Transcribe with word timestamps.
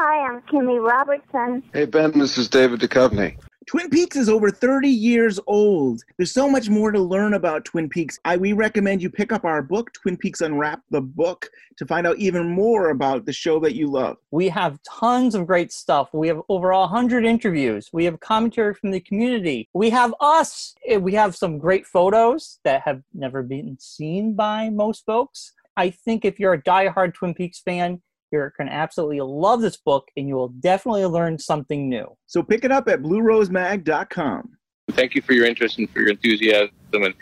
Hi, 0.00 0.28
I'm 0.28 0.42
Kimmy 0.42 0.80
Robertson. 0.80 1.60
Hey, 1.72 1.84
Ben, 1.84 2.16
this 2.16 2.38
is 2.38 2.48
David 2.48 2.78
Duchovny. 2.78 3.36
Twin 3.66 3.90
Peaks 3.90 4.14
is 4.14 4.28
over 4.28 4.48
30 4.48 4.88
years 4.88 5.40
old. 5.48 6.02
There's 6.16 6.30
so 6.30 6.48
much 6.48 6.70
more 6.70 6.92
to 6.92 7.00
learn 7.00 7.34
about 7.34 7.64
Twin 7.64 7.88
Peaks. 7.88 8.16
I, 8.24 8.36
we 8.36 8.52
recommend 8.52 9.02
you 9.02 9.10
pick 9.10 9.32
up 9.32 9.44
our 9.44 9.60
book, 9.60 9.92
Twin 9.94 10.16
Peaks 10.16 10.40
Unwrapped, 10.40 10.84
the 10.92 11.00
book, 11.00 11.50
to 11.78 11.84
find 11.84 12.06
out 12.06 12.16
even 12.18 12.48
more 12.48 12.90
about 12.90 13.26
the 13.26 13.32
show 13.32 13.58
that 13.58 13.74
you 13.74 13.88
love. 13.88 14.18
We 14.30 14.48
have 14.50 14.78
tons 14.84 15.34
of 15.34 15.48
great 15.48 15.72
stuff. 15.72 16.10
We 16.12 16.28
have 16.28 16.42
over 16.48 16.70
100 16.70 17.24
interviews. 17.24 17.90
We 17.92 18.04
have 18.04 18.20
commentary 18.20 18.74
from 18.74 18.92
the 18.92 19.00
community. 19.00 19.68
We 19.74 19.90
have 19.90 20.14
us. 20.20 20.76
Eh, 20.86 20.98
We 20.98 21.14
have 21.14 21.34
some 21.34 21.58
great 21.58 21.88
photos 21.88 22.60
that 22.62 22.82
have 22.82 23.02
never 23.14 23.42
been 23.42 23.76
seen 23.80 24.34
by 24.34 24.70
most 24.70 25.04
folks. 25.04 25.54
I 25.76 25.90
think 25.90 26.24
if 26.24 26.38
you're 26.38 26.54
a 26.54 26.62
diehard 26.62 27.14
Twin 27.14 27.34
Peaks 27.34 27.58
fan, 27.58 28.00
you're 28.30 28.52
going 28.56 28.68
to 28.68 28.74
absolutely 28.74 29.20
love 29.20 29.60
this 29.60 29.76
book 29.76 30.08
and 30.16 30.28
you 30.28 30.34
will 30.34 30.48
definitely 30.48 31.04
learn 31.06 31.38
something 31.38 31.88
new. 31.88 32.06
So 32.26 32.42
pick 32.42 32.64
it 32.64 32.72
up 32.72 32.88
at 32.88 33.02
bluerosemag.com. 33.02 34.50
Thank 34.92 35.14
you 35.14 35.22
for 35.22 35.34
your 35.34 35.44
interest 35.44 35.78
and 35.78 35.90
for 35.90 36.00
your 36.00 36.10
enthusiasm 36.10 36.70
and, 36.92 37.14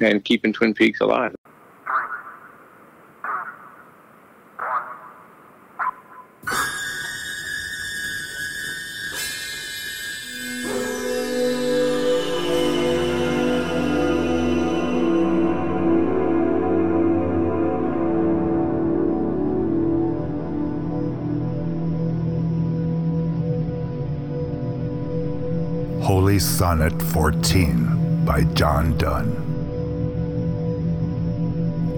and 0.00 0.24
keeping 0.24 0.52
Twin 0.52 0.74
Peaks 0.74 1.00
alive. 1.00 1.34
Holy 26.04 26.38
Sonnet 26.38 27.00
14 27.00 28.26
by 28.26 28.44
John 28.52 28.94
Donne. 28.98 29.32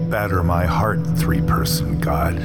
Batter 0.09 0.43
my 0.43 0.65
heart, 0.65 1.05
three 1.17 1.41
person 1.41 1.99
God, 1.99 2.39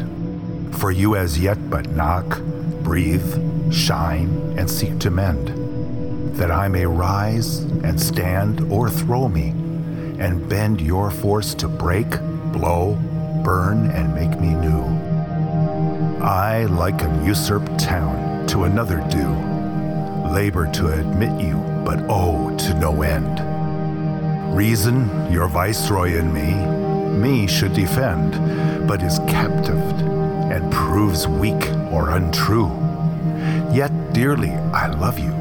for 0.72 0.90
you 0.90 1.14
as 1.14 1.38
yet 1.38 1.70
but 1.70 1.88
knock, 1.90 2.40
breathe, 2.82 3.72
shine, 3.72 4.56
and 4.58 4.68
seek 4.68 4.98
to 4.98 5.12
mend, 5.12 6.36
that 6.36 6.50
I 6.50 6.66
may 6.66 6.84
rise 6.84 7.58
and 7.58 8.00
stand 8.00 8.60
or 8.62 8.90
throw 8.90 9.28
me, 9.28 9.50
and 10.18 10.48
bend 10.48 10.80
your 10.80 11.12
force 11.12 11.54
to 11.54 11.68
break, 11.68 12.10
blow, 12.52 12.98
burn, 13.44 13.88
and 13.92 14.12
make 14.16 14.40
me 14.40 14.52
new. 14.52 14.82
I, 16.24 16.64
like 16.64 17.02
an 17.02 17.24
usurped 17.24 17.78
town, 17.78 18.48
to 18.48 18.64
another 18.64 18.98
do 19.08 19.51
labor 20.32 20.66
to 20.72 20.88
admit 20.88 21.38
you, 21.40 21.56
but 21.84 22.00
oh, 22.08 22.56
to 22.56 22.74
no 22.74 23.02
end. 23.02 23.40
Reason, 24.56 25.30
your 25.30 25.46
viceroy 25.46 26.16
in 26.16 26.32
me, 26.32 26.54
me 27.18 27.46
should 27.46 27.74
defend, 27.74 28.88
but 28.88 29.02
is 29.02 29.18
captived 29.28 30.00
and 30.50 30.72
proves 30.72 31.28
weak 31.28 31.70
or 31.92 32.10
untrue. 32.10 32.70
Yet 33.72 33.92
dearly 34.12 34.52
I 34.72 34.86
love 34.88 35.18
you, 35.18 35.32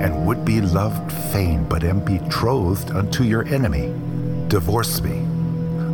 and 0.00 0.26
would 0.26 0.44
be 0.44 0.60
loved 0.60 1.12
fain, 1.32 1.64
but 1.68 1.84
am 1.84 2.00
betrothed 2.00 2.90
unto 2.90 3.24
your 3.24 3.44
enemy. 3.46 3.94
Divorce 4.48 5.02
me, 5.02 5.18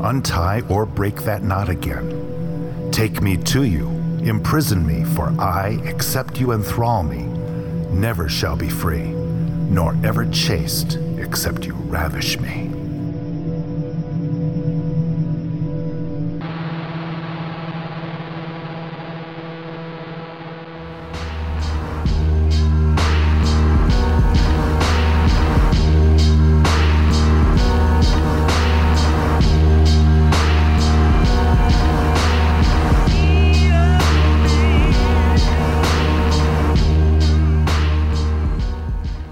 untie 0.03 0.63
or 0.69 0.87
break 0.87 1.23
that 1.23 1.43
knot 1.43 1.69
again. 1.69 2.91
Take 2.93 3.21
me 3.21 3.37
to 3.39 3.65
you, 3.65 3.89
imprison 4.23 4.87
me, 4.87 5.05
for 5.15 5.35
I, 5.41 5.81
except 5.85 6.41
you 6.41 6.53
enthrall 6.53 7.03
me, 7.03 7.26
never 7.97 8.29
shall 8.29 8.57
be 8.57 8.69
free, 8.69 9.09
nor 9.71 9.97
ever 10.05 10.27
chaste 10.27 10.99
except 11.19 11.65
you 11.65 11.75
ravish 11.75 12.39
me. 12.39 12.66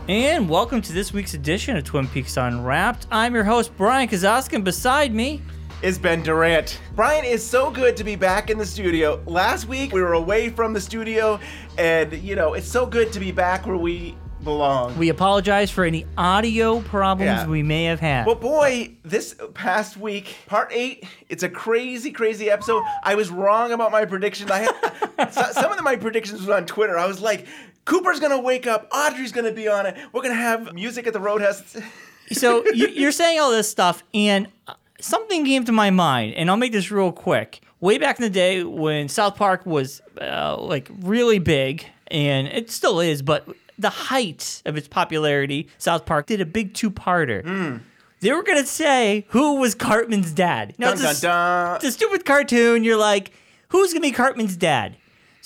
And 0.07 0.51
welcome 0.51 0.83
to 0.83 0.93
this 0.93 1.15
week's 1.15 1.33
edition 1.33 1.77
of 1.79 1.85
Twin 1.85 2.07
Peaks 2.07 2.37
Unwrapped. 2.37 3.07
I'm 3.11 3.35
your 3.35 3.45
host, 3.45 3.75
Brian 3.77 4.07
Kozaczka, 4.07 4.53
and 4.55 4.65
beside 4.65 5.15
me, 5.15 5.41
is 5.81 5.99
Ben 5.99 6.23
Durant. 6.23 6.79
Brian 6.95 7.25
is 7.25 7.45
so 7.45 7.71
good 7.71 7.97
to 7.97 8.05
be 8.05 8.15
back 8.15 8.51
in 8.51 8.59
the 8.59 8.67
studio. 8.67 9.23
Last 9.27 9.67
week 9.67 9.93
we 9.93 10.03
were 10.03 10.13
away 10.13 10.51
from 10.51 10.75
the 10.75 10.81
studio, 10.81 11.41
and 11.79 12.13
you 12.13 12.37
know, 12.37 12.53
it's 12.53 12.69
so 12.69 12.85
good 12.85 13.13
to 13.15 13.21
be 13.21 13.33
back 13.33 13.67
where 13.67 13.79
we 13.79 14.15
belong. 14.43 14.95
we 14.99 15.09
apologize 15.09 15.71
for 15.71 15.85
any 15.87 16.05
audio 16.19 16.81
problems 16.83 17.27
Yeah. 17.41 17.47
we 17.47 17.63
may 17.63 17.85
have 17.85 17.99
had. 18.01 18.27
But 18.27 18.43
boy, 18.43 18.91
this 19.03 19.35
past 19.55 19.97
week, 19.97 20.37
part 20.47 20.69
eight, 20.71 21.07
it's 21.31 21.43
a 21.43 21.49
crazy, 21.49 22.11
crazy 22.11 22.51
episode. 22.51 22.83
I 23.05 23.15
was 23.15 23.31
wrong 23.31 23.73
about 23.73 23.91
my 23.91 24.05
predictions. 24.05 24.51
I 24.51 24.69
had 25.17 25.33
some 25.55 25.73
of 25.73 25.83
my 25.83 25.97
predictions 25.97 26.41
was 26.41 26.51
on 26.51 26.67
Twitter. 26.67 26.99
I 26.99 27.07
was 27.07 27.23
like, 27.23 27.47
Cooper's 27.85 28.21
gonna 28.21 28.41
wake 28.41 28.67
up, 28.67 28.89
Audrey's 28.93 29.33
gonna 29.33 29.53
be 29.53 29.69
on 29.69 29.87
it. 29.87 29.97
We're 30.13 30.23
gonna 30.23 30.35
have 30.35 30.73
music 30.75 31.07
at 31.07 31.13
the 31.13 31.21
Roadhouse. 31.21 31.77
so 32.33 32.65
you, 32.73 32.89
you're 32.89 33.13
saying 33.13 33.39
all 33.41 33.51
this 33.51 33.71
stuff, 33.71 34.03
and 34.15 34.49
uh, 34.67 34.75
something 35.01 35.45
came 35.45 35.65
to 35.65 35.73
my 35.73 35.91
mind, 35.91 36.35
and 36.35 36.51
I'll 36.51 36.57
make 36.57 36.73
this 36.73 36.91
real 36.91 37.13
quick. 37.13 37.61
Way 37.81 37.99
back 37.99 38.19
in 38.19 38.23
the 38.23 38.31
day 38.31 38.65
when 38.65 39.09
South 39.09 39.37
Park 39.37 39.67
was 39.67 40.01
uh, 40.21 40.57
like 40.59 40.89
really 41.03 41.39
big, 41.39 41.85
and 42.09 42.49
it 42.49 42.71
still 42.71 43.01
is, 43.01 43.21
but 43.21 43.47
the 43.79 43.91
height 43.91 44.63
of 44.65 44.77
its 44.79 44.89
popularity, 44.89 45.69
South 45.77 46.07
Park 46.07 46.27
did 46.27 46.41
a 46.41 46.47
big 46.47 46.73
two-parter. 46.75 47.83
They 48.21 48.33
were 48.33 48.43
gonna 48.43 48.65
say 48.65 49.27
who 49.29 49.57
was 49.61 49.75
Cartman's 49.75 50.33
dad. 50.33 50.75
Now, 50.79 50.95
Dun, 50.95 51.05
it's, 51.05 51.21
dun, 51.21 51.31
dun. 51.31 51.77
it's 51.77 51.85
a 51.85 51.93
stupid 51.93 52.25
cartoon. 52.25 52.83
You're 52.85 52.97
like, 52.97 53.33
who's 53.69 53.93
gonna 53.93 54.01
be 54.01 54.13
Cartman's 54.13 54.57
dad? 54.57 54.97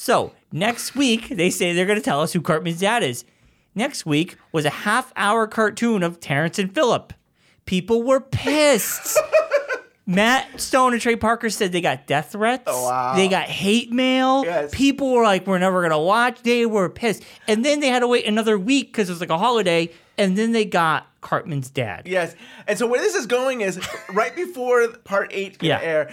So 0.00 0.30
next 0.52 0.94
week 0.94 1.28
they 1.28 1.50
say 1.50 1.72
they're 1.72 1.84
gonna 1.84 2.00
tell 2.00 2.20
us 2.22 2.32
who 2.32 2.40
Cartman's 2.40 2.78
dad 2.78 3.02
is. 3.02 3.24
Next 3.74 4.06
week 4.06 4.36
was 4.52 4.64
a 4.64 4.70
half-hour 4.70 5.48
cartoon 5.48 6.04
of 6.04 6.20
Terrence 6.20 6.56
and 6.56 6.72
Phillip. 6.72 7.12
People 7.66 8.04
were 8.04 8.20
pissed. 8.20 9.18
Matt 10.06 10.60
Stone 10.60 10.92
and 10.92 11.02
Trey 11.02 11.16
Parker 11.16 11.50
said 11.50 11.72
they 11.72 11.80
got 11.80 12.06
death 12.06 12.30
threats. 12.32 12.62
Oh, 12.68 12.84
wow. 12.84 13.16
They 13.16 13.26
got 13.28 13.46
hate 13.46 13.90
mail. 13.92 14.44
Yes. 14.44 14.70
People 14.72 15.12
were 15.12 15.22
like, 15.24 15.46
we're 15.48 15.58
never 15.58 15.80
going 15.82 15.90
to 15.90 15.98
watch. 15.98 16.40
They 16.42 16.64
were 16.64 16.88
pissed. 16.88 17.22
And 17.46 17.62
then 17.62 17.80
they 17.80 17.88
had 17.88 17.98
to 17.98 18.08
wait 18.08 18.24
another 18.24 18.56
week 18.56 18.86
because 18.86 19.10
it 19.10 19.12
was 19.12 19.20
like 19.20 19.28
a 19.28 19.36
holiday. 19.36 19.90
And 20.16 20.34
then 20.38 20.52
they 20.52 20.64
got 20.64 21.06
Cartman's 21.20 21.68
dad. 21.68 22.04
Yes. 22.06 22.34
And 22.66 22.78
so 22.78 22.86
where 22.86 23.00
this 23.02 23.14
is 23.14 23.26
going 23.26 23.60
is 23.60 23.78
right 24.14 24.34
before 24.34 24.88
part 25.04 25.28
eight 25.32 25.58
can 25.58 25.68
Yeah. 25.68 25.80
air. 25.82 26.10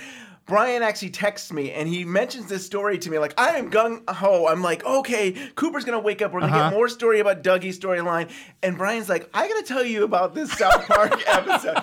Brian 0.47 0.83
actually 0.83 1.09
texts 1.09 1.51
me 1.51 1.72
and 1.72 1.88
he 1.89 2.06
mentions 2.06 2.45
this 2.47 2.63
story 2.63 3.00
to 3.00 3.09
me. 3.09 3.17
Like, 3.17 3.33
I 3.39 3.57
am 3.57 3.72
gung 3.72 4.07
ho. 4.07 4.47
I'm 4.47 4.61
like, 4.61 4.85
okay, 4.85 5.31
Cooper's 5.56 5.83
gonna 5.85 6.00
wake 6.00 6.22
up. 6.22 6.31
We're 6.33 6.41
gonna 6.41 6.53
Uh-huh. 6.56 6.69
get 6.69 6.75
more 6.75 6.88
story 6.88 7.19
about 7.19 7.41
Dougie's 7.41 7.79
storyline. 7.79 8.29
And 8.61 8.78
Brian's 8.78 9.09
like, 9.09 9.28
I 9.33 9.47
gotta 9.47 9.63
tell 9.63 9.83
you 9.83 10.03
about 10.03 10.35
this 10.35 10.51
South 10.51 10.85
Park 10.88 11.19
episode. 11.28 11.78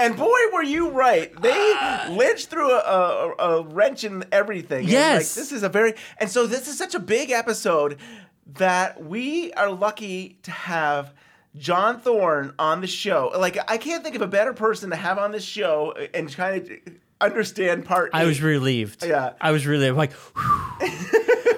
And 0.00 0.16
boy, 0.16 0.38
were 0.52 0.64
you 0.64 0.88
right. 0.90 1.32
They 1.40 1.74
lynched 2.10 2.48
through 2.48 2.72
a, 2.72 2.78
a, 2.78 3.34
a 3.38 3.62
wrench 3.62 4.02
in 4.02 4.24
everything. 4.32 4.88
Yes. 4.88 5.36
like, 5.36 5.42
this 5.44 5.52
is 5.52 5.62
a 5.62 5.68
very, 5.68 5.94
and 6.18 6.28
so 6.28 6.46
this 6.48 6.66
is 6.66 6.76
such 6.76 6.96
a 6.96 7.00
big 7.00 7.30
episode 7.30 7.98
that 8.54 9.04
we 9.04 9.52
are 9.52 9.70
lucky 9.70 10.38
to 10.42 10.50
have 10.50 11.14
John 11.56 12.00
Thorne 12.00 12.54
on 12.58 12.80
the 12.80 12.86
show. 12.88 13.30
Like, 13.38 13.56
I 13.70 13.76
can't 13.76 14.02
think 14.02 14.16
of 14.16 14.22
a 14.22 14.26
better 14.26 14.52
person 14.52 14.90
to 14.90 14.96
have 14.96 15.18
on 15.18 15.30
this 15.30 15.44
show 15.44 15.94
and 16.12 16.32
kind 16.34 16.56
of 16.60 16.70
understand 17.20 17.84
part. 17.84 18.10
I 18.12 18.24
was 18.24 18.40
relieved. 18.42 19.04
Yeah. 19.04 19.32
I 19.40 19.50
was 19.52 19.66
really 19.66 19.90
like, 19.90 20.12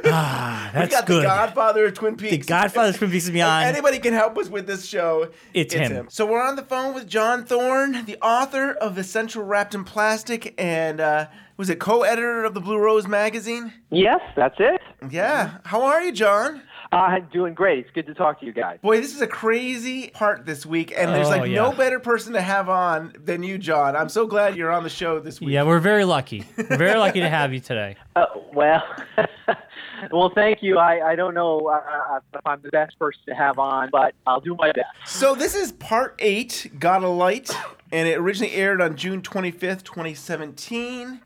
ah, 0.04 0.70
We 0.74 0.86
got 0.88 1.06
good. 1.06 1.22
the 1.22 1.26
Godfather 1.28 1.86
of 1.86 1.94
Twin 1.94 2.16
Peaks. 2.16 2.30
The 2.46 2.50
Godfather 2.52 2.90
of 2.90 2.96
Twin 2.98 3.10
Peaks 3.10 3.24
is 3.24 3.28
If 3.30 3.34
beyond. 3.34 3.66
anybody 3.66 3.98
can 3.98 4.12
help 4.14 4.36
us 4.38 4.48
with 4.48 4.66
this 4.66 4.86
show, 4.86 5.28
It's 5.54 5.74
him. 5.74 6.06
So 6.10 6.26
we're 6.26 6.42
on 6.42 6.56
the 6.56 6.62
phone 6.62 6.94
with 6.94 7.08
John 7.08 7.44
Thorne, 7.44 8.04
the 8.04 8.16
author 8.20 8.72
of 8.72 8.98
Essential 8.98 9.42
Wrapped 9.44 9.74
in 9.74 9.84
Plastic, 9.84 10.54
and 10.58 11.00
uh, 11.00 11.26
was 11.56 11.70
it 11.70 11.78
co-editor 11.78 12.44
of 12.44 12.54
the 12.54 12.60
Blue 12.60 12.78
Rose 12.78 13.06
magazine? 13.06 13.72
Yes, 13.90 14.20
that's 14.36 14.56
it. 14.58 14.80
Yeah. 15.10 15.58
How 15.64 15.82
are 15.82 16.02
you, 16.02 16.12
John? 16.12 16.62
Uh, 16.92 17.18
doing 17.32 17.54
great. 17.54 17.78
It's 17.78 17.90
good 17.94 18.04
to 18.06 18.12
talk 18.14 18.38
to 18.40 18.46
you 18.46 18.52
guys. 18.52 18.78
Boy, 18.82 19.00
this 19.00 19.14
is 19.14 19.22
a 19.22 19.26
crazy 19.26 20.08
part 20.10 20.44
this 20.44 20.66
week, 20.66 20.92
and 20.94 21.10
there's 21.10 21.28
Oh, 21.28 21.30
like 21.30 21.50
no 21.50 21.72
better 21.72 21.98
person 21.98 22.34
to 22.34 22.42
have 22.42 22.68
on 22.68 23.14
than 23.18 23.42
you, 23.42 23.56
John. 23.56 23.96
I'm 23.96 24.10
so 24.10 24.26
glad 24.26 24.56
you're 24.56 24.70
on 24.70 24.82
the 24.82 24.90
show 24.90 25.18
this 25.18 25.40
week. 25.40 25.50
yeah, 25.50 25.62
we're 25.62 25.78
very 25.80 26.04
lucky. 26.04 26.44
We're 26.58 26.76
very 26.76 26.98
lucky 26.98 27.20
to 27.20 27.30
have 27.30 27.54
you 27.54 27.60
today. 27.70 27.96
Uh, 28.14 28.26
well, 28.52 28.82
well, 30.12 30.30
thank 30.34 30.62
you. 30.62 30.76
I, 30.78 31.12
I 31.12 31.16
don't 31.16 31.32
know 31.32 31.66
uh, 31.68 32.20
if 32.34 32.46
I'm 32.46 32.60
the 32.60 32.68
best 32.68 32.98
person 32.98 33.22
to 33.26 33.34
have 33.34 33.58
on, 33.58 33.88
but 33.90 34.14
I'll 34.26 34.40
do 34.40 34.54
my 34.56 34.72
best. 34.72 34.86
So 35.06 35.34
this 35.34 35.54
is 35.54 35.72
part 35.72 36.14
eight, 36.18 36.72
Got 36.78 37.02
a 37.04 37.08
Light, 37.08 37.50
and 37.90 38.06
it 38.06 38.18
originally 38.18 38.52
aired 38.54 38.82
on 38.82 38.96
June 38.96 39.22
25th, 39.22 39.82
2017. 39.84 41.22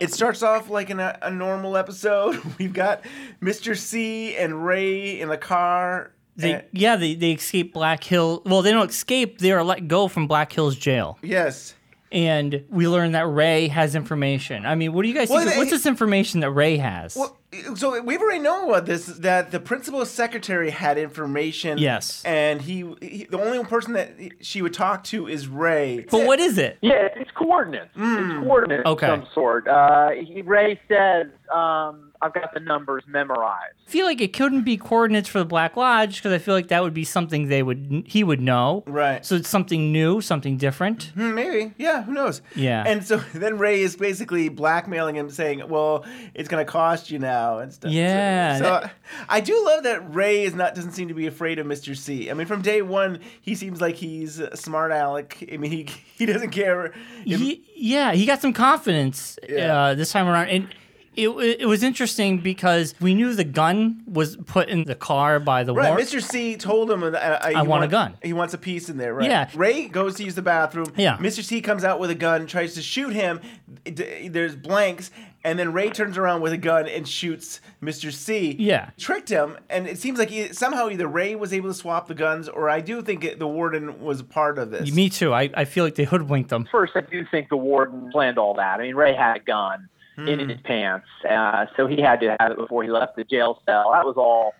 It 0.00 0.12
starts 0.12 0.42
off 0.42 0.68
like 0.70 0.90
in 0.90 1.00
a, 1.00 1.18
a 1.22 1.30
normal 1.30 1.76
episode. 1.76 2.40
We've 2.58 2.72
got 2.72 3.02
Mr. 3.42 3.76
C 3.76 4.36
and 4.36 4.64
Ray 4.66 5.20
in 5.20 5.28
the 5.28 5.38
car. 5.38 6.12
They, 6.38 6.66
yeah, 6.72 6.96
they, 6.96 7.14
they 7.14 7.32
escape 7.32 7.72
Black 7.72 8.04
Hill. 8.04 8.42
Well, 8.44 8.60
they 8.60 8.70
don't 8.70 8.90
escape. 8.90 9.38
They 9.38 9.52
are 9.52 9.64
let 9.64 9.88
go 9.88 10.06
from 10.08 10.26
Black 10.26 10.52
Hills 10.52 10.76
jail. 10.76 11.18
yes. 11.22 11.74
And 12.12 12.64
we 12.70 12.86
learn 12.86 13.12
that 13.12 13.26
Ray 13.26 13.66
has 13.66 13.96
information. 13.96 14.64
I 14.64 14.76
mean, 14.76 14.92
what 14.92 15.02
do 15.02 15.08
you 15.08 15.14
guys 15.14 15.28
Well, 15.28 15.40
think? 15.40 15.50
they- 15.52 15.58
What's 15.58 15.70
this 15.72 15.86
information 15.86 16.38
that 16.40 16.50
Ray 16.52 16.76
has? 16.76 17.16
Well, 17.16 17.36
so 17.74 18.00
we've 18.02 18.20
already 18.20 18.40
known 18.40 18.68
about 18.68 18.86
this 18.86 19.06
that 19.06 19.50
the 19.50 19.60
principal 19.60 20.04
secretary 20.06 20.70
had 20.70 20.98
information. 20.98 21.78
Yes. 21.78 22.22
And 22.24 22.60
he, 22.62 22.84
he 23.00 23.24
the 23.30 23.38
only 23.40 23.62
person 23.64 23.92
that 23.94 24.10
she 24.40 24.62
would 24.62 24.74
talk 24.74 25.04
to 25.04 25.26
is 25.28 25.48
Ray. 25.48 26.06
but 26.10 26.26
what 26.26 26.40
is 26.40 26.58
it? 26.58 26.78
Yeah, 26.82 27.08
it's 27.16 27.30
coordinates. 27.32 27.90
It's 27.96 28.44
coordinates 28.44 28.86
Okay. 28.86 29.08
of 29.08 29.20
some 29.20 29.28
sort. 29.34 29.68
Uh, 29.68 30.10
he, 30.10 30.42
Ray 30.42 30.80
says, 30.88 31.26
um, 31.54 32.12
"I've 32.22 32.34
got 32.34 32.52
the 32.54 32.60
numbers 32.60 33.04
memorized." 33.06 33.74
I 33.86 33.90
feel 33.90 34.06
like 34.06 34.20
it 34.20 34.32
couldn't 34.32 34.62
be 34.62 34.76
coordinates 34.76 35.28
for 35.28 35.38
the 35.38 35.44
Black 35.44 35.76
Lodge 35.76 36.16
because 36.16 36.32
I 36.32 36.38
feel 36.38 36.54
like 36.54 36.68
that 36.68 36.82
would 36.82 36.94
be 36.94 37.04
something 37.04 37.48
they 37.48 37.62
would 37.62 38.04
he 38.06 38.24
would 38.24 38.40
know. 38.40 38.82
Right. 38.86 39.24
So 39.24 39.36
it's 39.36 39.48
something 39.48 39.92
new, 39.92 40.20
something 40.20 40.56
different. 40.56 41.04
Hmm, 41.14 41.34
Maybe, 41.34 41.72
yeah, 41.78 42.02
who 42.02 42.12
knows? 42.12 42.42
Yeah. 42.56 42.82
And 42.86 43.04
so 43.06 43.16
then 43.34 43.58
Ray 43.58 43.82
is 43.82 43.94
basically 43.96 44.48
blackmailing 44.48 45.14
him, 45.16 45.30
saying, 45.30 45.62
"Well, 45.68 46.04
it's 46.34 46.48
gonna 46.48 46.64
cost 46.64 47.10
you 47.10 47.18
now." 47.18 47.45
And 47.60 47.72
stuff. 47.72 47.90
Yeah, 47.92 48.58
So, 48.58 48.64
that- 48.64 48.92
I 49.28 49.40
do 49.40 49.64
love 49.64 49.84
that 49.84 50.14
Ray 50.14 50.44
is 50.44 50.54
not 50.54 50.74
doesn't 50.74 50.92
seem 50.92 51.08
to 51.08 51.14
be 51.14 51.26
afraid 51.26 51.58
of 51.58 51.66
Mr. 51.66 51.96
C. 51.96 52.30
I 52.30 52.34
mean, 52.34 52.46
from 52.46 52.62
day 52.62 52.82
one, 52.82 53.20
he 53.40 53.54
seems 53.54 53.80
like 53.80 53.94
he's 53.96 54.38
a 54.38 54.56
smart 54.56 54.92
aleck. 54.92 55.42
I 55.52 55.56
mean, 55.56 55.70
he 55.70 55.82
he 56.18 56.26
doesn't 56.26 56.50
care. 56.50 56.92
if- 57.24 57.40
He, 57.40 57.62
yeah, 57.76 58.12
he 58.12 58.26
got 58.26 58.40
some 58.42 58.52
confidence 58.52 59.38
Yeah. 59.48 59.76
uh, 59.76 59.94
this 59.94 60.10
time 60.12 60.26
around, 60.28 60.48
and 60.48 60.68
it 61.16 61.28
it 61.30 61.66
was 61.66 61.82
interesting 61.82 62.38
because 62.40 62.94
we 63.00 63.14
knew 63.14 63.32
the 63.34 63.42
gun 63.42 64.02
was 64.06 64.36
put 64.36 64.68
in 64.68 64.84
the 64.84 64.94
car 64.94 65.40
by 65.40 65.64
the 65.64 65.72
Right, 65.72 65.88
war. 65.88 65.98
Mr. 65.98 66.20
C 66.22 66.56
told 66.58 66.90
him 66.90 67.00
that 67.12 67.42
uh, 67.42 67.48
he 67.62 67.66
want 67.66 67.84
a 67.84 67.88
gun. 67.88 68.18
He 68.22 68.34
wants 68.34 68.52
a 68.52 68.58
piece 68.58 68.90
in 68.90 68.98
there, 68.98 69.14
right? 69.14 69.30
Yeah. 69.30 69.48
Ray 69.54 69.88
goes 69.88 70.16
to 70.16 70.24
use 70.24 70.34
the 70.34 70.42
bathroom. 70.42 70.92
Yeah. 70.94 71.16
Mr. 71.16 71.42
C 71.42 71.62
comes 71.62 71.84
out 71.84 72.00
with 72.00 72.10
a 72.10 72.14
gun, 72.14 72.46
tries 72.46 72.74
to 72.74 72.82
shoot 72.82 73.14
him. 73.14 73.40
There's 73.84 74.56
blanks, 74.56 75.10
and 75.46 75.56
then 75.56 75.72
Ray 75.72 75.90
turns 75.90 76.18
around 76.18 76.40
with 76.40 76.52
a 76.52 76.58
gun 76.58 76.88
and 76.88 77.06
shoots 77.06 77.60
Mr. 77.80 78.12
C. 78.12 78.56
Yeah. 78.58 78.90
Tricked 78.98 79.28
him, 79.28 79.56
and 79.70 79.86
it 79.86 79.96
seems 79.96 80.18
like 80.18 80.28
he, 80.28 80.52
somehow 80.52 80.88
either 80.88 81.06
Ray 81.06 81.36
was 81.36 81.52
able 81.52 81.68
to 81.68 81.74
swap 81.74 82.08
the 82.08 82.14
guns, 82.14 82.48
or 82.48 82.68
I 82.68 82.80
do 82.80 83.00
think 83.00 83.22
it, 83.22 83.38
the 83.38 83.46
warden 83.46 84.02
was 84.02 84.22
part 84.22 84.58
of 84.58 84.72
this. 84.72 84.92
Me 84.92 85.08
too. 85.08 85.32
I, 85.32 85.48
I 85.54 85.64
feel 85.64 85.84
like 85.84 85.94
they 85.94 86.02
hoodwinked 86.02 86.50
them. 86.50 86.66
First, 86.70 86.94
I 86.96 87.00
do 87.00 87.24
think 87.30 87.48
the 87.48 87.56
warden 87.56 88.10
planned 88.10 88.38
all 88.38 88.54
that. 88.54 88.80
I 88.80 88.82
mean, 88.82 88.96
Ray 88.96 89.14
had 89.14 89.36
a 89.36 89.40
gun 89.40 89.88
in 90.18 90.48
his 90.48 90.60
pants, 90.62 91.06
uh, 91.30 91.66
so 91.76 91.86
he 91.86 92.00
had 92.00 92.20
to 92.20 92.36
have 92.40 92.50
it 92.50 92.56
before 92.56 92.82
he 92.82 92.90
left 92.90 93.14
the 93.16 93.22
jail 93.24 93.62
cell. 93.66 93.92
That 93.92 94.04
was 94.04 94.16
all. 94.16 94.52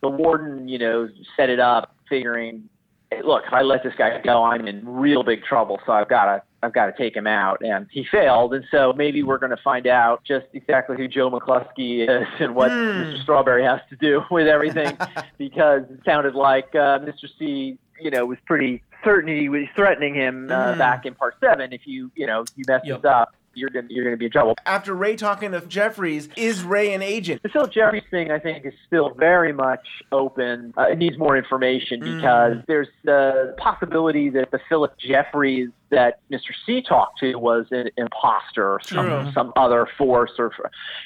The 0.00 0.08
warden, 0.08 0.66
you 0.66 0.78
know, 0.78 1.08
set 1.36 1.50
it 1.50 1.60
up, 1.60 1.94
figuring, 2.08 2.68
hey, 3.12 3.22
look, 3.22 3.44
if 3.46 3.52
I 3.52 3.62
let 3.62 3.84
this 3.84 3.94
guy 3.96 4.20
go, 4.24 4.42
I'm 4.42 4.66
in 4.66 4.84
real 4.84 5.22
big 5.22 5.44
trouble. 5.44 5.78
So 5.86 5.92
I've 5.92 6.08
got 6.08 6.24
to, 6.24 6.42
I've 6.62 6.72
got 6.72 6.86
to 6.86 6.92
take 6.96 7.16
him 7.16 7.26
out. 7.26 7.60
And 7.64 7.86
he 7.90 8.04
failed, 8.10 8.54
and 8.54 8.64
so 8.70 8.92
maybe 8.92 9.22
we're 9.22 9.38
going 9.38 9.50
to 9.50 9.62
find 9.62 9.86
out 9.86 10.22
just 10.24 10.46
exactly 10.52 10.96
who 10.96 11.08
Joe 11.08 11.30
McCluskey 11.30 12.08
is 12.08 12.26
and 12.40 12.54
what 12.54 12.70
Mr. 12.70 13.22
Strawberry 13.22 13.64
has 13.64 13.80
to 13.90 13.96
do 13.96 14.22
with 14.30 14.46
everything, 14.46 14.96
because 15.38 15.82
it 15.90 16.00
sounded 16.04 16.34
like 16.34 16.74
uh, 16.74 16.98
Mr. 17.00 17.26
C, 17.38 17.78
you 18.00 18.10
know, 18.10 18.26
was 18.26 18.38
pretty 18.46 18.82
certain 19.04 19.36
he 19.36 19.48
was 19.48 19.64
threatening 19.74 20.14
him 20.14 20.48
uh, 20.50 20.76
back 20.76 21.04
in 21.06 21.14
part 21.14 21.34
seven. 21.40 21.72
If 21.72 21.82
you, 21.86 22.10
you 22.14 22.26
know, 22.26 22.44
you 22.56 22.64
mess 22.68 22.82
Yep. 22.84 23.02
this 23.02 23.08
up, 23.10 23.34
you're 23.54 23.68
gonna 23.68 23.88
you're 23.90 24.04
gonna 24.04 24.16
be 24.16 24.24
in 24.24 24.30
trouble. 24.30 24.54
After 24.64 24.94
Ray 24.94 25.14
talking 25.14 25.52
to 25.52 25.60
Jeffries, 25.60 26.28
is 26.38 26.62
Ray 26.62 26.94
an 26.94 27.02
agent? 27.02 27.42
The 27.42 27.50
Philip 27.50 27.70
Jeffries 27.70 28.02
thing, 28.10 28.30
I 28.30 28.38
think, 28.38 28.64
is 28.64 28.72
still 28.86 29.10
very 29.10 29.52
much 29.52 29.86
open. 30.10 30.72
Uh, 30.78 30.84
it 30.84 30.96
needs 30.96 31.18
more 31.18 31.36
information 31.36 32.00
because 32.00 32.56
there's 32.66 32.88
the 33.04 33.54
possibility 33.58 34.30
that 34.30 34.50
the 34.52 34.60
Philip 34.70 34.96
Jeffries 34.98 35.68
that 35.92 36.18
Mr. 36.32 36.50
C 36.66 36.82
talked 36.82 37.20
to 37.20 37.36
was 37.36 37.66
an 37.70 37.90
imposter 37.96 38.80
True. 38.84 38.96
some, 38.96 39.32
some 39.32 39.52
other 39.56 39.86
force. 39.96 40.32
or 40.38 40.50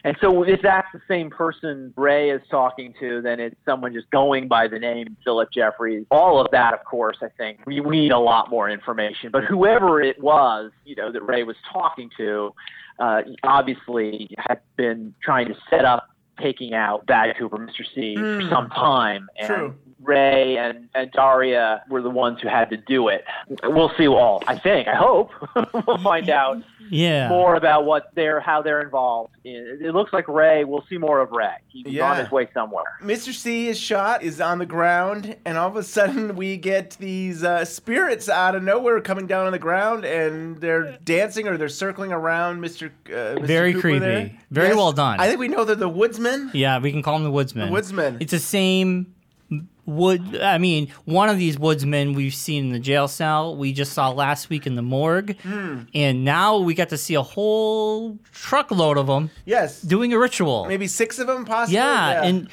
And 0.05 0.17
so 0.21 0.45
if 0.45 0.63
that's 0.63 0.89
the 0.95 1.01
same 1.07 1.29
person 1.29 1.93
Ray 1.97 2.31
is 2.31 2.41
talking 2.51 2.95
to, 3.01 3.21
then 3.21 3.41
it's 3.41 3.57
someone 3.67 3.93
just 3.93 4.11
going 4.11 4.49
by 4.49 4.69
the 4.69 4.79
name 4.79 5.17
Philip 5.25 5.51
Jeffries. 5.53 6.07
All 6.11 6.41
of 6.41 6.51
that, 6.53 6.73
of 6.73 6.85
course, 6.85 7.19
I 7.21 7.29
think 7.37 7.61
we, 7.67 7.81
we 7.81 8.01
need 8.01 8.13
a 8.13 8.19
lot 8.19 8.49
more 8.49 8.71
information. 8.71 9.31
But 9.31 9.45
whoever 9.45 10.01
it 10.01 10.23
was, 10.23 10.71
you 10.85 10.95
know, 10.95 11.13
that 11.13 11.23
Ray 11.23 11.43
was 11.43 11.57
talking 11.71 12.09
to, 12.17 12.55
uh, 12.99 13.23
obviously 13.43 14.35
had 14.39 14.61
been 14.77 15.15
trying 15.23 15.49
to 15.49 15.55
set 15.69 15.85
up 15.85 16.09
taking 16.41 16.75
out 16.75 17.07
Bad 17.07 17.37
Cooper, 17.39 17.59
Mr. 17.59 17.85
C, 17.95 18.17
for 18.17 18.43
some 18.49 18.69
time. 18.71 19.29
And 19.39 19.47
True. 19.49 19.75
Ray 20.03 20.57
and, 20.59 20.89
and 20.95 21.11
Darya 21.13 21.83
were 21.89 22.03
the 22.03 22.11
ones 22.11 22.41
who 22.41 22.49
had 22.49 22.71
to 22.71 22.77
do 22.77 23.09
it. 23.09 23.25
We'll 23.65 23.91
see 23.99 24.07
all. 24.07 24.43
I 24.47 24.57
think. 24.59 24.87
I 24.89 24.95
hope 24.95 25.31
we'll 25.87 25.99
find 25.99 26.29
out 26.31 26.63
Yeah. 26.91 27.29
more 27.29 27.57
about 27.57 27.87
what 27.87 28.15
they're 28.15 28.39
how 28.39 28.63
they're 28.63 28.83
involved. 28.83 29.35
It, 29.43 29.83
it 29.83 29.93
looks 29.95 30.13
like 30.13 30.29
Ray. 30.29 30.63
We'll 30.65 30.85
see 30.89 30.99
more 30.99 31.21
of 31.21 31.33
Ray. 31.33 31.55
He's 31.69 31.87
Yeah. 31.87 32.11
on 32.11 32.19
his 32.19 32.31
way 32.31 32.47
somewhere. 32.55 32.85
Mr. 33.03 33.33
C 33.33 33.69
is 33.69 33.81
shot, 33.81 34.23
is 34.23 34.41
on 34.41 34.59
the 34.59 34.67
ground, 34.67 35.35
and 35.45 35.59
all 35.59 35.69
of 35.69 35.77
a 35.77 35.83
sudden 35.83 36.37
we 36.37 36.57
get 36.57 36.91
these 37.01 37.43
uh, 37.43 37.65
spirits 37.65 38.29
out 38.29 38.55
of 38.55 38.63
nowhere 38.63 39.01
coming 39.01 39.27
down 39.27 39.47
on 39.47 39.53
the 39.53 39.59
ground, 39.59 40.05
and 40.05 40.59
they're 40.59 40.99
dancing 41.05 41.49
or 41.49 41.57
they're 41.57 41.69
circling 41.69 42.13
around 42.13 42.61
Mr. 42.61 42.91
Uh, 43.07 43.41
Mr. 43.41 43.43
Very 43.45 43.73
Cooper 43.73 43.81
creepy. 43.83 43.99
there. 44.01 44.39
Very 44.53 44.77
well 44.77 44.93
done. 44.93 45.19
I 45.19 45.27
think 45.27 45.41
we 45.41 45.49
know 45.49 45.65
they're 45.65 45.75
the 45.75 45.89
woodsmen. 46.31 46.51
Yeah, 46.55 46.79
we 46.79 46.93
can 46.93 47.03
call 47.03 47.15
them 47.15 47.25
the 47.25 47.31
woodsman. 47.31 47.67
The 47.67 47.73
woodsmen. 47.73 48.17
It's 48.21 48.33
the 48.33 48.39
same 48.39 49.15
wood. 49.85 50.37
I 50.41 50.59
mean, 50.59 50.89
one 51.05 51.29
of 51.29 51.39
these 51.39 51.59
woodsmen 51.59 52.15
we've 52.15 52.35
seen 52.35 52.67
in 52.67 52.73
the 52.73 52.79
jail 52.81 53.07
cell. 53.09 53.57
We 53.57 53.73
just 53.73 53.93
saw 53.93 54.11
last 54.11 54.51
week 54.51 54.67
in 54.67 54.75
the 54.75 54.83
morgue, 54.83 55.37
Hmm. 55.43 55.81
and 55.95 56.25
now 56.25 56.59
we 56.59 56.75
got 56.75 56.89
to 56.91 56.99
see 56.99 57.15
a 57.15 57.23
whole 57.23 58.19
truckload 58.33 58.99
of 58.99 59.07
them 59.07 59.31
Yes. 59.45 59.81
doing 59.81 60.13
a 60.13 60.19
ritual. 60.19 60.67
Maybe 60.67 60.87
six 60.89 61.19
of 61.19 61.27
them, 61.29 61.45
possibly. 61.45 61.77
yeah, 61.77 62.23
and 62.25 62.49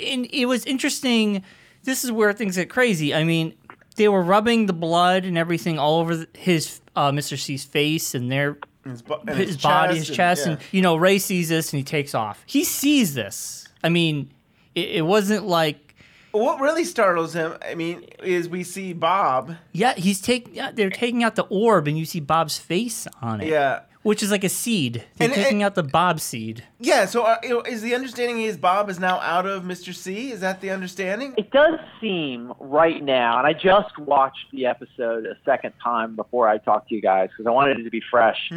and 0.00 0.26
it 0.30 0.46
was 0.46 0.64
interesting. 0.64 1.42
This 1.82 2.04
is 2.04 2.12
where 2.12 2.32
things 2.32 2.56
get 2.56 2.70
crazy. 2.70 3.12
I 3.14 3.24
mean, 3.24 3.54
they 3.96 4.06
were 4.08 4.22
rubbing 4.22 4.66
the 4.66 4.72
blood 4.72 5.24
and 5.24 5.36
everything 5.36 5.78
all 5.78 5.98
over 6.00 6.26
his 6.36 6.80
uh, 6.94 7.10
Mr. 7.10 7.36
C's 7.38 7.64
face 7.64 8.14
and 8.14 8.30
their 8.30 8.58
his, 8.90 9.02
bo- 9.02 9.20
and 9.26 9.36
his, 9.36 9.56
body, 9.56 9.96
his 9.96 10.08
and- 10.08 10.16
chest, 10.16 10.46
yeah. 10.46 10.52
and 10.52 10.60
you 10.72 10.82
know, 10.82 10.96
Ray 10.96 11.18
sees 11.18 11.48
this 11.48 11.72
and 11.72 11.78
he 11.78 11.84
takes 11.84 12.14
off. 12.14 12.42
He 12.46 12.64
sees 12.64 13.14
this. 13.14 13.66
I 13.84 13.88
mean, 13.88 14.30
it, 14.74 14.88
it 14.96 15.02
wasn't 15.02 15.46
like 15.46 15.94
What 16.32 16.60
really 16.60 16.84
startles 16.84 17.32
him, 17.34 17.56
I 17.66 17.74
mean, 17.74 18.04
is 18.22 18.48
we 18.48 18.64
see 18.64 18.92
Bob. 18.92 19.56
yeah, 19.72 19.94
he's 19.94 20.20
taking. 20.20 20.54
Yeah, 20.54 20.70
they're 20.72 20.90
taking 20.90 21.22
out 21.24 21.36
the 21.36 21.44
orb, 21.44 21.88
and 21.88 21.98
you 21.98 22.04
see 22.04 22.20
Bob's 22.20 22.58
face 22.58 23.06
on 23.22 23.40
it. 23.40 23.48
Yeah. 23.48 23.80
Which 24.08 24.22
is 24.22 24.30
like 24.30 24.42
a 24.42 24.48
seed. 24.48 25.04
They're 25.16 25.26
And- 25.28 25.34
taking 25.34 25.52
and- 25.58 25.62
out 25.64 25.74
the 25.74 25.82
Bob 25.82 26.18
seed. 26.18 26.64
Yeah, 26.80 27.04
so 27.04 27.24
uh, 27.24 27.36
you 27.42 27.50
know, 27.50 27.60
is 27.60 27.82
the 27.82 27.94
understanding 27.94 28.40
is 28.40 28.56
Bob 28.56 28.88
is 28.88 28.98
now 28.98 29.20
out 29.20 29.44
of 29.46 29.64
Mr. 29.64 29.94
C? 29.94 30.30
Is 30.32 30.40
that 30.40 30.62
the 30.62 30.70
understanding? 30.70 31.34
It 31.36 31.50
does 31.50 31.78
seem 32.00 32.52
right 32.58 33.02
now, 33.04 33.38
and 33.38 33.46
I 33.46 33.52
just 33.52 33.98
watched 33.98 34.46
the 34.52 34.64
episode 34.64 35.26
a 35.26 35.36
second 35.44 35.74
time 35.84 36.16
before 36.16 36.48
I 36.48 36.56
talked 36.58 36.88
to 36.88 36.94
you 36.94 37.02
guys 37.02 37.28
because 37.28 37.46
I 37.46 37.50
wanted 37.50 37.78
it 37.80 37.84
to 37.84 37.90
be 37.90 38.02
fresh. 38.10 38.50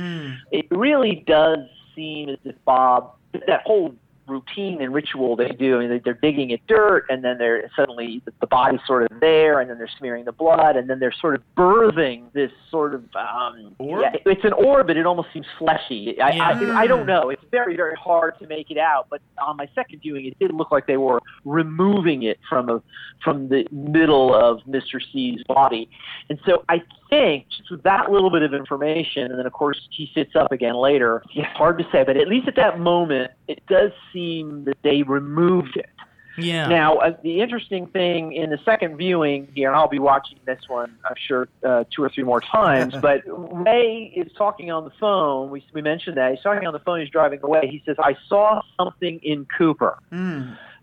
It 0.51 0.67
really 0.71 1.23
does 1.27 1.59
seem 1.95 2.29
as 2.29 2.37
if 2.45 2.55
Bob, 2.63 3.11
that 3.47 3.63
whole 3.65 3.93
routine 4.27 4.81
and 4.81 4.93
ritual 4.93 5.35
they 5.35 5.49
do, 5.49 5.77
I 5.77 5.79
mean, 5.79 5.89
they- 5.89 5.99
they're 5.99 6.13
digging 6.21 6.51
at 6.53 6.65
dirt, 6.67 7.05
and 7.09 7.23
then 7.23 7.37
they're 7.37 7.69
suddenly 7.75 8.21
the 8.39 8.47
body's 8.47 8.79
sort 8.85 9.11
of 9.11 9.19
there, 9.19 9.59
and 9.59 9.69
then 9.69 9.77
they're 9.77 9.89
smearing 9.97 10.25
the 10.25 10.31
blood, 10.31 10.75
and 10.77 10.89
then 10.89 10.99
they're 10.99 11.11
sort 11.11 11.35
of 11.35 11.41
birthing 11.57 12.31
this 12.33 12.51
sort 12.69 12.93
of 12.93 13.03
um, 13.15 13.75
yeah, 13.79 14.11
it's 14.25 14.43
an 14.45 14.53
orb, 14.53 14.87
but 14.87 14.97
it 14.97 15.05
almost 15.05 15.29
seems 15.33 15.45
fleshy. 15.57 16.19
I, 16.21 16.31
Yeah. 16.31 16.73
I, 16.75 16.81
I 16.83 16.87
don't 16.87 17.05
know. 17.05 17.29
It's 17.29 17.43
very, 17.51 17.75
very 17.75 17.95
hard 17.95 18.37
to 18.39 18.47
make 18.47 18.71
it 18.71 18.77
out. 18.77 19.07
But 19.09 19.21
on 19.45 19.57
my 19.57 19.67
second 19.75 19.99
viewing, 19.99 20.25
it 20.25 20.37
did 20.39 20.53
look 20.53 20.71
like 20.71 20.87
they 20.87 20.97
were 20.97 21.19
removing 21.45 22.23
it 22.23 22.39
from 22.47 22.69
a 22.69 22.81
from 23.23 23.49
the 23.49 23.67
middle 23.71 24.33
of 24.33 24.61
Mr. 24.67 24.99
C's 25.11 25.43
body. 25.47 25.89
And 26.29 26.39
so 26.45 26.63
I 26.69 26.81
think 27.11 27.47
just 27.55 27.69
with 27.69 27.83
that 27.83 28.09
little 28.11 28.31
bit 28.31 28.41
of 28.41 28.53
information, 28.55 29.29
and 29.29 29.37
then 29.37 29.45
of 29.45 29.53
course 29.53 29.79
he 29.91 30.09
sits 30.15 30.35
up 30.35 30.51
again 30.51 30.75
later. 30.75 31.21
It's 31.35 31.47
hard 31.55 31.77
to 31.77 31.83
say, 31.91 32.03
but 32.03 32.17
at 32.17 32.27
least 32.27 32.47
at 32.47 32.55
that 32.55 32.79
moment, 32.79 33.31
it 33.47 33.61
does 33.67 33.91
seem 34.11 34.63
that 34.65 34.77
they 34.81 35.03
removed 35.03 35.77
it. 35.77 35.89
Yeah. 36.37 36.67
Now, 36.67 36.95
uh, 36.97 37.15
the 37.23 37.41
interesting 37.41 37.87
thing 37.87 38.33
in 38.33 38.49
the 38.49 38.57
second 38.63 38.97
viewing 38.97 39.49
here, 39.53 39.69
and 39.69 39.77
I'll 39.77 39.89
be 39.89 39.99
watching 39.99 40.39
this 40.45 40.61
one, 40.67 40.95
I'm 41.05 41.15
sure, 41.27 41.49
uh, 41.63 41.83
two 41.93 42.03
or 42.03 42.09
three 42.09 42.23
more 42.23 42.39
times, 42.39 42.95
but 43.01 43.21
Ray 43.25 44.13
is 44.15 44.31
talking 44.37 44.71
on 44.71 44.85
the 44.85 44.91
phone. 44.99 45.49
We, 45.49 45.63
we 45.73 45.81
mentioned 45.81 46.17
that. 46.17 46.31
He's 46.31 46.41
talking 46.41 46.65
on 46.65 46.73
the 46.73 46.79
phone. 46.79 47.01
He's 47.01 47.09
driving 47.09 47.41
away. 47.43 47.67
He 47.69 47.83
says, 47.85 47.97
I 47.99 48.15
saw 48.27 48.61
something 48.77 49.19
in 49.23 49.45
Cooper. 49.57 49.97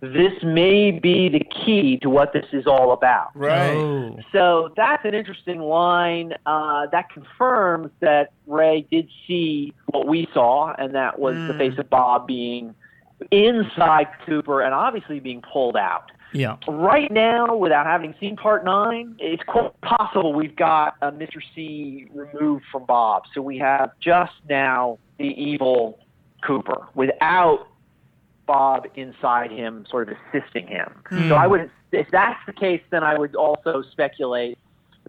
This 0.01 0.33
may 0.45 0.93
be 0.93 1.29
the 1.29 1.41
key 1.41 1.99
to 2.03 2.11
what 2.11 2.33
this 2.33 2.47
is 2.53 2.67
all 2.67 2.93
about. 2.93 3.31
Right. 3.35 3.75
Oh. 3.75 4.17
So 4.33 4.73
that's 4.77 5.05
an 5.05 5.15
interesting 5.15 5.61
line. 5.61 6.35
Uh, 6.47 6.87
that 6.93 7.11
confirms 7.11 7.91
that 8.01 8.33
Ray 8.47 8.87
did 8.91 9.09
see 9.27 9.73
what 9.87 10.07
we 10.07 10.29
saw, 10.33 10.73
and 10.79 10.95
that 10.95 11.19
was 11.19 11.35
the 11.35 11.55
face 11.59 11.77
of 11.79 11.91
Bob 11.91 12.27
being 12.27 12.75
inside 13.33 14.07
Cooper 14.25 14.63
and 14.63 14.73
obviously 14.73 15.19
being 15.19 15.43
pulled 15.43 15.77
out. 15.77 16.13
Yeah. 16.33 16.57
Right 16.69 17.11
now, 17.11 17.57
without 17.57 17.87
having 17.87 18.15
seen 18.21 18.37
part 18.37 18.65
nine, 18.65 19.17
it's 19.19 19.43
quite 19.45 19.79
possible 19.81 20.33
we've 20.33 20.57
got 20.57 20.95
a 21.01 21.11
Mr. 21.11 21.41
C 21.55 22.07
removed 22.15 22.65
from 22.71 22.85
Bob. 22.85 23.23
So 23.35 23.41
we 23.41 23.59
have 23.59 23.93
just 24.01 24.33
now 24.49 24.99
the 25.19 25.29
evil 25.29 25.99
Cooper 26.47 26.87
without 26.95 27.67
Bob 28.49 28.89
inside 28.97 29.53
him, 29.53 29.87
sort 29.89 30.09
of 30.09 30.17
assisting 30.33 30.67
him. 30.67 30.91
So 31.11 31.17
hmm. 31.17 31.33
I 31.35 31.47
would, 31.47 31.71
if 31.93 32.11
that's 32.11 32.41
the 32.47 32.53
case, 32.53 32.83
then 32.91 33.05
I 33.05 33.17
would 33.17 33.37
also 33.37 33.83
speculate 33.93 34.59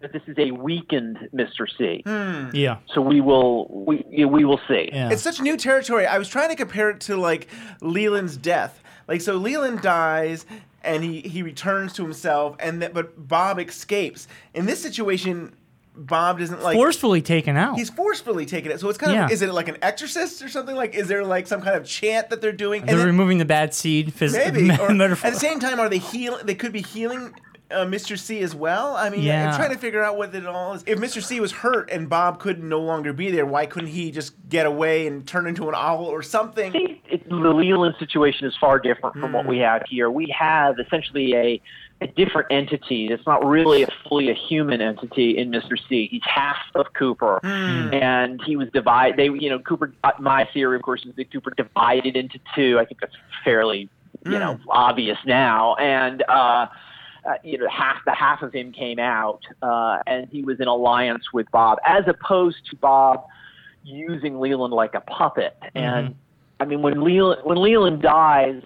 that 0.00 0.12
this 0.12 0.22
is 0.28 0.36
a 0.38 0.52
weakened 0.52 1.18
Mr. 1.34 1.66
C. 1.76 2.02
Hmm. 2.06 2.54
Yeah. 2.54 2.76
So 2.94 3.00
we 3.00 3.20
will, 3.20 3.66
we 3.68 4.24
we 4.24 4.44
will 4.44 4.60
see. 4.68 4.90
Yeah. 4.92 5.10
It's 5.10 5.22
such 5.22 5.40
new 5.40 5.56
territory. 5.56 6.06
I 6.06 6.18
was 6.18 6.28
trying 6.28 6.50
to 6.50 6.56
compare 6.56 6.90
it 6.90 7.00
to 7.02 7.16
like 7.16 7.48
Leland's 7.80 8.36
death. 8.36 8.82
Like 9.08 9.22
so, 9.22 9.34
Leland 9.34 9.82
dies 9.82 10.46
and 10.82 11.02
he 11.02 11.20
he 11.20 11.42
returns 11.42 11.92
to 11.94 12.02
himself, 12.02 12.56
and 12.60 12.80
that 12.82 12.94
but 12.94 13.28
Bob 13.28 13.58
escapes. 13.58 14.28
In 14.54 14.66
this 14.66 14.80
situation, 14.80 15.54
Bob 15.96 16.38
doesn't 16.38 16.62
like. 16.62 16.76
Forcefully 16.76 17.20
taken 17.22 17.56
out. 17.56 17.76
He's 17.76 17.90
forcefully 17.90 18.46
taken 18.46 18.70
it. 18.72 18.80
So 18.80 18.88
it's 18.88 18.98
kind 18.98 19.18
of 19.18 19.30
is 19.30 19.42
it 19.42 19.52
like 19.52 19.68
an 19.68 19.76
exorcist 19.82 20.42
or 20.42 20.48
something? 20.48 20.74
Like 20.76 20.94
is 20.94 21.08
there 21.08 21.24
like 21.24 21.46
some 21.46 21.60
kind 21.60 21.76
of 21.76 21.84
chant 21.84 22.30
that 22.30 22.40
they're 22.40 22.52
doing? 22.52 22.86
They're 22.86 22.96
then- 22.96 23.06
removing 23.06 23.38
the 23.38 23.44
bad 23.44 23.74
seed. 23.74 24.14
Phys- 24.14 24.32
maybe 24.32 24.70
or 24.80 24.94
metaphor- 24.94 25.26
at 25.26 25.34
the 25.34 25.40
same 25.40 25.60
time, 25.60 25.78
are 25.80 25.88
they 25.88 25.98
healing? 25.98 26.46
They 26.46 26.54
could 26.54 26.72
be 26.72 26.82
healing. 26.82 27.34
Uh, 27.72 27.84
Mr. 27.86 28.18
C 28.18 28.40
as 28.40 28.52
well. 28.52 28.96
I 28.96 29.10
mean, 29.10 29.22
Yeah. 29.22 29.48
I'm 29.50 29.56
trying 29.56 29.70
to 29.70 29.78
figure 29.78 30.02
out 30.02 30.16
what 30.16 30.34
it 30.34 30.44
all 30.44 30.72
is. 30.72 30.82
If 30.88 30.98
Mr. 30.98 31.22
C 31.22 31.38
was 31.38 31.52
hurt 31.52 31.88
and 31.92 32.08
Bob 32.08 32.40
could 32.40 32.60
no 32.64 32.80
longer 32.80 33.12
be 33.12 33.30
there, 33.30 33.46
why 33.46 33.66
couldn't 33.66 33.90
he 33.90 34.10
just 34.10 34.34
get 34.48 34.66
away 34.66 35.06
and 35.06 35.24
turn 35.24 35.46
into 35.46 35.68
an 35.68 35.76
owl 35.76 36.06
or 36.06 36.20
something? 36.20 36.72
See, 36.72 37.00
it, 37.08 37.28
the 37.28 37.36
Leland 37.36 37.94
situation 38.00 38.48
is 38.48 38.56
far 38.60 38.80
different 38.80 39.14
from 39.20 39.32
what 39.32 39.46
we 39.46 39.58
have 39.58 39.82
here. 39.88 40.10
We 40.10 40.34
have 40.36 40.80
essentially 40.80 41.32
a 41.36 41.62
a 42.00 42.06
different 42.06 42.48
entity. 42.50 43.08
It's 43.08 43.26
not 43.26 43.44
really 43.44 43.82
a 43.82 43.88
fully 44.08 44.30
a 44.30 44.34
human 44.34 44.80
entity 44.80 45.36
in 45.36 45.50
Mr. 45.50 45.76
C. 45.88 46.08
He's 46.10 46.22
half 46.24 46.56
of 46.74 46.86
Cooper, 46.94 47.40
and 47.94 48.40
he 48.44 48.56
was 48.56 48.68
divided. 48.72 49.18
They, 49.18 49.26
you 49.26 49.50
know, 49.50 49.58
Cooper. 49.58 49.92
My 50.18 50.48
theory, 50.52 50.76
of 50.76 50.82
course, 50.82 51.04
is 51.04 51.14
that 51.16 51.30
Cooper 51.30 51.52
divided 51.56 52.16
into 52.16 52.38
two. 52.54 52.78
I 52.78 52.84
think 52.86 53.00
that's 53.00 53.16
fairly, 53.44 53.88
you 54.24 54.38
know, 54.38 54.58
obvious 54.70 55.18
now. 55.26 55.74
And 55.76 56.22
uh, 56.28 56.66
uh, 57.24 57.34
you 57.44 57.58
know, 57.58 57.68
half 57.68 57.98
the 58.06 58.14
half 58.14 58.42
of 58.42 58.52
him 58.52 58.72
came 58.72 58.98
out, 58.98 59.40
uh, 59.62 59.98
and 60.06 60.28
he 60.30 60.42
was 60.42 60.58
in 60.60 60.68
alliance 60.68 61.24
with 61.32 61.50
Bob, 61.50 61.78
as 61.86 62.04
opposed 62.06 62.64
to 62.70 62.76
Bob 62.76 63.26
using 63.84 64.40
Leland 64.40 64.72
like 64.72 64.94
a 64.94 65.00
puppet. 65.00 65.56
And 65.74 66.14
I 66.60 66.64
mean, 66.64 66.82
when 66.82 67.02
Leland 67.02 67.42
when 67.44 67.58
Leland 67.58 68.02
dies, 68.02 68.62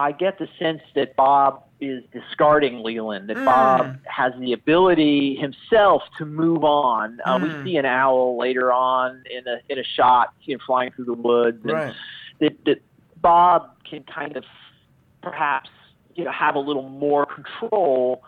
I 0.00 0.12
get 0.12 0.38
the 0.38 0.48
sense 0.58 0.80
that 0.94 1.14
Bob 1.16 1.62
is 1.80 2.02
discarding 2.12 2.82
Leland. 2.82 3.28
That 3.30 3.44
Bob 3.44 3.96
has 4.04 4.32
the 4.38 4.52
ability 4.52 5.36
himself 5.36 6.02
to 6.18 6.26
move 6.26 6.64
on. 6.64 7.18
Uh, 7.24 7.38
We 7.42 7.50
see 7.64 7.76
an 7.76 7.86
owl 7.86 8.38
later 8.38 8.72
on 8.72 9.22
in 9.30 9.46
a 9.46 9.60
in 9.68 9.78
a 9.78 9.84
shot, 9.96 10.32
you 10.42 10.56
know, 10.56 10.62
flying 10.66 10.90
through 10.92 11.06
the 11.06 11.14
woods, 11.14 11.58
and 11.64 11.72
Right. 11.72 11.94
that 12.40 12.64
that 12.66 12.82
Bob 13.20 13.76
can 13.88 14.02
kind 14.04 14.36
of 14.36 14.44
perhaps 15.22 15.70
you 16.14 16.24
know 16.24 16.32
have 16.32 16.54
a 16.54 16.58
little 16.58 16.88
more 16.88 17.26
control 17.26 18.22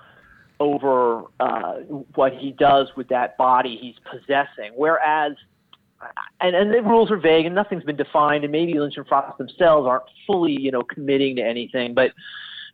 over 0.61 1.25
uh, 1.41 1.75
what 2.15 2.33
he 2.35 2.53
does 2.53 2.89
with 2.97 3.09
that 3.09 3.37
body 3.37 3.77
he's 3.81 3.97
possessing. 4.11 4.73
Whereas, 4.77 5.33
and, 6.41 6.57
and 6.57 6.73
the 6.73 6.83
rules 6.83 7.11
are 7.11 7.17
vague 7.17 7.47
and 7.47 7.55
nothing's 7.55 7.85
been 7.85 7.97
defined, 7.97 8.45
and 8.45 8.53
maybe 8.53 8.79
Lynch 8.79 8.97
and 8.97 9.07
Frost 9.07 9.39
themselves 9.39 9.87
aren't 9.87 10.05
fully, 10.27 10.53
you 10.53 10.71
know, 10.71 10.83
committing 10.83 11.37
to 11.37 11.43
anything, 11.43 11.95
but 11.95 12.13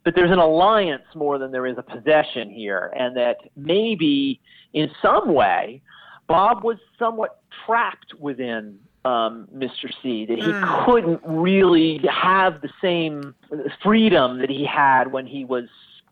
but 0.04 0.14
there's 0.14 0.30
an 0.30 0.38
alliance 0.38 1.02
more 1.14 1.38
than 1.38 1.50
there 1.50 1.66
is 1.66 1.76
a 1.76 1.82
possession 1.82 2.50
here, 2.50 2.92
and 2.97 3.16
that 3.16 3.37
maybe 3.56 4.40
in 4.73 4.90
some 5.02 5.35
way 5.35 5.82
Bob 6.28 6.62
was 6.62 6.78
somewhat 6.99 7.40
trapped 7.66 8.14
within 8.18 8.78
um, 9.04 9.49
Mr. 9.54 9.92
C, 10.02 10.26
that 10.26 10.38
he 10.38 10.85
couldn't 10.85 11.20
really 11.25 12.00
have 12.11 12.61
the 12.61 12.70
same 12.80 13.35
freedom 13.82 14.38
that 14.38 14.50
he 14.50 14.64
had 14.64 15.12
when 15.12 15.26
he 15.26 15.44
was 15.44 15.64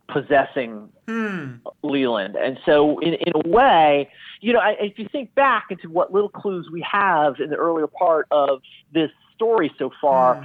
possessing 0.08 0.88
hmm. 1.08 1.54
Leland. 1.82 2.36
And 2.36 2.58
so, 2.64 2.98
in, 3.00 3.14
in 3.14 3.32
a 3.34 3.48
way, 3.48 4.10
you 4.40 4.52
know, 4.52 4.60
I, 4.60 4.76
if 4.80 4.98
you 4.98 5.08
think 5.10 5.34
back 5.34 5.66
into 5.70 5.90
what 5.90 6.12
little 6.12 6.28
clues 6.28 6.68
we 6.72 6.84
have 6.90 7.40
in 7.40 7.50
the 7.50 7.56
earlier 7.56 7.86
part 7.86 8.26
of 8.30 8.60
this 8.92 9.10
story 9.34 9.72
so 9.78 9.90
far, 10.00 10.36
hmm. 10.36 10.44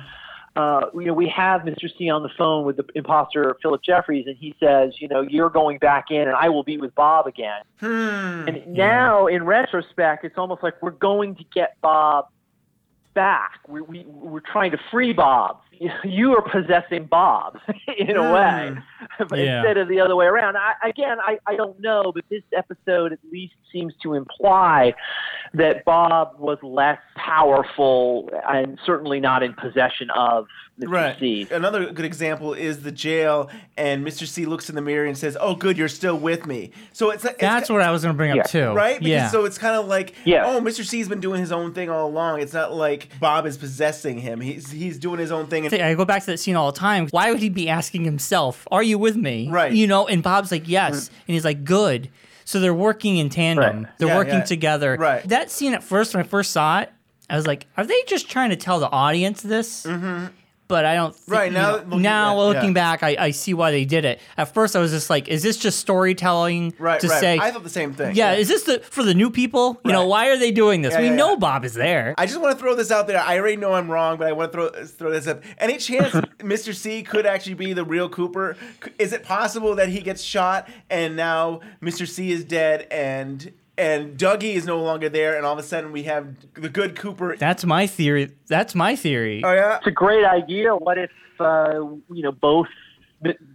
uh, 0.55 0.81
you 0.93 1.05
know, 1.05 1.13
we 1.13 1.27
have 1.29 1.61
Mr. 1.61 1.89
C 1.97 2.09
on 2.09 2.23
the 2.23 2.31
phone 2.37 2.65
with 2.65 2.77
the 2.77 2.85
imposter 2.95 3.55
Philip 3.61 3.81
Jeffries, 3.83 4.25
and 4.27 4.37
he 4.37 4.55
says, 4.59 4.93
you 4.99 5.07
know, 5.07 5.21
you're 5.21 5.49
going 5.49 5.77
back 5.77 6.05
in, 6.09 6.21
and 6.21 6.35
I 6.35 6.49
will 6.49 6.63
be 6.63 6.77
with 6.77 6.95
Bob 6.95 7.27
again. 7.27 7.61
Hmm. 7.79 8.47
And 8.47 8.67
now, 8.67 9.27
in 9.27 9.43
retrospect, 9.43 10.25
it's 10.25 10.37
almost 10.37 10.63
like 10.63 10.81
we're 10.81 10.91
going 10.91 11.35
to 11.35 11.43
get 11.53 11.77
Bob 11.81 12.27
back. 13.13 13.59
We, 13.67 13.81
we, 13.81 14.03
we're 14.05 14.39
trying 14.39 14.71
to 14.71 14.79
free 14.89 15.13
Bob. 15.13 15.61
You 16.03 16.35
are 16.35 16.41
possessing 16.41 17.05
Bob 17.05 17.57
in 17.97 18.15
a 18.15 18.33
way, 18.33 18.71
hmm. 19.17 19.23
but 19.29 19.39
Yeah. 19.39 19.59
instead 19.59 19.77
of 19.77 19.87
the 19.87 19.99
other 19.99 20.15
way 20.15 20.25
around. 20.25 20.55
I, 20.57 20.73
again, 20.87 21.17
I, 21.19 21.39
I 21.47 21.55
don't 21.55 21.79
know, 21.79 22.11
but 22.13 22.23
this 22.29 22.43
episode 22.55 23.11
at 23.13 23.19
least 23.31 23.53
seems 23.71 23.93
to 24.03 24.13
imply 24.13 24.93
that 25.53 25.83
Bob 25.85 26.35
was 26.37 26.57
less 26.61 26.99
powerful 27.15 28.29
and 28.47 28.79
certainly 28.85 29.19
not 29.19 29.43
in 29.43 29.53
possession 29.53 30.09
of 30.11 30.45
Mr. 30.79 30.89
Right. 30.89 31.19
C. 31.19 31.47
Another 31.51 31.91
good 31.91 32.05
example 32.05 32.53
is 32.53 32.81
the 32.83 32.91
jail, 32.91 33.49
and 33.77 34.05
Mr. 34.05 34.25
C 34.25 34.45
looks 34.45 34.69
in 34.69 34.75
the 34.75 34.81
mirror 34.81 35.05
and 35.05 35.17
says, 35.17 35.37
"Oh, 35.39 35.53
good, 35.55 35.77
you're 35.77 35.87
still 35.89 36.17
with 36.17 36.45
me." 36.47 36.71
So 36.93 37.11
it's, 37.11 37.23
it's 37.25 37.37
That's 37.39 37.69
what 37.69 37.81
I 37.81 37.91
was 37.91 38.01
going 38.03 38.13
to 38.15 38.17
bring 38.17 38.35
Yeah. 38.35 38.41
up 38.43 38.49
too. 38.49 38.71
right? 38.73 38.97
Because 38.97 39.09
yeah. 39.09 39.27
so 39.29 39.45
it's 39.45 39.57
kind 39.57 39.75
of 39.75 39.87
like, 39.87 40.15
Yeah. 40.25 40.45
oh, 40.45 40.59
Mr. 40.61 40.83
C's 40.85 41.07
been 41.09 41.19
doing 41.19 41.39
his 41.41 41.51
own 41.51 41.73
thing 41.73 41.89
all 41.89 42.07
along. 42.07 42.39
It's 42.41 42.53
not 42.53 42.73
like 42.73 43.09
Bob 43.19 43.45
is 43.45 43.57
possessing 43.57 44.19
him. 44.19 44.39
He's 44.41 44.71
he's 44.71 44.97
doing 44.97 45.19
his 45.19 45.31
own 45.31 45.47
thing. 45.47 45.65
I 45.79 45.93
go 45.93 46.05
back 46.05 46.21
to 46.23 46.31
that 46.31 46.39
scene 46.39 46.55
all 46.55 46.71
the 46.71 46.79
time. 46.79 47.07
Why 47.11 47.31
would 47.31 47.41
he 47.41 47.49
be 47.49 47.69
asking 47.69 48.03
himself, 48.05 48.67
"Are 48.71 48.83
you 48.83 48.97
with 48.97 49.15
me?" 49.15 49.47
Right. 49.49 49.71
You 49.71 49.87
know, 49.87 50.07
and 50.07 50.21
Bob's 50.23 50.51
like, 50.51 50.67
"Yes," 50.67 51.09
and 51.27 51.33
he's 51.35 51.45
like, 51.45 51.63
"Good." 51.63 52.09
So 52.43 52.59
they're 52.59 52.73
working 52.73 53.17
in 53.17 53.29
tandem. 53.29 53.83
Right. 53.83 53.97
They're 53.99 54.07
Yeah, 54.09 54.17
working 54.17 54.33
yeah. 54.39 54.43
together. 54.43 54.97
Right. 54.99 55.27
That 55.29 55.51
scene 55.51 55.73
at 55.73 55.83
first, 55.83 56.13
when 56.13 56.23
I 56.23 56.27
first 56.27 56.51
saw 56.51 56.79
it, 56.81 56.91
I 57.29 57.35
was 57.35 57.47
like, 57.47 57.67
"Are 57.77 57.85
they 57.85 58.01
just 58.07 58.29
trying 58.29 58.49
to 58.49 58.55
tell 58.57 58.79
the 58.79 58.89
audience 58.89 59.41
this?" 59.41 59.85
Mm-hmm. 59.85 60.25
But 60.71 60.85
I 60.85 60.95
don't. 60.95 61.13
Think, 61.13 61.37
Right, 61.37 61.51
you 61.51 61.57
now 61.57 61.71
know, 61.71 61.77
looking 61.83 62.01
now 62.01 62.29
back, 62.29 62.37
looking 62.37 62.69
yeah. 62.69 62.73
back, 62.73 63.03
I, 63.03 63.15
I 63.19 63.31
see 63.31 63.53
why 63.53 63.71
they 63.71 63.83
did 63.83 64.05
it. 64.05 64.21
At 64.37 64.53
first, 64.53 64.73
I 64.73 64.79
was 64.79 64.91
just 64.91 65.09
like, 65.09 65.27
"Is 65.27 65.43
this 65.43 65.57
just 65.57 65.79
storytelling 65.79 66.73
right, 66.79 66.99
to 67.01 67.07
right. 67.09 67.19
say?" 67.19 67.37
I 67.37 67.51
thought 67.51 67.63
the 67.63 67.69
same 67.69 67.93
thing. 67.93 68.15
yeah, 68.15 68.33
is 68.33 68.47
this 68.47 68.63
the 68.63 68.79
for 68.79 69.03
the 69.03 69.13
new 69.13 69.29
people? 69.29 69.81
You 69.83 69.91
know, 69.91 70.07
why 70.07 70.29
are 70.29 70.37
they 70.37 70.51
doing 70.51 70.81
this? 70.81 70.93
Yeah, 70.93 71.01
we 71.01 71.07
yeah, 71.07 71.15
know 71.15 71.31
yeah. 71.31 71.39
Bob 71.39 71.65
is 71.65 71.73
there. 71.73 72.15
I 72.17 72.25
just 72.25 72.39
want 72.39 72.57
to 72.57 72.59
throw 72.59 72.73
this 72.73 72.89
out 72.89 73.07
there. 73.07 73.19
I 73.19 73.37
already 73.37 73.57
know 73.57 73.73
I'm 73.73 73.91
wrong, 73.91 74.17
but 74.17 74.27
I 74.27 74.31
want 74.31 74.53
to 74.53 74.57
throw 74.57 74.85
throw 74.85 75.11
this 75.11 75.27
up. 75.27 75.43
Any 75.57 75.77
chance 75.77 76.13
Mr. 76.39 76.73
C 76.73 77.03
could 77.03 77.25
actually 77.25 77.55
be 77.55 77.73
the 77.73 77.83
real 77.83 78.07
Cooper? 78.07 78.55
Is 78.97 79.11
it 79.11 79.23
possible 79.23 79.75
that 79.75 79.89
he 79.89 79.99
gets 79.99 80.21
shot 80.21 80.69
and 80.89 81.17
now 81.17 81.59
Mr. 81.81 82.07
C 82.07 82.31
is 82.31 82.45
dead 82.45 82.87
and 82.89 83.51
and 83.81 84.17
Dougie 84.17 84.53
is 84.55 84.65
no 84.65 84.79
longer 84.81 85.09
there, 85.09 85.35
and 85.35 85.45
all 85.45 85.53
of 85.53 85.59
a 85.59 85.63
sudden 85.63 85.91
we 85.91 86.03
have 86.03 86.27
the 86.53 86.69
good 86.69 86.95
Cooper? 86.95 87.35
That's 87.35 87.65
my 87.65 87.87
theory. 87.87 88.31
That's 88.47 88.75
my 88.75 88.95
theory. 88.95 89.41
oh 89.43 89.51
yeah, 89.53 89.77
It's 89.77 89.87
a 89.87 89.91
great 89.91 90.23
idea. 90.23 90.75
What 90.75 90.97
if 90.97 91.11
uh, 91.39 91.79
you 92.11 92.23
know 92.23 92.31
both 92.31 92.67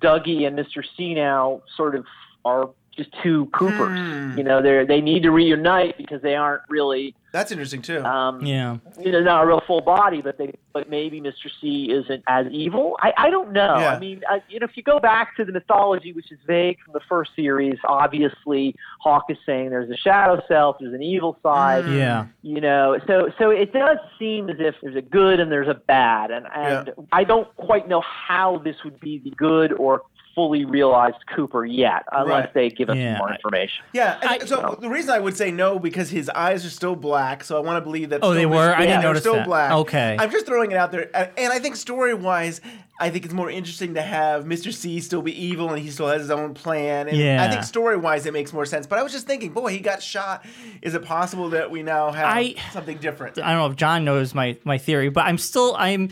Dougie 0.01 0.47
and 0.47 0.59
Mr. 0.59 0.83
C 0.97 1.15
now 1.15 1.63
sort 1.77 1.95
of 1.95 2.05
are 2.45 2.71
just 2.97 3.11
two 3.23 3.47
Coopers? 3.53 4.37
You 4.39 4.45
know, 4.45 4.63
they 4.63 4.85
they 4.85 5.01
need 5.01 5.23
to 5.25 5.31
reunite 5.31 5.97
because 5.99 6.23
they 6.23 6.35
aren't 6.35 6.63
really 6.69 7.15
That's 7.33 7.53
interesting 7.53 7.83
too. 7.83 8.03
Um, 8.05 8.45
Yeah. 8.45 8.79
you 8.99 9.13
know, 9.13 9.21
not 9.23 9.45
a 9.45 9.47
real 9.47 9.63
full 9.67 9.83
body, 9.83 10.23
but 10.23 10.39
they, 10.39 10.55
but 10.73 10.89
maybe 10.89 11.21
Mr. 11.21 11.51
C 11.61 11.91
isn't 11.93 12.23
as 12.27 12.47
evil. 12.51 12.97
I, 13.01 13.13
I 13.17 13.31
don't 13.31 13.53
know. 13.53 13.79
Yeah. 13.79 13.95
I 13.95 13.99
mean, 13.99 14.23
I, 14.29 14.43
you 14.49 14.59
know, 14.61 14.65
if 14.65 14.77
you 14.77 14.83
go 14.83 14.99
back 14.99 15.37
to 15.37 15.45
the 15.45 15.53
mythology, 15.53 16.13
which 16.15 16.33
is 16.33 16.39
vague 16.47 16.79
from 16.83 16.93
the 16.95 17.01
first 17.09 17.33
series, 17.37 17.79
obviously 17.87 18.75
Hawk 19.01 19.25
is 19.29 19.37
saying 19.45 19.71
there's 19.71 19.91
a 19.91 19.97
shadow 19.97 20.41
self, 20.49 20.77
there's 20.81 20.95
an 20.95 21.03
evil 21.03 21.37
side. 21.43 21.85
Mm. 21.85 21.99
Yeah. 21.99 22.27
You 22.43 22.61
know, 22.61 22.99
so 23.07 23.29
so 23.39 23.51
it 23.51 23.73
does 23.73 23.99
seem 24.19 24.49
as 24.49 24.57
if 24.59 24.75
there's 24.83 24.97
a 24.97 25.03
good 25.03 25.41
and 25.41 25.51
there's 25.53 25.69
a 25.69 25.75
bad, 25.75 26.31
and 26.31 26.47
and 26.55 26.91
I 27.13 27.25
don't 27.25 27.55
quite 27.57 27.89
know 27.89 28.01
how 28.03 28.59
this 28.59 28.77
would 28.85 28.99
be 29.01 29.19
the 29.19 29.31
good 29.31 29.73
or 29.75 30.03
fully 30.37 30.67
realized 30.67 31.17
Cooper 31.35 31.65
yet, 31.65 32.03
unless 32.13 32.45
Right. 32.45 32.55
they 32.55 32.69
give 32.69 32.91
us 32.91 32.97
Yeah. 32.97 33.17
more 33.17 33.33
information. 33.33 33.83
Yeah, 33.95 34.19
and 34.21 34.31
I- 34.31 34.39
so 34.45 34.77
the 34.79 34.91
reason 34.91 35.11
I 35.15 35.19
would 35.19 35.35
say 35.35 35.51
no 35.51 35.79
because 35.79 36.11
his 36.11 36.29
eyes 36.29 36.65
are 36.67 36.71
still 36.71 36.95
black, 36.95 37.43
so 37.43 37.57
I 37.57 37.61
want 37.61 37.79
to 37.79 37.81
believe 37.81 38.11
that. 38.11 38.21
Oh, 38.23 38.35
they 38.35 38.41
still 38.41 38.51
were? 38.51 38.75
I 38.77 38.85
didn't 38.85 39.01
notice 39.03 39.23
still 39.23 39.37
that. 39.37 39.47
black. 39.47 39.73
Okay. 39.73 40.15
I'm 40.21 40.31
just 40.31 40.45
throwing 40.45 40.71
it 40.71 40.77
out 40.77 40.93
there, 40.93 41.09
and 41.15 41.31
and 41.39 41.53
I 41.55 41.59
think 41.59 41.75
story 41.75 42.13
wise, 42.13 42.61
I 43.01 43.09
think 43.09 43.25
it's 43.25 43.33
more 43.33 43.51
interesting 43.51 43.95
to 43.95 44.03
have 44.03 44.45
Mr. 44.45 44.71
C 44.73 45.01
still 45.01 45.23
be 45.23 45.33
evil 45.43 45.71
and 45.71 45.79
he 45.79 45.91
still 45.91 46.09
has 46.09 46.21
his 46.23 46.31
own 46.31 46.53
plan. 46.53 47.09
And 47.09 47.41
I 47.41 47.49
think 47.49 47.63
story 47.65 47.97
wise, 47.97 48.27
it 48.27 48.33
makes 48.35 48.53
more 48.53 48.67
sense. 48.67 48.87
But 48.87 48.99
I 48.99 49.03
was 49.03 49.13
just 49.13 49.27
thinking, 49.27 49.53
boy, 49.53 49.69
he 49.71 49.79
got 49.81 50.03
shot. 50.03 50.45
Is 50.83 50.95
it 50.95 51.03
possible 51.05 51.49
that 51.51 51.71
we 51.71 51.83
now 51.83 52.11
have 52.13 52.27
I- 52.27 52.55
something 52.73 52.99
different? 52.99 53.39
I 53.39 53.53
don't 53.53 53.59
know 53.61 53.67
if 53.67 53.77
John 53.77 54.05
knows 54.05 54.35
my 54.35 54.57
my 54.65 54.77
theory, 54.77 55.09
but 55.09 55.25
I'm 55.25 55.39
still 55.39 55.75
I'm 55.79 56.11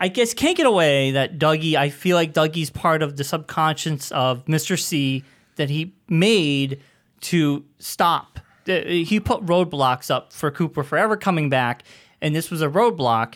I 0.00 0.08
guess 0.08 0.32
can't 0.32 0.56
get 0.56 0.66
away 0.66 1.10
that 1.10 1.38
Dougie. 1.38 1.76
I 1.76 1.90
feel 1.90 2.16
like 2.16 2.32
Dougie's 2.32 2.70
part 2.70 3.02
of 3.02 3.18
the 3.18 3.24
subconscious 3.24 4.10
of 4.10 4.44
Mr. 4.46 4.80
C 4.80 5.22
that 5.56 5.68
he 5.68 5.92
made 6.08 6.80
to 7.20 7.64
stop. 7.78 8.40
He 8.64 9.20
put 9.20 9.44
roadblocks 9.44 10.10
up 10.10 10.32
for 10.32 10.50
Cooper 10.50 10.82
forever 10.82 11.18
coming 11.18 11.50
back, 11.50 11.82
and 12.22 12.34
this 12.34 12.50
was 12.50 12.62
a 12.62 12.68
roadblock. 12.68 13.34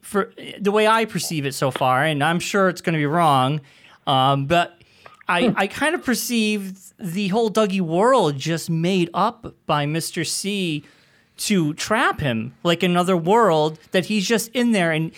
For 0.00 0.32
the 0.58 0.70
way 0.70 0.86
I 0.86 1.04
perceive 1.04 1.44
it 1.44 1.52
so 1.52 1.70
far, 1.70 2.04
and 2.04 2.24
I'm 2.24 2.40
sure 2.40 2.68
it's 2.68 2.80
going 2.80 2.94
to 2.94 2.98
be 2.98 3.06
wrong, 3.06 3.60
um, 4.06 4.46
but 4.46 4.80
I, 5.28 5.52
I 5.56 5.66
kind 5.66 5.94
of 5.94 6.04
perceive 6.04 6.92
the 6.98 7.28
whole 7.28 7.50
Dougie 7.50 7.80
world 7.80 8.38
just 8.38 8.70
made 8.70 9.10
up 9.12 9.54
by 9.66 9.84
Mr. 9.84 10.26
C 10.26 10.84
to 11.38 11.74
trap 11.74 12.20
him 12.20 12.54
like 12.62 12.82
another 12.82 13.16
world 13.16 13.78
that 13.90 14.06
he's 14.06 14.26
just 14.26 14.48
in 14.48 14.72
there 14.72 14.92
and 14.92 15.12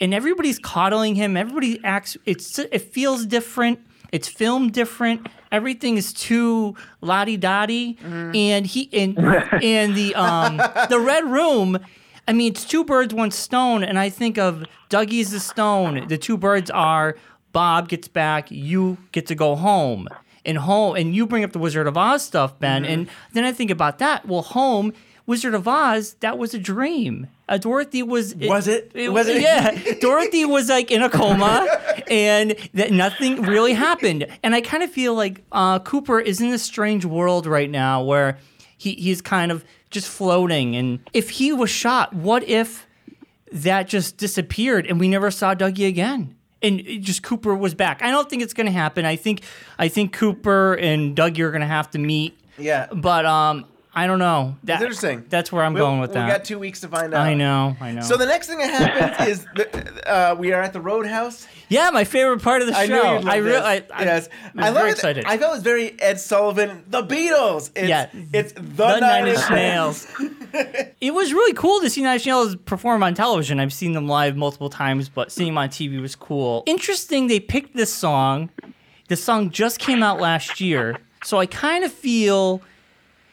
and 0.00 0.14
everybody's 0.14 0.58
coddling 0.58 1.14
him. 1.14 1.36
Everybody 1.36 1.80
acts 1.84 2.16
it's 2.24 2.58
it 2.58 2.80
feels 2.80 3.26
different. 3.26 3.80
It's 4.12 4.28
filmed 4.28 4.72
different. 4.72 5.28
Everything 5.50 5.96
is 5.96 6.12
too 6.12 6.74
lottie-dottie 7.00 7.98
and 8.04 8.66
he 8.66 8.88
and 8.92 9.18
and 9.62 9.94
the 9.94 10.14
um 10.14 10.58
the 10.88 10.98
red 11.00 11.24
room 11.24 11.78
I 12.28 12.32
mean, 12.32 12.50
it's 12.50 12.64
two 12.64 12.82
birds, 12.84 13.14
one 13.14 13.30
stone, 13.30 13.84
and 13.84 13.98
I 14.00 14.10
think 14.10 14.36
of 14.36 14.64
Dougie's 14.88 15.30
the 15.30 15.38
stone. 15.38 16.08
The 16.08 16.18
two 16.18 16.36
birds 16.36 16.70
are 16.70 17.16
Bob 17.52 17.88
gets 17.88 18.08
back, 18.08 18.50
you 18.50 18.98
get 19.12 19.26
to 19.26 19.36
go 19.36 19.54
home, 19.54 20.08
and 20.44 20.58
home, 20.58 20.96
and 20.96 21.14
you 21.14 21.24
bring 21.26 21.44
up 21.44 21.52
the 21.52 21.60
Wizard 21.60 21.86
of 21.86 21.96
Oz 21.96 22.24
stuff, 22.24 22.58
Ben, 22.58 22.84
and 22.84 23.08
then 23.32 23.44
I 23.44 23.52
think 23.52 23.70
about 23.70 23.98
that. 23.98 24.26
Well, 24.26 24.42
home, 24.42 24.92
Wizard 25.26 25.54
of 25.54 25.68
Oz, 25.68 26.14
that 26.20 26.36
was 26.36 26.52
a 26.52 26.58
dream. 26.58 27.28
Uh, 27.48 27.58
Dorothy 27.58 28.02
was. 28.02 28.34
Was 28.34 28.66
it? 28.66 28.92
Was 28.94 29.28
it? 29.28 29.40
Yeah, 29.40 29.94
Dorothy 30.00 30.44
was 30.44 30.68
like 30.68 30.90
in 30.90 31.00
a 31.02 31.08
coma, 31.08 32.02
and 32.10 32.56
that 32.74 32.90
nothing 32.90 33.42
really 33.42 33.72
happened. 33.72 34.26
And 34.42 34.54
I 34.54 34.60
kind 34.60 34.82
of 34.82 34.90
feel 34.90 35.14
like 35.14 35.42
uh, 35.52 35.78
Cooper 35.78 36.18
is 36.18 36.40
in 36.40 36.50
this 36.50 36.62
strange 36.64 37.04
world 37.04 37.46
right 37.46 37.70
now 37.70 38.02
where 38.02 38.38
he, 38.76 38.94
he's 38.94 39.22
kind 39.22 39.52
of 39.52 39.64
just 39.90 40.08
floating. 40.08 40.74
And 40.74 41.00
if 41.12 41.30
he 41.30 41.52
was 41.52 41.70
shot, 41.70 42.12
what 42.12 42.42
if 42.42 42.86
that 43.52 43.86
just 43.86 44.16
disappeared 44.16 44.86
and 44.86 44.98
we 44.98 45.08
never 45.08 45.30
saw 45.30 45.54
Dougie 45.54 45.88
again? 45.88 46.34
And 46.62 46.80
it 46.80 47.02
just 47.02 47.22
Cooper 47.22 47.54
was 47.54 47.74
back. 47.74 48.02
I 48.02 48.10
don't 48.10 48.28
think 48.28 48.42
it's 48.42 48.54
going 48.54 48.66
to 48.66 48.72
happen. 48.72 49.04
I 49.04 49.14
think 49.14 49.42
I 49.78 49.86
think 49.88 50.12
Cooper 50.12 50.74
and 50.74 51.16
Dougie 51.16 51.40
are 51.40 51.50
going 51.50 51.60
to 51.60 51.66
have 51.66 51.90
to 51.90 51.98
meet. 51.98 52.36
Yeah. 52.58 52.86
But 52.92 53.24
um, 53.24 53.66
I 53.98 54.06
don't 54.06 54.18
know. 54.18 54.56
That, 54.64 54.74
It's 54.74 54.82
interesting. 54.82 55.24
That's 55.30 55.50
where 55.50 55.64
I'm 55.64 55.72
We- 55.72 55.80
going 55.80 56.00
with 56.00 56.12
that. 56.12 56.26
we 56.26 56.30
got 56.32 56.44
two 56.44 56.58
weeks 56.58 56.80
to 56.82 56.88
find 56.88 57.14
out. 57.14 57.26
I 57.26 57.32
know. 57.32 57.74
I 57.80 57.92
know. 57.92 58.02
So 58.02 58.18
the 58.18 58.26
next 58.26 58.46
thing 58.46 58.58
that 58.58 58.70
happens 58.70 59.28
is 59.30 59.46
the, 59.56 60.10
uh, 60.12 60.34
we 60.38 60.52
are 60.52 60.60
at 60.60 60.74
the 60.74 60.80
Roadhouse. 60.82 61.46
yeah, 61.70 61.88
my 61.90 62.04
favorite 62.04 62.42
part 62.42 62.60
of 62.60 62.68
the 62.68 62.76
I 62.76 62.86
show. 62.86 62.92
knew 62.94 62.98
you'd 63.14 63.24
love 63.24 63.28
I 63.28 63.36
really. 63.38 63.56
I, 63.56 63.74
I, 63.94 64.04
yes, 64.04 64.28
I 64.58 64.68
love 64.68 64.74
very 64.98 65.18
it. 65.18 65.26
I 65.26 65.38
felt 65.38 65.52
it 65.52 65.54
was 65.54 65.62
very 65.62 65.98
Ed 66.00 66.20
Sullivan. 66.20 66.84
The 66.88 67.02
Beatles. 67.02 67.70
It's, 67.74 67.88
Yeah. 67.88 68.10
it's 68.34 68.52
the, 68.52 68.60
the 68.60 69.00
Nine 69.00 69.28
Inch. 69.28 69.50
Nails. 69.50 70.06
it 71.00 71.14
was 71.14 71.32
really 71.32 71.54
cool 71.54 71.80
to 71.80 71.88
see 71.88 72.02
Nine 72.02 72.14
Inch 72.16 72.26
Nails 72.26 72.54
perform 72.54 73.02
on 73.02 73.14
television. 73.14 73.58
I've 73.60 73.72
seen 73.72 73.92
them 73.92 74.06
live 74.08 74.36
multiple 74.36 74.68
times, 74.68 75.08
but 75.08 75.32
seeing 75.32 75.48
them 75.48 75.58
on 75.58 75.70
TV 75.70 76.00
was 76.02 76.14
cool. 76.14 76.64
Interesting, 76.66 77.28
they 77.28 77.40
picked 77.40 77.74
this 77.74 77.92
song. 77.92 78.50
The 79.08 79.16
song 79.16 79.50
just 79.50 79.78
came 79.78 80.02
out 80.02 80.20
last 80.20 80.60
year, 80.60 80.98
so 81.24 81.38
I 81.38 81.46
kind 81.46 81.82
of 81.84 81.92
feel 81.92 82.60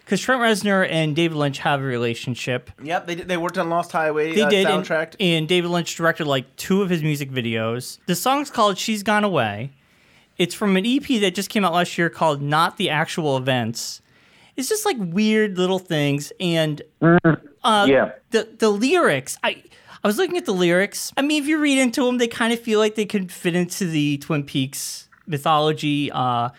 because 0.03 0.21
Trent 0.21 0.41
Reznor 0.41 0.87
and 0.89 1.15
David 1.15 1.37
Lynch 1.37 1.59
have 1.59 1.79
a 1.79 1.83
relationship. 1.83 2.69
Yep, 2.81 3.07
they 3.07 3.15
did, 3.15 3.27
they 3.27 3.37
worked 3.37 3.57
on 3.57 3.69
Lost 3.69 3.91
Highway 3.91 4.33
They 4.35 4.41
uh, 4.41 4.49
did, 4.49 4.67
and, 4.67 5.15
and 5.19 5.47
David 5.47 5.69
Lynch 5.69 5.95
directed 5.95 6.25
like 6.25 6.55
two 6.55 6.81
of 6.81 6.89
his 6.89 7.01
music 7.01 7.31
videos. 7.31 7.99
The 8.05 8.15
song's 8.15 8.49
called 8.49 8.77
"She's 8.77 9.03
Gone 9.03 9.23
Away." 9.23 9.71
It's 10.37 10.55
from 10.55 10.75
an 10.77 10.85
EP 10.85 11.05
that 11.21 11.35
just 11.35 11.49
came 11.49 11.63
out 11.63 11.73
last 11.73 11.97
year 11.97 12.09
called 12.09 12.41
"Not 12.41 12.77
the 12.77 12.89
Actual 12.89 13.37
Events." 13.37 14.01
It's 14.55 14.69
just 14.69 14.85
like 14.85 14.97
weird 14.99 15.57
little 15.57 15.79
things, 15.79 16.31
and 16.39 16.81
uh, 17.01 17.85
Yeah. 17.89 18.11
the 18.31 18.47
the 18.57 18.69
lyrics. 18.69 19.37
I 19.43 19.63
I 20.03 20.07
was 20.07 20.17
looking 20.17 20.37
at 20.37 20.45
the 20.45 20.53
lyrics. 20.53 21.13
I 21.15 21.21
mean, 21.21 21.41
if 21.41 21.47
you 21.47 21.59
read 21.59 21.79
into 21.79 22.05
them, 22.05 22.17
they 22.17 22.27
kind 22.27 22.51
of 22.51 22.59
feel 22.59 22.77
like 22.77 22.95
they 22.95 23.05
could 23.05 23.31
fit 23.31 23.55
into 23.55 23.85
the 23.85 24.17
Twin 24.17 24.43
Peaks 24.43 25.07
mythology. 25.25 26.11
Uh, 26.11 26.49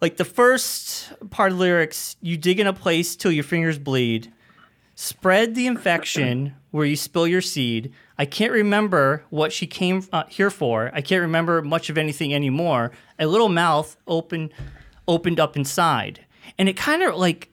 like 0.00 0.16
the 0.16 0.24
first 0.24 1.12
part 1.30 1.52
of 1.52 1.58
the 1.58 1.64
lyrics, 1.64 2.16
you 2.20 2.36
dig 2.36 2.60
in 2.60 2.66
a 2.66 2.72
place 2.72 3.16
till 3.16 3.32
your 3.32 3.44
fingers 3.44 3.78
bleed. 3.78 4.32
Spread 4.94 5.54
the 5.54 5.66
infection 5.66 6.54
where 6.70 6.86
you 6.86 6.96
spill 6.96 7.26
your 7.26 7.42
seed. 7.42 7.92
I 8.18 8.24
can't 8.24 8.52
remember 8.52 9.24
what 9.28 9.52
she 9.52 9.66
came 9.66 10.06
uh, 10.12 10.24
here 10.28 10.50
for. 10.50 10.90
I 10.94 11.02
can't 11.02 11.20
remember 11.20 11.60
much 11.60 11.90
of 11.90 11.98
anything 11.98 12.32
anymore. 12.32 12.92
A 13.18 13.26
little 13.26 13.50
mouth 13.50 13.96
open, 14.06 14.50
opened 15.06 15.38
up 15.38 15.56
inside, 15.56 16.24
and 16.58 16.68
it 16.68 16.76
kind 16.76 17.02
of 17.02 17.16
like 17.16 17.50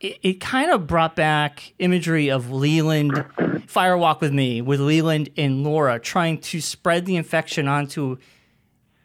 it, 0.00 0.18
it 0.22 0.40
kind 0.40 0.70
of 0.70 0.86
brought 0.86 1.16
back 1.16 1.72
imagery 1.78 2.30
of 2.30 2.50
Leland, 2.50 3.24
Fire 3.66 3.96
Walk 3.96 4.20
with 4.20 4.32
Me, 4.32 4.60
with 4.60 4.80
Leland 4.80 5.30
and 5.36 5.64
Laura 5.64 5.98
trying 5.98 6.38
to 6.38 6.60
spread 6.60 7.06
the 7.06 7.16
infection 7.16 7.66
onto 7.66 8.18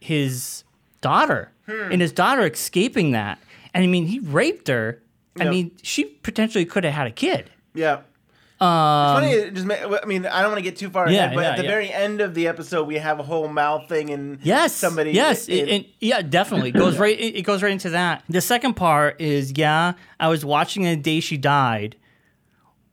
his 0.02 0.64
daughter, 1.02 1.52
and 1.70 2.02
his 2.02 2.12
daughter 2.12 2.46
escaping 2.46 3.12
that. 3.12 3.40
And 3.74 3.84
I 3.84 3.88
mean, 3.88 4.06
he 4.08 4.20
raped 4.20 4.68
her. 4.68 5.02
I 5.40 5.50
mean, 5.50 5.72
she 5.84 6.04
potentially 6.06 6.66
could 6.66 6.84
have 6.84 6.94
had 6.94 7.08
a 7.08 7.12
kid. 7.12 7.50
yeah. 7.74 8.02
it's 8.02 8.60
funny. 8.60 9.32
It 9.32 9.54
just, 9.54 9.66
ma- 9.66 9.98
I 10.04 10.06
mean, 10.06 10.26
I 10.26 10.42
don't 10.42 10.52
want 10.52 10.58
to 10.64 10.70
get 10.70 10.76
too 10.76 10.90
far 10.90 11.08
Um, 11.08 11.14
Yeah, 11.14 11.26
ahead, 11.26 11.36
but 11.36 11.42
yeah, 11.42 11.50
at 11.52 11.58
the 11.58 11.64
yeah. 11.64 11.70
very 11.70 11.90
end 11.94 12.20
of 12.20 12.34
the 12.34 12.48
episode, 12.48 12.84
we 12.88 12.96
have 12.96 13.20
a 13.20 13.24
whole 13.24 13.48
mouth 13.48 13.88
thing 13.88 14.10
and 14.10 14.40
Yes. 14.44 14.76
somebody. 14.76 15.12
Yes. 15.12 15.48
it- 15.48 15.70
It, 15.70 15.86
yeah, 16.02 16.22
definitely. 16.22 16.70
It 16.70 16.74
goes 16.76 16.98
right. 17.06 17.18
It, 17.18 17.38
it 17.38 17.42
goes 17.44 17.64
right 17.64 17.72
into 17.72 17.92
that. 17.92 18.24
The 18.28 18.42
second 18.42 18.74
part 18.74 19.22
is 19.22 19.54
yeah. 19.56 19.94
I 20.20 20.28
was 20.28 20.44
watching 20.44 20.84
the 20.84 20.98
day 20.98 21.22
she 21.22 21.38
died. 21.38 21.96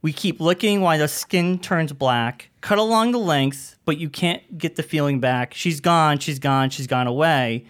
We 0.02 0.12
keep 0.12 0.38
looking 0.40 0.82
while 0.82 0.98
the 0.98 1.08
skin 1.08 1.58
turns 1.58 1.92
black. 1.92 2.50
Cut 2.60 2.78
along 2.78 3.10
the 3.10 3.18
length, 3.18 3.76
but 3.84 3.98
you 3.98 4.08
can't 4.08 4.56
get 4.56 4.76
the 4.76 4.84
feeling 4.84 5.18
back. 5.18 5.52
She's 5.52 5.80
gone. 5.80 6.20
She's 6.20 6.38
gone. 6.38 6.70
She's 6.70 6.86
gone 6.86 7.08
away. 7.08 7.64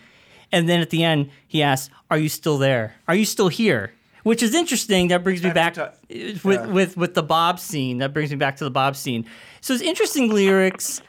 And 0.53 0.69
then 0.69 0.81
at 0.81 0.91
the 0.91 1.03
end, 1.05 1.31
he 1.47 1.63
asks, 1.63 1.93
"Are 2.11 2.19
you 2.19 2.29
still 2.29 2.59
there? 2.59 2.95
Are 3.09 3.15
you 3.15 3.25
still 3.25 3.49
here?" 3.49 3.93
Which 4.23 4.43
is 4.43 4.55
interesting. 4.55 5.09
That 5.09 5.23
brings 5.23 5.43
me 5.43 5.51
back 5.51 5.75
to- 5.75 5.93
with 6.09 6.45
yeah. 6.45 6.67
with 6.67 6.97
with 6.97 7.15
the 7.15 7.23
Bob 7.23 7.61
scene. 7.61 7.99
That 7.99 8.13
brings 8.13 8.31
me 8.31 8.37
back 8.37 8.57
to 8.57 8.65
the 8.65 8.71
Bob 8.71 8.97
scene. 8.97 9.25
So 9.61 9.73
it's 9.73 9.83
interesting 9.83 10.33
lyrics. 10.33 11.01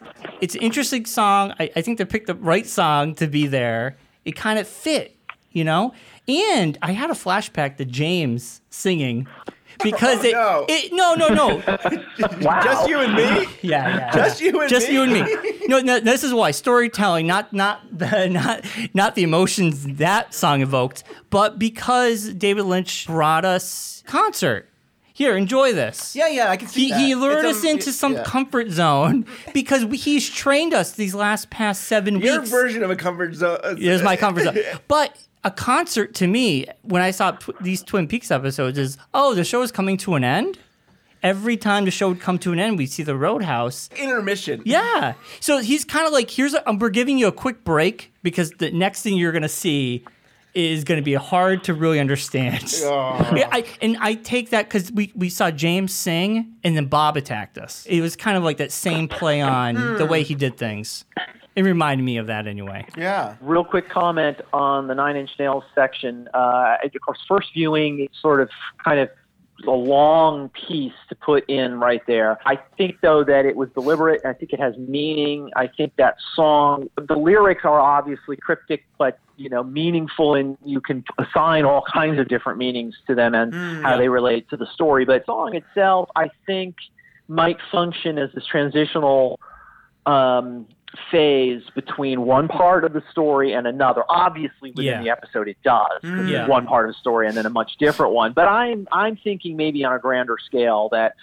It's 0.41 0.53
an 0.55 0.61
interesting 0.61 1.05
song. 1.05 1.53
I, 1.59 1.71
I 1.75 1.81
think 1.81 1.97
they 1.97 2.05
picked 2.05 2.27
the 2.27 2.35
right 2.35 2.67
song 2.67 3.15
to 3.15 3.27
be 3.27 3.47
there. 3.47 3.97
It 4.25 4.35
kind 4.35 4.59
of 4.59 4.67
fit, 4.67 5.15
you 5.51 5.63
know. 5.63 5.93
And 6.27 6.77
I 6.81 6.91
had 6.91 7.09
a 7.09 7.13
flashback 7.13 7.77
to 7.77 7.85
James 7.85 8.61
singing 8.69 9.27
because 9.83 10.19
oh, 10.25 10.25
it, 10.27 10.33
no. 10.33 10.65
it 10.67 10.93
no 10.93 11.15
no 11.15 11.27
no 11.29 11.47
Wow. 12.41 12.61
Just 12.63 12.89
you 12.89 12.99
and 12.99 13.13
me. 13.13 13.47
yeah, 13.61 13.87
yeah. 13.97 14.11
Just 14.11 14.41
you 14.41 14.49
and 14.49 14.59
me. 14.61 14.67
just 14.67 14.87
me? 14.87 14.93
you 14.93 15.03
and 15.03 15.13
me. 15.13 15.59
No, 15.67 15.79
no, 15.79 15.99
this 15.99 16.23
is 16.23 16.33
why 16.33 16.51
storytelling, 16.51 17.27
not 17.27 17.53
not 17.53 17.81
the 17.97 18.27
not 18.27 18.65
not 18.93 19.15
the 19.15 19.23
emotions 19.23 19.85
that 19.97 20.33
song 20.33 20.61
evoked, 20.61 21.03
but 21.29 21.59
because 21.59 22.33
David 22.33 22.63
Lynch 22.65 23.05
brought 23.07 23.45
us 23.45 24.03
concert. 24.07 24.69
Here, 25.13 25.35
enjoy 25.35 25.73
this. 25.73 26.15
Yeah, 26.15 26.27
yeah, 26.27 26.51
I 26.51 26.57
can 26.57 26.67
see 26.67 26.85
He, 26.85 26.89
that. 26.91 26.99
he 26.99 27.15
lured 27.15 27.43
It's 27.43 27.57
us 27.57 27.63
a- 27.63 27.69
into 27.69 27.91
some 27.91 28.13
yeah. 28.13 28.23
comfort 28.23 28.69
zone 28.69 29.25
because 29.51 29.83
we, 29.83 29.97
he's 29.97 30.29
trained 30.29 30.75
us 30.75 30.91
these 30.91 31.15
last 31.15 31.49
past 31.49 31.85
seven 31.85 32.19
Your 32.19 32.37
weeks. 32.41 32.51
version 32.51 32.83
of 32.83 32.91
a 32.91 32.95
comfort 32.95 33.33
zone. 33.33 33.57
Here's 33.79 34.03
my 34.03 34.15
comfort 34.15 34.43
zone. 34.43 34.59
But 34.87 35.17
a 35.47 35.51
concert 35.51 36.13
to 36.15 36.27
me, 36.27 36.65
when 36.81 37.01
I 37.01 37.11
saw 37.11 37.31
tw- 37.31 37.57
these 37.61 37.81
Twin 37.81 38.05
Peaks 38.07 38.31
episodes, 38.31 38.77
is 38.77 38.97
oh, 39.13 39.33
the 39.33 39.45
show 39.45 39.61
is 39.61 39.71
coming 39.71 39.95
to 39.97 40.15
an 40.15 40.25
end, 40.25 40.59
every 41.23 41.55
time 41.55 41.85
the 41.85 41.91
show 41.91 42.09
would 42.09 42.19
come 42.19 42.37
to 42.39 42.51
an 42.51 42.59
end, 42.59 42.77
we'd 42.77 42.91
see 42.91 43.03
the 43.03 43.15
Roadhouse. 43.15 43.89
Intermission. 43.97 44.61
Yeah. 44.65 45.13
So 45.39 45.59
he's 45.59 45.85
kind 45.85 46.05
of 46.05 46.11
like, 46.11 46.29
here's, 46.29 46.53
a, 46.53 46.69
um, 46.69 46.79
we're 46.79 46.89
giving 46.89 47.17
you 47.17 47.27
a 47.27 47.31
quick 47.31 47.63
break 47.63 48.11
because 48.23 48.51
the 48.59 48.71
next 48.71 49.03
thing 49.03 49.15
you're 49.15 49.31
going 49.31 49.41
to 49.41 49.49
see 49.49 50.03
is 50.53 50.83
going 50.83 50.97
to 50.99 51.03
be 51.03 51.13
hard 51.13 51.63
to 51.65 51.73
really 51.73 51.99
understand. 51.99 52.63
Yeah, 52.83 53.47
I, 53.51 53.63
and 53.81 53.95
I 53.99 54.15
take 54.15 54.49
that 54.49 54.65
because 54.65 54.91
we, 54.91 55.13
we 55.15 55.29
saw 55.29 55.49
James 55.49 55.93
sing 55.93 56.55
and 56.63 56.75
then 56.75 56.87
Bob 56.87 57.15
attacked 57.15 57.57
us. 57.57 57.85
It 57.85 58.01
was 58.01 58.15
kind 58.15 58.35
of 58.35 58.43
like 58.43 58.57
that 58.57 58.71
same 58.71 59.07
play 59.07 59.39
on 59.41 59.97
the 59.97 60.05
way 60.05 60.23
he 60.23 60.35
did 60.35 60.57
things. 60.57 61.05
It 61.57 61.63
reminded 61.63 62.03
me 62.03 62.17
of 62.17 62.27
that 62.27 62.45
anyway. 62.45 62.85
Yeah. 62.95 63.35
real 63.41 63.63
quick 63.63 63.89
comment 63.89 64.41
on 64.53 64.85
the 64.85 64.93
Nine 64.93 65.15
Inch 65.15 65.31
Nails 65.39 65.63
section. 65.73 66.29
Uh, 66.31 66.75
of 66.83 66.91
course, 67.03 67.17
first 67.27 67.47
viewing, 67.51 67.99
it's 67.99 68.21
sort 68.21 68.41
of 68.41 68.51
kind 68.85 68.99
of 68.99 69.09
a 69.65 69.71
long 69.71 70.49
piece 70.49 70.93
to 71.09 71.15
put 71.15 71.49
in 71.49 71.79
right 71.79 72.03
there. 72.05 72.37
I 72.45 72.59
think 72.77 72.97
though 73.01 73.23
that 73.23 73.47
it 73.47 73.55
was 73.55 73.69
deliberate. 73.73 74.21
I 74.23 74.33
think 74.33 74.53
it 74.53 74.59
has 74.59 74.77
meaning. 74.77 75.49
I 75.55 75.65
think 75.65 75.93
that 75.97 76.17
song, 76.35 76.91
the 76.95 77.15
lyrics 77.15 77.65
are 77.65 77.79
obviously 77.79 78.37
cryptic, 78.37 78.85
but 78.99 79.17
you 79.35 79.49
know, 79.49 79.63
meaningful, 79.63 80.35
and 80.35 80.59
you 80.63 80.79
can 80.79 81.03
assign 81.17 81.65
all 81.65 81.83
kinds 81.91 82.19
of 82.19 82.27
different 82.27 82.59
meanings 82.59 82.93
to 83.07 83.15
them 83.15 83.33
and 83.33 83.51
how 83.83 83.97
they 83.97 84.09
relate 84.09 84.47
to 84.51 84.57
the 84.57 84.67
story. 84.75 85.05
But 85.05 85.25
the 85.25 85.31
song 85.31 85.55
itself, 85.55 86.09
I 86.15 86.29
think, 86.45 86.75
might 87.27 87.57
function 87.71 88.19
as 88.19 88.29
this 88.35 88.45
transitional 88.45 89.39
um, 90.05 90.67
phase 91.11 91.63
between 91.75 92.21
one 92.21 92.47
part 92.47 92.83
of 92.83 92.93
the 92.93 93.01
story 93.11 93.53
and 93.53 93.65
another. 93.67 94.03
Obviously, 94.09 94.71
within 94.71 94.85
Yeah. 94.85 95.01
the 95.03 95.09
episode, 95.09 95.47
it 95.47 95.57
does. 95.63 95.99
'cause 96.01 96.29
Yeah. 96.29 96.47
one 96.47 96.65
part 96.67 96.87
of 96.89 96.93
the 96.95 96.99
story 96.99 97.27
and 97.27 97.35
then 97.35 97.45
a 97.45 97.49
much 97.49 97.77
different 97.77 98.13
one. 98.13 98.31
But 98.33 98.47
I'm 98.47 98.87
I'm 98.91 99.15
thinking 99.15 99.55
maybe 99.57 99.83
on 99.85 99.93
a 99.93 99.99
grander 99.99 100.37
scale 100.43 100.89
that 100.91 101.13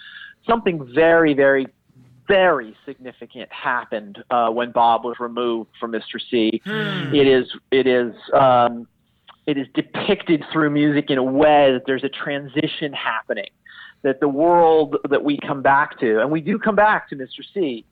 something 0.47 0.83
very 0.93 1.33
very 1.33 1.67
very 2.27 2.75
significant 2.85 3.51
happened 3.51 4.23
uh, 4.31 4.49
when 4.49 4.71
Bob 4.71 5.05
was 5.05 5.19
removed 5.19 5.69
from 5.79 5.91
Mr. 5.91 6.19
C. 6.29 6.59
It 6.65 7.27
is 7.27 7.47
it 7.71 7.85
is 7.85 8.15
um, 8.33 8.87
it 9.45 9.57
is 9.59 9.67
depicted 9.75 10.43
through 10.51 10.71
music 10.71 11.11
in 11.11 11.19
a 11.19 11.23
way 11.23 11.71
that 11.73 11.83
there's 11.85 12.03
a 12.03 12.09
transition 12.09 12.93
happening. 12.93 13.49
That 14.01 14.19
the 14.19 14.27
world 14.27 14.97
that 15.09 15.23
we 15.23 15.37
come 15.37 15.61
back 15.61 15.99
to, 15.99 16.19
and 16.19 16.31
we 16.31 16.41
do 16.41 16.57
come 16.59 16.75
back 16.75 17.09
to 17.09 17.15
Mr. 17.15 17.43
C, 17.53 17.85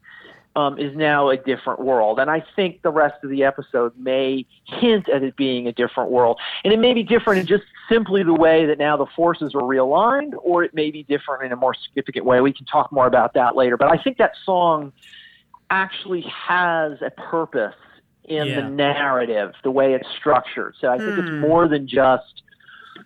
um, 0.56 0.78
is 0.78 0.96
now 0.96 1.30
a 1.30 1.38
different 1.38 1.80
world. 1.80 2.20
And 2.20 2.30
I 2.30 2.44
think 2.56 2.82
the 2.84 2.92
rest 2.92 3.24
of 3.24 3.30
the 3.30 3.44
episode 3.44 3.94
may 3.98 4.46
hint 4.66 5.10
at 5.10 5.24
it 5.24 5.36
being 5.36 5.68
a 5.68 5.72
different 5.72 6.12
world. 6.12 6.40
And 6.64 6.72
it 6.72 6.80
may 6.80 6.94
be 6.94 7.04
different 7.04 7.40
in 7.40 7.48
just 7.48 7.64
simply 7.90 8.24
the 8.24 8.34
way 8.34 8.66
that 8.66 8.78
now 8.78 8.96
the 8.96 9.08
forces 9.16 9.56
are 9.56 9.62
realigned, 9.62 10.34
or 10.44 10.64
it 10.64 10.74
may 10.74 10.92
be 10.92 11.04
different 11.04 11.44
in 11.44 11.52
a 11.52 11.56
more 11.56 11.74
significant 11.74 12.26
way. 12.26 12.40
We 12.42 12.54
can 12.54 12.66
talk 12.66 12.92
more 12.92 13.08
about 13.08 13.34
that 13.34 13.56
later. 13.56 13.78
But 13.78 13.92
I 13.92 13.98
think 14.02 14.18
that 14.18 14.34
song 14.46 14.94
actually 15.72 16.22
has 16.22 17.02
a 17.02 17.10
purpose 17.10 17.74
in 18.26 18.48
Yeah. 18.48 18.62
the 18.62 18.70
narrative, 18.70 19.54
the 19.64 19.72
way 19.72 19.94
it's 19.94 20.08
structured. 20.18 20.76
So 20.80 20.90
I 20.92 20.98
think 20.98 21.18
it's 21.18 21.32
more 21.32 21.68
than 21.68 21.88
just, 21.88 22.44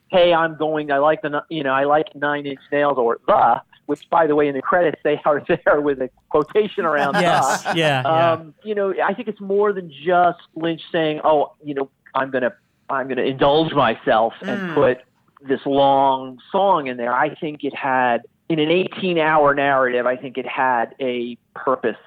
hey, 0.09 0.33
I'm 0.33 0.55
going, 0.57 0.91
I 0.91 0.97
like 0.97 1.21
the, 1.21 1.43
you 1.49 1.63
know, 1.63 1.71
I 1.71 1.85
like 1.85 2.13
Nine 2.13 2.45
Inch 2.45 2.59
Nails 2.71 2.97
or 2.97 3.19
the, 3.25 3.61
which 3.87 4.07
by 4.09 4.27
the 4.27 4.35
way, 4.35 4.47
in 4.47 4.53
the 4.55 4.61
credits, 4.61 5.01
they 5.03 5.19
are 5.25 5.41
there 5.65 5.81
with 5.81 5.99
a 6.01 6.09
quotation 6.29 6.85
around 6.85 7.15
Yes. 7.15 7.63
the. 7.63 7.75
Yeah. 7.77 8.01
yeah. 8.05 8.31
Um, 8.33 8.53
you 8.63 8.75
know, 8.75 8.93
I 9.03 9.13
think 9.13 9.27
it's 9.27 9.41
more 9.41 9.73
than 9.73 9.91
just 9.91 10.39
Lynch 10.55 10.81
saying, 10.91 11.21
"Oh, 11.23 11.53
you 11.63 11.73
know, 11.73 11.89
I'm 12.13 12.29
gonna, 12.29 12.53
I'm 12.89 13.07
gonna 13.07 13.23
indulge 13.23 13.73
myself 13.73 14.33
and 14.41 14.73
put 14.75 14.99
this 15.41 15.61
long 15.65 16.37
song 16.51 16.87
in 16.87 16.97
there." 16.97 17.13
I 17.13 17.33
think 17.35 17.63
it 17.63 17.75
had, 17.75 18.25
in 18.49 18.59
an 18.59 18.69
18-hour 18.69 19.55
narrative, 19.55 20.05
I 20.05 20.15
think 20.15 20.37
it 20.37 20.47
had 20.47 20.93
a 21.01 21.37
purpose 21.55 21.97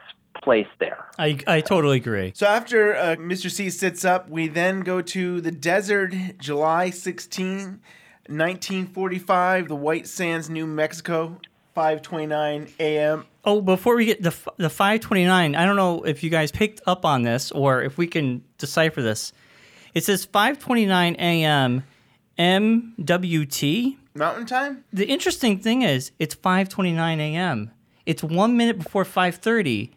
placed 0.42 0.70
there. 0.78 1.04
I, 1.18 1.38
I 1.46 1.60
totally 1.60 1.98
agree. 1.98 2.32
So 2.34 2.46
after 2.46 2.96
uh, 2.96 3.16
Mr. 3.16 3.50
C 3.50 3.68
sits 3.68 4.04
up, 4.06 4.30
we 4.30 4.48
then 4.48 4.80
go 4.80 5.02
to 5.02 5.40
the 5.42 5.50
desert, 5.50 6.14
July 6.38 6.88
16, 6.90 7.80
1945, 8.28 9.68
the 9.68 9.74
White 9.74 10.06
Sands, 10.06 10.48
New 10.48 10.66
Mexico, 10.66 11.38
5:29 11.76 12.72
a.m. 12.78 13.26
Oh, 13.44 13.60
before 13.60 13.96
we 13.96 14.04
get 14.04 14.22
the 14.22 14.34
the 14.56 14.70
529, 14.70 15.54
I 15.54 15.64
don't 15.64 15.76
know 15.76 16.02
if 16.02 16.22
you 16.22 16.30
guys 16.30 16.50
picked 16.50 16.80
up 16.86 17.04
on 17.04 17.22
this 17.22 17.50
or 17.52 17.82
if 17.82 17.98
we 17.98 18.06
can 18.06 18.42
decipher 18.58 19.02
this. 19.02 19.32
It 19.94 20.04
says 20.04 20.24
529 20.24 21.16
a.m. 21.18 21.84
MWT. 22.38 23.96
Mountain 24.14 24.46
Time. 24.46 24.84
The 24.92 25.06
interesting 25.06 25.58
thing 25.58 25.82
is 25.82 26.12
it's 26.18 26.34
529 26.34 27.20
a.m. 27.20 27.70
It's 28.06 28.22
one 28.22 28.56
minute 28.56 28.78
before 28.78 29.04
530 29.04 29.92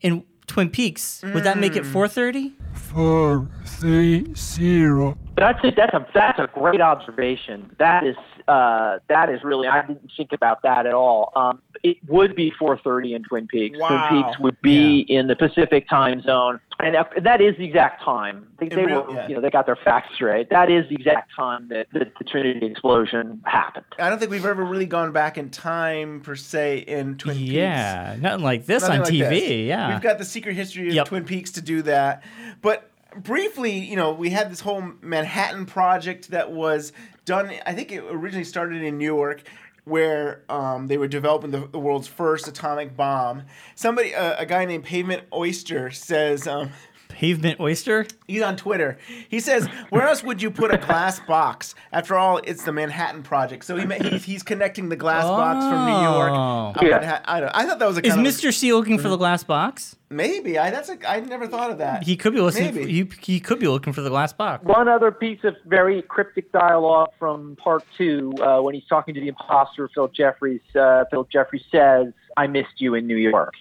in 0.00 0.24
Twin 0.46 0.70
Peaks. 0.70 1.22
Would 1.22 1.44
that 1.44 1.58
make 1.58 1.76
it 1.76 1.84
mm. 1.84 1.92
430? 1.92 2.54
Four, 2.78 3.48
three, 3.64 4.32
zero. 4.34 5.16
That's 5.36 5.62
a, 5.64 5.70
that's 5.70 5.94
a 5.94 6.06
that's 6.14 6.38
a 6.38 6.48
great 6.52 6.80
observation. 6.80 7.70
That 7.78 8.04
is 8.04 8.16
uh, 8.48 8.98
that 9.08 9.28
is 9.28 9.44
really 9.44 9.68
I 9.68 9.86
didn't 9.86 10.10
think 10.16 10.32
about 10.32 10.62
that 10.62 10.86
at 10.86 10.94
all. 10.94 11.32
Um, 11.36 11.60
it 11.84 11.98
would 12.08 12.34
be 12.34 12.52
4:30 12.60 13.14
in 13.14 13.22
Twin 13.22 13.46
Peaks. 13.46 13.78
Wow. 13.78 14.08
Twin 14.08 14.24
Peaks 14.24 14.38
would 14.40 14.60
be 14.62 15.00
in 15.08 15.28
the 15.28 15.36
Pacific 15.36 15.88
time 15.88 16.22
zone, 16.22 16.58
and 16.80 16.94
that, 16.94 17.10
that 17.22 17.40
is 17.40 17.56
the 17.56 17.64
exact 17.64 18.02
time. 18.02 18.48
They, 18.58 18.68
they 18.68 18.84
real- 18.86 19.04
were 19.04 19.14
yeah. 19.14 19.28
you 19.28 19.34
know 19.36 19.40
they 19.40 19.50
got 19.50 19.66
their 19.66 19.76
facts 19.76 20.14
straight. 20.14 20.50
That 20.50 20.70
is 20.70 20.88
the 20.88 20.96
exact 20.96 21.30
time 21.36 21.68
that 21.68 21.86
the, 21.92 22.10
the 22.18 22.24
Trinity 22.24 22.66
explosion 22.66 23.40
happened. 23.44 23.84
I 23.98 24.08
don't 24.10 24.18
think 24.18 24.30
we've 24.32 24.44
ever 24.44 24.64
really 24.64 24.86
gone 24.86 25.12
back 25.12 25.38
in 25.38 25.50
time 25.50 26.20
per 26.22 26.34
se 26.34 26.78
in 26.78 27.16
Twin 27.16 27.36
Peaks. 27.36 27.52
Yeah, 27.52 28.16
nothing 28.18 28.42
like 28.44 28.66
this 28.66 28.82
Nothing 28.82 29.00
on 29.00 29.04
like 29.04 29.14
TV. 29.14 29.28
this. 29.30 29.50
Yeah. 29.68 29.92
We've 29.92 30.02
got 30.02 30.18
the 30.18 30.24
secret 30.24 30.56
history 30.56 30.88
of 30.88 30.94
Yep. 30.94 31.06
Twin 31.06 31.24
Peaks 31.24 31.52
to 31.52 31.62
do 31.62 31.82
that. 31.82 32.24
But 32.60 32.67
briefly, 33.16 33.78
you 33.78 33.96
know, 33.96 34.12
we 34.12 34.30
had 34.30 34.50
this 34.50 34.60
whole 34.60 34.92
Manhattan 35.00 35.66
project 35.66 36.30
that 36.30 36.52
was 36.52 36.92
done, 37.24 37.52
I 37.66 37.74
think 37.74 37.92
it 37.92 38.04
originally 38.04 38.44
started 38.44 38.82
in 38.82 38.98
New 38.98 39.04
York. 39.04 39.42
Where 39.84 40.42
um, 40.50 40.86
they 40.88 40.98
were 40.98 41.08
developing 41.08 41.50
the, 41.50 41.66
the 41.66 41.78
world's 41.78 42.06
first 42.06 42.46
atomic 42.46 42.94
bomb. 42.94 43.44
Somebody, 43.74 44.14
uh, 44.14 44.34
a 44.38 44.44
guy 44.44 44.66
named 44.66 44.84
Pavement 44.84 45.22
Oyster, 45.32 45.90
says 45.90 46.46
um, 46.46 46.72
Pavement 47.18 47.58
Oyster? 47.58 48.06
He's 48.28 48.42
on 48.42 48.54
Twitter. 48.56 48.96
He 49.28 49.40
says, 49.40 49.66
"Where 49.90 50.02
else 50.06 50.22
would 50.22 50.40
you 50.40 50.52
put 50.52 50.72
a 50.72 50.78
glass 50.78 51.18
box? 51.26 51.74
After 51.92 52.14
all, 52.16 52.38
it's 52.44 52.62
the 52.62 52.70
Manhattan 52.70 53.24
Project." 53.24 53.64
So 53.64 53.74
he, 53.76 53.86
he's, 54.08 54.22
he's 54.24 54.42
connecting 54.44 54.88
the 54.88 54.94
glass 54.94 55.24
box 55.24 55.64
from 55.64 55.84
New 55.86 56.00
York. 56.00 56.30
Oh. 56.32 56.68
up 56.76 56.80
Manhattan. 56.82 57.24
I, 57.26 57.40
don't, 57.40 57.50
I 57.56 57.66
thought 57.66 57.80
that 57.80 57.88
was 57.88 57.98
a 57.98 58.06
Is 58.06 58.14
of 58.14 58.20
Mr. 58.20 58.54
C 58.54 58.72
looking 58.72 58.98
for 59.00 59.08
the 59.08 59.16
glass 59.16 59.42
box? 59.42 59.96
maybe. 60.10 60.58
I 60.58 60.70
that's 60.70 60.88
a, 60.88 60.96
I 61.10 61.18
never 61.20 61.48
thought 61.48 61.72
of 61.72 61.78
that. 61.78 62.04
He 62.04 62.16
could 62.16 62.32
be 62.34 62.40
listening. 62.40 62.72
Maybe. 62.76 62.92
he, 62.92 63.10
he 63.20 63.40
could 63.40 63.58
be 63.58 63.66
looking 63.66 63.92
for 63.92 64.00
the 64.00 64.10
glass 64.10 64.32
box. 64.32 64.64
One 64.64 64.88
other 64.88 65.10
piece 65.10 65.42
of 65.42 65.56
very 65.66 66.02
cryptic 66.02 66.52
dialogue 66.52 67.10
from 67.18 67.56
part 67.56 67.82
two, 67.98 68.32
uh, 68.40 68.60
when 68.60 68.74
he's 68.76 68.86
talking 68.88 69.12
to 69.14 69.20
the 69.20 69.26
imposter, 69.28 69.90
Phil 69.92 70.06
Jeffries. 70.08 70.60
Uh, 70.74 71.02
Phil 71.10 71.24
Jeffries 71.32 71.64
says, 71.72 72.12
"I 72.36 72.46
missed 72.46 72.78
you 72.80 72.94
in 72.94 73.08
New 73.08 73.16
York." 73.16 73.54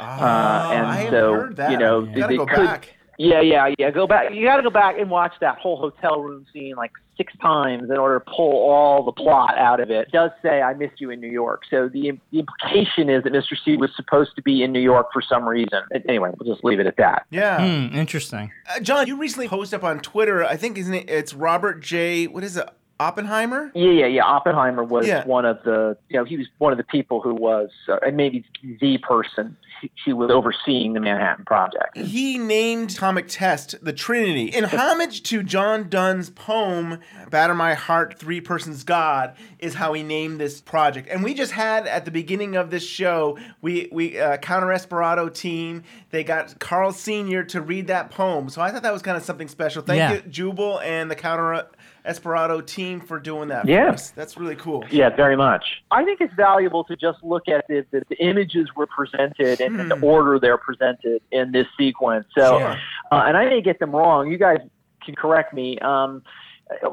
Oh, 0.00 0.04
Uh, 0.04 0.70
and 0.72 0.86
I 0.86 1.10
so, 1.10 1.34
heard 1.34 1.56
that. 1.56 1.70
you 1.70 1.78
know, 1.78 2.06
gotta 2.06 2.26
they 2.28 2.36
go 2.36 2.46
could- 2.46 2.64
back. 2.66 2.94
Yeah, 3.18 3.40
yeah, 3.40 3.74
yeah. 3.78 3.90
Go 3.90 4.06
back. 4.06 4.32
You 4.34 4.44
got 4.46 4.56
to 4.56 4.62
go 4.62 4.70
back 4.70 4.98
and 4.98 5.10
watch 5.10 5.32
that 5.40 5.58
whole 5.58 5.76
hotel 5.76 6.20
room 6.20 6.46
scene 6.52 6.74
like 6.76 6.92
six 7.18 7.32
times 7.42 7.90
in 7.90 7.98
order 7.98 8.18
to 8.18 8.24
pull 8.24 8.52
all 8.70 9.04
the 9.04 9.12
plot 9.12 9.56
out 9.58 9.80
of 9.80 9.90
it. 9.90 10.08
It 10.08 10.12
does 10.12 10.30
say 10.40 10.62
I 10.62 10.72
missed 10.72 10.98
you 11.00 11.10
in 11.10 11.20
New 11.20 11.30
York. 11.30 11.62
So 11.68 11.88
the, 11.88 12.12
the 12.30 12.38
implication 12.38 13.10
is 13.10 13.22
that 13.24 13.32
Mr. 13.34 13.54
C 13.62 13.76
was 13.76 13.90
supposed 13.96 14.34
to 14.36 14.42
be 14.42 14.62
in 14.62 14.72
New 14.72 14.80
York 14.80 15.08
for 15.12 15.20
some 15.20 15.46
reason. 15.46 15.82
Anyway, 16.08 16.30
we'll 16.38 16.52
just 16.54 16.64
leave 16.64 16.80
it 16.80 16.86
at 16.86 16.96
that. 16.96 17.26
Yeah, 17.30 17.58
Hmm, 17.88 17.94
interesting. 17.94 18.50
uh, 18.74 18.80
John, 18.80 19.06
you 19.06 19.16
recently 19.18 19.46
posted 19.48 19.78
up 19.80 19.84
on 19.84 20.00
Twitter. 20.00 20.42
I 20.42 20.56
think 20.56 20.78
isn't 20.78 20.94
it? 20.94 21.10
It's 21.10 21.34
Robert 21.34 21.80
J. 21.82 22.26
What 22.28 22.42
is 22.44 22.56
it? 22.56 22.68
Oppenheimer. 23.00 23.70
Yeah, 23.74 23.90
yeah, 23.90 24.06
yeah. 24.06 24.24
Oppenheimer 24.24 24.84
was 24.84 25.06
Yeah. 25.06 25.24
one 25.24 25.44
of 25.44 25.62
the, 25.64 25.96
you 26.08 26.16
know, 26.18 26.24
he 26.24 26.36
was 26.36 26.46
one 26.58 26.72
of 26.72 26.78
the 26.78 26.84
people 26.84 27.20
who 27.20 27.34
was, 27.34 27.70
uh, 27.88 27.96
and 28.06 28.16
maybe 28.16 28.44
the 28.80 28.98
person 28.98 29.56
who 30.04 30.14
was 30.14 30.30
overseeing 30.30 30.92
the 30.92 31.00
Manhattan 31.00 31.44
Project. 31.44 31.96
He 31.96 32.38
named 32.38 32.92
Atomic 32.92 33.26
Test 33.26 33.74
the 33.84 33.92
Trinity 33.92 34.44
in 34.46 34.62
homage 34.64 35.24
to 35.24 35.42
John 35.42 35.88
Donne's 35.88 36.30
poem 36.30 37.00
"Batter 37.30 37.54
My 37.54 37.74
Heart, 37.74 38.16
Three 38.16 38.40
Persons 38.40 38.84
God" 38.84 39.34
is 39.58 39.74
how 39.74 39.92
he 39.92 40.04
named 40.04 40.38
this 40.40 40.60
project. 40.60 41.08
And 41.10 41.24
we 41.24 41.34
just 41.34 41.50
had 41.50 41.88
at 41.88 42.04
the 42.04 42.12
beginning 42.12 42.54
of 42.54 42.70
this 42.70 42.86
show, 42.86 43.36
we 43.60 43.88
we 43.90 44.20
uh, 44.20 44.36
Counter 44.36 44.68
Esperado 44.68 45.32
team 45.34 45.82
they 46.10 46.22
got 46.22 46.60
Carl 46.60 46.92
Senior 46.92 47.42
to 47.44 47.60
read 47.60 47.88
that 47.88 48.12
poem. 48.12 48.50
So 48.50 48.62
I 48.62 48.70
thought 48.70 48.84
that 48.84 48.92
was 48.92 49.02
kind 49.02 49.16
of 49.16 49.24
something 49.24 49.48
special. 49.48 49.82
Thank 49.82 49.98
Yeah. 49.98 50.12
you, 50.12 50.20
Jubal 50.30 50.80
and 50.82 51.10
the 51.10 51.16
Counter 51.16 51.66
Esperado 52.06 52.64
team 52.66 53.00
for 53.00 53.20
doing 53.20 53.48
that. 53.48 53.66
Yeah. 53.68 53.96
that's 54.16 54.36
really 54.36 54.56
cool. 54.56 54.84
Yeah, 54.90 55.10
very 55.10 55.36
much. 55.36 55.64
I 55.90 56.04
think 56.04 56.20
it's 56.20 56.34
valuable 56.34 56.82
to 56.84 56.96
just 56.96 57.22
look 57.22 57.48
at 57.48 57.64
the, 57.68 57.86
the, 57.92 58.02
the 58.08 58.16
images 58.16 58.68
were 58.74 58.86
presented 58.88 59.60
and, 59.60 59.80
and 59.80 59.90
the 59.90 60.00
order 60.00 60.38
they're 60.40 60.58
presented 60.58 61.22
in 61.30 61.52
this 61.52 61.66
sequence. 61.78 62.26
So, 62.36 62.58
Sure. 62.58 62.76
uh, 63.12 63.22
and 63.26 63.36
I 63.36 63.44
may 63.48 63.60
get 63.62 63.78
them 63.78 63.92
wrong. 63.94 64.30
You 64.30 64.38
guys 64.38 64.58
can 65.04 65.14
correct 65.14 65.54
me. 65.54 65.78
Um, 65.78 66.22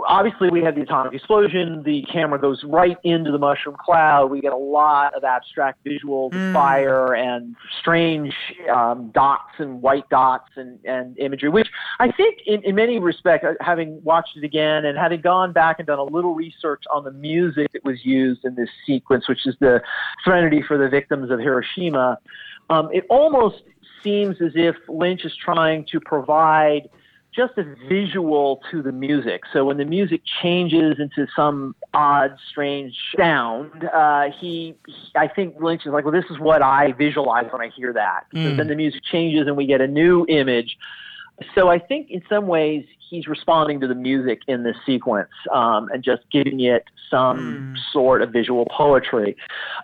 obviously 0.07 0.49
we 0.49 0.61
had 0.61 0.75
the 0.75 0.81
atomic 0.81 1.13
explosion. 1.13 1.83
The 1.83 2.03
camera 2.11 2.39
goes 2.39 2.63
right 2.63 2.97
into 3.03 3.31
the 3.31 3.37
mushroom 3.37 3.75
cloud. 3.79 4.31
We 4.31 4.41
get 4.41 4.53
a 4.53 4.57
lot 4.57 5.13
of 5.13 5.23
abstract 5.23 5.83
visuals, 5.85 6.33
of 6.33 6.53
fire 6.53 7.15
and 7.15 7.55
strange 7.79 8.33
um, 8.73 9.11
dots 9.13 9.53
and 9.57 9.81
white 9.81 10.07
dots 10.09 10.49
and, 10.55 10.79
and 10.85 11.17
imagery, 11.17 11.49
which 11.49 11.67
I 11.99 12.11
think 12.11 12.39
in, 12.45 12.63
in 12.63 12.75
many 12.75 12.99
respects, 12.99 13.45
uh, 13.45 13.53
having 13.61 14.01
watched 14.03 14.37
it 14.37 14.43
again 14.43 14.85
and 14.85 14.97
having 14.97 15.21
gone 15.21 15.53
back 15.53 15.79
and 15.79 15.87
done 15.87 15.99
a 15.99 16.03
little 16.03 16.35
research 16.35 16.83
on 16.93 17.03
the 17.03 17.11
music 17.11 17.71
that 17.73 17.83
was 17.83 18.05
used 18.05 18.45
in 18.45 18.55
this 18.55 18.69
sequence, 18.85 19.27
which 19.27 19.45
is 19.45 19.55
the 19.59 19.81
Threnody 20.23 20.61
for 20.67 20.77
the 20.77 20.89
Victims 20.89 21.31
of 21.31 21.39
Hiroshima, 21.39 22.17
um, 22.69 22.89
it 22.91 23.05
almost 23.09 23.63
seems 24.03 24.37
as 24.41 24.51
if 24.55 24.75
Lynch 24.87 25.25
is 25.25 25.35
trying 25.43 25.85
to 25.91 25.99
provide 25.99 26.89
just 27.35 27.53
a 27.57 27.63
visual 27.87 28.61
to 28.71 28.81
the 28.81 28.91
music. 28.91 29.41
So 29.53 29.65
when 29.65 29.77
the 29.77 29.85
music 29.85 30.21
changes 30.41 30.97
into 30.99 31.27
some 31.35 31.75
odd, 31.93 32.35
strange 32.49 32.95
sound, 33.17 33.83
uh, 33.85 34.25
he, 34.39 34.75
he, 34.87 34.93
I 35.15 35.27
think 35.27 35.55
Lynch 35.59 35.85
is 35.85 35.91
like, 35.91 36.05
well, 36.05 36.13
this 36.13 36.29
is 36.29 36.39
what 36.39 36.61
I 36.61 36.91
visualize 36.93 37.45
when 37.51 37.61
I 37.61 37.69
hear 37.69 37.93
that. 37.93 38.21
So 38.33 38.39
Mm. 38.39 38.57
then 38.57 38.67
the 38.67 38.75
music 38.75 39.01
changes 39.11 39.47
and 39.47 39.55
we 39.55 39.65
get 39.65 39.81
a 39.81 39.87
new 39.87 40.25
image. 40.27 40.77
So 41.55 41.69
I 41.69 41.79
think 41.79 42.09
in 42.09 42.21
some 42.27 42.47
ways 42.47 42.85
he's 43.09 43.27
responding 43.27 43.79
to 43.81 43.87
the 43.87 43.95
music 43.95 44.41
in 44.47 44.63
this 44.63 44.75
sequence 44.85 45.29
um, 45.53 45.89
and 45.93 46.03
just 46.03 46.23
giving 46.31 46.61
it 46.61 46.83
some 47.09 47.65
sort 47.93 48.21
of 48.21 48.31
visual 48.31 48.65
poetry. 48.75 49.35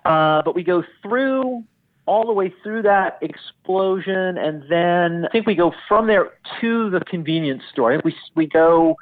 Uh, 0.03 0.41
but 0.43 0.55
we 0.55 0.63
go 0.63 0.84
through 1.01 1.63
all 2.06 2.26
the 2.26 2.34
way 2.34 2.54
through 2.62 2.84
that 2.84 3.18
explosion, 3.22 4.38
and 4.38 4.63
then 4.70 5.26
I 5.26 5.30
think 5.32 5.48
we 5.48 5.56
go 5.56 5.74
from 5.88 6.08
there 6.08 6.34
to 6.62 6.89
the 6.89 7.00
convenience 7.02 7.63
store. 7.72 8.00
We 8.04 8.15
we 8.36 8.48
go 8.48 8.96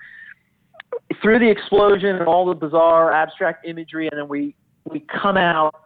through 1.22 1.39
the 1.39 1.50
explosion 1.50 2.16
and 2.16 2.28
all 2.28 2.46
the 2.46 2.54
bizarre 2.54 3.12
abstract 3.12 3.66
imagery, 3.66 4.08
and 4.10 4.20
then 4.20 4.28
we 4.28 4.56
we 4.86 5.02
come 5.02 5.38
out 5.38 5.84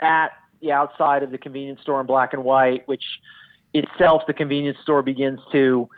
at 0.00 0.28
the 0.62 0.72
outside 0.72 1.22
of 1.22 1.30
the 1.30 1.38
convenience 1.38 1.80
store 1.82 2.00
in 2.00 2.06
black 2.06 2.32
and 2.32 2.42
white, 2.42 2.86
which 2.88 3.04
itself 3.74 4.22
the 4.26 4.32
convenience 4.32 4.78
store 4.82 5.02
begins 5.02 5.40
to 5.52 5.88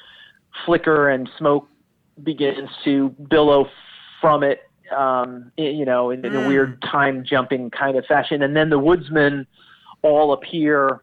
flicker 0.66 1.10
and 1.10 1.28
smoke 1.38 1.68
begins 2.24 2.68
to 2.84 3.10
billow 3.30 3.68
from 4.20 4.42
it. 4.42 4.62
Um, 4.96 5.52
you 5.58 5.84
know, 5.84 6.10
in, 6.10 6.24
in 6.24 6.34
a 6.34 6.48
weird 6.48 6.80
time 6.80 7.22
jumping 7.22 7.68
kind 7.70 7.98
of 7.98 8.06
fashion, 8.06 8.42
and 8.42 8.56
then 8.56 8.70
the 8.70 8.78
woodsman 8.78 9.46
all 10.02 10.32
appear 10.32 11.02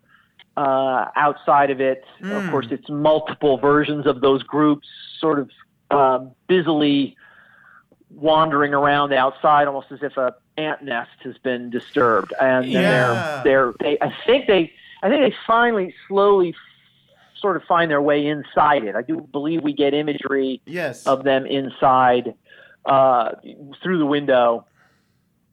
uh, 0.57 1.05
outside 1.15 1.69
of 1.71 1.81
it. 1.81 2.03
Of 2.21 2.49
course, 2.51 2.67
it's 2.71 2.89
multiple 2.89 3.57
versions 3.57 4.05
of 4.07 4.21
those 4.21 4.41
groups, 4.43 4.87
sort 5.19 5.39
of 5.39 5.49
um, 5.91 6.31
busily 6.47 7.15
wandering 8.09 8.73
around 8.73 9.09
the 9.09 9.17
outside, 9.17 9.67
almost 9.67 9.87
as 9.91 9.99
if 10.01 10.15
a 10.17 10.33
ant 10.57 10.83
nest 10.83 11.11
has 11.23 11.37
been 11.39 11.69
disturbed. 11.69 12.33
And 12.39 12.71
Yeah. 12.71 13.43
they're 13.43 13.43
they're 13.43 13.73
they. 13.79 13.97
I 14.01 14.13
think 14.25 14.47
they. 14.47 14.71
I 15.03 15.09
think 15.09 15.21
they 15.21 15.35
finally, 15.45 15.93
slowly, 16.07 16.55
sort 17.39 17.57
of 17.57 17.63
find 17.63 17.91
their 17.91 18.01
way 18.01 18.25
inside 18.25 18.83
it. 18.85 18.95
I 18.95 19.01
do 19.01 19.27
believe 19.31 19.61
we 19.61 19.73
get 19.73 19.93
imagery 19.93 20.61
Yes. 20.65 21.05
of 21.05 21.23
them 21.23 21.45
inside 21.45 22.33
uh, 22.85 23.31
through 23.83 23.99
the 23.99 24.05
window, 24.05 24.65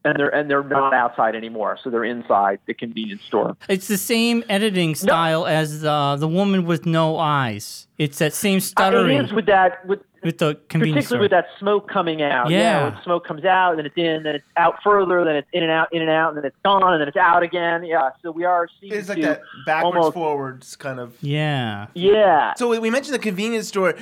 and 0.04 0.18
they're 0.18 0.28
and 0.34 0.50
they're 0.50 0.62
not 0.64 0.92
outside 0.94 1.34
anymore, 1.36 1.78
so 1.82 1.90
they're 1.90 2.04
inside 2.04 2.58
the 2.66 2.74
convenience 2.74 3.22
store. 3.22 3.56
It's 3.68 3.88
the 3.88 3.96
same 3.98 4.42
editing 4.48 4.94
style 4.94 5.46
as 5.46 5.84
uh, 5.84 6.16
the 6.16 6.28
woman 6.28 6.64
with 6.66 6.86
no 6.86 7.18
eyes. 7.18 7.86
It's 7.98 8.18
that 8.18 8.32
same 8.34 8.58
Uh, 8.58 8.60
stuttering 8.60 9.18
It 9.18 9.24
is 9.26 9.32
with 9.32 9.46
that 9.46 9.86
with 9.86 10.00
with 10.24 10.38
the 10.38 10.54
convenience 10.68 11.06
particularly 11.06 11.06
store. 11.06 11.20
with 11.20 11.30
that 11.32 11.46
smoke 11.58 11.88
coming 11.88 12.22
out. 12.22 12.48
Yeah. 12.48 12.84
when 12.90 13.02
smoke 13.02 13.26
comes 13.26 13.44
out, 13.44 13.76
then 13.76 13.86
it's 13.86 13.96
in, 13.96 14.22
then 14.22 14.36
it's 14.36 14.44
out 14.56 14.76
further, 14.84 15.24
then 15.24 15.34
it's 15.34 15.48
in 15.52 15.64
and 15.64 15.72
out, 15.72 15.88
in 15.92 16.00
and 16.00 16.10
out, 16.10 16.28
and 16.28 16.38
then 16.38 16.44
it's 16.44 16.56
gone, 16.64 16.92
and 16.92 17.00
then 17.00 17.08
it's 17.08 17.16
out 17.16 17.42
again. 17.42 17.84
Yeah, 17.84 18.10
so 18.22 18.30
we 18.30 18.44
are 18.44 18.68
seeing 18.80 18.92
It's 18.92 19.08
like 19.08 19.20
that 19.22 19.40
backwards 19.66 19.96
almost 19.96 20.14
forwards 20.14 20.76
kind 20.76 21.00
of. 21.00 21.14
yeah. 21.20 21.86
yeah. 21.94 22.54
So 22.56 22.68
we- 22.68 22.78
we 22.78 22.88
mentioned 22.90 23.14
the 23.14 23.18
convenience 23.20 23.66
store. 23.68 23.94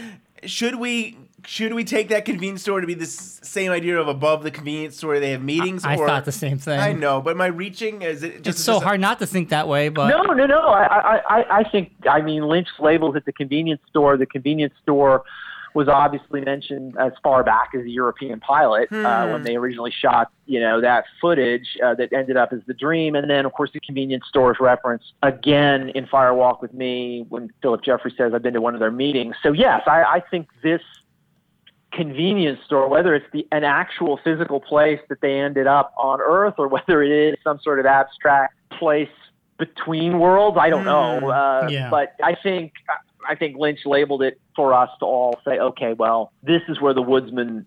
Should 0.44 0.74
we 0.76 1.16
should 1.46 1.74
we 1.74 1.84
take 1.84 2.08
that 2.08 2.24
convenience 2.24 2.62
store 2.62 2.80
to 2.80 2.86
be 2.86 2.94
the 2.94 3.04
s- 3.04 3.40
same 3.42 3.70
idea 3.72 3.98
of 3.98 4.08
above 4.08 4.42
the 4.42 4.50
convenience 4.50 4.96
store 4.96 5.18
they 5.20 5.32
have 5.32 5.42
meetings? 5.42 5.84
I 5.84 5.96
or, 5.96 6.06
thought 6.06 6.24
the 6.24 6.32
same 6.32 6.58
thing. 6.58 6.78
I 6.80 6.92
know, 6.92 7.20
but 7.20 7.30
am 7.30 7.40
I 7.40 7.46
reaching? 7.46 8.02
Is 8.02 8.22
it 8.22 8.42
just 8.42 8.58
It's 8.58 8.60
so 8.64 8.74
just 8.74 8.82
a- 8.82 8.86
hard 8.86 9.00
not 9.00 9.18
to 9.20 9.26
think 9.26 9.48
that 9.50 9.68
way, 9.68 9.88
but 9.88 10.08
No, 10.08 10.22
no, 10.32 10.46
no. 10.46 10.60
I, 10.60 10.84
I, 10.84 11.16
I, 11.40 11.58
I 11.58 11.64
think. 11.70 11.92
I 12.08 12.20
mean, 12.20 12.42
Lynch 12.48 12.68
labels 12.78 13.16
it 13.16 13.24
the 13.24 13.32
convenience 13.32 13.80
store. 13.88 14.16
The 14.16 14.26
convenience 14.26 14.74
store 14.82 15.24
was 15.72 15.86
obviously 15.86 16.40
mentioned 16.40 16.96
as 16.98 17.12
far 17.22 17.44
back 17.44 17.70
as 17.76 17.84
the 17.84 17.90
European 17.92 18.40
pilot 18.40 18.90
uh, 18.92 19.28
when 19.28 19.44
they 19.44 19.54
originally 19.54 19.92
shot, 19.92 20.32
you 20.46 20.58
know, 20.58 20.80
that 20.80 21.04
footage 21.20 21.78
uh, 21.84 21.94
that 21.94 22.12
ended 22.12 22.36
up 22.36 22.52
as 22.52 22.58
the 22.66 22.74
dream, 22.74 23.14
and 23.14 23.30
then 23.30 23.46
of 23.46 23.52
course 23.52 23.70
the 23.72 23.78
convenience 23.78 24.24
store 24.28 24.50
is 24.50 24.56
referenced 24.58 25.12
again 25.22 25.90
in 25.90 26.06
Fire 26.08 26.34
Walk 26.34 26.60
with 26.60 26.74
Me 26.74 27.24
when 27.28 27.52
Philip 27.62 27.84
Jeffrey 27.84 28.12
says 28.16 28.32
I've 28.34 28.42
been 28.42 28.54
to 28.54 28.60
one 28.60 28.74
of 28.74 28.80
their 28.80 28.90
meetings. 28.90 29.36
So 29.44 29.52
yes, 29.52 29.82
I, 29.86 30.02
I 30.02 30.22
think 30.28 30.48
this 30.60 30.82
convenience 31.92 32.60
store, 32.64 32.88
whether 32.88 33.14
it's 33.14 33.26
the 33.32 33.46
an 33.52 33.64
actual 33.64 34.18
physical 34.22 34.60
place 34.60 35.00
that 35.08 35.20
they 35.20 35.40
ended 35.40 35.66
up 35.66 35.92
on 35.96 36.20
Earth, 36.20 36.54
or 36.58 36.68
whether 36.68 37.02
it 37.02 37.10
is 37.10 37.36
some 37.42 37.58
sort 37.60 37.80
of 37.80 37.86
abstract 37.86 38.54
place 38.78 39.08
between 39.58 40.18
worlds, 40.18 40.56
I 40.60 40.70
don't 40.70 40.84
know. 40.84 41.30
Uh, 41.30 41.68
Yeah. 41.70 41.90
But 41.90 42.14
I 42.22 42.34
think 42.34 42.72
I 43.28 43.34
think 43.34 43.56
Lynch 43.56 43.80
labeled 43.84 44.22
it 44.22 44.40
for 44.56 44.72
us 44.72 44.90
to 45.00 45.04
all 45.04 45.38
say, 45.44 45.58
okay, 45.58 45.92
well, 45.92 46.32
this 46.42 46.62
is 46.68 46.80
where 46.80 46.94
the 46.94 47.02
woodsmen. 47.02 47.66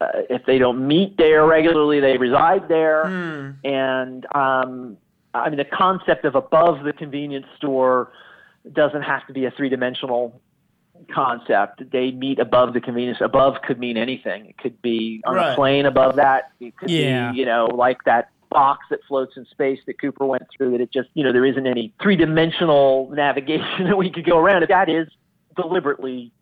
Uh, 0.00 0.06
if 0.30 0.46
they 0.46 0.58
don't 0.58 0.86
meet 0.86 1.16
there 1.16 1.44
regularly, 1.44 1.98
they 1.98 2.16
reside 2.18 2.68
there. 2.68 3.04
And 3.64 4.26
um, 4.32 4.96
I 5.34 5.48
mean, 5.48 5.58
the 5.58 5.64
concept 5.64 6.24
of 6.24 6.36
above 6.36 6.84
the 6.84 6.92
convenience 6.92 7.46
store 7.56 8.12
doesn't 8.72 9.02
have 9.02 9.26
to 9.26 9.32
be 9.32 9.44
a 9.44 9.50
three 9.50 9.68
dimensional 9.68 10.40
concept. 11.12 11.90
They 11.90 12.10
meet 12.10 12.38
above 12.38 12.74
the 12.74 12.80
convenience. 12.80 13.18
Above 13.20 13.62
could 13.66 13.78
mean 13.78 13.96
anything. 13.96 14.46
It 14.46 14.58
could 14.58 14.80
be 14.82 15.20
on 15.26 15.36
Right. 15.36 15.52
a 15.52 15.54
plane 15.54 15.86
above 15.86 16.16
that. 16.16 16.50
It 16.60 16.76
could 16.76 16.90
Yeah. 16.90 17.32
be, 17.32 17.38
you 17.38 17.46
know, 17.46 17.66
like 17.66 17.98
that 18.04 18.28
box 18.50 18.86
that 18.90 19.00
floats 19.06 19.36
in 19.36 19.44
space 19.46 19.78
that 19.86 20.00
Cooper 20.00 20.24
went 20.26 20.44
through. 20.56 20.72
That 20.72 20.80
it 20.80 20.90
just, 20.92 21.08
you 21.14 21.22
know, 21.24 21.32
there 21.32 21.44
isn't 21.44 21.66
any 21.66 21.92
three 22.00 22.16
dimensional 22.16 23.10
navigation 23.12 23.84
that 23.88 23.96
we 23.96 24.10
could 24.10 24.24
go 24.24 24.38
around. 24.38 24.62
If 24.62 24.68
that 24.70 24.88
is 24.88 25.08
deliberately, 25.56 26.32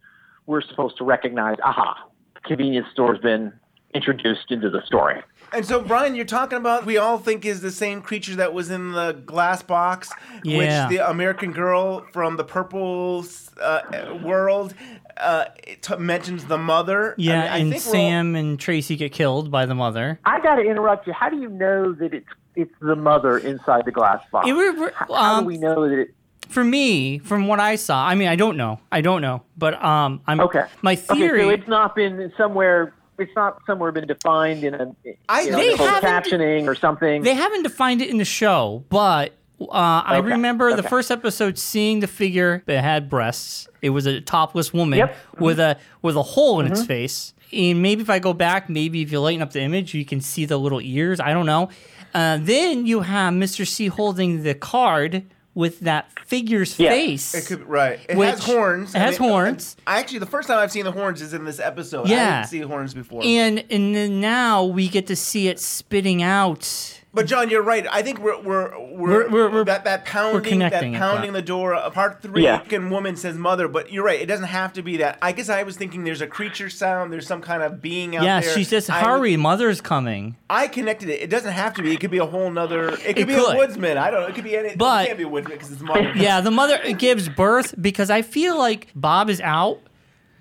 we're 0.47 0.61
supposed 0.63 0.97
to 0.99 1.05
recognize. 1.05 1.57
Aha, 1.65 1.97
convenience 2.45 2.87
store's 2.93 3.19
been 3.19 3.53
introduced 3.95 4.51
into 4.51 4.71
the 4.71 4.83
story. 4.87 5.23
And 5.53 5.65
so, 5.65 5.81
Brian, 5.81 6.15
you're 6.17 6.25
talking 6.25 6.59
about 6.59 6.85
we 6.85 6.97
all 6.99 7.19
think 7.19 7.45
is 7.47 7.61
the 7.61 7.71
same 7.71 8.03
creature 8.03 8.35
that 8.37 8.53
was 8.53 8.71
in 8.71 8.93
the 8.93 9.13
glass 9.13 9.63
box, 9.63 10.13
Yeah. 10.43 10.87
which 10.89 10.99
the 10.99 11.09
American 11.09 11.53
girl 11.53 12.05
from 12.13 12.37
the 12.37 12.45
Purple 12.45 13.25
uh, 13.63 13.81
world 14.23 14.75
uh, 15.17 15.47
t- 15.81 15.97
mentions 15.97 16.45
the 16.47 16.59
mother. 16.59 17.13
I 17.13 17.15
yeah, 17.17 17.33
mean, 17.41 17.41
I 17.53 17.59
and 17.59 17.71
think 17.73 17.85
we're 17.85 17.89
all- 17.89 17.93
Sam 17.95 18.35
and 18.35 18.59
Tracy 18.61 18.97
get 18.97 19.13
killed 19.13 19.51
by 19.51 19.67
the 19.67 19.75
mother. 19.75 20.19
I 20.25 20.41
got 20.41 20.57
to 20.57 20.63
interrupt 20.63 21.07
you. 21.07 21.13
How 21.13 21.29
do 21.31 21.39
you 21.41 21.49
know 21.49 21.93
that 21.93 22.13
it's 22.13 22.29
it's 22.57 22.73
the 22.81 22.97
mother 22.97 23.39
inside 23.39 23.85
the 23.85 23.93
glass 23.93 24.21
box? 24.33 24.49
It 24.49 24.53
were- 24.53 24.91
how, 24.95 25.07
how 25.15 25.35
um, 25.37 25.45
do 25.45 25.47
we 25.49 25.59
know 25.59 25.89
that 25.89 25.99
it? 25.99 26.15
For 26.49 26.65
me, 26.65 27.19
from 27.19 27.47
what 27.49 27.61
I 27.61 27.77
saw, 27.77 28.05
I 28.07 28.15
mean, 28.15 28.29
I 28.29 28.37
don't 28.37 28.57
know, 28.57 28.81
I 28.93 29.01
don't 29.01 29.21
know, 29.23 29.43
but 29.57 29.83
um, 29.83 30.21
I'm 30.27 30.41
Okay. 30.41 30.65
My 30.83 30.93
Okay, 30.93 31.03
theory, 31.15 31.43
so 31.43 31.49
it's 31.51 31.69
not 31.69 31.95
been 31.97 32.33
somewhere. 32.37 32.93
It's 33.19 33.35
not 33.35 33.61
somewhere 33.67 33.93
been 33.93 34.07
defined 34.07 34.63
in 34.65 34.75
a 34.75 34.93
I- 35.29 35.43
you 35.43 35.51
know, 35.51 35.57
They 35.59 35.75
captioning 35.75 36.67
or 36.67 36.75
something. 36.75 37.23
They 37.23 37.35
haven't 37.35 37.63
defined 37.63 38.03
it 38.03 38.11
in 38.11 38.19
the 38.19 38.25
show, 38.25 38.85
but 38.89 39.33
uh, 39.61 39.65
I 39.71 40.17
Okay, 40.19 40.29
remember 40.33 40.75
the 40.77 40.83
first 40.83 41.11
episode 41.11 41.57
seeing 41.59 42.01
the 42.01 42.07
figure 42.07 42.63
that 42.67 42.83
had 42.85 43.09
breasts. 43.09 43.69
It 43.81 43.91
was 43.91 44.05
a 44.07 44.21
topless 44.21 44.73
woman 44.73 44.99
Yep. 44.99 45.15
Mm-hmm. 45.15 45.45
with 45.45 45.59
a 45.61 45.79
with 46.03 46.17
a 46.17 46.23
hole 46.23 46.61
in 46.61 46.67
its 46.71 46.85
face. 46.85 47.33
And 47.53 47.81
maybe 47.81 48.03
if 48.03 48.11
I 48.11 48.19
go 48.19 48.33
back, 48.35 48.69
maybe 48.69 49.03
if 49.03 49.13
you 49.13 49.21
lighten 49.21 49.41
up 49.41 49.53
the 49.53 49.61
image, 49.61 49.95
you 49.95 50.05
can 50.05 50.21
see 50.21 50.45
the 50.45 50.59
little 50.59 50.81
ears. 50.81 51.21
I 51.21 51.33
don't 51.33 51.47
know. 51.47 51.71
Uh, 52.13 52.39
then 52.41 52.87
you 52.87 53.01
have 53.01 53.33
Mr. 53.35 53.67
C 53.67 53.87
holding 53.87 54.43
the 54.43 54.55
card 54.55 55.25
with 55.57 55.81
that 55.81 56.07
figure's 56.27 56.79
Yeah. 56.79 56.91
face. 56.91 57.35
It 57.35 57.47
could 57.47 57.67
right. 57.67 57.99
It 58.09 58.17
has 58.17 58.45
horns. 58.45 58.95
it 58.95 58.99
has 58.99 59.17
horns. 59.17 59.75
I 59.87 59.99
actually, 59.99 60.19
the 60.21 60.27
first 60.27 60.47
time 60.49 60.59
I've 60.59 60.71
seen 60.71 60.85
the 60.85 60.93
horns 60.93 61.23
is 61.23 61.33
in 61.33 61.45
this 61.45 61.59
episode. 61.59 62.09
Yeah, 62.09 62.15
I 62.17 62.19
Yeah. 62.21 62.37
didn't 62.43 62.51
see 62.51 62.61
horns 62.61 62.95
before. 62.95 63.23
and 63.25 63.65
and 63.71 63.95
then 63.97 64.21
now 64.21 64.63
we 64.65 64.87
get 64.89 65.07
to 65.09 65.17
see 65.17 65.49
it 65.49 65.59
spitting 65.59 66.23
out. 66.23 66.96
But 67.17 67.27
John, 67.27 67.49
you're 67.49 67.63
right. 67.63 67.87
I 67.91 68.03
think 68.03 68.19
we're 68.19 68.39
we're 68.43 68.79
we're, 68.79 69.09
We're- 69.09 69.29
we're- 69.31 69.49
we're- 69.51 69.65
that 69.65 69.85
that 69.85 70.05
pounding 70.05 70.43
connecting 70.43 70.93
that 70.93 70.99
pounding 70.99 71.33
but- 71.33 71.39
the 71.39 71.43
door. 71.43 71.75
Uh, 71.75 71.89
part 71.89 72.21
three, 72.21 72.45
Yeah. 72.45 72.61
and 72.71 72.91
woman 72.91 73.17
says 73.17 73.37
mother. 73.39 73.69
But 73.69 73.91
you're 73.91 74.05
right. 74.05 74.21
It 74.21 74.27
doesn't 74.27 74.49
have 74.49 74.75
to 74.75 74.83
be 74.83 74.99
that. 74.99 75.17
I 75.23 75.33
guess 75.33 75.49
I 75.49 75.63
was 75.63 75.79
thinking 75.79 76.05
there's 76.05 76.21
a 76.21 76.27
creature 76.27 76.69
sound. 76.69 77.11
There's 77.11 77.27
some 77.27 77.41
kind 77.41 77.63
of 77.63 77.81
being 77.81 78.17
out 78.17 78.25
Yeah, 78.25 78.41
there. 78.41 78.53
she 78.55 78.65
says, 78.65 78.91
I- 78.91 79.01
"Hurry, 79.01 79.39
mother's 79.39 79.81
coming." 79.81 80.37
I 80.51 80.69
connected 80.69 81.09
it. 81.09 81.23
It 81.23 81.31
doesn't 81.31 81.53
have 81.55 81.73
to 81.77 81.83
be. 81.83 81.95
It 81.95 82.01
could 82.01 82.11
be 82.11 82.19
a 82.19 82.27
whole 82.27 82.51
nother. 82.51 82.91
It 82.91 83.01
could 83.01 83.19
It 83.21 83.27
be 83.29 83.35
could. 83.35 83.55
a 83.55 83.57
woodsman. 83.57 83.97
I 83.97 84.11
don't 84.11 84.21
know. 84.21 84.27
It 84.27 84.35
could 84.35 84.45
be 84.45 84.55
any. 84.55 84.77
But- 84.77 85.05
it 85.05 85.07
can't 85.07 85.19
be 85.19 85.25
a 85.25 85.29
woodsman 85.29 85.57
because 85.57 85.73
it's 85.73 85.81
mother. 85.81 86.13
Yeah, 86.17 86.43
the 86.43 86.51
mother 86.51 86.79
gives 86.93 87.31
birth 87.31 87.75
because 87.81 88.11
I 88.11 88.21
feel 88.21 88.59
like 88.59 88.89
Bob 88.95 89.31
is 89.31 89.41
out, 89.41 89.79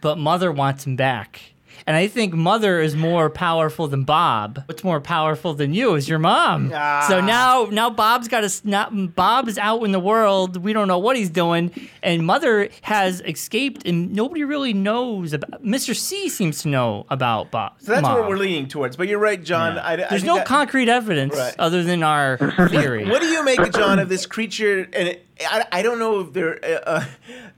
but 0.02 0.18
mother 0.18 0.52
wants 0.52 0.86
him 0.86 0.98
back. 0.98 1.40
And 1.88 1.96
I 1.96 2.08
think 2.08 2.34
Mother 2.34 2.80
is 2.82 2.96
more 2.96 3.30
powerful 3.30 3.88
than 3.88 4.04
Bob. 4.04 4.64
What's 4.66 4.84
more 4.84 5.00
powerful 5.00 5.54
than 5.54 5.74
you 5.74 5.94
is 5.96 6.10
your 6.10 6.20
mom. 6.20 6.72
Ah. 6.74 7.06
So 7.08 7.22
now, 7.22 7.66
now 7.72 7.90
Bob's 7.90 8.28
got 8.28 8.42
to. 8.42 8.68
Now 8.68 8.90
Bob 8.90 9.48
is 9.48 9.58
out 9.58 9.84
in 9.84 9.92
the 9.92 10.00
world. 10.00 10.58
We 10.58 10.74
don't 10.74 10.88
know 10.88 10.98
what 11.00 11.16
he's 11.16 11.30
doing, 11.30 11.72
and 12.02 12.26
Mother 12.26 12.70
has 12.82 13.22
escaped, 13.22 13.86
and 13.88 14.14
nobody 14.14 14.44
really 14.44 14.74
knows 14.74 15.34
about. 15.34 15.64
Mr. 15.64 15.96
C 15.96 16.28
seems 16.30 16.62
to 16.64 16.68
know 16.70 17.06
about 17.10 17.52
Bob. 17.52 17.74
So 17.80 17.92
that's 17.92 18.02
mom. 18.04 18.20
what 18.20 18.30
we're 18.30 18.38
leaning 18.38 18.68
towards. 18.68 18.96
But 18.98 19.08
you're 19.08 19.20
right, 19.20 19.44
John. 19.44 19.78
I, 19.78 19.94
I 19.94 19.96
There's 20.10 20.24
no 20.24 20.36
that- 20.36 20.46
concrete 20.48 20.90
evidence 20.90 21.36
Right. 21.36 21.56
other 21.60 21.84
than 21.84 22.02
our 22.04 22.38
theory. 22.70 23.06
What 23.10 23.22
do 23.22 23.28
you 23.28 23.44
make, 23.44 23.72
John, 23.74 24.00
of 24.00 24.10
this 24.10 24.26
creature? 24.26 24.88
And 24.94 25.08
it, 25.10 25.26
I, 25.48 25.66
I 25.72 25.82
don't 25.82 26.00
know 26.00 26.22
if 26.22 26.34
they're 26.34 26.60
uh, 26.64 26.80
uh, 26.86 27.06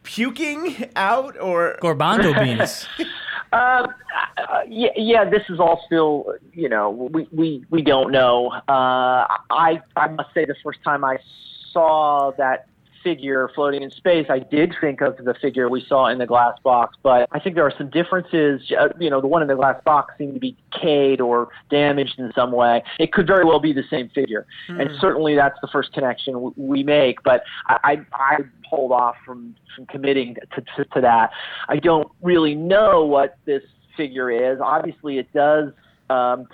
puking 0.03 0.89
out 0.95 1.37
or 1.39 1.77
Gorbando 1.81 2.33
beans. 2.43 2.87
Uh, 3.51 3.87
uh, 4.37 4.61
yeah, 4.67 4.89
yeah, 4.95 5.29
this 5.29 5.43
is 5.49 5.59
all 5.59 5.81
still, 5.85 6.33
you 6.53 6.69
know, 6.69 6.89
we, 6.89 7.27
we, 7.31 7.65
we 7.69 7.81
don't 7.81 8.11
know. 8.11 8.49
Uh, 8.67 9.25
I, 9.49 9.81
I 9.95 10.07
must 10.09 10.33
say, 10.33 10.45
the 10.45 10.55
first 10.63 10.79
time 10.83 11.03
I 11.03 11.17
saw 11.71 12.31
that 12.37 12.67
figure 13.03 13.49
floating 13.55 13.83
in 13.83 13.91
space, 13.91 14.25
I 14.29 14.39
did 14.39 14.75
think 14.81 14.99
of 14.99 15.15
the 15.17 15.33
figure 15.35 15.69
we 15.69 15.85
saw 15.87 16.07
in 16.07 16.17
the 16.17 16.25
glass 16.25 16.57
box, 16.61 16.97
but 17.03 17.29
I 17.31 17.39
think 17.39 17.55
there 17.55 17.65
are 17.65 17.73
some 17.77 17.89
differences. 17.89 18.61
Uh, 18.77 18.89
you 18.99 19.09
know, 19.09 19.21
the 19.21 19.27
one 19.27 19.41
in 19.41 19.47
the 19.47 19.55
glass 19.55 19.81
box 19.85 20.13
seemed 20.17 20.33
to 20.33 20.39
be 20.39 20.57
decayed 20.71 21.21
or 21.21 21.47
damaged 21.69 22.19
in 22.19 22.33
some 22.35 22.51
way. 22.51 22.83
It 22.99 23.13
could 23.13 23.25
very 23.25 23.45
well 23.45 23.59
be 23.59 23.71
the 23.71 23.85
same 23.89 24.09
figure, 24.09 24.45
and 24.67 24.89
certainly 24.99 25.35
that's 25.35 25.57
the 25.61 25.69
first 25.71 25.93
connection 25.93 26.53
we 26.57 26.83
make. 26.83 27.23
But 27.23 27.43
I, 27.67 28.01
I 28.11 28.37
hold 28.69 28.91
off 28.91 29.15
from, 29.25 29.55
from 29.75 29.85
committing 29.85 30.35
to, 30.55 30.61
to, 30.75 30.85
to 30.93 31.01
that. 31.01 31.31
I 31.69 31.77
don't 31.77 32.09
really 32.21 32.55
know 32.55 33.05
what 33.05 33.37
this 33.45 33.63
figure 33.95 34.29
is. 34.29 34.59
Obviously, 34.61 35.17
it 35.17 35.31
does 35.33 35.71
um, 36.09 36.47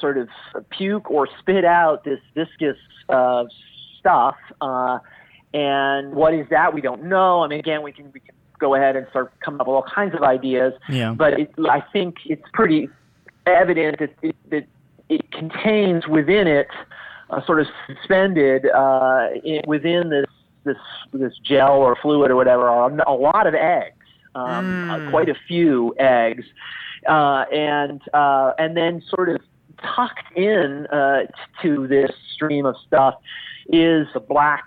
sort 0.00 0.18
of 0.18 0.28
puke 0.70 1.10
or 1.10 1.28
spit 1.38 1.64
out 1.64 2.04
this 2.04 2.20
viscous 2.34 2.78
uh, 3.08 3.44
stuff. 3.98 4.36
Uh, 4.60 4.98
and 5.52 6.14
what 6.14 6.34
is 6.34 6.46
that? 6.50 6.74
We 6.74 6.80
don't 6.80 7.04
know. 7.04 7.42
I 7.42 7.48
mean, 7.48 7.58
again, 7.58 7.82
we 7.82 7.92
can 7.92 8.10
we 8.12 8.20
can 8.20 8.34
go 8.58 8.74
ahead 8.74 8.94
and 8.96 9.06
start 9.10 9.32
coming 9.40 9.60
up 9.60 9.66
with 9.66 9.74
all 9.74 9.86
kinds 9.94 10.14
of 10.14 10.22
ideas. 10.22 10.72
Yeah. 10.88 11.12
But 11.12 11.40
it, 11.40 11.54
I 11.68 11.82
think 11.92 12.16
it's 12.26 12.44
pretty 12.52 12.88
evident 13.46 13.98
that 13.98 14.14
it, 14.22 14.36
that 14.50 14.66
it 15.08 15.32
contains 15.32 16.06
within 16.06 16.46
it, 16.46 16.68
uh, 17.30 17.44
sort 17.44 17.60
of 17.60 17.66
suspended 17.86 18.66
uh, 18.66 19.28
in, 19.44 19.62
within 19.66 20.10
this 20.10 20.26
this 20.64 20.76
this 21.12 21.32
gel 21.42 21.76
or 21.76 21.96
fluid 21.96 22.30
or 22.30 22.36
whatever, 22.36 22.68
are 22.68 22.90
a 23.06 23.12
lot 23.12 23.46
of 23.46 23.54
eggs, 23.54 23.96
um, 24.34 24.90
uh, 24.90 25.10
quite 25.10 25.28
a 25.28 25.36
few 25.48 25.94
eggs, 25.98 26.44
uh, 27.08 27.44
and 27.52 28.00
uh, 28.12 28.52
and 28.58 28.76
then 28.76 29.02
sort 29.08 29.28
of 29.28 29.40
tucked 29.82 30.36
in 30.36 30.86
uh, 30.86 31.22
to 31.62 31.86
this 31.86 32.10
stream 32.34 32.66
of 32.66 32.76
stuff 32.86 33.14
is 33.68 34.06
a 34.14 34.20
black 34.20 34.64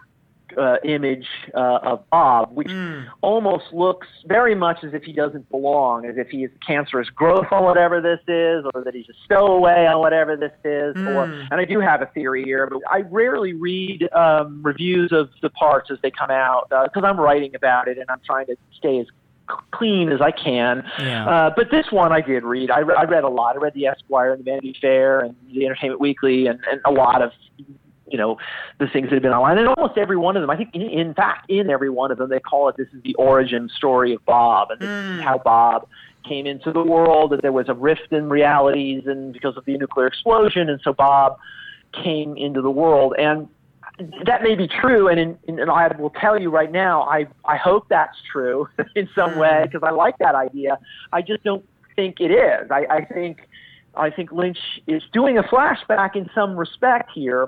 uh, 0.57 0.77
image 0.83 1.25
uh, 1.53 1.79
of 1.83 2.09
Bob, 2.09 2.55
which 2.55 2.69
almost 3.21 3.65
looks 3.71 4.07
very 4.25 4.55
much 4.55 4.83
as 4.83 4.93
if 4.93 5.03
he 5.03 5.13
doesn't 5.13 5.49
belong, 5.49 6.05
as 6.05 6.15
if 6.17 6.29
he 6.29 6.43
is 6.43 6.51
cancerous 6.65 7.09
growth 7.09 7.47
on 7.51 7.63
whatever 7.63 8.01
this 8.01 8.19
is, 8.27 8.65
or 8.73 8.83
that 8.83 8.93
he's 8.93 9.09
a 9.09 9.13
stowaway 9.25 9.85
on 9.85 9.99
whatever 9.99 10.35
this 10.35 10.53
is. 10.63 10.95
Or, 10.97 11.23
and 11.23 11.53
I 11.53 11.65
do 11.65 11.79
have 11.79 12.01
a 12.01 12.07
theory 12.07 12.43
here, 12.43 12.67
but 12.67 12.79
I 12.89 13.01
rarely 13.01 13.53
read 13.53 14.09
um, 14.13 14.61
reviews 14.63 15.11
of 15.11 15.29
the 15.41 15.49
parts 15.49 15.89
as 15.91 15.97
they 16.01 16.11
come 16.11 16.31
out 16.31 16.69
because 16.69 17.03
I'm 17.05 17.19
writing 17.19 17.55
about 17.55 17.87
it 17.87 17.97
and 17.97 18.09
I'm 18.09 18.21
trying 18.25 18.47
to 18.47 18.55
stay 18.77 18.99
as 18.99 19.07
clean 19.71 20.09
as 20.11 20.21
I 20.21 20.31
can. 20.31 20.83
Yeah. 20.99 21.27
Uh, 21.27 21.53
but 21.55 21.69
this 21.71 21.91
one 21.91 22.11
I 22.11 22.21
did 22.21 22.43
read. 22.43 22.71
I, 22.71 22.79
re- 22.79 22.95
I 22.97 23.03
read 23.03 23.23
a 23.23 23.29
lot. 23.29 23.55
I 23.55 23.59
read 23.59 23.73
the 23.73 23.87
Esquire 23.87 24.31
and 24.31 24.39
the 24.39 24.45
Vanity 24.45 24.75
Fair 24.79 25.19
and 25.19 25.35
the 25.53 25.65
Entertainment 25.65 25.99
Weekly 25.99 26.47
and, 26.47 26.59
and 26.71 26.79
a 26.85 26.91
lot 26.91 27.21
of 27.21 27.31
you 28.07 28.17
know 28.17 28.37
the 28.79 28.87
things 28.87 29.05
that 29.05 29.13
have 29.13 29.23
been 29.23 29.31
online 29.31 29.57
and 29.57 29.67
almost 29.67 29.97
every 29.97 30.17
one 30.17 30.35
of 30.35 30.41
them 30.41 30.49
i 30.49 30.57
think 30.57 30.69
in, 30.73 30.81
in 30.81 31.13
fact 31.13 31.49
in 31.49 31.69
every 31.69 31.89
one 31.89 32.11
of 32.11 32.17
them 32.17 32.29
they 32.29 32.39
call 32.39 32.67
it 32.69 32.75
this 32.77 32.87
is 32.93 33.01
the 33.03 33.15
origin 33.15 33.69
story 33.75 34.13
of 34.13 34.23
bob 34.25 34.71
and 34.71 34.81
this 34.81 34.89
is 34.89 35.19
mm. 35.19 35.21
how 35.21 35.37
bob 35.37 35.87
came 36.27 36.45
into 36.45 36.71
the 36.71 36.83
world 36.83 37.31
that 37.31 37.41
there 37.41 37.51
was 37.51 37.69
a 37.69 37.73
rift 37.73 38.11
in 38.11 38.29
realities 38.29 39.03
and 39.05 39.33
because 39.33 39.57
of 39.57 39.65
the 39.65 39.77
nuclear 39.77 40.07
explosion 40.07 40.69
and 40.69 40.79
so 40.83 40.93
bob 40.93 41.37
came 41.93 42.35
into 42.37 42.61
the 42.61 42.71
world. 42.71 43.13
And 43.17 43.47
that 44.25 44.41
may 44.41 44.55
be 44.55 44.67
true 44.67 45.07
and, 45.07 45.19
in, 45.19 45.37
and 45.59 45.69
i 45.69 45.87
will 45.99 46.09
tell 46.09 46.39
you 46.41 46.49
right 46.49 46.71
now 46.71 47.03
i, 47.03 47.27
I 47.45 47.57
hope 47.57 47.85
that's 47.89 48.17
true 48.31 48.67
in 48.95 49.07
some 49.13 49.37
way 49.37 49.49
mm. 49.49 49.63
because 49.63 49.83
i 49.83 49.91
like 49.91 50.17
that 50.17 50.33
idea. 50.33 50.79
I 51.11 51.21
just 51.21 51.43
don't 51.43 51.63
think 51.95 52.19
it 52.19 52.31
is. 52.31 52.71
I, 52.71 52.85
I 52.89 53.05
think 53.05 53.47
I 53.95 54.09
think 54.09 54.31
Lynch 54.31 54.57
is 54.87 55.03
doing 55.13 55.37
a 55.37 55.43
flashback 55.43 56.15
in 56.15 56.27
some 56.33 56.55
respect 56.55 57.11
here. 57.13 57.47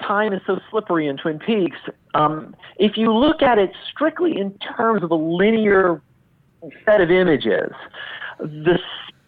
Time 0.00 0.32
is 0.32 0.40
so 0.46 0.58
slippery 0.70 1.06
in 1.06 1.16
Twin 1.16 1.38
Peaks. 1.38 1.78
Um, 2.14 2.56
if 2.78 2.96
you 2.96 3.12
look 3.12 3.42
at 3.42 3.58
it 3.58 3.72
strictly 3.90 4.36
in 4.36 4.58
terms 4.76 5.02
of 5.02 5.10
a 5.10 5.16
linear 5.16 6.02
set 6.84 7.00
of 7.00 7.10
images, 7.10 7.72
this 8.40 8.80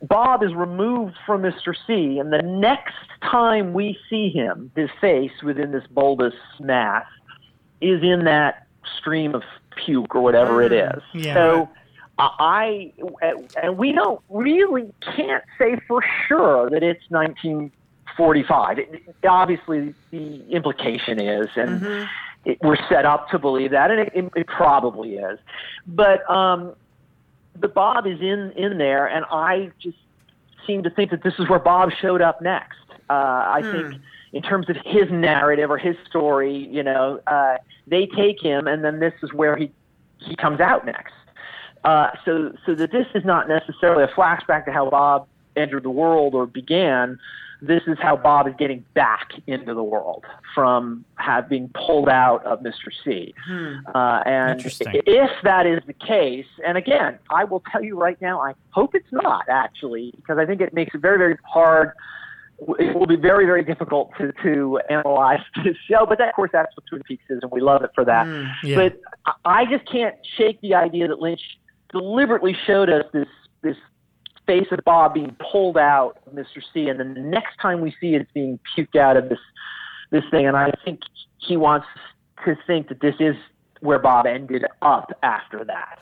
Bob 0.02 0.42
is 0.42 0.52
removed 0.54 1.14
from 1.24 1.42
Mr. 1.42 1.74
C, 1.86 2.18
and 2.18 2.32
the 2.32 2.42
next 2.42 2.94
time 3.22 3.72
we 3.72 3.96
see 4.10 4.28
him, 4.28 4.70
his 4.76 4.90
face 5.00 5.32
within 5.42 5.72
this 5.72 5.84
bulbous 5.90 6.34
mass, 6.60 7.06
is 7.80 8.02
in 8.02 8.24
that 8.24 8.66
stream 8.98 9.34
of 9.34 9.42
puke 9.76 10.14
or 10.14 10.20
whatever 10.20 10.62
it 10.62 10.72
is. 10.72 11.02
Yeah. 11.14 11.34
So 11.34 11.68
I 12.18 12.92
and 13.62 13.76
we 13.76 13.92
don't 13.92 14.20
really 14.28 14.92
can't 15.16 15.44
say 15.58 15.76
for 15.88 16.04
sure 16.28 16.70
that 16.70 16.82
it's 16.82 17.04
1945. 18.18 18.78
It, 18.78 19.16
obviously, 19.28 19.94
the 20.10 20.48
implication 20.50 21.20
is, 21.20 21.48
and 21.56 22.08
it, 22.44 22.58
we're 22.62 22.76
set 22.88 23.04
up 23.04 23.28
to 23.30 23.38
believe 23.38 23.70
that, 23.70 23.90
and 23.90 24.00
it, 24.00 24.12
it, 24.14 24.32
it 24.36 24.46
probably 24.46 25.16
is. 25.16 25.38
But 25.86 26.28
um, 26.30 26.74
but 27.56 27.74
Bob 27.74 28.06
is 28.06 28.20
in 28.20 28.52
in 28.56 28.78
there, 28.78 29.06
and 29.06 29.24
I 29.30 29.70
just 29.80 29.98
seem 30.66 30.82
to 30.82 30.90
think 30.90 31.10
that 31.10 31.22
this 31.22 31.34
is 31.38 31.48
where 31.48 31.58
Bob 31.58 31.90
showed 32.00 32.22
up 32.22 32.40
next. 32.40 32.78
Uh, 33.10 33.12
I 33.12 33.60
think 33.62 34.00
in 34.32 34.42
terms 34.42 34.68
of 34.68 34.76
his 34.84 35.10
narrative 35.10 35.70
or 35.70 35.78
his 35.78 35.96
story, 36.08 36.56
you 36.70 36.82
know, 36.82 37.20
uh, 37.26 37.58
they 37.86 38.06
take 38.06 38.42
him, 38.42 38.66
and 38.66 38.82
then 38.82 38.98
this 38.98 39.14
is 39.22 39.32
where 39.32 39.56
he 39.56 39.70
he 40.18 40.34
comes 40.36 40.60
out 40.60 40.86
next. 40.86 41.14
Uh, 41.84 42.10
so 42.24 42.56
so 42.64 42.74
that 42.74 42.90
this 42.92 43.06
is 43.14 43.24
not 43.24 43.48
necessarily 43.48 44.04
a 44.04 44.08
flashback 44.08 44.64
to 44.64 44.72
how 44.72 44.88
Bob 44.88 45.28
entered 45.56 45.82
the 45.82 45.90
world 45.90 46.34
or 46.34 46.46
began. 46.46 47.18
This 47.66 47.82
is 47.86 47.96
how 48.00 48.16
Bob 48.16 48.46
is 48.48 48.54
getting 48.58 48.84
back 48.94 49.30
into 49.46 49.72
the 49.74 49.82
world 49.82 50.24
from 50.54 51.04
having 51.16 51.70
pulled 51.74 52.08
out 52.08 52.44
of 52.44 52.60
Mr. 52.60 52.90
C. 53.04 53.34
Uh, 53.94 54.22
and 54.26 54.60
if 55.06 55.30
that 55.44 55.66
is 55.66 55.80
the 55.86 55.92
case, 55.94 56.46
and 56.66 56.76
again, 56.76 57.18
I 57.30 57.44
will 57.44 57.62
tell 57.72 57.82
you 57.82 57.98
right 57.98 58.20
now, 58.20 58.40
I 58.40 58.54
hope 58.70 58.94
it's 58.94 59.12
not 59.12 59.44
actually, 59.48 60.12
because 60.16 60.38
I 60.38 60.46
think 60.46 60.60
it 60.60 60.74
makes 60.74 60.94
it 60.94 61.00
very, 61.00 61.18
very 61.18 61.36
hard. 61.44 61.92
It 62.78 62.94
will 62.96 63.06
be 63.06 63.16
very, 63.16 63.46
very 63.46 63.64
difficult 63.64 64.12
to, 64.18 64.32
to 64.44 64.80
analyze 64.90 65.40
this 65.64 65.76
show, 65.88 66.06
but 66.06 66.18
that, 66.18 66.28
of 66.28 66.34
course, 66.34 66.50
that's 66.52 66.74
what 66.76 66.84
Twin 66.88 67.02
Peaks 67.02 67.24
is, 67.30 67.40
and 67.42 67.50
we 67.50 67.60
love 67.60 67.82
it 67.82 67.90
for 67.94 68.04
that. 68.04 68.26
yeah. 68.62 68.76
But 68.76 69.00
I- 69.26 69.60
I 69.62 69.64
just 69.66 69.84
can't 69.90 70.14
shake 70.36 70.60
the 70.60 70.74
idea 70.74 71.08
that 71.08 71.18
Lynch 71.20 71.40
deliberately 71.90 72.56
showed 72.66 72.90
us 72.90 73.04
this 73.12 73.28
this 73.62 73.76
face 74.46 74.66
of 74.70 74.80
Bob 74.84 75.14
being 75.14 75.36
pulled 75.50 75.78
out 75.78 76.18
of 76.26 76.32
Mr. 76.34 76.62
C, 76.72 76.88
and 76.88 77.00
then 77.00 77.14
the 77.14 77.20
next 77.20 77.56
time 77.60 77.80
we 77.80 77.94
see 78.00 78.14
it, 78.14 78.22
it's 78.22 78.32
being 78.32 78.58
puked 78.76 78.96
out 78.96 79.16
of 79.16 79.28
this 79.28 79.38
this 80.10 80.24
thing. 80.30 80.46
And 80.46 80.56
I 80.56 80.70
think 80.84 81.00
he 81.38 81.56
wants 81.56 81.86
to 82.44 82.56
think 82.66 82.88
that 82.88 83.00
this 83.00 83.14
is 83.20 83.34
where 83.80 83.98
Bob 83.98 84.26
ended 84.26 84.64
up 84.80 85.12
after 85.22 85.64
that. 85.64 85.98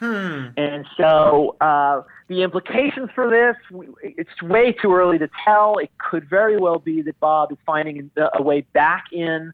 And 0.56 0.86
so 0.96 1.56
uh, 1.60 2.02
the 2.28 2.42
implications 2.42 3.10
for 3.14 3.28
this, 3.28 3.56
it's 4.02 4.42
way 4.42 4.72
too 4.72 4.94
early 4.94 5.18
to 5.18 5.28
tell. 5.44 5.78
It 5.78 5.90
could 5.98 6.28
very 6.28 6.56
well 6.58 6.78
be 6.78 7.02
that 7.02 7.18
Bob 7.18 7.50
is 7.50 7.58
finding 7.66 8.10
a 8.34 8.42
way 8.42 8.60
back 8.72 9.06
in 9.12 9.52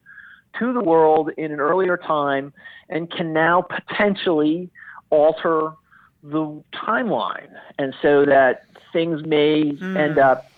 to 0.59 0.72
the 0.72 0.81
world 0.81 1.31
in 1.38 1.53
an 1.53 1.61
earlier 1.61 1.96
time 1.96 2.53
and 2.90 3.11
can 3.11 3.33
now 3.33 3.62
potentially 3.62 4.70
alter 5.11 5.72
the 6.22 6.62
timeline. 6.74 7.50
And 7.78 7.94
so 8.02 8.24
that 8.24 8.64
things 8.92 9.24
may 9.24 9.76
end 9.81 10.18
up 10.18 10.50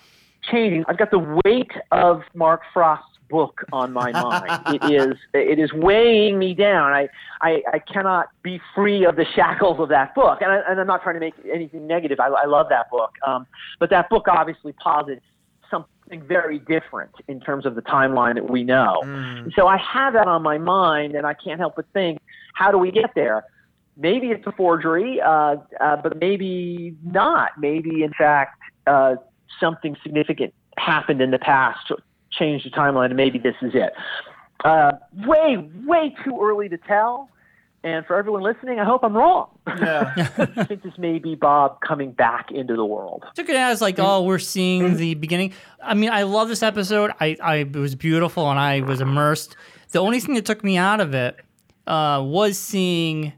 changing. 0.43 0.85
I've 0.89 0.99
got 0.99 1.11
the 1.11 1.41
weight 1.45 1.73
of 1.93 2.23
Mark 2.35 2.63
Frost's 2.73 3.05
book 3.29 3.65
on 3.73 3.93
my 3.93 4.11
mind. 4.67 4.83
it 4.83 4.93
is 4.93 5.17
it 5.33 5.59
is 5.59 5.73
weighing 5.73 6.39
me 6.39 6.55
down. 6.55 6.93
I, 6.93 7.09
I 7.43 7.63
I 7.73 7.79
cannot 7.79 8.29
be 8.43 8.61
free 8.75 9.05
of 9.05 9.17
the 9.17 9.27
shackles 9.35 9.79
of 9.81 9.89
that 9.91 10.15
book. 10.15 10.41
And, 10.43 10.51
I, 10.51 10.61
and 10.69 10.81
I'm 10.81 10.87
not 10.87 11.03
trying 11.03 11.15
to 11.15 11.21
make 11.21 11.35
anything 11.53 11.87
negative. 11.87 12.19
I, 12.21 12.29
I 12.29 12.47
love 12.47 12.69
that 12.71 12.91
book. 12.91 13.13
Um, 13.27 13.47
but 13.79 13.91
that 13.91 14.09
book 14.11 14.27
obviously 14.29 14.73
posits 14.73 15.23
something 15.71 16.23
very 16.27 16.59
different 16.59 17.13
in 17.29 17.41
terms 17.41 17.67
of 17.67 17.75
the 17.77 17.83
timeline 17.83 18.35
that 18.35 18.51
we 18.51 18.65
know. 18.65 19.01
So 19.55 19.69
I 19.69 19.77
have 19.77 20.15
that 20.15 20.27
on 20.27 20.43
my 20.43 20.59
mind, 20.59 21.15
and 21.15 21.25
I 21.27 21.35
can't 21.35 21.61
help 21.61 21.77
but 21.77 21.87
think, 21.93 22.19
how 22.55 22.73
do 22.73 22.79
we 22.79 22.91
get 22.91 23.15
there? 23.15 23.45
Maybe 24.01 24.29
it's 24.29 24.47
a 24.47 24.53
forgery, 24.53 25.21
uh, 25.21 25.57
uh, 25.81 25.97
but 25.97 26.19
maybe 26.19 26.97
not. 27.05 27.51
Maybe 27.59 28.03
in 28.03 28.13
fact 28.13 28.59
uh, 28.87 29.17
something 29.61 29.97
significant 30.03 30.55
happened 30.77 31.21
in 31.21 31.31
the 31.31 31.39
past 31.39 31.87
to 31.89 31.97
change 32.31 32.65
the 32.65 32.71
timeline, 32.71 33.07
and 33.07 33.17
maybe 33.17 33.39
this 33.39 33.57
is 33.63 33.73
it. 33.75 33.93
Uh, 34.65 34.93
way, 35.27 35.57
way 35.87 36.15
too 36.25 36.39
early 36.41 36.69
to 36.69 36.79
tell. 36.79 37.29
And 37.83 38.05
for 38.05 38.17
everyone 38.17 38.43
listening, 38.43 38.79
I 38.79 38.85
hope 38.85 39.03
I'm 39.03 39.17
wrong. 39.17 39.49
Yeah. 39.67 40.13
I 40.57 40.65
think 40.65 40.83
this 40.83 40.99
may 40.99 41.19
be 41.19 41.35
Bob 41.35 41.81
coming 41.81 42.13
back 42.13 42.51
into 42.51 42.77
the 42.77 42.85
world. 42.85 43.25
took 43.35 43.49
it 43.49 43.57
as 43.57 43.81
like, 43.81 43.99
oh, 43.99 44.23
we're 44.23 44.39
seeing 44.39 44.99
the 44.99 45.15
beginning. 45.15 45.55
I 45.83 45.95
mean, 45.95 46.11
I 46.11 46.25
love 46.25 46.49
this 46.49 46.63
episode. 46.63 47.11
I, 47.21 47.39
I 47.43 47.57
it 47.57 47.75
was 47.75 47.95
beautiful 47.95 48.51
and 48.51 48.61
I 48.61 48.83
was 48.83 49.01
immersed. 49.01 49.57
The 49.93 49.99
only 49.99 50.21
thing 50.21 50.35
that 50.35 50.45
took 50.45 50.63
me 50.63 50.77
out 50.77 51.01
of 51.01 51.15
it 51.15 51.41
uh, 51.87 52.23
was 52.23 52.59
seeing 52.59 53.33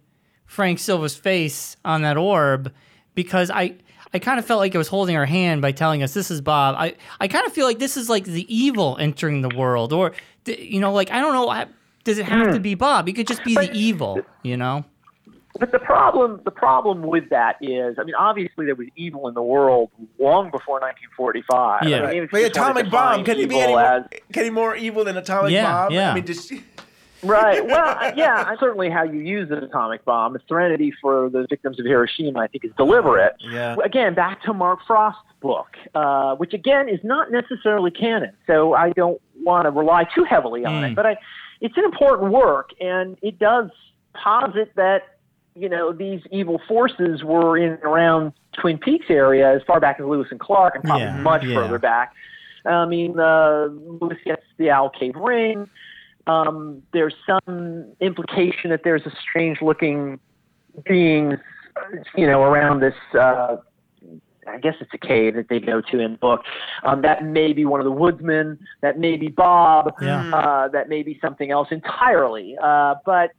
Frank 0.53 0.79
Silva's 0.79 1.17
face 1.17 1.79
on 1.83 2.03
that 2.03 2.19
orb 2.19 2.71
because 3.15 3.51
I 3.51 3.75
I 4.13 4.19
kind 4.19 4.39
of 4.39 4.45
felt 4.45 4.61
like 4.61 4.75
it 4.75 4.79
was 4.79 4.89
holding 4.89 5.17
our 5.17 5.25
hand 5.25 5.63
by 5.63 5.73
telling 5.73 6.03
us 6.03 6.13
this 6.13 6.31
is 6.31 6.43
Bob. 6.43 6.75
I 6.79 6.95
I 7.21 7.27
kind 7.29 7.47
of 7.47 7.53
feel 7.55 7.65
like 7.67 7.79
this 7.79 7.97
is 7.97 8.11
like 8.11 8.25
the 8.25 8.45
evil 8.55 8.99
entering 9.01 9.41
the 9.41 9.49
world, 9.57 9.95
or 9.95 10.13
you 10.47 10.79
know, 10.79 10.93
like 10.93 11.11
I 11.11 11.21
don't 11.21 11.33
know. 11.33 11.49
I- 11.49 11.67
Does 12.05 12.19
it 12.19 12.27
have 12.27 12.53
to 12.53 12.61
be 12.61 12.75
Bob? 12.75 13.09
It 13.09 13.15
could 13.15 13.27
just 13.29 13.43
be 13.45 13.55
the 13.55 13.73
evil, 13.73 14.21
you 14.43 14.57
know. 14.59 14.85
But 15.59 15.71
the 15.73 15.79
problem, 15.79 16.41
the 16.45 16.51
problem 16.51 17.03
with 17.03 17.31
that 17.31 17.57
is, 17.63 17.97
I 17.99 18.05
mean, 18.05 18.15
obviously 18.17 18.67
there 18.67 18.75
was 18.75 18.89
evil 18.97 19.29
in 19.29 19.35
the 19.35 19.43
world 19.43 19.91
long 20.19 20.51
before 20.51 20.81
1945. 20.81 21.89
Yeah. 21.89 22.03
I 22.03 22.11
mean, 22.13 22.29
But 22.31 22.39
you 22.43 22.49
just 22.49 22.59
wanna 22.59 22.71
atomic 22.81 22.91
bomb 22.91 23.25
can 23.25 23.37
he 23.37 23.47
be 23.47 23.61
any 23.61 23.73
more, 23.73 23.81
as- 23.81 24.05
can 24.33 24.45
he 24.45 24.51
more 24.51 24.75
evil 24.77 25.05
than 25.05 25.17
atomic 25.17 25.53
Yeah, 25.53 25.71
bomb? 25.73 25.93
yeah. 25.93 26.11
I 26.11 26.15
mean, 26.15 26.27
just 26.27 26.53
Right. 27.23 27.65
Well, 27.65 28.13
yeah, 28.17 28.55
certainly 28.59 28.91
how 28.91 29.05
you 29.05 29.21
use 29.21 29.51
an 29.51 29.59
atomic 29.59 30.05
bomb. 30.05 30.33
The 30.33 30.41
Threnody 30.49 30.93
for 31.01 31.29
the 31.31 31.47
victims 31.49 31.79
of 31.79 31.87
Hiroshima, 31.87 32.41
I 32.41 32.47
think, 32.49 32.65
is 32.65 32.73
deliberate. 32.77 33.35
Yeah. 33.41 33.77
Again, 33.85 34.15
back 34.15 34.43
to 34.43 34.53
Mark 34.53 34.81
Frost's 34.87 35.21
book, 35.41 35.69
uh, 35.95 36.35
which 36.37 36.53
again 36.53 36.89
is 36.89 37.01
not 37.05 37.31
necessarily 37.31 37.91
canon, 37.91 38.33
so 38.47 38.75
I 38.75 38.91
don't 38.91 39.21
want 39.43 39.67
to 39.67 39.71
rely 39.71 40.05
too 40.15 40.25
heavily 40.25 40.65
on 40.65 40.83
Mm. 40.83 40.91
it. 40.91 40.95
But 40.97 41.07
I, 41.07 41.17
it's 41.61 41.77
an 41.77 41.85
important 41.85 42.33
work, 42.33 42.71
and 42.81 43.17
it 43.23 43.39
does 43.39 43.71
posit 44.15 44.73
that 44.77 45.03
you 45.55 45.69
know 45.69 45.93
these 45.93 46.21
evil 46.31 46.61
forces 46.67 47.23
were 47.23 47.57
in 47.59 47.73
and 47.73 47.83
around 47.85 48.33
Twin 48.61 48.79
Peaks 48.79 49.07
area 49.11 49.55
as 49.55 49.63
far 49.67 49.79
back 49.81 50.01
as 50.01 50.07
Lewis 50.07 50.29
and 50.31 50.41
Clark, 50.41 50.75
and 50.75 50.85
probably 50.85 51.07
Yeah, 51.07 51.21
much 51.21 51.45
yeah. 51.45 51.55
further 51.55 51.79
back. 51.79 52.15
I 52.65 52.85
mean, 52.87 53.19
uh, 53.19 53.67
Lewis 54.01 54.19
gets 54.25 54.43
the 54.57 54.71
Owl 54.71 54.91
Cave 54.91 55.15
ring. 55.17 55.69
Um, 56.27 56.83
there's 56.93 57.15
some 57.27 57.93
implication 58.01 58.71
that 58.71 58.83
there's 58.85 59.03
a 59.07 59.13
strange-looking 59.29 60.21
being, 60.85 61.37
you 62.17 62.27
know, 62.27 62.43
around 62.43 62.81
this. 62.81 62.95
Uh, 63.19 63.57
I 64.47 64.59
guess 64.59 64.75
it's 64.81 64.91
a 64.93 64.99
cave 64.99 65.35
that 65.37 65.49
they 65.49 65.61
go 65.61 65.81
to 65.81 66.01
in 66.01 66.13
the 66.13 66.19
book. 66.19 66.43
Um, 66.85 67.03
that 67.03 67.25
may 67.25 67.53
be 67.53 67.65
one 67.65 67.81
of 67.81 67.85
the 67.85 67.93
woodsmen. 67.93 68.59
That 68.81 68.99
may 68.99 69.17
be 69.17 69.29
Bob. 69.29 69.93
Yeah. 70.01 70.35
Uh, 70.35 70.69
that 70.69 70.89
may 70.89 71.03
be 71.03 71.19
something 71.21 71.51
else 71.51 71.69
entirely. 71.71 72.57
Uh, 72.63 72.97
but 73.05 73.31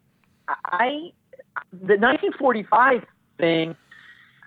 I, 0.65 1.11
the 1.71 1.97
1945 1.97 3.03
thing, 3.37 3.75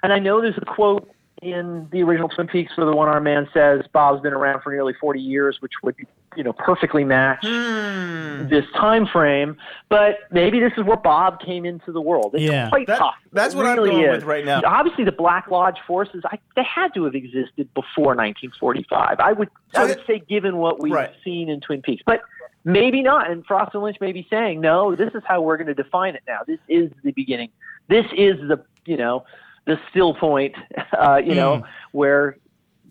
and 0.03 0.12
I 0.12 0.18
know 0.18 0.41
there's 0.41 0.57
a 0.57 0.64
quote 0.64 1.11
in 1.43 1.89
the 1.93 2.03
original 2.03 2.28
Twin 2.28 2.47
Peaks 2.47 2.72
where 2.76 2.87
the 2.87 2.97
one-armed 2.97 3.24
man 3.24 3.49
says 3.53 3.82
Bob's 3.93 4.22
been 4.22 4.32
around 4.32 4.62
for 4.62 4.72
nearly 4.72 4.95
40 4.99 5.20
years, 5.20 5.59
which 5.61 5.72
would 5.82 5.97
you 6.37 6.45
know 6.45 6.53
perfectly 6.53 7.05
match 7.05 7.45
Hmm. 7.45 8.49
this 8.49 8.64
time 8.76 9.07
frame. 9.07 9.57
But 9.89 10.18
maybe 10.30 10.61
this 10.61 10.72
is 10.76 10.84
where 10.84 10.97
Bob 10.97 11.41
came 11.41 11.64
into 11.64 11.93
the 11.93 12.01
world. 12.01 12.34
It's 12.34 12.43
Yeah. 12.45 12.68
quite 12.68 12.87
That- 12.87 12.99
possible. 12.99 13.30
that's 13.32 13.55
It 13.55 13.57
what 13.57 13.66
I'm 13.66 13.76
really 13.76 13.91
going 13.91 14.05
is. 14.05 14.14
with 14.16 14.24
right 14.24 14.45
now. 14.45 14.61
Obviously, 14.64 15.05
the 15.05 15.12
Black 15.12 15.51
Lodge 15.51 15.78
forces 15.87 16.22
I, 16.30 16.39
they 16.55 16.62
had 16.64 16.93
to 16.95 17.05
have 17.05 17.14
existed 17.14 17.68
before 17.74 18.14
1945. 18.14 19.18
I 19.20 19.32
would 19.32 19.49
So 19.74 19.82
I 19.82 19.84
it- 19.84 19.89
would 19.97 20.07
say, 20.07 20.18
given 20.20 20.59
what 20.59 20.80
we've 20.80 20.93
Right. 20.93 21.11
seen 21.24 21.49
in 21.49 21.61
Twin 21.61 21.82
Peaks, 21.82 22.03
but. 22.07 22.20
Maybe 22.68 23.01
not, 23.01 23.30
and 23.30 23.47
Frost 23.47 23.74
and 23.74 23.82
Lynch 23.84 23.99
may 24.01 24.11
be 24.11 24.26
saying, 24.28 24.61
"No, 24.61 24.97
this 24.97 25.14
is 25.14 25.22
how 25.24 25.41
we're 25.41 25.57
going 25.57 25.68
to 25.68 25.74
define 25.74 26.16
it 26.16 26.24
now. 26.26 26.41
This 26.49 26.59
is 26.68 26.91
the 27.05 27.12
beginning. 27.12 27.51
This 27.87 28.07
is 28.12 28.41
the, 28.49 28.59
you 28.87 28.97
know, 28.97 29.22
the 29.66 29.78
still 29.89 30.14
point, 30.14 30.57
uh, 30.99 31.22
you 31.24 31.37
know, 31.37 31.62
where 31.93 32.39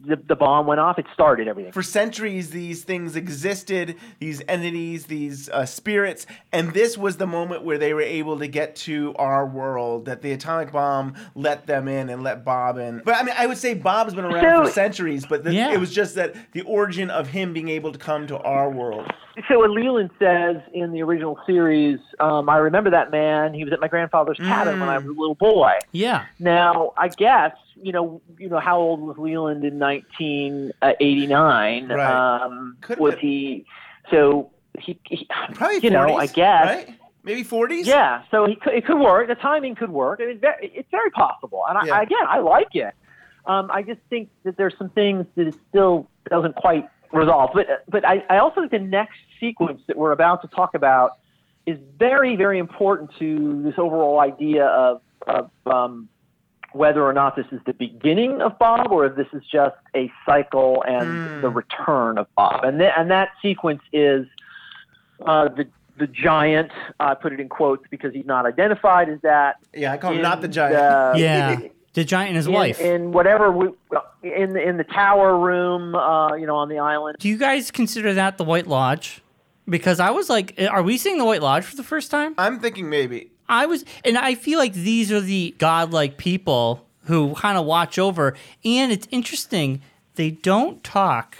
the, 0.07 0.15
the 0.27 0.35
bomb 0.35 0.67
went 0.67 0.79
off. 0.79 0.99
It 0.99 1.05
started 1.13 1.47
everything." 1.47 1.71
for 1.71 1.83
centuries 1.83 2.49
these 2.51 2.83
things 2.83 3.15
existed 3.15 3.95
these 4.19 4.41
entities 4.47 5.05
these 5.07 5.49
uh, 5.49 5.65
spirits 5.65 6.25
and 6.51 6.73
this 6.73 6.97
was 6.97 7.17
the 7.17 7.27
moment 7.27 7.63
where 7.63 7.77
they 7.77 7.93
were 7.93 8.01
able 8.01 8.37
to 8.39 8.47
get 8.47 8.75
to 8.75 9.13
our 9.17 9.45
world 9.45 10.05
that 10.05 10.21
the 10.21 10.31
atomic 10.31 10.71
bomb 10.71 11.13
let 11.35 11.65
them 11.67 11.87
in 11.87 12.09
and 12.09 12.23
let 12.23 12.45
bob 12.45 12.77
in 12.77 13.01
but 13.03 13.15
i 13.15 13.23
mean 13.23 13.35
i 13.37 13.45
would 13.47 13.57
say 13.57 13.73
bob's 13.73 14.13
been 14.13 14.25
around 14.25 14.65
for 14.65 14.71
centuries 14.71 15.25
but 15.25 15.43
the, 15.43 15.53
Yeah. 15.53 15.73
it 15.73 15.79
was 15.79 15.93
just 15.93 16.15
that 16.15 16.35
the 16.53 16.61
origin 16.61 17.09
of 17.09 17.27
him 17.29 17.53
being 17.53 17.69
able 17.69 17.91
to 17.91 17.99
come 17.99 18.27
to 18.27 18.37
our 18.39 18.69
world 18.69 19.11
So 19.49 19.59
what 19.59 19.69
Leland 19.71 20.11
says 20.17 20.57
in 20.73 20.93
the 20.93 21.01
original 21.01 21.37
series, 21.45 21.99
um, 22.21 22.47
I 22.49 22.55
remember 22.55 22.89
that 22.91 23.11
man. 23.11 23.53
He 23.53 23.65
was 23.65 23.73
at 23.73 23.81
my 23.81 23.89
grandfather's 23.89 24.37
cabin 24.37 24.79
when 24.79 24.87
I 24.87 24.97
was 24.97 25.07
a 25.07 25.09
little 25.09 25.35
boy. 25.35 25.73
Yeah. 25.91 26.23
Now, 26.39 26.93
I 26.97 27.09
guess 27.09 27.51
you 27.81 27.91
know, 27.91 28.21
you 28.37 28.49
know, 28.49 28.59
how 28.59 28.79
old 28.79 29.01
was 29.01 29.17
Leland 29.17 29.63
in 29.63 29.79
1989? 29.79 31.87
Right. 31.89 32.41
Um, 32.43 32.77
was 32.97 33.15
he? 33.19 33.65
So 34.11 34.51
he, 34.79 34.99
he 35.05 35.27
probably 35.53 35.79
40s, 35.79 35.83
you 35.83 35.89
know, 35.89 36.15
I 36.15 36.27
guess. 36.27 36.65
right? 36.65 36.89
maybe 37.23 37.43
40s 37.43 37.85
Yeah, 37.85 38.23
so 38.31 38.45
he 38.45 38.55
could, 38.55 38.73
it 38.75 38.85
could 38.85 38.99
work. 38.99 39.27
The 39.27 39.35
timing 39.35 39.75
could 39.75 39.89
work. 39.89 40.19
I 40.21 40.33
very, 40.35 40.71
it's 40.73 40.89
very 40.91 41.09
possible. 41.09 41.63
And 41.67 41.77
I, 41.77 41.85
Yeah. 41.85 42.01
again, 42.01 42.25
I 42.27 42.39
like 42.39 42.75
it. 42.75 42.93
Um, 43.47 43.69
I 43.71 43.81
just 43.81 43.99
think 44.09 44.29
that 44.43 44.57
there's 44.57 44.77
some 44.77 44.89
things 44.89 45.25
that 45.35 45.47
it 45.47 45.55
still 45.69 46.07
doesn't 46.29 46.55
quite 46.55 46.87
resolve. 47.11 47.51
But 47.53 47.83
but 47.87 48.05
I, 48.05 48.23
I 48.29 48.37
also 48.37 48.61
think 48.61 48.71
the 48.71 48.79
next 48.79 49.17
sequence 49.39 49.81
that 49.87 49.97
we're 49.97 50.11
about 50.11 50.41
to 50.41 50.47
talk 50.47 50.75
about 50.75 51.11
is 51.65 51.79
very 51.97 52.35
very 52.35 52.59
important 52.59 53.11
to 53.19 53.61
this 53.63 53.75
overall 53.77 54.19
idea 54.19 54.65
of 54.65 55.01
of 55.27 55.49
um, 55.65 56.09
whether 56.75 57.03
or 57.03 57.13
not 57.13 57.35
this 57.35 57.45
is 57.51 57.59
the 57.65 57.73
beginning 57.73 58.41
of 58.41 58.59
Bob 58.59 58.91
or 58.91 59.05
if 59.05 59.15
this 59.15 59.27
is 59.33 59.41
just 59.49 59.75
a 59.95 60.11
cycle 60.25 60.83
and 60.87 61.41
the 61.43 61.49
return 61.49 62.17
of 62.17 62.27
Bob. 62.35 62.63
And 62.65 62.79
th- 62.79 62.91
and 62.97 63.09
that 63.11 63.29
sequence 63.41 63.81
is 63.93 64.27
uh, 65.25 65.47
the 65.49 65.67
the 65.97 66.07
giant. 66.07 66.71
I 66.99 67.13
put 67.15 67.31
it 67.31 67.39
in 67.39 67.47
quotes 67.47 67.85
because 67.89 68.13
he's 68.13 68.25
not 68.25 68.45
identified 68.45 69.07
as 69.09 69.19
that. 69.21 69.55
yeah 69.73 69.93
i 69.93 69.97
call 69.97 70.11
him 70.11 70.21
not 70.21 70.41
the 70.41 70.47
giant 70.49 70.73
the- 70.75 71.19
Yeah. 71.21 71.59
The 71.93 72.03
giant 72.03 72.27
and 72.31 72.35
his 72.35 72.47
in, 72.47 72.51
wife. 72.53 72.81
in 72.81 73.13
whatever 73.13 73.49
we, 73.49 73.67
in 74.21 74.51
the 74.51 74.61
in 74.61 74.75
the 74.75 74.83
tower 74.83 75.39
room, 75.39 75.95
uh, 75.95 76.35
you 76.35 76.45
know, 76.45 76.57
on 76.57 76.67
the 76.67 76.79
island. 76.79 77.15
Do 77.19 77.29
you 77.29 77.37
guys 77.37 77.71
consider 77.71 78.13
that 78.15 78.37
the 78.37 78.43
White 78.43 78.67
Lodge? 78.67 79.21
Because 79.69 80.01
I 80.01 80.11
was 80.11 80.29
like, 80.29 80.59
are 80.69 80.83
we 80.83 80.97
seeing 80.97 81.17
the 81.19 81.23
White 81.23 81.41
Lodge 81.41 81.63
for 81.63 81.77
the 81.77 81.83
first 81.85 82.11
time? 82.11 82.35
i'm 82.37 82.59
thinking 82.59 82.89
maybe 82.89 83.31
I 83.47 83.65
was, 83.65 83.85
and 84.03 84.17
I 84.17 84.35
feel 84.35 84.57
like 84.59 84.73
these 84.73 85.11
are 85.11 85.21
the 85.21 85.53
godlike 85.57 86.17
people 86.17 86.85
who 87.05 87.33
kind 87.35 87.57
of 87.57 87.65
watch 87.65 87.99
over. 87.99 88.35
And 88.63 88.91
it's 88.91 89.07
interesting, 89.11 89.81
they 90.15 90.31
don't 90.31 90.83
talk, 90.83 91.37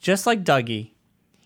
just 0.00 0.26
like 0.26 0.44
Dougie. 0.44 0.90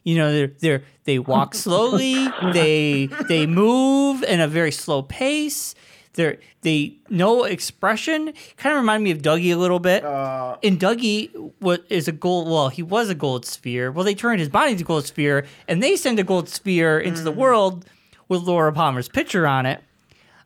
You 0.03 0.17
know, 0.17 0.33
they're 0.33 0.53
they're 0.59 0.83
they 1.05 1.19
walk 1.19 1.55
slowly. 1.67 2.29
they 2.53 3.09
they 3.29 3.47
move 3.47 4.23
in 4.23 4.41
a 4.41 4.49
very 4.49 4.73
slow 4.73 5.03
pace. 5.03 5.75
They're 6.15 6.39
they 6.63 6.97
no 7.09 7.45
expression. 7.45 8.33
Kind 8.57 8.75
of 8.75 8.81
remind 8.81 9.05
me 9.05 9.11
of 9.13 9.19
Dougie 9.19 9.53
a 9.53 9.57
little 9.57 9.79
bit. 9.79 10.05
uh, 10.05 10.57
And 10.63 10.81
Dougie 10.81 11.53
what 11.61 11.85
is 11.89 12.09
a 12.09 12.13
gold? 12.13 12.49
Well, 12.49 12.69
he 12.71 12.83
was 12.83 13.11
a 13.11 13.15
gold 13.15 13.45
sphere. 13.47 13.93
Well, 13.93 14.05
they 14.05 14.15
turned 14.15 14.41
his 14.41 14.49
body 14.49 14.73
into 14.73 14.83
a 14.85 14.87
gold 14.87 15.07
sphere, 15.07 15.47
and 15.69 15.83
they 15.83 15.95
send 15.97 16.19
a 16.19 16.25
gold 16.25 16.49
sphere 16.49 16.99
into 16.99 17.23
the 17.23 17.31
world 17.33 17.85
with 18.31 18.43
Laura 18.45 18.73
Palmer's 18.73 19.09
picture 19.09 19.47
on 19.47 19.67
it. 19.67 19.83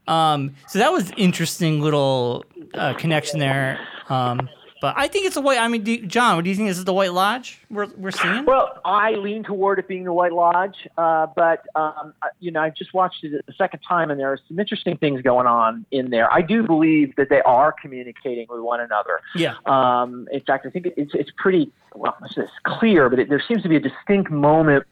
Um, 0.09 0.57
so 0.66 0.80
that 0.80 0.91
was 0.91 1.12
interesting 1.16 1.80
little 1.80 2.45
uh, 2.74 2.95
connection 2.95 3.39
there. 3.39 3.78
Um, 4.09 4.49
but 4.80 4.95
I 4.99 5.09
think 5.09 5.24
it's 5.24 5.37
a 5.37 5.41
white. 5.41 5.59
I 5.59 5.66
mean, 5.68 5.82
do, 5.82 6.05
John, 6.05 6.37
what 6.37 6.45
do 6.45 6.51
you 6.51 6.57
think? 6.57 6.68
This 6.68 6.76
is 6.76 6.85
the 6.85 6.93
White 6.93 7.14
Lodge 7.14 7.59
we're 7.70 7.87
we're 7.97 8.11
seeing? 8.11 8.45
Well, 8.45 8.80
I 8.85 9.12
lean 9.12 9.43
toward 9.43 9.78
it 9.78 9.89
being 9.89 10.05
the 10.05 10.12
White 10.12 10.35
Lodge, 10.35 10.76
uh, 10.99 11.26
but 11.35 11.64
um, 11.74 12.12
you 12.39 12.51
know, 12.51 12.61
I 12.61 12.68
just 12.68 12.93
watched 12.93 13.24
it 13.24 13.43
a 13.49 13.53
second 13.55 13.80
time, 13.80 14.11
and 14.11 14.20
there 14.20 14.30
are 14.30 14.39
some 14.47 14.59
interesting 14.59 14.99
things 14.99 15.22
going 15.22 15.47
on 15.47 15.87
in 15.91 16.11
there. 16.11 16.30
I 16.30 16.43
do 16.43 16.62
believe 16.62 17.16
that 17.16 17.30
they 17.30 17.41
are 17.43 17.72
communicating 17.72 18.47
with 18.51 18.61
one 18.61 18.80
another. 18.80 19.20
yeah. 19.35 19.55
Um, 19.64 20.28
in 20.30 20.41
fact, 20.41 20.66
I 20.66 20.70
think 20.70 20.89
it's 20.99 21.14
it's 21.14 21.30
pretty 21.39 21.72
well. 21.95 22.16
It's 22.22 22.37
it's 22.37 22.53
clear, 22.64 23.09
but 23.09 23.20
it, 23.20 23.30
there 23.30 23.43
seems 23.47 23.62
to 23.62 23.70
be 23.70 23.76
a 23.76 23.80
distinct 23.80 24.30
moment 24.30 24.85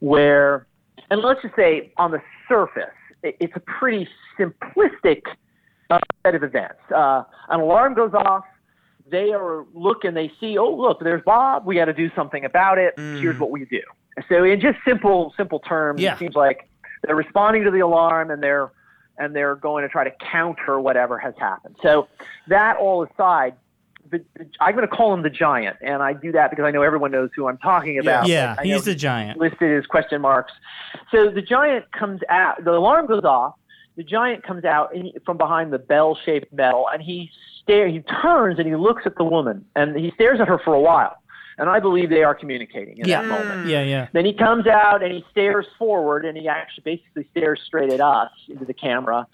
where, 0.00 0.66
and 1.10 1.20
let's 1.20 1.42
just 1.42 1.54
say 1.56 1.92
on 1.96 2.10
the 2.10 2.20
surface, 2.48 2.84
it's 3.22 3.52
a 3.56 3.60
pretty 3.60 4.08
simplistic 4.38 5.22
uh, 5.90 5.98
set 6.24 6.34
of 6.34 6.42
events. 6.42 6.78
Uh, 6.94 7.22
an 7.48 7.60
alarm 7.60 7.94
goes 7.94 8.12
off. 8.14 8.44
They 9.08 9.32
are 9.32 9.64
looking. 9.74 10.14
They 10.14 10.32
see. 10.40 10.58
Oh, 10.58 10.70
look, 10.74 10.98
there's 11.00 11.22
Bob. 11.24 11.64
We 11.64 11.76
got 11.76 11.84
to 11.86 11.92
do 11.92 12.10
something 12.16 12.44
about 12.44 12.78
it. 12.78 12.94
Here's 12.98 13.38
what 13.38 13.50
we 13.50 13.64
do. 13.66 13.80
So, 14.28 14.42
in 14.44 14.60
just 14.60 14.78
simple 14.86 15.32
simple 15.36 15.60
terms, 15.60 16.00
Yeah. 16.00 16.14
it 16.14 16.18
seems 16.18 16.34
like 16.34 16.68
they're 17.04 17.14
responding 17.14 17.62
to 17.64 17.70
the 17.70 17.80
alarm 17.80 18.30
and 18.30 18.42
they're 18.42 18.72
and 19.18 19.34
they're 19.34 19.54
going 19.54 19.82
to 19.82 19.88
try 19.88 20.04
to 20.04 20.10
counter 20.30 20.80
whatever 20.80 21.18
has 21.18 21.34
happened. 21.38 21.76
So 21.82 22.08
that 22.48 22.76
all 22.78 23.02
aside, 23.04 23.54
the, 24.10 24.24
the, 24.36 24.46
I'm 24.60 24.74
going 24.74 24.86
to 24.88 24.94
call 24.94 25.12
him 25.14 25.22
the 25.22 25.30
giant, 25.30 25.76
and 25.80 26.02
I 26.02 26.12
do 26.12 26.32
that 26.32 26.50
because 26.50 26.64
I 26.64 26.70
know 26.70 26.82
everyone 26.82 27.10
knows 27.10 27.30
who 27.36 27.48
I'm 27.48 27.58
talking 27.58 27.98
about. 27.98 28.26
Yeah, 28.26 28.56
he's 28.62 28.84
the 28.84 28.94
giant. 28.94 29.38
listed 29.38 29.76
as 29.78 29.86
question 29.86 30.20
marks. 30.20 30.52
So 31.10 31.30
the 31.30 31.42
giant 31.42 31.90
comes 31.92 32.20
out. 32.28 32.64
The 32.64 32.72
alarm 32.72 33.06
goes 33.06 33.24
off. 33.24 33.54
The 33.96 34.04
giant 34.04 34.42
comes 34.44 34.64
out 34.64 34.94
he- 34.94 35.14
from 35.24 35.36
behind 35.38 35.72
the 35.72 35.78
bell-shaped 35.78 36.52
metal, 36.52 36.86
and 36.92 37.02
he 37.02 37.30
stare. 37.62 37.88
He 37.88 38.00
turns 38.22 38.58
and 38.58 38.66
he 38.68 38.76
looks 38.76 39.02
at 39.06 39.16
the 39.16 39.24
woman, 39.24 39.64
and 39.74 39.96
he 39.96 40.10
stares 40.14 40.40
at 40.40 40.48
her 40.48 40.58
for 40.64 40.74
a 40.74 40.80
while. 40.80 41.16
And 41.58 41.70
I 41.70 41.80
believe 41.80 42.10
they 42.10 42.22
are 42.22 42.34
communicating 42.34 42.98
in 42.98 43.08
Yeah. 43.08 43.22
that 43.22 43.28
moment. 43.28 43.66
Yeah, 43.68 43.82
yeah. 43.82 44.08
Then 44.12 44.26
he 44.26 44.34
comes 44.34 44.66
out 44.66 45.02
and 45.02 45.10
he 45.10 45.24
stares 45.30 45.64
forward, 45.78 46.26
and 46.26 46.36
he 46.36 46.46
actually 46.48 46.82
basically 46.84 47.26
stares 47.30 47.60
straight 47.64 47.90
at 47.90 48.00
us 48.02 48.30
into 48.48 48.66
the 48.66 48.74
camera 48.74 49.26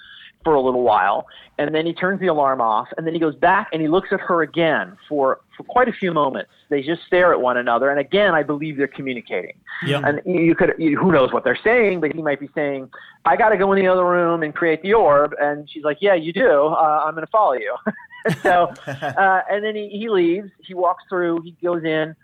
for 0.45 0.55
a 0.55 0.61
little 0.61 0.83
while, 0.83 1.27
and 1.59 1.75
then 1.75 1.87
he 1.87 1.93
turns 1.93 2.21
the 2.21 2.27
alarm 2.27 2.61
off, 2.61 2.89
and 2.97 3.07
then 3.07 3.15
he 3.15 3.21
goes 3.21 3.35
back 3.37 3.69
and 3.73 3.81
he 3.81 3.89
looks 3.89 4.09
at 4.13 4.21
her 4.21 4.43
again 4.43 4.97
for 5.09 5.41
for 5.57 5.65
quite 5.65 5.89
a 5.89 5.93
few 5.93 6.13
moments. 6.13 6.51
They 6.69 6.83
just 6.83 7.03
stare 7.07 7.33
at 7.33 7.41
one 7.41 7.57
another, 7.57 7.91
and 7.91 8.01
again, 8.01 8.35
I 8.35 8.43
believe 8.43 8.77
they're 8.77 8.89
communicating. 8.89 9.55
Yep. 9.87 10.03
And 10.05 10.21
you 10.25 10.55
could, 10.55 10.75
you, 10.79 10.99
who 10.99 11.13
knows 11.13 11.33
what 11.33 11.45
they're 11.45 11.59
saying, 11.63 12.01
but 12.01 12.13
he 12.13 12.23
might 12.23 12.41
be 12.41 12.49
saying, 12.55 12.91
"I 13.25 13.37
got 13.37 13.51
to 13.51 13.57
go 13.57 13.73
in 13.73 13.81
the 13.81 13.89
other 13.89 14.05
room 14.05 14.43
and 14.43 14.55
create 14.55 14.83
the 14.83 14.95
orb," 14.95 15.35
and 15.41 15.69
she's 15.71 15.85
like, 15.85 15.99
"Yeah, 16.01 16.15
you 16.15 16.33
do. 16.33 16.67
Uh, 16.67 17.03
I'm 17.05 17.15
going 17.15 17.27
to 17.27 17.31
follow 17.31 17.55
you." 17.55 17.77
so, 18.43 18.73
uh, 18.87 19.41
and 19.51 19.65
then 19.65 19.77
he, 19.77 19.89
he 19.89 20.09
leaves. 20.09 20.51
He 20.61 20.75
walks 20.75 21.05
through. 21.09 21.43
He 21.43 21.53
goes 21.63 21.85
in. 21.85 22.15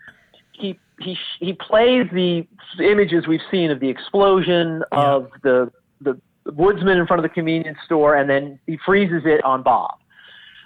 He 0.51 0.79
he 0.99 1.17
he 1.39 1.53
plays 1.53 2.07
the 2.11 2.45
images 2.79 3.27
we've 3.27 3.41
seen 3.49 3.71
of 3.71 3.79
the 3.79 3.89
explosion 3.89 4.83
of 4.91 5.29
the 5.43 5.71
the 6.01 6.19
woodsman 6.55 6.97
in 6.97 7.07
front 7.07 7.23
of 7.23 7.29
the 7.29 7.33
convenience 7.33 7.77
store, 7.85 8.15
and 8.15 8.29
then 8.29 8.59
he 8.67 8.77
freezes 8.85 9.23
it 9.25 9.43
on 9.43 9.63
Bob. 9.63 9.99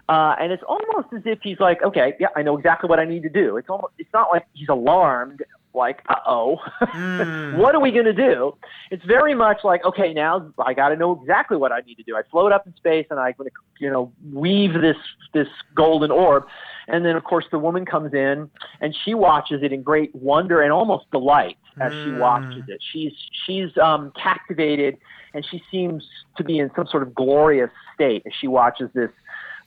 Uh, 0.09 0.35
and 0.39 0.51
it's 0.51 0.63
almost 0.67 1.07
as 1.15 1.21
if 1.25 1.39
he's 1.41 1.59
like, 1.59 1.81
okay, 1.81 2.13
yeah, 2.19 2.27
I 2.35 2.41
know 2.41 2.57
exactly 2.57 2.89
what 2.89 2.99
I 2.99 3.05
need 3.05 3.23
to 3.23 3.29
do. 3.29 3.57
It's 3.57 3.69
almost, 3.69 3.93
it's 3.97 4.13
not 4.13 4.27
like 4.31 4.45
he's 4.53 4.69
alarmed, 4.69 5.41
like, 5.73 6.01
uh 6.09 6.15
oh, 6.27 6.57
what 7.57 7.75
are 7.75 7.81
we 7.81 7.91
going 7.91 8.05
to 8.05 8.13
do? 8.13 8.55
It's 8.91 9.03
very 9.05 9.33
much 9.33 9.57
like, 9.63 9.83
okay, 9.85 10.13
now 10.13 10.51
I 10.63 10.73
got 10.73 10.89
to 10.89 10.95
know 10.95 11.19
exactly 11.19 11.57
what 11.57 11.71
I 11.71 11.79
need 11.81 11.95
to 11.95 12.03
do. 12.03 12.15
I 12.15 12.21
float 12.29 12.51
up 12.51 12.65
in 12.67 12.75
space 12.75 13.07
and 13.09 13.19
I'm 13.19 13.33
going 13.37 13.49
to, 13.49 13.55
you 13.79 13.89
know, 13.89 14.11
weave 14.31 14.73
this 14.73 14.97
this 15.33 15.47
golden 15.75 16.11
orb. 16.11 16.45
And 16.87 17.05
then, 17.05 17.15
of 17.15 17.23
course, 17.23 17.45
the 17.51 17.59
woman 17.59 17.85
comes 17.85 18.13
in 18.13 18.49
and 18.81 18.95
she 19.05 19.13
watches 19.13 19.63
it 19.63 19.71
in 19.71 19.83
great 19.83 20.13
wonder 20.13 20.61
and 20.61 20.71
almost 20.71 21.09
delight 21.11 21.57
as 21.79 21.91
she 22.03 22.11
watches 22.11 22.63
it. 22.67 22.81
She's 22.91 23.13
she's 23.45 23.75
um, 23.77 24.11
captivated 24.21 24.97
and 25.33 25.45
she 25.49 25.61
seems 25.71 26.05
to 26.37 26.43
be 26.43 26.59
in 26.59 26.69
some 26.75 26.87
sort 26.87 27.03
of 27.03 27.15
glorious 27.15 27.71
state 27.95 28.23
as 28.25 28.33
she 28.39 28.47
watches 28.47 28.89
this 28.93 29.09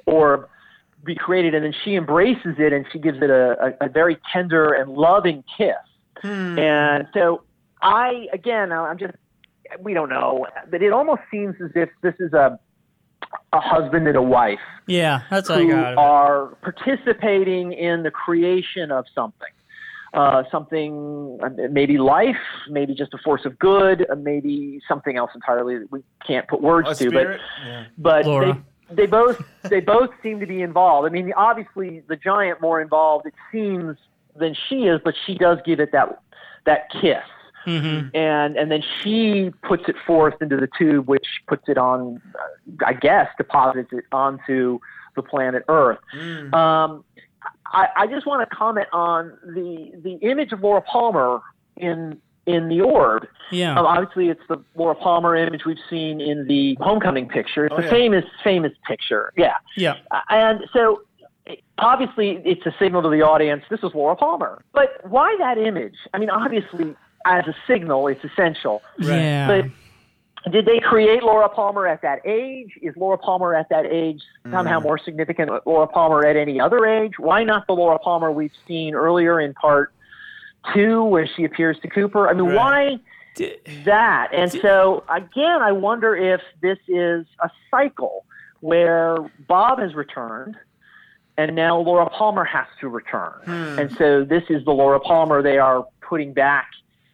orb 0.07 0.49
be 1.05 1.15
created, 1.15 1.55
and 1.55 1.65
then 1.65 1.75
she 1.85 1.95
embraces 1.95 2.57
it 2.59 2.73
and 2.73 2.85
she 2.93 2.99
gives 2.99 3.19
it 3.23 3.31
a, 3.31 3.75
a, 3.81 3.87
a 3.87 3.89
very 3.89 4.19
tender 4.33 4.73
and 4.73 4.91
loving 4.91 5.45
kiss. 5.57 5.75
And 6.23 7.07
so 7.15 7.43
I, 7.83 8.27
again, 8.33 8.73
I'm 8.73 8.99
just, 8.99 9.15
we 9.81 9.95
don't 9.95 10.09
know, 10.09 10.47
but 10.71 10.83
it 10.83 10.93
almost 10.93 11.23
seems 11.31 11.55
as 11.63 11.71
if 11.75 11.89
this 12.03 12.15
is 12.21 12.33
a, 12.33 12.59
a 13.53 13.61
husband 13.61 14.07
and 14.07 14.17
a 14.17 14.23
wife 14.23 14.61
Yeah, 14.87 15.23
that's 15.31 15.49
what 15.49 15.59
I 15.59 15.63
who 15.63 15.71
got. 15.71 15.79
out 15.79 15.87
of 15.87 15.93
it. 15.93 15.99
are 15.99 16.47
participating 16.63 17.73
in 17.73 18.03
the 18.03 18.11
creation 18.11 18.91
of 18.91 19.05
something. 19.15 19.49
Uh, 20.15 20.45
something, 20.51 21.39
uh, 21.43 21.49
maybe 21.71 21.99
life, 21.99 22.37
maybe 22.71 22.95
just 22.95 23.13
a 23.13 23.19
force 23.19 23.45
of 23.45 23.59
good, 23.59 24.07
uh, 24.11 24.15
maybe 24.15 24.81
something 24.89 25.17
else 25.19 25.31
entirely 25.35 25.79
that 25.79 25.93
we 25.93 26.01
can't 26.27 26.49
put 26.49 26.63
words 26.63 26.89
A 26.89 26.95
to. 26.95 27.11
spirit? 27.11 27.41
But 27.59 27.67
Yeah. 27.67 27.85
but 27.99 28.27
Laura. 28.27 28.65
they 28.89 28.95
they 28.95 29.07
both 29.07 29.43
they 29.65 29.81
both 29.81 30.11
seem 30.23 30.41
to 30.41 30.47
be 30.47 30.63
involved. 30.63 31.07
I 31.07 31.11
mean, 31.11 31.33
obviously 31.37 32.03
the 32.09 32.17
giant 32.17 32.63
more 32.63 32.81
involved 32.81 33.27
it 33.27 33.35
seems 33.53 33.99
than 34.39 34.55
she 34.69 34.85
is, 34.85 35.01
but 35.05 35.15
she 35.27 35.35
does 35.35 35.59
give 35.65 35.81
it 35.81 35.93
that 35.93 36.21
that 36.65 36.91
kiss. 36.91 37.23
Mhm. 37.67 38.15
And 38.15 38.57
and 38.57 38.71
then 38.71 38.83
she 39.03 39.51
puts 39.63 39.85
it 39.89 39.97
forth 40.07 40.35
into 40.41 40.57
the 40.57 40.69
tube, 40.79 41.09
which 41.09 41.27
puts 41.49 41.69
it 41.69 41.79
on, 41.79 42.21
uh, 42.39 42.85
I 42.87 42.93
guess, 42.93 43.29
deposits 43.37 43.89
it 43.93 44.05
onto 44.13 44.79
the 45.17 45.23
planet 45.23 45.65
Earth. 45.69 45.99
Um, 46.55 47.05
I, 47.73 47.89
I 47.97 48.07
just 48.07 48.27
want 48.27 48.49
to 48.49 48.55
comment 48.55 48.87
on 48.93 49.33
the 49.45 49.91
the 50.03 50.13
image 50.29 50.53
of 50.53 50.61
Laura 50.63 50.81
Palmer 50.83 51.41
in 51.77 52.21
in 52.47 52.69
the 52.69 52.81
orb. 52.81 53.27
Yeah. 53.51 53.77
Um, 53.77 53.85
obviously, 53.87 54.29
it's 54.29 54.41
the 54.49 54.63
Laura 54.77 54.95
Palmer 54.95 55.35
image 55.35 55.65
we've 55.65 55.77
seen 55.91 56.21
in 56.21 56.47
the 56.47 56.77
homecoming 56.81 57.29
picture. 57.29 57.67
It's 57.67 57.75
Oh, 57.77 57.79
a 57.79 57.83
yeah. 57.83 57.91
famous, 57.91 58.25
famous 58.45 58.73
picture. 58.87 59.33
Yeah. 59.37 59.55
Yeah. 59.77 59.95
Uh, 60.13 60.21
And 60.31 60.65
so, 60.73 61.03
obviously, 61.79 62.43
it's 62.45 62.65
a 62.67 62.75
signal 62.79 63.03
to 63.03 63.09
the 63.09 63.23
audience 63.23 63.65
this 63.71 63.81
is 63.83 63.95
Laura 63.95 64.17
Palmer. 64.17 64.63
But 64.73 65.01
why 65.09 65.37
that 65.39 65.59
image? 65.59 65.97
I 66.13 66.19
mean, 66.19 66.31
obviously, 66.31 66.95
as 67.27 67.47
a 67.47 67.55
signal, 67.67 68.09
it's 68.09 68.25
essential. 68.25 68.83
Yeah. 68.99 69.47
But 69.47 70.53
did 70.53 70.67
they 70.67 70.79
create 70.79 71.23
Laura 71.23 71.49
Palmer 71.49 71.87
at 71.87 72.03
that 72.03 72.21
age? 72.25 72.79
Is 72.81 72.95
Laura 72.97 73.19
Palmer 73.19 73.55
at 73.55 73.69
that 73.71 73.87
age 73.87 74.23
somehow 74.51 74.79
mm. 74.79 74.85
more 74.85 74.99
significant 74.99 75.51
than 75.51 75.61
Laura 75.67 75.89
Palmer 75.89 76.25
at 76.25 76.37
any 76.37 76.61
other 76.61 76.87
age? 76.87 77.15
Why 77.19 77.43
not 77.43 77.67
the 77.67 77.73
Laura 77.73 77.99
Palmer 77.99 78.31
we've 78.31 78.53
seen 78.67 78.95
earlier 78.95 79.41
in 79.41 79.55
part 79.55 79.93
two, 80.73 81.03
where 81.05 81.29
she 81.37 81.45
appears 81.45 81.79
to 81.81 81.89
Cooper? 81.89 82.29
I 82.29 82.33
mean, 82.33 82.47
Right. 82.47 82.57
why 82.57 82.99
D- 83.35 83.57
that? 83.85 84.29
And 84.33 84.53
so, 84.53 85.05
again, 85.09 85.63
I 85.63 85.73
wonder 85.73 86.15
if 86.15 86.41
this 86.63 86.79
is 86.87 87.27
a 87.43 87.51
cycle 87.71 88.25
where 88.61 89.17
Bob 89.49 89.79
has 89.81 89.95
returned. 89.95 90.57
And 91.39 91.55
now 91.55 91.79
Laura 91.79 92.09
Palmer 92.09 92.45
has 92.45 92.67
to 92.81 92.89
return. 92.89 93.33
Hmm. 93.45 93.79
And 93.79 93.93
so 93.97 94.25
this 94.25 94.45
is 94.49 94.65
the 94.65 94.71
Laura 94.73 94.99
Palmer 95.01 95.43
they 95.43 95.59
are 95.59 95.87
putting 96.01 96.33
back 96.33 96.69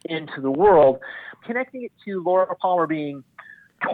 into 0.05 0.39
the 0.41 0.51
world, 0.51 0.99
connecting 1.45 1.83
it 1.83 1.91
to 2.05 2.23
Laura 2.23 2.55
Palmer 2.55 2.87
being 2.87 3.23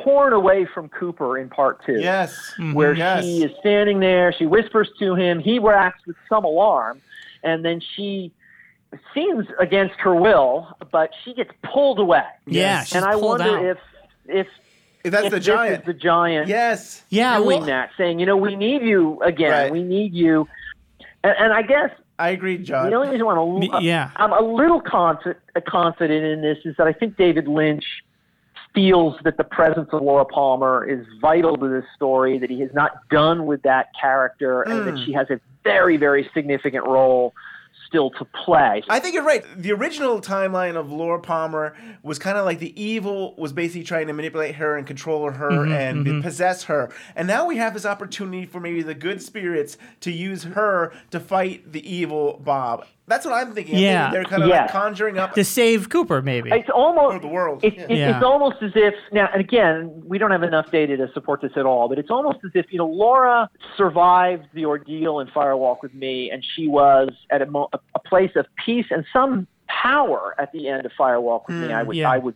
torn 0.03 0.33
away 0.33 0.67
from 0.71 0.87
Cooper 0.89 1.37
in 1.39 1.49
part 1.49 1.83
two, 1.83 1.99
Yes. 1.99 2.35
Mm-hmm. 2.59 2.73
where 2.73 2.93
Yes. 2.93 3.23
she 3.23 3.43
is 3.43 3.51
standing 3.59 3.99
there, 3.99 4.31
she 4.31 4.45
whispers 4.45 4.89
to 4.99 5.15
him, 5.15 5.39
he 5.39 5.57
reacts 5.57 6.05
with 6.05 6.15
some 6.29 6.45
alarm, 6.45 7.01
and 7.43 7.65
then 7.65 7.81
she 7.95 8.31
seems 9.15 9.47
against 9.59 9.95
her 9.99 10.13
will, 10.13 10.67
but 10.91 11.09
she 11.23 11.33
gets 11.33 11.51
pulled 11.63 11.97
away. 11.99 12.23
Yeah, 12.45 12.85
and 12.93 13.03
I 13.05 13.15
wonder 13.15 13.57
out. 13.57 13.65
if 13.65 13.77
if 14.27 14.47
If 14.47 14.47
that's 15.03 15.25
if 15.25 15.31
the 15.31 15.37
this 15.37 15.45
giant. 15.45 15.81
is 15.81 15.85
the 15.85 15.93
giant 15.93 16.47
yes. 16.47 17.03
yeah. 17.09 17.37
doing 17.37 17.47
Well, 17.47 17.65
that, 17.67 17.91
saying, 17.97 18.19
you 18.19 18.25
know, 18.25 18.37
we 18.37 18.55
need 18.55 18.81
you 18.81 19.21
again, 19.21 19.51
Right. 19.51 19.71
we 19.71 19.83
need 19.83 20.13
you, 20.13 20.47
and, 21.23 21.35
and 21.37 21.53
I 21.53 21.61
guess 21.61 21.91
I 22.17 22.29
agree, 22.29 22.57
John. 22.57 22.89
the 22.89 22.95
only 22.95 23.09
reason 23.09 23.25
why 23.25 23.33
I'm 23.33 23.39
a, 23.39 23.59
Me- 23.59 23.71
yeah. 23.81 24.11
I'm 24.17 24.33
a 24.33 24.41
little 24.41 24.81
confident, 24.81 25.37
uh, 25.55 25.61
confident 25.65 26.25
in 26.25 26.41
this 26.41 26.57
is 26.65 26.75
that 26.77 26.85
I 26.85 26.91
think 26.91 27.15
David 27.15 27.47
Lynch 27.47 27.85
feels 28.75 29.15
that 29.23 29.37
the 29.37 29.43
presence 29.43 29.89
of 29.93 30.01
Laura 30.01 30.25
Palmer 30.25 30.85
is 30.85 31.05
vital 31.21 31.55
to 31.57 31.69
this 31.69 31.85
story, 31.95 32.37
that 32.37 32.49
he 32.49 32.59
has 32.59 32.69
not 32.73 33.07
done 33.09 33.45
with 33.45 33.61
that 33.63 33.87
character, 33.99 34.63
and 34.63 34.85
that 34.85 34.97
hmm. 34.97 35.05
she 35.05 35.13
has 35.13 35.29
a 35.29 35.39
very, 35.63 35.97
very 35.97 36.29
significant 36.33 36.85
role 36.85 37.33
still 37.89 38.11
to 38.11 38.25
play. 38.25 38.83
I 38.87 38.99
think 38.99 39.15
you're 39.15 39.25
right. 39.25 39.43
The 39.57 39.71
original 39.71 40.21
timeline 40.21 40.75
of 40.75 40.91
Laura 40.91 41.19
Palmer 41.19 41.75
was 42.03 42.19
kind 42.19 42.37
of 42.37 42.45
like 42.45 42.59
the 42.59 42.79
evil 42.81 43.35
was 43.35 43.51
basically 43.51 43.83
trying 43.83 44.07
to 44.07 44.13
manipulate 44.13 44.55
her 44.55 44.77
and 44.77 44.85
control 44.85 45.29
her 45.31 45.49
Mm-hmm, 45.49 46.07
and 46.07 46.23
possess 46.23 46.63
her. 46.63 46.91
And 47.15 47.27
now 47.27 47.45
we 47.45 47.57
have 47.57 47.73
this 47.73 47.85
opportunity 47.85 48.45
for 48.45 48.59
maybe 48.59 48.83
the 48.83 48.93
good 48.93 49.21
spirits 49.21 49.77
to 50.01 50.11
use 50.11 50.43
her 50.43 50.93
to 51.09 51.19
fight 51.19 51.71
the 51.71 51.91
evil 51.91 52.39
Bob. 52.43 52.85
That's 53.09 53.25
what 53.25 53.33
I'm 53.33 53.53
thinking. 53.53 53.75
I'm 53.75 53.81
Yeah. 53.81 54.11
thinking 54.11 54.13
they're 54.13 54.29
kind 54.29 54.43
of 54.43 54.49
Yeah. 54.49 54.61
like 54.61 54.71
conjuring 54.71 55.17
up 55.17 55.33
to 55.33 55.43
save 55.43 55.89
Cooper, 55.89 56.21
maybe. 56.21 56.51
It's 56.51 56.69
almost 56.69 57.15
or 57.15 57.19
the 57.19 57.27
world. 57.27 57.63
It's, 57.63 57.75
Yeah. 57.75 57.83
it's, 57.83 57.91
Yeah. 57.91 58.15
it's 58.15 58.23
almost 58.23 58.61
as 58.61 58.71
if 58.75 58.93
now, 59.11 59.27
and 59.33 59.41
again, 59.41 60.03
we 60.05 60.19
don't 60.19 60.31
have 60.31 60.43
enough 60.43 60.71
data 60.71 60.95
to 60.97 61.11
support 61.13 61.41
this 61.41 61.51
at 61.57 61.65
all, 61.65 61.89
but 61.89 61.97
it's 61.97 62.11
almost 62.11 62.37
as 62.45 62.51
if 62.53 62.71
you 62.71 62.77
know 62.77 62.87
Laura 62.87 63.49
survived 63.75 64.45
the 64.53 64.65
ordeal 64.65 65.19
in 65.19 65.27
Firewalk 65.27 65.81
with 65.81 65.93
Me, 65.93 66.29
and 66.29 66.45
she 66.55 66.67
was 66.67 67.09
at 67.31 67.41
a, 67.41 67.47
mo- 67.47 67.69
a, 67.73 67.79
a 67.95 67.99
place 67.99 68.35
of 68.35 68.45
peace 68.63 68.85
and 68.91 69.03
some 69.11 69.47
power 69.67 70.35
at 70.37 70.51
the 70.51 70.67
end 70.67 70.85
of 70.85 70.91
Firewalk 70.97 71.47
with 71.47 71.55
Me. 71.55 71.73
I 71.73 71.81
hmm. 71.81 71.87
would 71.87 71.97
yeah. 71.97 72.11
I 72.11 72.17
would 72.19 72.35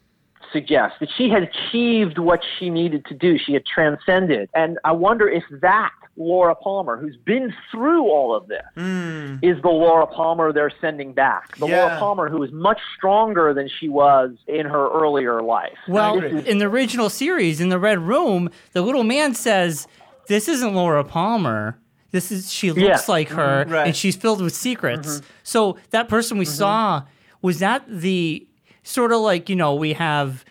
suggest 0.54 0.95
that 1.01 1.10
she 1.18 1.30
had 1.30 1.43
achieved 1.43 2.18
what 2.18 2.41
she 2.58 2.70
needed 2.70 3.06
to 3.08 3.14
do. 3.14 3.38
She 3.38 3.54
had 3.54 3.66
transcended, 3.66 4.49
and 4.54 4.78
I 4.86 4.93
wonder 4.93 5.28
if 5.28 5.43
that 5.62 5.91
Laura 6.16 6.54
Palmer, 6.56 6.95
who's 6.97 7.18
been 7.18 7.54
through 7.72 8.04
all 8.04 8.36
of 8.36 8.47
this, 8.47 8.62
hmm. 8.76 9.38
is 9.41 9.62
the 9.64 9.70
Laura 9.70 10.06
Palmer 10.06 10.54
they're 10.54 10.72
sending 10.80 11.14
back. 11.14 11.58
The 11.58 11.68
Yeah. 11.68 11.86
Laura 11.86 11.99
Palmer 11.99 12.30
who 12.30 12.43
is 12.43 12.51
much 12.51 12.80
stronger 12.95 13.54
than 13.54 13.68
she 13.68 13.89
was 13.89 14.32
in 14.47 14.66
her 14.66 14.89
earlier 14.91 15.41
life. 15.41 15.78
Well, 15.88 16.20
agree. 16.20 16.47
in 16.47 16.60
the 16.60 16.66
original 16.66 17.10
series, 17.10 17.60
in 17.60 17.70
the 17.70 17.80
Red 17.80 17.99
Room, 17.99 18.49
the 18.74 18.82
little 18.82 19.04
man 19.04 19.34
says, 19.34 19.88
"This 20.28 20.47
isn't 20.47 20.76
Laura 20.76 21.04
Palmer. 21.04 21.80
This 22.12 22.32
is 22.32 22.51
she 22.51 22.72
looks 22.72 23.08
Yeah. 23.08 23.12
like 23.12 23.30
her, 23.30 23.64
mm-hmm. 23.64 23.74
Right. 23.74 23.88
and 23.88 23.95
she's 23.95 24.16
filled 24.16 24.41
with 24.41 24.54
secrets." 24.54 25.18
Mm-hmm. 25.18 25.26
So 25.41 25.78
that 25.89 26.08
person 26.10 26.38
we 26.38 26.45
mm-hmm. 26.45 26.54
saw 26.54 27.01
was 27.41 27.58
that 27.60 27.84
the 27.88 28.47
sort 28.84 29.12
of 29.12 29.22
like 29.22 29.50
you 29.50 29.56
know 29.56 29.76
we 29.76 29.94
have 29.94 30.46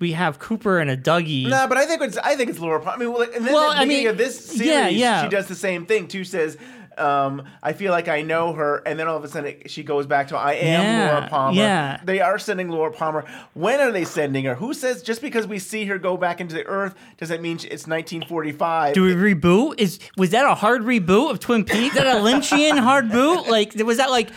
we 0.00 0.12
have 0.12 0.38
Cooper 0.38 0.78
and 0.78 0.90
a 0.90 0.96
Dougie. 0.96 1.48
No, 1.48 1.66
but 1.66 1.76
I 1.78 1.84
think 1.86 2.02
it's 2.02 2.16
I 2.18 2.36
think 2.36 2.50
it's 2.50 2.58
Laura. 2.58 2.80
Palmer. 2.80 2.96
I 2.96 2.98
mean, 2.98 3.12
well, 3.12 3.22
and 3.22 3.44
then 3.46 3.52
Well, 3.54 3.70
the 3.70 3.76
I 3.78 3.84
beginning 3.84 4.04
mean, 4.04 4.08
of 4.08 4.18
this 4.18 4.44
series, 4.44 4.66
yeah, 4.66 4.88
yeah. 4.88 5.22
she 5.24 5.28
does 5.28 5.48
the 5.48 5.54
same 5.56 5.86
thing 5.86 6.06
too. 6.06 6.22
Says, 6.24 6.56
um, 6.96 7.42
"I 7.62 7.72
feel 7.72 7.90
like 7.90 8.06
I 8.06 8.22
know 8.22 8.52
her," 8.52 8.76
and 8.86 8.96
then 8.98 9.08
all 9.08 9.16
of 9.16 9.24
a 9.24 9.28
sudden 9.28 9.50
it, 9.60 9.70
she 9.70 9.82
goes 9.82 10.06
back 10.06 10.28
to, 10.28 10.36
"I 10.36 10.52
am 10.52 10.82
Yeah, 10.82 11.12
Laura 11.14 11.28
Palmer." 11.28 11.60
yeah. 11.60 12.00
they 12.04 12.20
are 12.20 12.38
sending 12.38 12.68
Laura 12.68 12.92
Palmer. 12.92 13.24
When 13.54 13.80
are 13.80 13.90
they 13.90 14.04
sending 14.04 14.44
her? 14.44 14.54
Who 14.54 14.72
says 14.72 15.02
just 15.02 15.20
because 15.20 15.46
we 15.48 15.58
see 15.58 15.84
her 15.86 15.98
go 15.98 16.16
back 16.16 16.40
into 16.40 16.54
the 16.54 16.64
Earth 16.66 16.94
does 17.16 17.30
that 17.30 17.42
mean 17.42 17.56
it's 17.56 17.86
1945? 17.88 18.94
Do 18.94 19.02
we 19.02 19.14
reboot? 19.14 19.74
Is 19.78 19.98
was 20.16 20.30
that 20.30 20.46
a 20.46 20.54
hard 20.54 20.82
reboot 20.82 21.30
of 21.32 21.40
Twin 21.40 21.64
Peaks? 21.64 21.96
Is 21.96 22.02
that 22.02 22.06
a 22.16 22.20
Lynchian 22.20 22.78
hard 22.78 23.10
boot? 23.10 23.48
Like 23.48 23.72
was 23.84 23.96
that 23.96 24.10
like, 24.10 24.30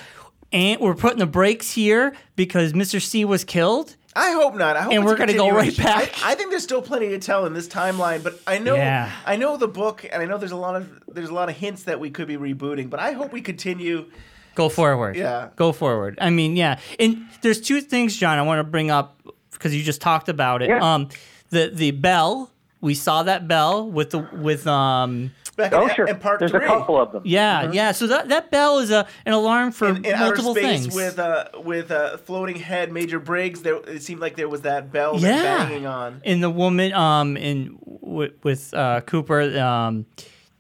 and 0.52 0.80
we're 0.82 0.95
putting 0.95 1.20
the 1.20 1.26
brakes 1.26 1.72
here 1.72 2.14
because 2.36 2.74
Mr. 2.74 3.02
C 3.02 3.26
was 3.26 3.43
killed? 3.43 3.95
I 4.14 4.32
hope 4.32 4.56
not. 4.56 4.76
I 4.76 4.82
hope 4.82 4.93
And 4.93 5.06
we're 5.06 5.16
gonna 5.16 5.34
go 5.34 5.49
right 5.52 5.76
back. 5.78 6.12
I, 6.24 6.32
I 6.32 6.36
think 6.36 6.49
there's 6.49 6.64
still 6.64 6.82
plenty 6.82 7.10
to 7.10 7.20
tell 7.20 7.45
in 7.45 7.54
this 7.54 7.68
timeline, 7.68 8.22
but 8.24 8.39
I 8.45 8.58
know 8.58 8.76
Yeah. 8.76 9.10
I 9.26 9.38
know 9.38 9.56
the 9.56 9.70
book, 9.70 10.06
and 10.12 10.22
I 10.22 10.26
know 10.26 10.38
there's 10.38 10.52
a 10.52 10.58
lot 10.58 10.76
of 10.76 11.02
there's 11.08 11.30
a 11.30 11.34
lot 11.34 11.47
of 11.49 11.56
hints 11.56 11.84
that 11.84 11.99
we 11.99 12.10
could 12.10 12.28
be 12.28 12.36
rebooting. 12.36 12.89
But 12.89 12.99
I 12.99 13.14
hope 13.14 13.32
we 13.32 13.39
continue. 13.41 14.08
Go 14.56 14.68
forward. 14.68 15.16
Yeah. 15.16 15.49
Go 15.56 15.72
forward. 15.72 16.18
I 16.20 16.30
mean, 16.30 16.58
yeah. 16.58 16.80
And 16.99 17.26
there's 17.41 17.62
two 17.62 17.80
things, 17.80 18.18
John, 18.18 18.38
I 18.38 18.41
want 18.41 18.60
to 18.60 18.66
bring 18.66 18.91
up 18.91 19.22
because 19.54 19.74
you 19.74 19.82
just 19.82 20.02
talked 20.02 20.28
about 20.28 20.62
it. 20.62 20.68
Yeah. 20.70 20.80
Um, 20.95 21.08
the 21.49 21.72
the 21.74 21.91
bell. 21.91 22.52
We 22.82 22.95
saw 22.95 23.24
that 23.24 23.47
bell 23.47 23.89
with 23.89 24.10
the 24.10 24.20
with 24.34 24.68
um. 24.68 25.32
Back 25.58 25.74
Oh, 25.74 25.88
in, 25.88 25.95
sure. 25.95 26.08
in 26.08 26.18
part 26.18 26.39
There's 26.39 26.52
three. 26.52 26.64
a 26.64 26.68
couple 26.68 26.99
of 26.99 27.12
them. 27.12 27.24
Yeah, 27.26 27.72
yeah. 27.72 27.91
So 27.91 28.08
that, 28.08 28.30
that 28.30 28.52
bell 28.52 28.80
is 28.80 28.89
a 28.89 29.06
an 29.26 29.34
alarm 29.34 29.72
for 29.72 29.89
in, 29.89 30.06
in 30.06 30.14
outer 30.14 30.38
space 30.38 30.84
things. 30.84 30.95
with 30.95 31.20
uh 31.20 31.45
with 31.56 31.91
uh, 31.91 32.18
floating 32.18 32.56
head 32.56 32.91
Major 32.91 33.20
Briggs. 33.20 33.62
There 33.62 33.76
it 33.88 34.02
seemed 34.02 34.22
like 34.22 34.36
there 34.36 34.47
was 34.49 34.62
that 34.62 34.91
bell 34.91 35.18
that 35.18 35.22
yeah, 35.22 35.58
banging 35.68 35.86
on. 35.86 36.22
And 36.24 36.41
the 36.41 36.49
woman, 36.49 36.93
um, 36.93 37.36
in 37.36 37.78
w- 38.02 38.34
with 38.43 38.74
uh, 38.74 39.02
Cooper, 39.02 39.41
um, 39.60 40.06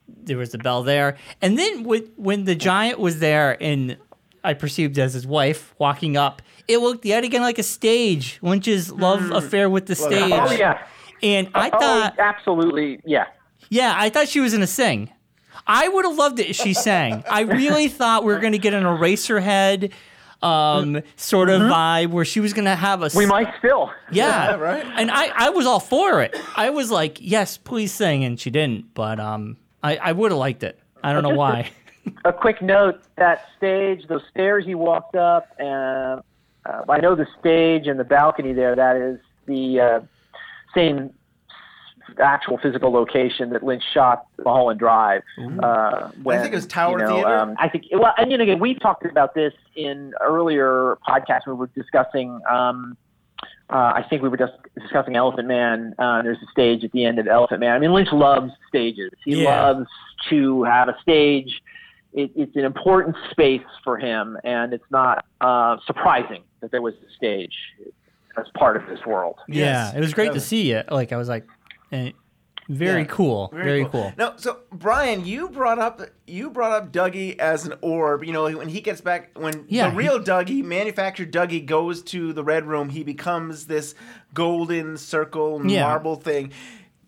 there 0.07 0.37
was 0.37 0.51
the 0.51 0.57
bell 0.57 0.83
there, 0.83 1.17
and 1.41 1.57
then 1.57 1.83
with, 1.83 2.09
when 2.17 2.43
the 2.43 2.55
giant 2.55 2.99
was 2.99 3.19
there, 3.19 3.57
and 3.61 3.97
I 4.43 4.53
perceived 4.53 4.99
as 4.99 5.13
his 5.13 5.25
wife 5.25 5.73
walking 5.77 6.17
up, 6.17 6.41
it 6.67 6.79
looked 6.79 7.05
yet 7.05 7.23
again 7.23 7.41
like 7.41 7.59
a 7.59 7.63
stage. 7.63 8.39
Lynch's 8.41 8.91
love 8.91 9.31
affair 9.31 9.69
with 9.69 9.85
the 9.85 9.95
stage. 9.95 10.31
Oh 10.33 10.51
yeah. 10.51 10.85
And 11.23 11.49
I 11.53 11.69
oh, 11.71 11.79
thought, 11.79 12.19
absolutely. 12.19 12.99
Yeah. 13.05 13.25
Yeah, 13.71 13.95
I 13.97 14.09
thought 14.09 14.27
she 14.27 14.41
was 14.41 14.53
gonna 14.53 14.67
sing. 14.67 15.09
I 15.65 15.87
would 15.87 16.05
have 16.05 16.17
loved 16.17 16.39
it 16.39 16.49
if 16.49 16.55
she 16.57 16.73
sang. 16.89 17.23
I 17.29 17.41
really 17.41 17.87
thought 17.87 18.23
we 18.23 18.33
were 18.33 18.39
gonna 18.39 18.59
get 18.59 18.73
an 18.73 18.83
Eraserhead 18.83 19.91
um, 20.43 21.01
sort 21.15 21.49
of 21.49 21.61
vibe 21.61 22.09
where 22.09 22.25
she 22.25 22.41
was 22.41 22.53
gonna 22.53 22.75
have 22.75 23.01
a. 23.01 23.09
We 23.15 23.25
might 23.25 23.47
still. 23.57 23.91
Yeah, 24.11 24.55
right. 24.55 24.85
And 24.85 25.09
I, 25.09 25.31
I 25.33 25.49
was 25.49 25.65
all 25.65 25.79
for 25.79 26.21
it. 26.21 26.37
I 26.55 26.69
was 26.69 26.91
like, 26.91 27.17
yes, 27.21 27.57
please 27.57 27.93
sing, 27.93 28.23
and 28.25 28.39
she 28.39 28.49
didn't. 28.49 28.93
But 28.93 29.19
um, 29.19 29.57
I, 29.81 29.97
I 29.97 30.11
would 30.11 30.31
have 30.31 30.39
liked 30.39 30.63
it. 30.63 30.77
I 31.03 31.13
don't 31.13 31.23
know 31.23 31.35
why. 31.35 31.71
a 32.25 32.33
quick 32.33 32.61
note 32.61 33.01
that 33.15 33.45
stage 33.57 34.07
those 34.07 34.23
stairs 34.31 34.65
he 34.65 34.73
walked 34.73 35.15
up 35.15 35.47
and 35.59 36.21
uh, 36.65 36.81
i 36.89 36.99
know 36.99 37.13
the 37.13 37.27
stage 37.39 37.85
and 37.85 37.99
the 37.99 38.03
balcony 38.03 38.53
there 38.53 38.75
that 38.75 38.95
is 38.95 39.19
the 39.45 39.79
uh, 39.79 39.99
same 40.73 41.13
actual 42.19 42.57
physical 42.57 42.91
location 42.91 43.49
that 43.51 43.63
lynch 43.63 43.83
shot 43.93 44.25
mulholland 44.43 44.79
drive 44.79 45.21
uh, 45.63 46.09
when, 46.23 46.39
think 46.41 46.53
it 46.53 46.55
was 46.55 46.65
Tower 46.67 46.99
you 46.99 47.05
know, 47.05 47.15
Theater? 47.15 47.37
um, 47.37 47.55
i 47.59 47.69
think 47.69 47.85
well 47.93 48.13
and 48.17 48.31
you 48.31 48.37
know 48.37 48.43
again 48.43 48.59
we 48.59 48.73
talked 48.75 49.05
about 49.05 49.33
this 49.35 49.53
in 49.75 50.13
earlier 50.21 50.97
podcasts 51.07 51.45
when 51.45 51.55
we 51.55 51.59
were 51.59 51.71
discussing 51.75 52.39
um, 52.49 52.97
uh, 53.69 53.93
I 53.95 54.05
think 54.09 54.21
we 54.21 54.27
were 54.27 54.35
just 54.37 54.51
discussing 54.77 55.15
Elephant 55.15 55.47
Man. 55.47 55.95
Uh, 55.97 56.21
there's 56.21 56.37
a 56.45 56.51
stage 56.51 56.83
at 56.83 56.91
the 56.91 57.05
end 57.05 57.19
of 57.19 57.27
Elephant 57.27 57.61
Man. 57.61 57.71
I 57.73 57.79
mean, 57.79 57.93
Lynch 57.93 58.11
loves 58.11 58.51
stages. 58.67 59.11
He 59.23 59.41
Yeah. 59.41 59.45
loves 59.63 59.87
to 60.29 60.63
have 60.63 60.89
a 60.89 60.97
stage. 61.01 61.61
It, 62.11 62.31
it's 62.35 62.53
an 62.57 62.65
important 62.65 63.15
space 63.29 63.61
for 63.85 63.97
him, 63.97 64.37
and 64.43 64.73
it's 64.73 64.83
not 64.91 65.23
uh, 65.39 65.77
surprising 65.87 66.43
that 66.59 66.71
there 66.71 66.81
was 66.81 66.95
a 66.95 67.13
stage 67.15 67.55
as 68.37 68.45
part 68.55 68.75
of 68.75 68.85
this 68.87 69.05
world. 69.05 69.37
Yes, 69.47 69.93
yeah, 69.93 69.97
it 69.97 70.01
was 70.01 70.13
great 70.13 70.33
to 70.33 70.41
see 70.41 70.71
it. 70.73 70.91
Like 70.91 71.13
I 71.13 71.17
was 71.17 71.29
like, 71.29 71.47
eh, 71.91 72.11
very 72.69 73.01
Yeah, 73.01 73.07
cool, 73.07 73.49
very, 73.53 73.85
cool. 73.85 74.13
No, 74.17 74.33
so 74.37 74.59
Brian, 74.71 75.25
you 75.25 75.49
brought 75.49 75.79
up 75.79 76.01
you 76.27 76.49
brought 76.49 76.71
up 76.71 76.91
Dougie 76.93 77.37
as 77.37 77.65
an 77.65 77.73
orb. 77.81 78.23
You 78.23 78.31
know, 78.31 78.49
when 78.49 78.69
he 78.69 78.79
gets 78.81 79.01
back, 79.01 79.31
when 79.37 79.65
Yeah, 79.67 79.89
the 79.89 79.95
real 79.95 80.19
Dougie, 80.19 80.63
manufactured 80.63 81.33
Dougie, 81.33 81.65
goes 81.65 82.01
to 82.03 82.31
the 82.33 82.43
Red 82.43 82.65
Room, 82.65 82.89
he 82.89 83.03
becomes 83.03 83.65
this 83.67 83.93
golden 84.33 84.95
circle 84.97 85.61
Yeah. 85.65 85.81
marble 85.81 86.15
thing. 86.15 86.51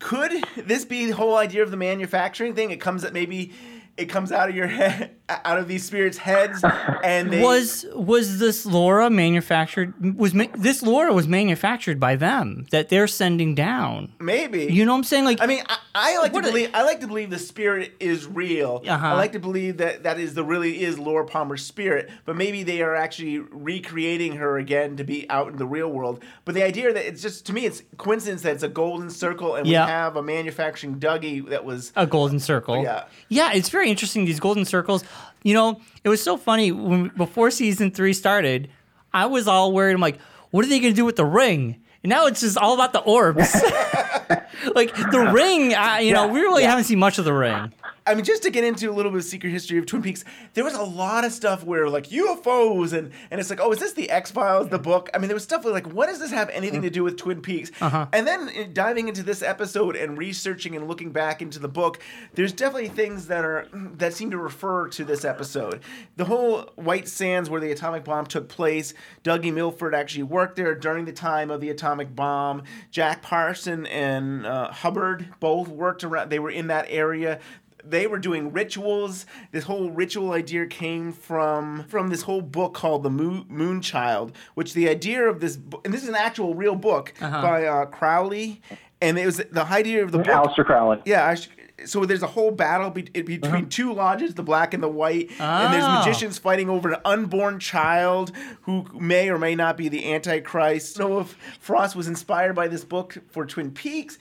Could 0.00 0.32
this 0.56 0.84
be 0.84 1.06
the 1.06 1.12
whole 1.14 1.36
idea 1.36 1.62
of 1.62 1.70
the 1.70 1.78
manufacturing 1.78 2.54
thing? 2.54 2.70
It 2.70 2.80
comes 2.80 3.02
that 3.02 3.14
maybe 3.14 3.52
it 3.96 4.06
comes 4.06 4.32
out 4.32 4.48
of 4.48 4.56
your 4.56 4.66
head, 4.78 5.10
out 5.28 5.58
of 5.58 5.68
these 5.68 5.84
spirits' 5.84 6.18
heads, 6.18 6.62
and 7.04 7.30
they 7.32 7.42
was 7.42 7.86
was 7.94 8.38
this 8.38 8.66
Laura 8.66 9.08
manufactured? 9.10 10.16
Was 10.18 10.34
ma- 10.34 10.46
this 10.56 10.82
Laura 10.82 11.12
was 11.12 11.26
manufactured 11.28 11.98
by 12.00 12.16
them 12.16 12.66
that 12.70 12.88
they're 12.88 13.06
sending 13.06 13.54
down? 13.54 14.12
maybe 14.20 14.64
You 14.66 14.84
know 14.84 14.92
what 14.92 14.98
I'm 14.98 15.04
saying? 15.04 15.24
Like, 15.24 15.40
I 15.40 15.46
mean, 15.46 15.62
I, 15.68 15.78
I 15.94 16.18
like 16.18 16.32
to 16.32 16.38
What 16.38 16.44
a- 16.44 16.48
believe. 16.48 16.70
I 16.74 16.82
like 16.82 17.00
to 17.00 17.06
believe 17.06 17.30
the 17.30 17.38
spirit 17.38 17.92
is 18.00 18.26
real. 18.26 18.82
Uh-huh. 18.86 19.06
I 19.06 19.12
like 19.14 19.32
to 19.32 19.38
believe 19.40 19.76
that 19.78 20.02
that 20.02 20.18
is 20.18 20.34
the 20.34 20.44
really 20.44 20.82
is 20.82 20.98
Laura 20.98 21.24
Palmer's 21.24 21.64
spirit. 21.64 22.10
But 22.24 22.36
maybe 22.36 22.62
they 22.62 22.82
are 22.82 22.94
actually 22.94 23.38
recreating 23.74 24.36
her 24.36 24.58
again 24.58 24.96
to 24.96 25.04
be 25.04 25.28
out 25.30 25.48
in 25.48 25.56
the 25.56 25.66
real 25.66 25.88
world. 25.88 26.22
But 26.44 26.54
the 26.54 26.62
idea 26.64 26.92
that 26.92 27.06
it's 27.06 27.22
just 27.22 27.46
to 27.46 27.52
me, 27.52 27.64
it's 27.66 27.82
coincidence 27.96 28.42
that 28.42 28.54
it's 28.54 28.62
a 28.62 28.68
golden 28.68 29.10
circle 29.10 29.54
and 29.54 29.66
Yeah. 29.66 29.84
we 29.86 29.90
have 29.90 30.16
a 30.16 30.22
manufacturing 30.22 30.98
Dougie 30.98 31.48
that 31.50 31.64
was. 31.64 31.92
a 31.96 32.06
golden 32.06 32.38
circle. 32.40 32.82
Yeah. 32.82 33.04
Yeah, 33.28 33.52
it's 33.52 33.68
very 33.68 33.83
interesting 33.90 34.24
these 34.24 34.40
golden 34.40 34.64
circles. 34.64 35.04
You 35.42 35.54
know, 35.54 35.80
it 36.02 36.08
was 36.08 36.22
so 36.22 36.36
funny 36.36 36.72
when 36.72 37.08
before 37.08 37.50
season 37.50 37.90
3 37.90 38.12
started, 38.12 38.68
I 39.12 39.26
was 39.26 39.46
all 39.46 39.72
worried 39.72 39.94
I'm 39.94 40.00
like, 40.00 40.18
what 40.50 40.64
are 40.64 40.68
they 40.68 40.80
going 40.80 40.92
to 40.92 40.96
do 40.96 41.04
with 41.04 41.16
the 41.16 41.24
ring? 41.24 41.80
And 42.02 42.10
now 42.10 42.26
it's 42.26 42.40
just 42.40 42.58
all 42.58 42.74
about 42.74 42.92
the 42.92 43.00
orbs. 43.00 43.54
like 44.74 44.94
the 44.94 45.30
ring, 45.32 45.74
I, 45.74 46.00
you 46.00 46.12
know, 46.12 46.28
we 46.28 46.40
really 46.40 46.64
haven't 46.64 46.84
seen 46.84 46.98
much 46.98 47.18
of 47.18 47.24
the 47.24 47.32
ring. 47.32 47.72
I 48.06 48.14
mean, 48.14 48.24
just 48.24 48.42
to 48.42 48.50
get 48.50 48.64
into 48.64 48.90
a 48.90 48.92
little 48.92 49.10
bit 49.10 49.18
of 49.18 49.24
secret 49.24 49.50
history 49.50 49.78
of 49.78 49.86
Twin 49.86 50.02
Peaks, 50.02 50.24
there 50.52 50.62
was 50.62 50.74
a 50.74 50.82
lot 50.82 51.24
of 51.24 51.32
stuff 51.32 51.64
where 51.64 51.88
like 51.88 52.08
UFOs 52.08 52.92
and 52.92 53.10
and 53.30 53.40
it's 53.40 53.48
like, 53.48 53.60
oh, 53.62 53.72
is 53.72 53.78
this 53.78 53.94
the 53.94 54.10
X 54.10 54.30
Files, 54.30 54.68
the 54.68 54.78
book? 54.78 55.08
I 55.14 55.18
mean, 55.18 55.28
there 55.28 55.34
was 55.34 55.42
stuff 55.42 55.64
where 55.64 55.72
like, 55.72 55.90
what 55.90 56.08
does 56.08 56.18
this 56.18 56.30
have 56.30 56.50
anything 56.50 56.82
to 56.82 56.90
do 56.90 57.02
with 57.02 57.16
Twin 57.16 57.40
Peaks? 57.40 57.70
Uh-huh. 57.80 58.06
And 58.12 58.26
then 58.26 58.48
uh, 58.48 58.64
diving 58.70 59.08
into 59.08 59.22
this 59.22 59.42
episode 59.42 59.96
and 59.96 60.18
researching 60.18 60.76
and 60.76 60.86
looking 60.86 61.12
back 61.12 61.40
into 61.40 61.58
the 61.58 61.68
book, 61.68 61.98
there's 62.34 62.52
definitely 62.52 62.88
things 62.88 63.28
that 63.28 63.42
are 63.42 63.68
that 63.72 64.12
seem 64.12 64.30
to 64.32 64.38
refer 64.38 64.88
to 64.88 65.04
this 65.04 65.24
episode. 65.24 65.80
The 66.16 66.26
whole 66.26 66.72
White 66.74 67.08
Sands 67.08 67.48
where 67.48 67.60
the 67.60 67.72
atomic 67.72 68.04
bomb 68.04 68.26
took 68.26 68.50
place, 68.50 68.92
Dougie 69.22 69.52
Milford 69.52 69.94
actually 69.94 70.24
worked 70.24 70.56
there 70.56 70.74
during 70.74 71.06
the 71.06 71.12
time 71.12 71.50
of 71.50 71.62
the 71.62 71.70
atomic 71.70 72.14
bomb. 72.14 72.64
Jack 72.90 73.22
Parson 73.22 73.86
and 73.86 74.44
uh, 74.44 74.70
Hubbard 74.70 75.34
both 75.40 75.68
worked 75.68 76.04
around. 76.04 76.28
They 76.28 76.38
were 76.38 76.50
in 76.50 76.66
that 76.66 76.84
area 76.90 77.40
they 77.86 78.06
were 78.06 78.18
doing 78.18 78.52
rituals. 78.52 79.26
This 79.52 79.64
whole 79.64 79.90
ritual 79.90 80.32
idea 80.32 80.66
came 80.66 81.12
from 81.12 81.84
from 81.88 82.08
this 82.08 82.22
whole 82.22 82.42
book 82.42 82.74
called 82.74 83.02
The 83.02 83.10
Moon, 83.10 83.44
Moon 83.48 83.80
Child, 83.80 84.36
which 84.54 84.74
the 84.74 84.88
idea 84.88 85.22
of 85.28 85.40
this 85.40 85.56
book, 85.56 85.82
and 85.84 85.92
this 85.92 86.02
is 86.02 86.08
an 86.08 86.14
actual 86.14 86.54
real 86.54 86.74
book 86.76 87.12
uh-huh. 87.20 87.42
by 87.42 87.66
uh, 87.66 87.86
Crowley, 87.86 88.62
and 89.00 89.18
it 89.18 89.26
was 89.26 89.36
the 89.36 89.64
idea 89.64 90.02
of 90.02 90.12
the 90.12 90.18
book. 90.18 90.26
Aleister 90.26 90.64
Crowley. 90.64 91.02
Yeah, 91.04 91.26
I 91.26 91.34
sh- 91.34 91.48
so 91.86 92.04
there's 92.04 92.22
a 92.22 92.28
whole 92.28 92.52
battle 92.52 92.90
be- 92.90 93.02
between 93.02 93.42
uh-huh. 93.42 93.64
two 93.68 93.92
lodges, 93.92 94.34
the 94.34 94.44
black 94.44 94.74
and 94.74 94.82
the 94.82 94.88
white, 94.88 95.30
and 95.40 95.74
there's 95.74 95.84
Oh. 95.84 95.98
magicians 95.98 96.38
fighting 96.38 96.70
over 96.70 96.92
an 96.92 97.00
unborn 97.04 97.58
child 97.58 98.30
who 98.62 98.86
may 98.94 99.28
or 99.28 99.38
may 99.38 99.54
not 99.56 99.76
be 99.76 99.88
the 99.88 100.12
Antichrist. 100.12 100.94
So 100.94 101.20
if 101.20 101.36
Frost 101.58 101.96
was 101.96 102.06
inspired 102.06 102.54
by 102.54 102.68
this 102.68 102.84
book 102.84 103.18
for 103.30 103.44
Twin 103.44 103.72
Peaks, 103.72 104.18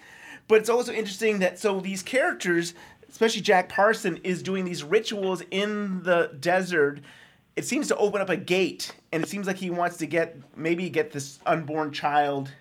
but 0.48 0.56
it's 0.60 0.70
also 0.70 0.92
interesting 0.92 1.40
that 1.40 1.60
so 1.60 1.80
these 1.80 2.02
characters, 2.02 2.74
especially 3.14 3.42
Jack 3.42 3.70
Parson, 3.70 4.18
is 4.24 4.42
doing 4.42 4.66
these 4.66 4.84
rituals 4.84 5.44
in 5.52 6.02
the 6.02 6.36
desert. 6.40 7.00
It 7.56 7.64
seems 7.64 7.88
to 7.90 7.96
open 7.98 8.22
up 8.22 8.30
a 8.30 8.36
gate, 8.36 8.92
and 9.12 9.24
it 9.24 9.30
seems 9.30 9.46
like 9.46 9.58
he 9.58 9.70
wants 9.70 9.98
to 9.98 10.08
get 10.08 10.36
maybe 10.58 10.90
get 10.90 11.12
this 11.12 11.38
unborn 11.46 11.92
child 11.92 12.52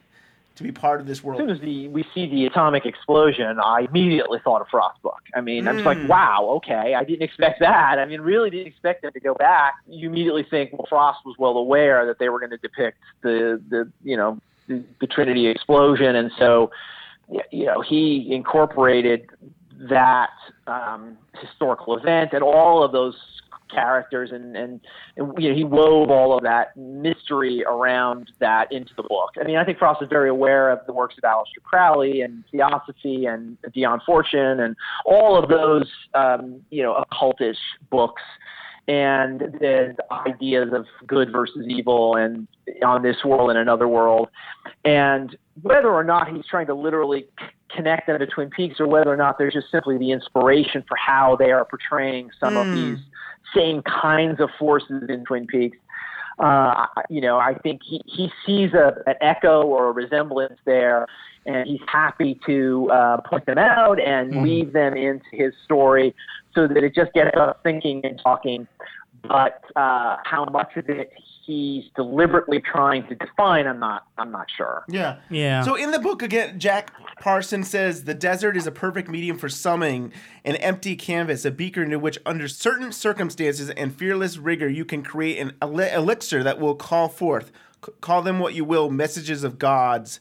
to 0.57 0.63
be 0.63 0.71
part 0.71 1.01
of 1.01 1.07
this 1.07 1.25
world. 1.25 1.41
As 1.41 1.47
soon 1.47 1.57
as 1.57 1.61
the, 1.63 1.89
we 1.89 2.05
see 2.15 2.29
the 2.29 2.45
atomic 2.45 2.85
explosion, 2.85 3.59
I 3.65 3.87
immediately 3.89 4.41
thought 4.45 4.61
of 4.61 4.67
Frostbook. 4.69 5.21
I 5.35 5.41
mean, 5.41 5.67
I'm 5.67 5.77
just 5.77 5.87
like, 5.87 5.97
hmm. 5.97 6.09
wow, 6.09 6.47
okay, 6.57 6.95
I 6.95 7.03
didn't 7.03 7.23
expect 7.23 7.61
that. 7.61 7.99
I 7.99 8.05
mean, 8.05 8.21
really 8.21 8.51
didn't 8.51 8.67
expect 8.67 9.01
them 9.01 9.13
to 9.13 9.21
go 9.21 9.33
back. 9.33 9.77
You 9.89 10.11
immediately 10.11 10.47
think, 10.51 10.75
well, 10.75 10.87
Frost 10.87 11.21
was 11.25 11.37
well 11.39 11.57
aware 11.57 12.05
that 12.05 12.19
they 12.19 12.29
were 12.29 12.39
going 12.39 12.51
to 12.51 12.59
depict 12.59 12.99
the, 13.23 13.59
the 13.71 13.91
you 14.05 14.19
know, 14.19 14.39
the, 14.69 14.85
the 15.01 15.07
Trinity 15.07 15.47
explosion, 15.47 16.15
and 16.15 16.31
so, 16.39 16.71
you 17.51 17.65
know, 17.65 17.81
he 17.81 18.29
incorporated 18.31 19.31
that 19.89 20.31
um, 20.67 21.17
historical 21.41 21.97
event 21.97 22.31
and 22.33 22.43
all 22.43 22.83
of 22.83 22.93
those 22.93 23.17
characters, 23.73 24.31
and, 24.33 24.57
and 24.57 24.81
and 25.17 25.33
you 25.39 25.49
know 25.49 25.55
he 25.55 25.65
wove 25.65 26.11
all 26.11 26.37
of 26.37 26.43
that 26.45 26.77
mystery 26.77 27.65
around 27.65 28.31
that 28.39 28.71
into 28.71 28.93
the 28.97 29.03
book. 29.03 29.31
I 29.41 29.45
mean, 29.45 29.57
I 29.57 29.65
think 29.65 29.79
Frost 29.79 30.03
is 30.03 30.09
very 30.09 30.29
aware 30.29 30.71
of 30.71 30.81
the 30.87 30.93
works 30.93 31.17
of 31.17 31.25
Aleister 31.25 31.63
Crowley 31.63 32.21
and 32.21 32.45
Theosophy 32.51 33.27
and 33.27 33.57
Dion 33.73 34.01
Fortune 34.05 34.61
and 34.61 34.77
all 35.07 35.43
of 35.43 35.49
those 35.49 35.89
um, 36.15 36.61
you 36.71 36.83
know 36.83 37.05
occultish 37.13 37.59
books 37.91 38.23
and 38.89 39.41
the 39.41 39.95
ideas 40.11 40.71
of 40.73 40.87
good 41.07 41.31
versus 41.31 41.67
evil 41.69 42.17
and 42.17 42.49
on 42.85 43.03
this 43.03 43.17
world 43.25 43.51
and 43.51 43.59
another 43.59 43.87
world. 43.87 44.29
And 44.85 45.37
whether 45.63 45.89
or 45.89 46.05
not 46.05 46.35
he's 46.35 46.47
trying 46.47 46.67
to 46.67 46.75
literally 46.75 47.27
connect 47.75 48.07
them 48.07 48.19
to 48.19 48.27
Twin 48.27 48.51
Peaks 48.51 48.81
or 48.81 48.87
whether 48.87 49.13
or 49.13 49.17
not 49.17 49.39
there's 49.39 49.55
just 49.55 49.71
simply 49.71 49.99
the 49.99 50.11
inspiration 50.11 50.85
for 50.87 50.97
how 50.97 51.37
they 51.37 51.53
are 51.53 51.65
portraying 51.65 52.31
some 52.41 52.57
of 52.57 52.67
these 52.75 52.99
same 53.55 53.83
kinds 53.83 54.41
of 54.41 54.51
forces 54.59 55.05
in 55.09 55.25
Twin 55.25 55.47
Peaks. 55.47 55.79
Uh, 56.39 56.87
you 57.09 57.21
know, 57.21 57.39
I 57.39 57.55
think 57.55 57.83
he, 57.85 58.03
he 58.07 58.31
sees 58.45 58.73
a, 58.73 58.95
an 59.07 59.15
echo 59.21 59.63
or 59.63 59.89
a 59.89 59.93
resemblance 59.93 60.59
there, 60.65 61.07
and 61.47 61.67
he's 61.67 61.81
happy 61.87 62.39
to 62.47 62.91
uh, 62.91 63.21
point 63.23 63.47
them 63.47 63.59
out 63.59 64.01
and 64.01 64.43
weave 64.43 64.73
them 64.73 64.95
into 64.97 65.25
his 65.33 65.53
story 65.65 66.15
so 66.55 66.67
that 66.67 66.85
it 66.85 66.95
just 66.95 67.13
gets 67.13 67.37
us 67.37 67.57
thinking 67.63 68.01
and 68.05 68.21
talking. 68.23 68.67
But 69.23 69.63
uh, 69.77 70.17
how 70.25 70.47
much 70.47 70.77
of 70.77 70.89
it 70.89 71.13
he's 71.45 71.85
deliberately 71.97 72.61
trying 72.61 73.07
to 73.09 73.15
define, 73.15 73.67
I'm 73.67 73.81
not. 73.81 74.07
I'm 74.17 74.31
not 74.31 74.47
sure. 74.57 74.85
Yeah. 74.89 75.17
Yeah. 75.31 75.63
So 75.63 75.75
in 75.75 75.91
the 75.91 75.99
book 75.99 76.23
again, 76.23 76.59
Jack 76.59 76.93
Parson 77.21 77.65
says 77.65 78.05
the 78.05 78.15
desert 78.15 78.57
is 78.57 78.67
a 78.67 78.73
perfect 78.73 79.09
medium 79.09 79.39
for 79.39 79.49
summing 79.49 80.13
an 80.45 80.57
empty 80.57 80.97
canvas, 80.97 81.45
a 81.45 81.51
beaker 81.51 81.83
into 81.83 81.99
which, 81.99 82.19
under 82.25 82.49
certain 82.49 82.93
circumstances 82.93 83.71
and 83.71 83.95
fearless 83.95 84.39
rigor, 84.39 84.69
you 84.69 84.85
can 84.85 85.03
create 85.03 85.39
an 85.39 85.53
eli- 85.63 85.95
elixir 85.95 86.43
that 86.43 86.59
will 86.61 86.75
call 86.75 87.09
forth, 87.09 87.51
c- 87.85 87.93
call 88.01 88.23
them 88.23 88.39
what 88.39 88.55
you 88.55 88.65
will, 88.65 88.91
messages 88.91 89.43
of 89.45 89.59
gods. 89.59 90.21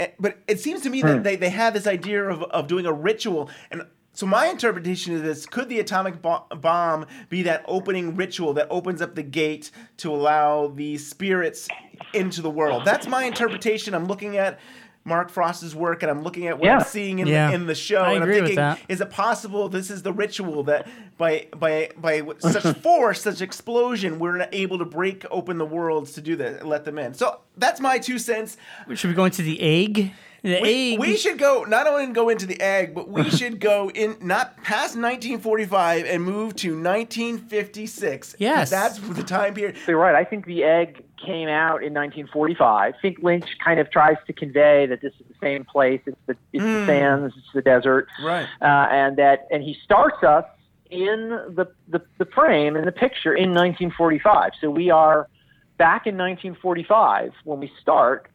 Eh, 0.00 0.08
But 0.18 0.38
it 0.48 0.60
seems 0.60 0.82
to 0.82 0.90
me 0.90 1.02
that 1.02 1.22
they, 1.22 1.36
they 1.36 1.50
have 1.50 1.74
this 1.74 1.86
idea 1.86 2.24
of, 2.24 2.42
of 2.44 2.66
doing 2.66 2.86
a 2.86 2.92
ritual. 2.92 3.50
And 3.70 3.86
so 4.12 4.26
my 4.26 4.46
interpretation 4.46 5.14
of 5.14 5.22
this 5.22 5.46
could 5.46 5.68
the 5.68 5.80
atomic 5.80 6.22
bo- 6.22 6.44
bomb 6.50 7.06
be 7.28 7.42
that 7.42 7.64
opening 7.66 8.16
ritual 8.16 8.54
that 8.54 8.68
opens 8.70 9.02
up 9.02 9.14
the 9.14 9.22
gate 9.22 9.70
to 9.98 10.10
allow 10.12 10.68
the 10.68 10.98
spirits 10.98 11.68
into 12.12 12.40
the 12.42 12.50
world? 12.50 12.84
That's 12.84 13.06
my 13.06 13.24
interpretation. 13.24 13.94
I'm 13.94 14.06
looking 14.06 14.36
at 14.36 14.58
Mark 15.06 15.30
Frost's 15.30 15.74
work 15.74 16.02
and 16.02 16.10
I'm 16.10 16.22
looking 16.22 16.46
at 16.46 16.58
what 16.58 16.66
Yeah. 16.66 16.78
I'm 16.78 16.84
seeing 16.84 17.18
in, 17.18 17.26
Yeah. 17.26 17.48
the, 17.48 17.54
in 17.54 17.66
the 17.66 17.74
show 17.74 17.98
I 18.00 18.14
and 18.14 18.22
agree 18.22 18.36
I'm 18.38 18.42
with 18.44 18.50
thinking 18.54 18.64
that. 18.64 18.80
is 18.88 19.00
it 19.02 19.10
possible 19.10 19.68
this 19.68 19.90
is 19.90 20.02
the 20.02 20.12
ritual 20.12 20.62
that 20.64 20.86
by 21.18 21.46
by 21.56 21.90
by 21.98 22.22
such 22.38 22.76
force 22.82 23.20
such 23.20 23.40
explosion 23.42 24.18
we're 24.18 24.36
not 24.38 24.48
able 24.52 24.78
to 24.78 24.84
break 24.86 25.24
open 25.30 25.58
the 25.58 25.66
worlds 25.66 26.12
to 26.12 26.20
do 26.22 26.36
that 26.36 26.60
and 26.60 26.68
let 26.68 26.84
them 26.86 26.98
in. 26.98 27.12
So 27.14 27.40
that's 27.58 27.80
my 27.80 27.98
two 27.98 28.18
cents. 28.18 28.56
Should 28.94 29.08
we 29.10 29.14
go 29.14 29.26
into 29.26 29.42
the 29.42 29.60
egg? 29.60 30.12
The 30.42 30.60
We, 30.60 30.92
egg. 30.92 30.98
we 31.00 31.16
should 31.16 31.38
go 31.38 31.64
not 31.64 31.86
only 31.86 32.06
go 32.12 32.28
into 32.28 32.44
the 32.44 32.60
egg, 32.60 32.94
but 32.94 33.08
we 33.08 33.30
should 33.38 33.60
go 33.60 33.90
in 33.90 34.16
not 34.20 34.56
past 34.58 34.94
1945 34.96 36.04
and 36.04 36.22
move 36.22 36.54
to 36.56 36.74
1956. 36.78 38.36
Yes. 38.38 38.70
that's 38.70 38.98
the 38.98 39.22
time 39.22 39.54
period. 39.54 39.76
You're 39.86 39.98
right. 39.98 40.14
I 40.14 40.24
think 40.24 40.44
the 40.46 40.62
egg 40.64 41.02
came 41.24 41.48
out 41.48 41.82
in 41.82 41.94
1945. 41.94 42.94
I 42.94 43.00
think 43.00 43.18
Lynch 43.22 43.56
kind 43.62 43.80
of 43.80 43.90
tries 43.90 44.16
to 44.26 44.32
convey 44.32 44.86
that 44.86 45.00
this 45.00 45.12
is 45.20 45.26
the 45.28 45.34
same 45.40 45.64
place. 45.64 46.00
It's 46.06 46.16
the 46.26 46.36
it's 46.52 46.64
the 46.64 46.86
sands. 46.86 47.34
It's 47.36 47.52
the 47.54 47.62
desert. 47.62 48.08
Right. 48.22 48.46
Uh, 48.60 48.88
and 48.90 49.16
that 49.16 49.46
and 49.50 49.62
he 49.62 49.76
starts 49.84 50.22
us 50.22 50.44
in 50.90 51.30
the, 51.30 51.66
the 51.88 52.02
the 52.18 52.26
frame 52.26 52.76
in 52.76 52.84
the 52.84 52.92
picture 52.92 53.34
in 53.34 53.50
1945. 53.50 54.52
So 54.60 54.70
we 54.70 54.90
are 54.90 55.28
back 55.76 56.06
in 56.06 56.16
1945 56.16 57.32
when 57.44 57.60
we 57.60 57.72
start, 57.80 58.28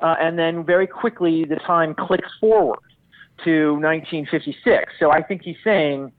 uh, 0.00 0.16
and 0.20 0.38
then 0.38 0.64
very 0.64 0.86
quickly 0.86 1.44
the 1.44 1.56
time 1.56 1.94
clicks 1.94 2.30
forward 2.40 2.80
to 3.44 3.72
1956. 3.74 4.92
So 4.98 5.10
I 5.10 5.22
think 5.22 5.42
he's 5.42 5.56
saying 5.64 6.12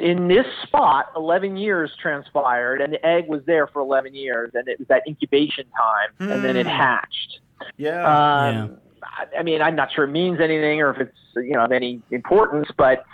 in 0.00 0.28
this 0.28 0.46
spot, 0.62 1.06
11 1.16 1.56
years 1.56 1.92
transpired, 2.00 2.80
and 2.80 2.92
the 2.92 3.04
egg 3.04 3.28
was 3.28 3.42
there 3.46 3.66
for 3.66 3.80
11 3.80 4.14
years, 4.14 4.50
and 4.54 4.66
it 4.68 4.78
was 4.78 4.88
that 4.88 5.02
incubation 5.06 5.64
time, 5.76 6.30
and 6.30 6.44
then 6.44 6.56
it 6.56 6.66
hatched. 6.66 7.40
Yeah. 7.76 8.02
Um, 8.02 8.78
I, 9.02 9.40
I 9.40 9.42
mean, 9.42 9.60
I'm 9.60 9.76
not 9.76 9.92
sure 9.92 10.04
it 10.04 10.10
means 10.10 10.40
anything 10.40 10.80
or 10.80 10.90
if 10.90 11.00
it's 11.00 11.18
you 11.36 11.52
know 11.52 11.64
of 11.64 11.72
any 11.72 12.02
importance, 12.10 12.68
but 12.76 13.04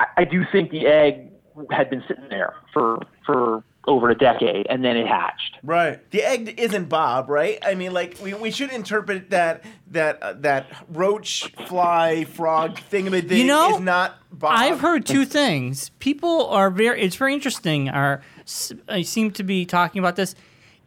I, 0.00 0.06
I 0.18 0.24
do 0.24 0.44
think 0.50 0.70
the 0.70 0.86
egg 0.86 1.30
had 1.70 1.90
been 1.90 2.02
sitting 2.08 2.28
there 2.28 2.54
for 2.72 2.98
for 3.24 3.62
over 3.88 4.10
a 4.10 4.14
decade, 4.16 4.66
and 4.68 4.84
then 4.84 4.96
it 4.96 5.06
hatched. 5.06 5.58
Right. 5.62 6.08
The 6.12 6.22
egg 6.22 6.54
isn't 6.58 6.88
Bob, 6.88 7.28
right? 7.28 7.58
I 7.64 7.74
mean, 7.74 7.92
like 7.92 8.16
we, 8.22 8.32
we 8.34 8.50
should 8.50 8.70
interpret 8.70 9.30
that 9.30 9.64
that 9.90 10.22
uh, 10.22 10.34
that 10.40 10.66
roach, 10.88 11.52
fly, 11.66 12.24
frog 12.24 12.76
thingamajig 12.90 13.36
You 13.36 13.44
know, 13.44 13.74
is 13.76 13.80
not 13.80 14.16
Bob. 14.30 14.52
I've 14.54 14.80
heard 14.80 15.04
two 15.04 15.24
things. 15.24 15.88
People 15.98 16.46
are 16.48 16.70
very. 16.70 17.02
It's 17.02 17.16
very 17.16 17.34
interesting. 17.34 17.88
Are 17.88 18.22
s- 18.42 18.72
I 18.88 19.02
seem 19.02 19.30
to 19.32 19.42
be 19.42 19.64
talking 19.66 19.98
about 19.98 20.16
this. 20.16 20.34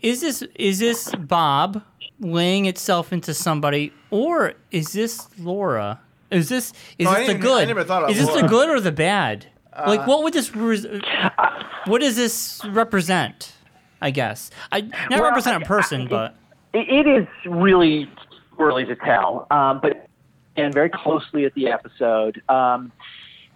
Is 0.02 0.22
this 0.22 0.43
is 0.56 0.80
this 0.80 1.14
Bob 1.16 1.82
laying 2.20 2.66
itself 2.66 3.12
into 3.12 3.34
somebody, 3.34 3.91
or 4.10 4.54
is 4.72 4.93
this 4.93 5.28
Laura? 5.38 6.00
Is 6.32 6.50
this 6.50 6.72
is 6.98 7.06
No, 7.06 7.14
this 7.14 7.28
the 7.28 7.36
good? 7.36 7.64
I 7.64 7.66
never 7.66 7.84
thought 7.84 8.04
of 8.04 8.10
is 8.10 8.18
this 8.18 8.41
the 8.41 8.48
good 8.48 8.70
or 8.70 8.80
the 8.80 8.91
bad? 8.91 9.48
Uh, 9.76 9.84
like, 9.88 10.07
what 10.07 10.23
would 10.23 10.34
this? 10.34 10.55
res- 10.55 10.88
What 11.86 12.01
does 12.01 12.15
this 12.15 12.61
represent? 12.65 13.53
I 14.01 14.09
guess 14.11 14.49
I 14.71 14.82
not 14.82 14.93
Well, 15.11 15.23
represent 15.23 15.61
a 15.61 15.65
I- 15.65 15.67
person, 15.67 16.01
I- 16.03 16.07
but 16.07 16.36
It, 16.73 16.89
it 16.89 17.07
is 17.07 17.28
really 17.45 18.09
early 18.59 18.86
to 18.86 18.95
tell, 18.95 19.47
um, 19.51 19.80
but 19.82 20.07
and 20.57 20.73
very 20.73 20.89
closely 20.89 21.45
at 21.45 21.53
the 21.53 21.67
episode. 21.67 22.41
Um, 22.49 22.91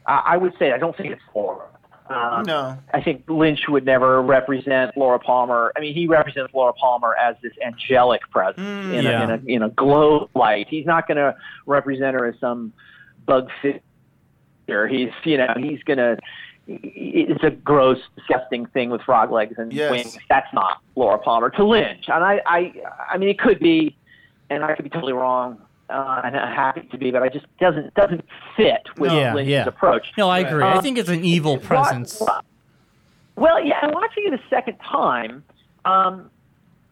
I, 0.05 0.23
I 0.33 0.37
would 0.37 0.53
say 0.59 0.71
I 0.73 0.77
don't 0.77 0.95
think 0.97 1.11
it's 1.13 1.21
Laura. 1.33 1.65
Um, 2.09 2.43
No. 2.43 2.77
I 2.93 3.01
think 3.01 3.23
Lynch 3.29 3.67
would 3.69 3.85
never 3.85 4.21
represent 4.21 4.97
Laura 4.97 5.19
Palmer. 5.19 5.71
I 5.77 5.79
mean, 5.79 5.93
he 5.93 6.07
represents 6.07 6.53
Laura 6.53 6.73
Palmer 6.73 7.15
as 7.15 7.35
this 7.43 7.53
angelic 7.65 8.21
presence 8.31 8.59
in, 8.95 9.03
Yeah. 9.05 9.21
a, 9.21 9.23
in 9.23 9.29
a 9.29 9.53
in 9.55 9.61
a 9.63 9.69
glow 9.69 10.29
light. 10.35 10.67
He's 10.69 10.85
not 10.85 11.07
going 11.07 11.17
to 11.17 11.35
represent 11.65 12.15
her 12.15 12.25
as 12.25 12.35
some 12.39 12.73
bug 13.25 13.49
figure. 14.69 14.87
He's 14.87 15.09
you 15.25 15.37
know 15.37 15.53
he's 15.57 15.81
to. 15.97 16.17
It's 16.71 17.43
a 17.43 17.49
gross, 17.49 17.97
disgusting 18.15 18.67
thing 18.67 18.91
with 18.91 19.01
frog 19.01 19.31
legs 19.31 19.55
and 19.57 19.73
Yes. 19.73 19.89
wings. 19.89 20.17
That's 20.29 20.53
not 20.53 20.77
Laura 20.95 21.17
Palmer 21.17 21.49
to 21.51 21.63
Lynch, 21.65 22.05
and 22.07 22.23
I, 22.23 22.41
I, 22.45 22.73
I 23.11 23.17
mean, 23.17 23.27
it 23.29 23.39
could 23.39 23.59
be, 23.59 23.97
and 24.51 24.63
I 24.63 24.75
could 24.75 24.83
be 24.83 24.89
totally 24.91 25.13
wrong, 25.13 25.57
uh, 25.89 26.21
and 26.23 26.37
I'm 26.37 26.55
happy 26.55 26.81
to 26.91 26.97
be, 26.99 27.09
but 27.09 27.23
I 27.23 27.29
just 27.29 27.47
doesn't 27.59 27.91
doesn't 27.95 28.23
fit 28.55 28.83
with 28.99 29.11
Yeah, 29.11 29.33
Lynch's 29.33 29.49
yeah. 29.51 29.65
approach. 29.67 30.11
no, 30.15 30.29
I 30.29 30.39
agree. 30.39 30.63
I 30.63 30.75
Um, 30.75 30.83
think 30.83 30.99
it's 30.99 31.09
an 31.09 31.25
evil 31.25 31.57
presence. 31.57 32.21
Well, 33.35 33.63
yeah, 33.65 33.79
and 33.81 33.93
watching 33.95 34.25
it 34.27 34.33
a 34.33 34.41
second 34.49 34.77
time, 34.87 35.43
um, 35.85 36.29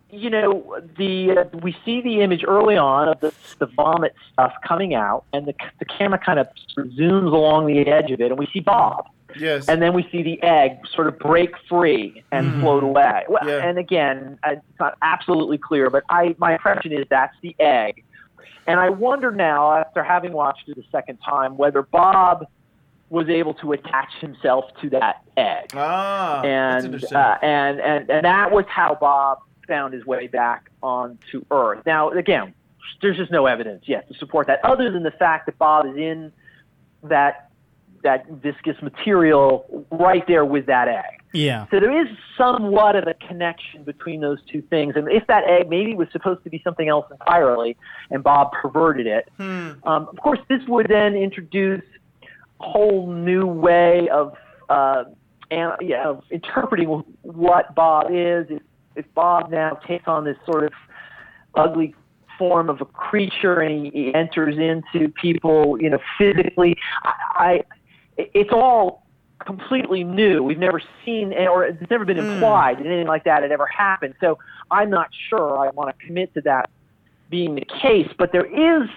you 0.09 0.29
know, 0.29 0.79
the 0.97 1.31
uh, 1.39 1.57
we 1.61 1.75
see 1.83 2.01
the 2.01 2.21
image 2.21 2.43
early 2.47 2.77
on 2.77 3.09
of 3.09 3.19
the 3.19 3.33
the 3.59 3.65
vomit 3.65 4.15
stuff 4.31 4.53
coming 4.65 4.93
out, 4.93 5.25
and 5.33 5.45
the 5.45 5.53
the 5.79 5.85
camera 5.85 6.17
kind 6.19 6.39
of 6.39 6.47
zooms 6.77 7.31
along 7.33 7.67
the 7.67 7.79
edge 7.87 8.11
of 8.11 8.21
it, 8.21 8.29
and 8.31 8.37
we 8.39 8.47
see 8.53 8.59
Bob, 8.61 9.05
Yes. 9.37 9.67
and 9.67 9.81
then 9.81 9.93
we 9.93 10.07
see 10.11 10.23
the 10.23 10.41
egg 10.41 10.79
sort 10.93 11.07
of 11.07 11.19
break 11.19 11.51
free 11.67 12.23
and 12.31 12.61
float 12.61 12.83
away. 12.83 13.25
Well, 13.27 13.47
Yeah. 13.47 13.67
And 13.67 13.77
again, 13.77 14.39
it's 14.45 14.61
not 14.79 14.97
absolutely 15.01 15.57
clear, 15.57 15.89
but 15.89 16.03
I 16.09 16.35
my 16.37 16.53
impression 16.53 16.93
is 16.93 17.05
that's 17.09 17.35
the 17.41 17.55
egg. 17.59 18.03
And 18.65 18.79
I 18.79 18.89
wonder 18.89 19.31
now, 19.31 19.71
after 19.73 20.03
having 20.03 20.33
watched 20.33 20.67
it 20.67 20.77
a 20.77 20.83
second 20.91 21.17
time, 21.17 21.57
whether 21.57 21.81
Bob 21.81 22.45
was 23.09 23.29
able 23.29 23.53
to 23.55 23.71
attach 23.71 24.13
himself 24.19 24.65
to 24.81 24.89
that 24.89 25.21
egg 25.37 25.69
ah, 25.73 26.41
that's 26.43 26.83
and 26.85 27.05
uh, 27.15 27.37
and 27.41 27.79
and 27.79 28.09
and 28.09 28.25
that 28.25 28.51
was 28.51 28.65
how 28.67 28.95
Bob 28.99 29.39
found 29.67 29.93
his 29.93 30.05
way 30.05 30.27
back 30.27 30.69
onto 30.81 31.43
Earth. 31.51 31.83
Now, 31.85 32.09
again, 32.11 32.53
there's 33.01 33.17
just 33.17 33.31
no 33.31 33.45
evidence 33.45 33.83
yet 33.87 34.07
to 34.07 34.17
support 34.17 34.47
that, 34.47 34.63
other 34.63 34.91
than 34.91 35.03
the 35.03 35.11
fact 35.11 35.45
that 35.45 35.57
Bob 35.57 35.85
is 35.85 35.97
in 35.97 36.31
that 37.03 37.43
that 38.03 38.27
viscous 38.29 38.81
material 38.81 39.85
right 39.91 40.25
there 40.27 40.45
with 40.45 40.67
that 40.67 40.87
egg. 40.87 41.23
Yeah. 41.33 41.65
So 41.71 41.79
there 41.79 41.99
is 41.99 42.07
somewhat 42.37 42.95
of 42.95 43.07
a 43.07 43.15
connection 43.15 43.83
between 43.83 44.21
those 44.21 44.39
two 44.51 44.61
things. 44.61 44.95
And 44.95 45.11
if 45.11 45.27
that 45.27 45.43
egg 45.45 45.67
maybe 45.67 45.95
was 45.95 46.07
supposed 46.11 46.43
to 46.43 46.49
be 46.49 46.61
something 46.63 46.87
else 46.87 47.05
entirely, 47.11 47.75
and 48.09 48.23
Bob 48.23 48.51
perverted 48.53 49.07
it, 49.07 49.29
um, 49.39 50.07
of 50.07 50.17
course, 50.17 50.39
this 50.47 50.61
would 50.67 50.87
then 50.87 51.15
introduce 51.15 51.83
a 52.59 52.63
whole 52.63 53.11
new 53.11 53.45
way 53.45 54.07
of 54.09 54.35
uh, 54.69 55.05
and, 55.49 55.73
yeah, 55.81 56.09
of 56.09 56.23
interpreting 56.29 56.87
what 57.21 57.73
Bob 57.75 58.07
is. 58.11 58.47
If, 58.97 59.05
Bob 59.13 59.51
now 59.51 59.75
takes 59.87 60.07
on 60.07 60.25
this 60.25 60.37
sort 60.45 60.63
of 60.63 60.73
ugly 61.55 61.95
form 62.37 62.69
of 62.69 62.81
a 62.81 62.85
creature 62.85 63.61
and 63.61 63.87
he, 63.87 64.13
enters 64.13 64.57
into 64.57 65.09
people, 65.09 65.81
you 65.81 65.89
know, 65.89 65.99
physically, 66.17 66.75
I, 67.03 67.13
I 67.35 67.63
it's 68.17 68.51
all 68.51 69.07
completely 69.45 70.03
new. 70.03 70.43
We've 70.43 70.57
never 70.57 70.81
seen, 71.05 71.33
or 71.33 71.65
it's 71.65 71.89
never 71.89 72.05
been 72.05 72.17
hmm. 72.17 72.31
implied 72.31 72.79
that 72.79 72.85
anything 72.85 73.07
like 73.07 73.23
that 73.25 73.43
had 73.43 73.51
ever 73.51 73.67
happened. 73.67 74.15
So 74.19 74.37
I'm 74.71 74.89
not 74.89 75.09
sure 75.29 75.57
I 75.57 75.69
want 75.69 75.97
to 75.97 76.05
commit 76.05 76.33
to 76.35 76.41
that 76.41 76.69
being 77.29 77.55
the 77.55 77.65
case. 77.81 78.09
But 78.17 78.31
there 78.31 78.45
is 78.45 78.89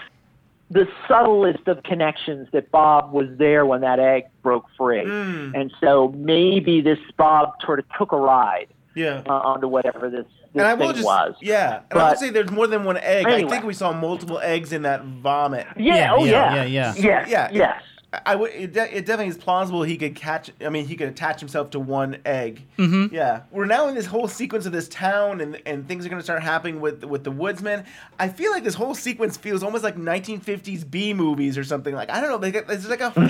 the 0.70 0.86
subtlest 1.08 1.66
of 1.66 1.82
connections 1.82 2.48
that 2.52 2.70
Bob 2.70 3.12
was 3.12 3.26
there 3.38 3.66
when 3.66 3.80
that 3.80 3.98
egg 3.98 4.24
broke 4.42 4.66
free, 4.78 5.04
hmm. 5.04 5.52
and 5.54 5.72
so 5.80 6.14
maybe 6.16 6.80
this 6.80 6.98
Bob 7.16 7.54
sort 7.64 7.78
of 7.78 7.84
took 7.98 8.12
a 8.12 8.16
ride 8.16 8.68
Yeah. 8.94 9.22
uh, 9.28 9.32
onto 9.32 9.68
whatever 9.68 10.10
this, 10.10 10.24
this 10.52 10.60
And 10.60 10.62
I 10.62 10.76
thing 10.76 10.92
just, 10.92 11.04
was. 11.04 11.34
yeah. 11.40 11.80
And 11.90 12.00
I 12.00 12.10
would 12.10 12.18
say 12.18 12.30
there's 12.30 12.50
more 12.50 12.66
than 12.66 12.84
one 12.84 12.96
egg. 12.98 13.26
I 13.26 13.46
think 13.48 13.64
we 13.64 13.74
saw 13.74 13.92
multiple 13.92 14.40
eggs 14.42 14.72
in 14.72 14.82
that 14.82 15.04
vomit. 15.04 15.66
Yeah, 15.76 15.94
Yeah, 15.94 16.12
oh 16.14 16.24
yeah, 16.24 16.30
yeah, 16.30 16.54
yeah, 16.54 16.64
yeah. 16.64 16.94
yes, 16.96 17.28
Yeah. 17.30 17.48
yes. 17.52 17.82
I 18.12 18.34
would. 18.34 18.50
It, 18.52 18.72
de- 18.72 18.96
it 18.96 19.06
definitely 19.06 19.28
is 19.28 19.36
plausible 19.38 19.84
he 19.84 19.96
could 19.96 20.16
catch. 20.16 20.50
I 20.60 20.68
mean, 20.68 20.86
he 20.86 20.96
could 20.96 21.08
attach 21.08 21.38
himself 21.38 21.70
to 21.70 21.78
one 21.80 22.18
egg. 22.24 22.66
Mm-hmm. 22.76 23.14
Yeah, 23.14 23.42
we're 23.52 23.66
now 23.66 23.86
in 23.86 23.94
this 23.94 24.06
whole 24.06 24.26
sequence 24.26 24.66
of 24.66 24.72
this 24.72 24.88
town, 24.88 25.40
and 25.40 25.62
and 25.64 25.86
things 25.86 26.04
are 26.04 26.08
going 26.08 26.18
to 26.18 26.24
start 26.24 26.42
happening 26.42 26.80
with 26.80 27.04
with 27.04 27.22
the 27.22 27.30
woodsman. 27.30 27.84
I 28.18 28.28
feel 28.28 28.50
like 28.50 28.64
this 28.64 28.74
whole 28.74 28.96
sequence 28.96 29.36
feels 29.36 29.62
almost 29.62 29.84
like 29.84 29.96
1950s 29.96 30.90
B 30.90 31.14
movies 31.14 31.56
or 31.56 31.62
something. 31.62 31.94
Like 31.94 32.10
I 32.10 32.20
don't 32.20 32.30
know. 32.30 32.36
Like 32.36 32.56
it's 32.68 32.88
like 32.88 33.00
a. 33.00 33.10
Feel, 33.20 33.26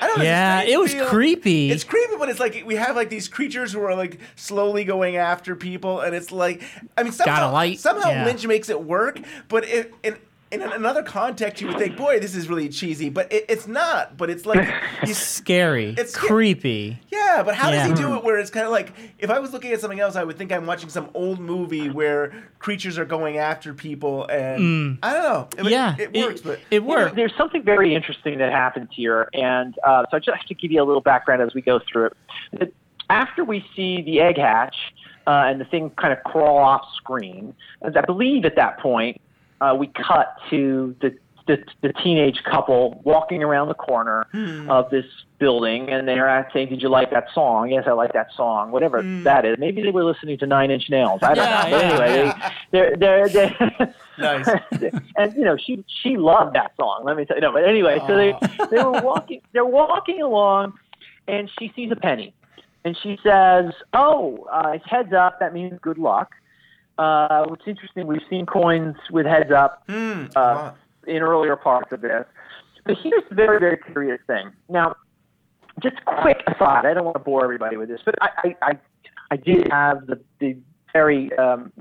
I 0.00 0.06
don't 0.08 0.18
know. 0.18 0.24
Yeah, 0.24 0.62
it 0.62 0.80
was 0.80 0.92
feel- 0.92 1.06
creepy. 1.06 1.70
It's 1.70 1.84
creepy, 1.84 2.16
but 2.18 2.28
it's 2.28 2.40
like 2.40 2.64
we 2.66 2.74
have 2.74 2.96
like 2.96 3.10
these 3.10 3.28
creatures 3.28 3.72
who 3.72 3.80
are 3.82 3.94
like 3.94 4.18
slowly 4.34 4.82
going 4.82 5.16
after 5.16 5.54
people, 5.54 6.00
and 6.00 6.14
it's 6.14 6.32
like 6.32 6.62
I 6.96 7.04
mean 7.04 7.12
somehow 7.12 7.36
Got 7.36 7.50
a 7.50 7.52
light, 7.52 7.78
somehow 7.78 8.10
yeah. 8.10 8.24
Lynch 8.24 8.44
makes 8.46 8.68
it 8.68 8.82
work, 8.82 9.20
but 9.48 9.64
it 9.64 9.94
in 10.02 10.16
in 10.50 10.62
another 10.62 11.02
context 11.02 11.60
you 11.60 11.68
would 11.68 11.78
think, 11.78 11.96
boy, 11.96 12.18
this 12.20 12.34
is 12.34 12.48
really 12.48 12.68
cheesy, 12.68 13.08
but 13.10 13.32
it, 13.32 13.44
it's 13.48 13.66
not. 13.66 14.16
But 14.16 14.30
it's 14.30 14.46
like 14.46 14.66
he's 15.04 15.18
Scary. 15.18 15.90
It's- 15.90 16.14
creepy. 16.16 16.98
yeah, 17.10 17.42
but 17.44 17.54
how 17.54 17.70
does 17.70 17.86
he 17.86 17.94
do 17.94 18.16
it 18.16 18.24
where 18.24 18.38
it's 18.38 18.50
kind 18.50 18.64
of 18.64 18.72
like 18.72 18.92
if 19.18 19.30
I 19.30 19.38
was 19.38 19.52
looking 19.52 19.72
at 19.72 19.80
something 19.80 20.00
else, 20.00 20.16
I 20.16 20.24
would 20.24 20.38
think 20.38 20.50
I'm 20.52 20.66
watching 20.66 20.88
some 20.88 21.10
old 21.14 21.38
movie 21.40 21.90
where 21.90 22.32
creatures 22.58 22.98
are 22.98 23.04
going 23.04 23.38
after 23.38 23.74
people, 23.74 24.26
and 24.26 24.98
I 25.02 25.12
don't 25.12 25.22
know. 25.22 25.48
I 25.58 25.62
mean, 25.62 25.66
Mm. 25.68 25.70
Yeah, 25.70 25.96
it, 25.98 26.10
it- 26.14 26.24
works, 26.24 26.40
but 26.40 26.60
it 26.70 26.82
works. 26.84 27.14
There's 27.14 27.34
something 27.36 27.62
very 27.62 27.94
interesting 27.94 28.38
that 28.38 28.50
happens 28.52 28.88
here, 28.92 29.28
and 29.34 29.74
uh, 29.86 30.04
so 30.10 30.16
I 30.16 30.20
just 30.20 30.36
have 30.36 30.46
to 30.46 30.54
give 30.54 30.72
you 30.72 30.82
a 30.82 30.84
little 30.86 31.02
background 31.02 31.42
as 31.42 31.54
we 31.54 31.60
go 31.62 31.80
through 31.90 32.06
it. 32.06 32.16
That 32.58 32.72
After 33.10 33.44
we 33.44 33.64
see 33.76 34.02
the 34.02 34.20
egg 34.20 34.38
hatch 34.38 34.76
uh, 35.26 35.44
and 35.46 35.60
the 35.60 35.64
thing 35.66 35.90
kind 35.90 36.12
of 36.12 36.22
crawl 36.24 36.56
off 36.58 36.86
screen, 36.96 37.54
and 37.82 37.96
I 37.96 38.00
believe 38.02 38.44
at 38.46 38.56
that 38.56 38.78
point 38.78 39.20
uh, 39.60 39.74
we 39.78 39.88
cut 39.88 40.36
to 40.50 40.94
the, 41.00 41.16
the 41.46 41.62
the 41.80 41.92
teenage 42.04 42.42
couple 42.44 43.00
walking 43.04 43.42
around 43.42 43.68
the 43.68 43.74
corner 43.74 44.26
of 44.68 44.90
this 44.90 45.06
building, 45.38 45.88
and 45.88 46.06
they're 46.06 46.28
at 46.28 46.52
saying, 46.52 46.68
"Did 46.68 46.82
you 46.82 46.88
like 46.90 47.10
that 47.10 47.26
song?" 47.32 47.70
Yes, 47.70 47.84
I 47.86 47.92
like 47.92 48.12
that 48.12 48.28
song. 48.36 48.70
Whatever 48.70 49.02
that 49.24 49.44
is. 49.44 49.56
Maybe 49.58 49.82
they 49.82 49.90
were 49.90 50.04
listening 50.04 50.36
to 50.38 50.46
Nine 50.46 50.70
Inch 50.70 50.90
Nails. 50.90 51.20
I 51.22 51.34
don't 51.34 51.44
Yeah, 51.44 51.62
know. 51.62 51.70
But 51.70 51.80
yeah, 51.84 51.90
anyway, 51.90 52.24
yeah. 52.24 52.52
they, 52.70 52.78
they're 52.98 53.28
they're. 53.28 53.28
they're 53.78 53.94
nice. 54.18 54.48
and 55.16 55.32
you 55.34 55.44
know 55.44 55.56
she 55.56 55.84
she 56.02 56.16
loved 56.16 56.54
that 56.54 56.72
song. 56.76 57.02
Let 57.04 57.16
me 57.16 57.24
tell 57.24 57.36
you. 57.36 57.40
No, 57.42 57.52
but 57.52 57.64
anyway, 57.64 57.98
so 58.06 58.14
they 58.16 58.34
they 58.70 58.82
were 58.84 59.00
walking 59.00 59.40
they're 59.52 59.64
walking 59.64 60.20
along, 60.22 60.74
and 61.28 61.50
she 61.58 61.72
sees 61.74 61.90
a 61.92 61.96
penny, 61.96 62.34
and 62.84 62.94
she 63.02 63.18
says, 63.22 63.72
"Oh, 63.94 64.46
uh, 64.52 64.72
it's 64.74 64.84
heads 64.86 65.12
up. 65.14 65.40
That 65.40 65.54
means 65.54 65.78
good 65.80 65.98
luck." 65.98 66.34
Uh, 66.98 67.44
what's 67.46 67.62
interesting, 67.66 68.06
we've 68.06 68.22
seen 68.28 68.44
coins 68.44 68.96
with 69.10 69.24
heads 69.24 69.52
up 69.52 69.86
come 69.86 70.30
uh, 70.34 70.40
on. 70.40 70.74
in 71.06 71.22
earlier 71.22 71.56
parts 71.56 71.92
of 71.92 72.00
this. 72.00 72.24
But 72.84 72.96
here's 73.02 73.22
the 73.28 73.34
very, 73.34 73.60
very 73.60 73.76
curious 73.76 74.20
thing. 74.26 74.50
Now, 74.68 74.96
just 75.80 75.96
a 76.06 76.22
quick 76.22 76.42
aside, 76.46 76.86
I 76.86 76.94
don't 76.94 77.04
want 77.04 77.16
to 77.16 77.22
bore 77.22 77.44
everybody 77.44 77.76
with 77.76 77.88
this, 77.88 78.00
but 78.04 78.16
I, 78.20 78.28
I, 78.38 78.56
I, 78.62 78.78
I 79.30 79.36
did 79.36 79.70
have 79.70 80.06
the, 80.06 80.20
the 80.40 80.56
very 80.92 81.36
um, 81.38 81.72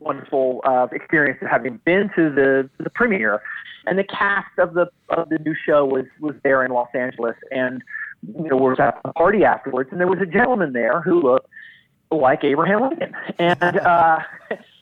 wonderful 0.00 0.60
uh, 0.64 0.88
experience 0.92 1.38
of 1.40 1.48
having 1.48 1.80
been 1.84 2.10
to 2.16 2.30
the, 2.30 2.68
the 2.78 2.90
premiere, 2.90 3.40
and 3.86 3.98
the 3.98 4.04
cast 4.04 4.58
of 4.58 4.74
the 4.74 4.90
of 5.10 5.28
the 5.30 5.38
new 5.38 5.54
show 5.54 5.84
was 5.84 6.04
was 6.20 6.34
there 6.42 6.64
in 6.64 6.72
Los 6.72 6.88
Angeles, 6.94 7.36
and 7.50 7.82
you 8.36 8.48
know 8.48 8.56
was 8.56 8.78
at 8.78 9.00
a 9.04 9.12
party 9.14 9.44
afterwards, 9.44 9.88
and 9.92 10.00
there 10.00 10.08
was 10.08 10.18
a 10.20 10.26
gentleman 10.26 10.72
there 10.72 11.00
who 11.00 11.22
looked 11.22 11.48
like 12.10 12.44
Abraham 12.44 12.82
Lincoln, 12.82 13.12
and 13.38 13.62
uh, 13.62 14.18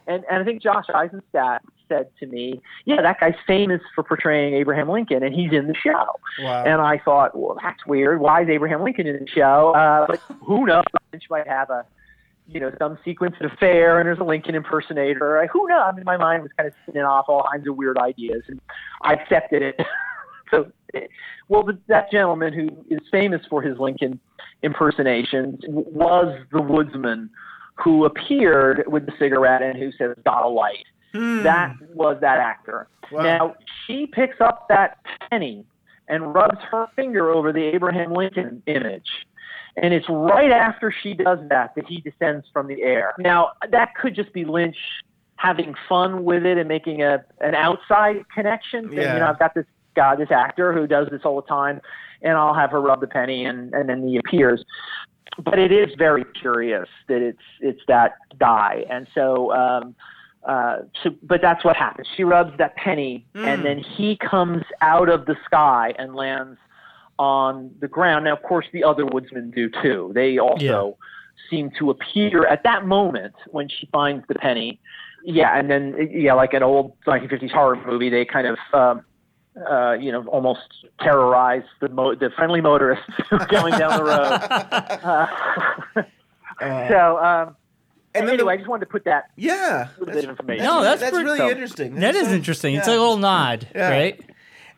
and 0.06 0.24
and 0.30 0.42
I 0.42 0.44
think 0.44 0.62
Josh 0.62 0.86
Eisenstadt 0.92 1.62
said 1.88 2.08
to 2.20 2.26
me, 2.26 2.60
"Yeah, 2.84 3.02
that 3.02 3.20
guy's 3.20 3.34
famous 3.46 3.80
for 3.94 4.04
portraying 4.04 4.54
Abraham 4.54 4.88
Lincoln, 4.88 5.22
and 5.22 5.34
he's 5.34 5.52
in 5.52 5.66
the 5.66 5.74
show." 5.74 6.18
Wow. 6.40 6.64
And 6.64 6.80
I 6.80 6.98
thought, 6.98 7.36
well, 7.36 7.58
that's 7.62 7.84
weird. 7.86 8.20
Why 8.20 8.42
is 8.42 8.48
Abraham 8.48 8.82
Lincoln 8.82 9.06
in 9.06 9.18
the 9.18 9.28
show? 9.28 9.72
Uh, 9.74 10.06
but 10.06 10.20
who 10.44 10.66
knows? 10.66 10.84
Lynch 11.12 11.24
might 11.30 11.48
have 11.48 11.70
a, 11.70 11.84
you 12.48 12.60
know, 12.60 12.72
some 12.78 12.98
sequence 13.04 13.36
at 13.40 13.46
a 13.46 13.56
fair, 13.56 13.98
and 13.98 14.06
there's 14.06 14.18
a 14.18 14.24
Lincoln 14.24 14.54
impersonator. 14.54 15.40
I, 15.40 15.46
who 15.46 15.66
knows? 15.68 15.82
I 15.86 15.92
mean, 15.92 16.04
my 16.04 16.16
mind 16.16 16.42
was 16.42 16.52
kind 16.56 16.66
of 16.66 16.74
spinning 16.82 17.04
off 17.04 17.26
all 17.28 17.46
kinds 17.50 17.66
of 17.66 17.76
weird 17.76 17.98
ideas, 17.98 18.42
and 18.48 18.60
I 19.02 19.14
accepted 19.14 19.62
it. 19.62 19.76
so, 20.50 20.70
well, 21.48 21.62
the, 21.64 21.78
that 21.88 22.10
gentleman 22.10 22.52
who 22.52 22.68
is 22.94 23.00
famous 23.10 23.42
for 23.48 23.62
his 23.62 23.78
Lincoln 23.78 24.20
impersonations 24.62 25.60
was 25.68 26.38
the 26.52 26.62
woodsman 26.62 27.30
who 27.74 28.04
appeared 28.04 28.84
with 28.86 29.06
the 29.06 29.12
cigarette 29.18 29.62
and 29.62 29.78
who 29.78 29.92
says, 29.92 30.16
"Got 30.24 30.44
a 30.44 30.48
light." 30.48 30.84
Hmm. 31.12 31.42
That 31.42 31.74
was 31.94 32.18
that 32.20 32.38
actor. 32.38 32.88
Wow. 33.12 33.22
Now 33.22 33.54
she 33.86 34.06
picks 34.06 34.40
up 34.40 34.66
that 34.68 34.98
penny 35.30 35.64
and 36.08 36.34
rubs 36.34 36.58
her 36.70 36.86
finger 36.94 37.30
over 37.30 37.52
the 37.52 37.62
Abraham 37.62 38.12
Lincoln 38.12 38.62
image. 38.66 39.08
And 39.76 39.92
it's 39.92 40.06
right 40.08 40.50
after 40.50 40.94
she 41.02 41.14
does 41.14 41.38
that 41.50 41.74
that 41.74 41.86
he 41.86 42.00
descends 42.00 42.46
from 42.52 42.66
the 42.66 42.82
air. 42.82 43.12
Now, 43.18 43.52
that 43.70 43.94
could 43.94 44.14
just 44.14 44.32
be 44.32 44.44
Lynch 44.44 44.76
having 45.36 45.74
fun 45.88 46.24
with 46.24 46.46
it 46.46 46.56
and 46.56 46.66
making 46.66 47.02
a 47.02 47.22
an 47.40 47.54
outside 47.54 48.24
connection. 48.34 48.90
Yeah. 48.90 49.14
You 49.14 49.20
know, 49.20 49.26
I've 49.26 49.38
got 49.38 49.54
this 49.54 49.66
guy, 49.96 50.14
this 50.14 50.30
actor 50.30 50.72
who 50.72 50.86
does 50.86 51.08
this 51.10 51.22
all 51.24 51.40
the 51.40 51.48
time, 51.48 51.80
and 52.22 52.34
I'll 52.34 52.54
have 52.54 52.70
her 52.70 52.80
rub 52.80 53.00
the 53.00 53.06
penny, 53.06 53.44
and, 53.44 53.74
and 53.74 53.88
then 53.88 54.06
he 54.06 54.18
appears. 54.18 54.64
But 55.42 55.58
it 55.58 55.72
is 55.72 55.88
very 55.98 56.24
curious 56.40 56.88
that 57.08 57.20
it's 57.20 57.42
it's 57.60 57.80
that 57.88 58.12
guy, 58.38 58.84
and 58.88 59.06
so 59.14 59.52
um, 59.52 59.94
uh, 60.46 60.78
so, 61.02 61.10
but 61.22 61.42
that's 61.42 61.64
what 61.64 61.76
happens. 61.76 62.06
She 62.16 62.22
rubs 62.22 62.56
that 62.58 62.76
penny, 62.76 63.26
and 63.34 63.64
then 63.64 63.78
he 63.78 64.16
comes 64.16 64.62
out 64.80 65.08
of 65.08 65.26
the 65.26 65.34
sky 65.44 65.92
and 65.98 66.14
lands 66.14 66.58
on 67.18 67.74
the 67.80 67.88
ground. 67.88 68.24
Now, 68.26 68.34
of 68.34 68.42
course, 68.42 68.66
the 68.72 68.84
other 68.84 69.04
woodsmen 69.04 69.50
do 69.50 69.68
too. 69.82 70.12
They 70.14 70.38
also 70.38 70.96
seem 71.50 71.70
to 71.78 71.90
appear 71.90 72.46
at 72.46 72.62
that 72.62 72.86
moment 72.86 73.34
when 73.50 73.68
she 73.68 73.88
finds 73.92 74.24
the 74.28 74.34
penny. 74.36 74.80
Yeah, 75.24 75.58
and 75.58 75.68
then 75.68 76.08
yeah, 76.12 76.34
like 76.34 76.54
an 76.54 76.62
old 76.62 76.92
1950s 77.06 77.50
horror 77.50 77.82
movie, 77.84 78.08
they 78.08 78.24
kind 78.24 78.46
of. 78.46 78.58
Um, 78.72 79.04
uh, 79.70 79.92
you 79.92 80.12
know, 80.12 80.26
almost 80.28 80.60
terrorize 81.00 81.62
the 81.80 81.88
mo- 81.88 82.14
the 82.14 82.28
friendly 82.36 82.60
motorists 82.60 83.04
going 83.48 83.72
down 83.78 83.96
the 83.98 84.04
road. 84.04 86.06
Uh, 86.58 86.88
so, 86.88 87.18
um, 87.18 87.56
And 88.14 88.26
then 88.26 88.34
anyway, 88.36 88.54
I 88.54 88.56
just 88.56 88.66
wanted 88.68 88.86
to 88.86 88.90
put 88.90 89.04
that 89.04 89.24
yeah, 89.36 89.88
little 89.98 90.14
bit 90.14 90.24
of 90.24 90.30
information. 90.30 90.64
No, 90.64 90.82
that's 90.82 91.00
that's 91.02 91.10
pretty- 91.12 91.26
really 91.26 91.36
so- 91.38 91.50
interesting. 91.50 91.94
That 91.96 92.00
That's 92.00 92.16
is 92.18 92.28
so- 92.28 92.34
interesting. 92.34 92.74
It's 92.76 92.86
yeah. 92.86 92.92
like 92.94 92.98
a 92.98 93.02
little 93.02 93.18
nod, 93.18 93.68
Yeah. 93.74 93.90
right? 93.90 94.18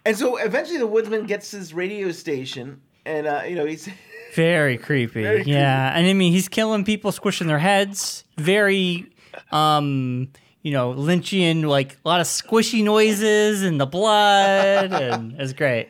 And 0.04 0.16
so 0.16 0.38
eventually 0.38 0.78
the 0.78 0.88
woodsman 0.88 1.26
gets 1.26 1.52
his 1.52 1.72
radio 1.72 2.10
station, 2.10 2.80
and 3.06 3.28
uh, 3.28 3.42
you 3.46 3.54
know 3.54 3.64
he's 3.64 3.88
Very 4.34 4.76
creepy. 4.76 5.22
Very 5.22 5.42
yeah. 5.44 5.96
And 5.96 6.04
I 6.08 6.14
mean, 6.14 6.32
he's 6.32 6.48
killing 6.48 6.84
people, 6.84 7.12
squishing 7.12 7.46
their 7.46 7.60
heads. 7.60 8.24
Very, 8.36 9.06
um, 9.52 10.32
you 10.62 10.72
know, 10.72 10.92
Lynchian, 10.92 11.64
like 11.64 11.98
a 12.04 12.08
lot 12.08 12.20
of 12.20 12.26
squishy 12.26 12.82
noises 12.82 13.62
and 13.62 13.80
the 13.80 13.86
blood. 13.86 14.92
and 15.02 15.34
it's 15.40 15.52
great. 15.52 15.88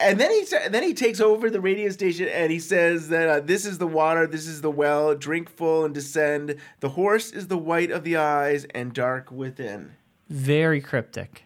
And 0.00 0.20
then 0.20 0.30
he 0.30 0.44
then 0.68 0.82
he 0.84 0.94
takes 0.94 1.20
over 1.20 1.50
the 1.50 1.60
radio 1.60 1.90
station 1.90 2.28
and 2.28 2.52
he 2.52 2.60
says 2.60 3.08
that 3.08 3.28
uh, 3.28 3.40
this 3.40 3.66
is 3.66 3.78
the 3.78 3.86
water, 3.86 4.28
this 4.28 4.46
is 4.46 4.60
the 4.60 4.70
well, 4.70 5.14
drink 5.16 5.50
full 5.50 5.84
and 5.84 5.92
descend. 5.92 6.56
The 6.80 6.90
horse 6.90 7.32
is 7.32 7.48
the 7.48 7.58
white 7.58 7.90
of 7.90 8.04
the 8.04 8.16
eyes 8.16 8.64
and 8.74 8.92
dark 8.92 9.32
within. 9.32 9.96
Very 10.28 10.80
cryptic. 10.80 11.42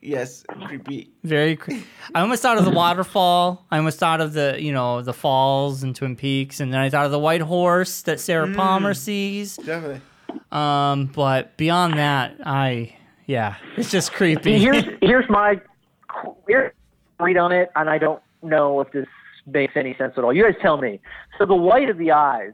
Yes, 0.00 0.44
creepy. 0.48 1.10
Very. 1.24 1.56
Cre- 1.56 1.72
I 2.14 2.20
almost 2.20 2.42
thought 2.42 2.58
of 2.58 2.64
the 2.64 2.70
waterfall. 2.70 3.66
I 3.70 3.78
almost 3.78 3.98
thought 3.98 4.20
of 4.20 4.32
the, 4.32 4.56
you 4.58 4.72
know, 4.72 5.02
the 5.02 5.12
falls 5.12 5.82
and 5.82 5.94
Twin 5.94 6.14
Peaks, 6.14 6.60
and 6.60 6.72
then 6.72 6.80
I 6.80 6.90
thought 6.90 7.06
of 7.06 7.10
the 7.10 7.18
white 7.18 7.40
horse 7.40 8.02
that 8.02 8.20
Sarah 8.20 8.52
Palmer 8.54 8.94
sees. 8.94 9.56
Definitely. 9.56 10.00
Um, 10.52 11.06
but 11.14 11.56
beyond 11.56 11.94
that, 11.98 12.36
I, 12.44 12.96
yeah, 13.26 13.56
it's 13.76 13.90
just 13.90 14.12
creepy. 14.12 14.58
here's 14.58 14.84
here's 15.02 15.28
my 15.28 15.60
here's 16.46 16.72
read 17.20 17.36
on 17.36 17.52
it, 17.52 17.70
and 17.76 17.88
I 17.90 17.98
don't 17.98 18.22
know 18.42 18.80
if 18.80 18.90
this 18.92 19.06
makes 19.46 19.74
any 19.76 19.94
sense 19.98 20.14
at 20.16 20.24
all. 20.24 20.32
You 20.32 20.44
guys 20.44 20.54
tell 20.62 20.76
me. 20.78 21.00
So 21.38 21.46
the 21.46 21.54
white 21.54 21.90
of 21.90 21.98
the 21.98 22.12
eyes, 22.12 22.52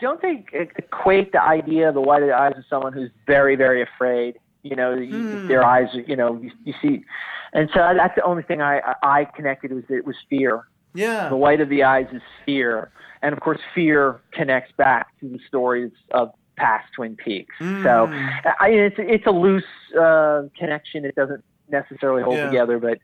don't 0.00 0.20
they 0.22 0.44
equate 0.52 1.32
the 1.32 1.42
idea 1.42 1.88
of 1.88 1.94
the 1.94 2.00
white 2.00 2.22
of 2.22 2.28
the 2.28 2.34
eyes 2.36 2.52
with 2.56 2.66
someone 2.70 2.92
who's 2.92 3.10
very 3.26 3.56
very 3.56 3.82
afraid? 3.82 4.38
You 4.62 4.76
know, 4.76 4.94
you- 4.94 5.46
their 5.48 5.64
eyes. 5.64 5.88
You 5.94 6.16
know, 6.16 6.36
you, 6.40 6.50
you 6.64 6.74
see, 6.82 7.04
and 7.52 7.68
so 7.74 7.92
that's 7.96 8.14
the 8.14 8.22
only 8.22 8.42
thing 8.42 8.60
I 8.60 8.80
I 8.80 8.94
I 9.20 9.24
connected 9.24 9.72
was 9.72 9.84
that 9.88 9.96
it 9.96 10.06
was 10.06 10.16
fear. 10.28 10.66
Yeah. 10.94 11.28
The 11.28 11.36
white 11.36 11.60
of 11.60 11.68
the 11.68 11.84
eyes 11.84 12.06
is 12.12 12.22
fear, 12.44 12.90
and 13.22 13.32
of 13.32 13.40
course, 13.40 13.60
fear 13.74 14.20
connects 14.32 14.72
back 14.76 15.08
to 15.20 15.28
the 15.28 15.38
stories 15.46 15.92
of 16.12 16.32
past 16.58 16.86
Twin 16.94 17.16
Peaks. 17.16 17.54
So, 17.58 18.08
Mm. 18.08 18.30
I, 18.60 18.68
it's 18.70 18.96
it's 18.98 19.26
a 19.26 19.30
loose 19.30 19.64
uh, 19.98 20.42
connection. 20.58 21.04
It 21.04 21.14
doesn't 21.14 21.42
necessarily 21.70 22.22
hold 22.22 22.36
Yeah. 22.38 22.46
together, 22.50 22.78
but 22.78 22.98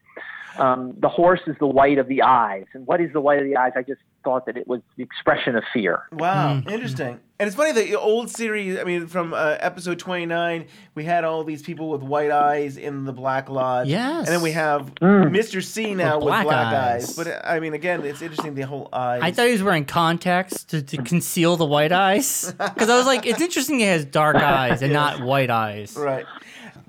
um, 0.59 0.95
the 0.99 1.09
horse 1.09 1.41
is 1.47 1.57
the 1.59 1.67
white 1.67 1.99
of 1.99 2.09
the 2.09 2.23
eyes. 2.23 2.67
And 2.75 2.87
what 2.87 3.01
is 3.01 3.13
the 3.13 3.21
white 3.21 3.39
of 3.41 3.45
the 3.45 3.57
eyes? 3.57 3.73
I 3.77 3.83
just 3.83 4.01
thought 4.23 4.47
that 4.47 4.57
it 4.57 4.67
was 4.67 4.81
the 4.97 5.03
expression 5.03 5.55
of 5.57 5.65
fear. 5.73 6.03
Wow, 6.13 6.55
Mm. 6.65 6.71
interesting. 6.71 7.21
And 7.41 7.49
it's 7.49 7.57
funny 7.57 7.73
that 7.73 7.85
the 7.87 7.97
old 7.97 8.31
series, 8.31 8.79
I 8.79 8.85
mean, 8.85 9.07
from 9.09 9.35
uh, 9.35 9.57
episode 9.59 9.99
29, 9.99 10.67
we 10.95 11.05
had 11.05 11.25
all 11.25 11.43
these 11.45 11.63
people 11.63 11.91
with 11.91 12.01
white 12.03 12.31
eyes 12.31 12.77
in 12.77 13.05
the 13.05 13.13
Black 13.13 13.51
Lodge. 13.51 13.89
Yes. 13.89 14.19
And 14.27 14.29
then 14.29 14.41
we 14.41 14.53
have 14.53 14.95
Mm. 15.03 15.31
Mr. 15.31 15.63
C 15.63 15.95
now 15.95 16.17
with 16.17 16.27
black 16.27 16.45
black, 16.47 16.67
eyes. 16.75 17.05
eyes. 17.11 17.17
But 17.17 17.45
I 17.45 17.59
mean, 17.61 17.75
again, 17.75 18.05
it's 18.05 18.23
interesting 18.23 18.55
the 18.55 18.63
whole 18.63 18.89
eyes. 18.93 19.21
I 19.23 19.31
thought 19.33 19.47
he 19.47 19.53
was 19.53 19.63
wearing 19.65 19.85
contacts 19.85 20.65
to, 20.67 20.81
to 20.81 20.97
conceal 21.03 21.57
the 21.57 21.67
white 21.67 21.93
eyes. 21.93 22.55
Because 22.75 22.89
I 22.89 22.97
was 22.97 23.07
like, 23.07 23.27
it's 23.27 23.41
interesting 23.41 23.79
he 23.81 23.85
has 23.87 24.05
dark 24.05 24.37
eyes 24.37 24.81
and 24.83 24.93
not 24.93 25.21
white 25.21 25.51
eyes. 25.51 25.97
Right. 25.97 26.25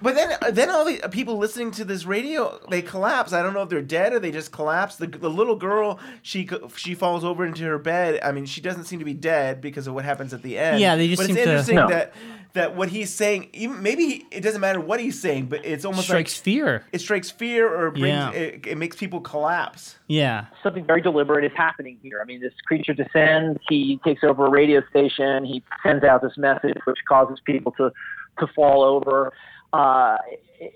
But 0.02 0.16
then, 0.16 0.38
uh, 0.42 0.52
then 0.52 0.70
all 0.70 0.84
the 0.86 0.98
people 1.10 1.38
listening 1.38 1.72
to 1.72 1.86
this 1.86 2.06
radio, 2.06 2.60
they 2.70 2.82
collapse. 2.82 3.32
I 3.34 3.42
don't 3.42 3.54
know 3.54 3.62
if 3.62 3.70
they're 3.70 3.82
dead 3.82 4.12
or 4.14 4.20
they 4.20 4.32
just 4.32 4.52
collapse. 4.52 4.98
The, 4.98 5.08
the 5.08 5.30
little 5.30 5.56
girl, 5.56 6.00
she 6.22 6.50
she 6.76 6.96
falls 6.96 7.24
over 7.24 7.46
into 7.46 7.64
her 7.64 7.78
bed. 7.78 8.20
I 8.22 8.32
mean, 8.32 8.46
she 8.46 8.60
doesn't 8.62 8.84
seem 8.86 9.00
to 9.00 9.06
be 9.06 9.14
dead 9.14 9.62
because 9.62 9.88
of 9.88 9.94
what 9.94 10.04
happens 10.06 10.34
at 10.34 10.42
the 10.44 10.58
end. 10.58 10.80
Yeah, 10.82 10.96
they 10.96 11.08
just 11.08 11.22
But 11.22 11.30
it's 11.30 11.36
seem 11.36 11.36
to- 11.36 11.42
interesting 11.52 11.76
No. 11.76 11.88
that 11.90 12.14
that 12.54 12.76
what 12.76 12.88
he's 12.90 13.14
saying, 13.14 13.50
even 13.52 13.82
maybe 13.84 14.06
he, 14.06 14.26
it 14.32 14.40
doesn't 14.42 14.62
matter 14.62 14.80
what 14.80 15.00
he's 15.02 15.20
saying, 15.20 15.48
but 15.48 15.66
it's 15.66 15.84
almost 15.84 16.10
like 16.10 16.28
it 16.28 16.30
Strikes 16.30 16.38
like 16.38 16.44
fear. 16.44 16.84
it 16.94 17.00
strikes 17.02 17.30
fear 17.32 17.68
or 17.68 17.92
brings 17.92 18.08
Yeah. 18.08 18.32
it, 18.32 18.66
it 18.68 18.78
makes 18.78 18.96
people 18.96 19.20
collapse. 19.20 19.98
Yeah. 20.08 20.46
something 20.64 20.86
very 20.86 21.02
deliberate 21.02 21.44
is 21.44 21.52
happening 21.56 21.98
here. 22.02 22.20
I 22.22 22.26
mean, 22.26 22.40
this 22.40 22.54
creature 22.66 22.94
descends. 22.94 23.60
He 23.68 24.00
takes 24.06 24.24
over 24.24 24.46
a 24.46 24.50
radio 24.50 24.82
station. 24.90 25.44
He 25.44 25.64
sends 25.84 26.04
out 26.06 26.22
this 26.22 26.38
message, 26.38 26.78
which 26.86 27.00
causes 27.08 27.40
people 27.46 27.72
to 27.74 27.92
to 28.40 28.48
fall 28.56 28.84
over. 28.84 29.32
Uh, 29.76 30.18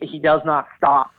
he 0.02 0.20
does 0.20 0.42
not 0.46 0.68
stop 0.78 1.12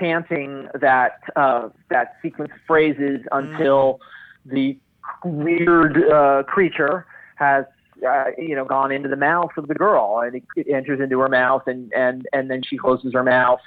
chanting 0.00 0.68
that 0.80 1.12
uh, 1.36 1.68
that 1.90 2.14
sequence 2.22 2.50
of 2.54 2.60
phrases 2.66 3.20
until 3.32 4.00
the 4.44 4.76
weird 5.24 6.10
uh, 6.10 6.42
creature 6.44 7.06
has. 7.36 7.64
Uh, 8.08 8.26
you 8.38 8.54
know, 8.54 8.64
gone 8.64 8.92
into 8.92 9.08
the 9.08 9.16
mouth 9.16 9.50
of 9.56 9.66
the 9.66 9.74
girl, 9.74 10.20
and 10.24 10.36
it, 10.36 10.44
it 10.54 10.72
enters 10.72 11.00
into 11.00 11.18
her 11.18 11.28
mouth, 11.28 11.62
and 11.66 11.92
and 11.94 12.28
and 12.32 12.48
then 12.48 12.62
she 12.62 12.78
closes 12.78 13.12
her 13.12 13.24
mouth, 13.24 13.58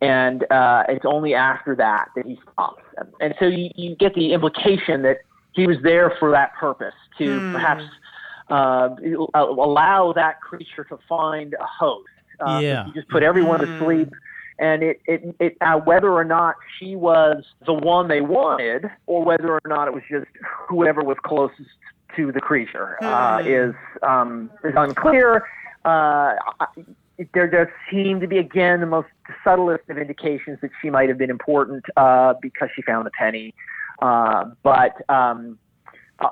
and 0.00 0.50
uh, 0.50 0.84
it's 0.88 1.04
only 1.04 1.34
after 1.34 1.76
that 1.76 2.06
that 2.16 2.24
he 2.24 2.38
stops. 2.50 2.82
And 3.20 3.34
so 3.38 3.44
you, 3.44 3.68
you 3.74 3.94
get 3.96 4.14
the 4.14 4.32
implication 4.32 5.02
that 5.02 5.18
he 5.52 5.66
was 5.66 5.76
there 5.82 6.14
for 6.18 6.30
that 6.30 6.54
purpose 6.58 6.94
to 7.18 7.40
Hmm. 7.40 7.52
perhaps 7.52 7.84
uh, 8.48 8.88
allow 9.34 10.14
that 10.14 10.40
creature 10.40 10.84
to 10.84 10.98
find 11.06 11.52
a 11.52 11.66
host. 11.66 12.08
Uh, 12.40 12.58
Yeah. 12.60 12.86
You 12.86 12.92
just 12.94 13.08
put 13.08 13.22
everyone 13.22 13.60
to 13.60 13.68
sleep. 13.78 14.12
And 14.60 14.84
it, 14.84 15.00
it, 15.06 15.34
it 15.40 15.56
uh, 15.60 15.78
whether 15.78 16.12
or 16.12 16.22
not 16.24 16.54
she 16.78 16.94
was 16.94 17.42
the 17.66 17.72
one 17.72 18.06
they 18.06 18.20
wanted, 18.20 18.84
or 19.06 19.24
whether 19.24 19.50
or 19.52 19.60
not 19.66 19.88
it 19.88 19.94
was 19.94 20.04
just 20.08 20.26
whoever 20.68 21.02
was 21.02 21.16
closest 21.24 21.68
to 22.14 22.30
the 22.30 22.40
creature, 22.40 22.96
uh, 23.02 23.42
Hmm. 23.42 23.48
is 23.48 23.74
um, 24.02 24.50
is 24.62 24.74
unclear. 24.76 25.44
Uh, 25.84 26.34
I- 26.60 26.66
there 27.32 27.48
does 27.48 27.66
seem 27.90 28.20
to 28.20 28.28
be 28.28 28.38
again 28.38 28.78
the 28.78 28.86
most 28.86 29.08
subtlest 29.42 29.88
of 29.88 29.98
indications 29.98 30.58
that 30.62 30.70
she 30.80 30.88
might 30.88 31.08
have 31.08 31.18
been 31.18 31.30
important 31.30 31.84
uh, 31.96 32.34
because 32.40 32.68
she 32.76 32.82
found 32.82 33.06
the 33.06 33.10
penny. 33.10 33.54
Uh, 34.02 34.46
but 34.62 34.94
um, 35.08 35.58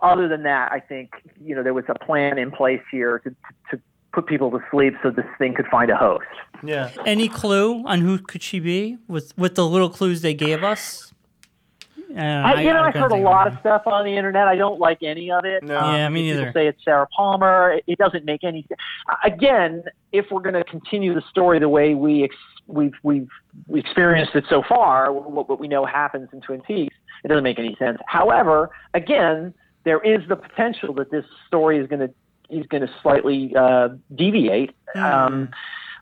other 0.02 0.28
than 0.28 0.44
that, 0.44 0.70
I 0.70 0.78
think 0.78 1.10
you 1.44 1.56
know 1.56 1.64
there 1.64 1.74
was 1.74 1.84
a 1.88 1.94
plan 2.04 2.38
in 2.38 2.52
place 2.52 2.82
here 2.90 3.18
to, 3.20 3.30
to 3.70 3.82
put 4.12 4.26
people 4.26 4.50
to 4.50 4.58
sleep 4.70 4.94
so 5.02 5.10
this 5.10 5.24
thing 5.38 5.54
could 5.54 5.66
find 5.66 5.90
a 5.90 5.96
host. 5.96 6.24
Yeah. 6.62 6.90
Any 7.06 7.28
clue 7.28 7.82
on 7.86 8.00
who 8.00 8.18
could 8.18 8.42
she 8.42 8.60
be 8.60 8.98
with 9.08 9.32
with 9.38 9.54
the 9.54 9.66
little 9.66 9.90
clues 9.90 10.20
they 10.22 10.34
gave 10.34 10.62
us? 10.62 11.12
Uh, 12.14 12.20
I, 12.20 12.60
you 12.60 12.70
know, 12.70 12.80
I 12.80 12.88
I've 12.88 12.94
heard 12.94 13.12
a 13.12 13.16
lot 13.16 13.46
of 13.46 13.58
stuff 13.60 13.82
on 13.86 14.04
the 14.04 14.14
internet. 14.14 14.46
I 14.46 14.54
don't 14.54 14.78
like 14.78 15.02
any 15.02 15.30
of 15.30 15.46
it. 15.46 15.62
No. 15.62 15.78
Yeah, 15.92 16.08
me 16.10 16.24
People 16.24 16.40
neither. 16.44 16.52
say 16.52 16.66
it's 16.66 16.84
Sarah 16.84 17.06
Palmer. 17.16 17.72
It- 17.72 17.84
It 17.86 17.98
doesn't 17.98 18.26
make 18.26 18.44
any 18.44 18.66
sense. 18.68 18.78
Again, 19.24 19.82
if 20.12 20.26
we're 20.30 20.42
going 20.42 20.54
to 20.54 20.64
continue 20.64 21.14
the 21.14 21.22
story 21.30 21.58
the 21.58 21.70
way 21.70 21.94
we 21.94 22.22
ex- 22.24 22.36
we've 22.66 22.92
we've 23.02 23.28
experienced 23.72 24.34
it 24.34 24.44
so 24.50 24.62
far, 24.68 25.10
what, 25.10 25.48
what 25.48 25.58
we 25.58 25.68
know 25.68 25.86
happens 25.86 26.28
in 26.34 26.42
Twin 26.42 26.60
Peaks, 26.60 26.94
it 27.24 27.28
doesn't 27.28 27.44
make 27.44 27.58
any 27.58 27.74
sense. 27.78 27.98
However, 28.06 28.70
again, 28.92 29.54
there 29.84 30.00
is 30.00 30.20
the 30.28 30.36
potential 30.36 30.92
that 30.94 31.10
this 31.10 31.24
story 31.46 31.78
is 31.78 31.86
going 31.88 32.00
to 32.06 32.12
is 32.52 32.66
going 32.66 32.86
to 32.86 32.92
slightly 33.02 33.54
uh, 33.56 33.88
deviate. 34.14 34.74
Um, 34.94 35.48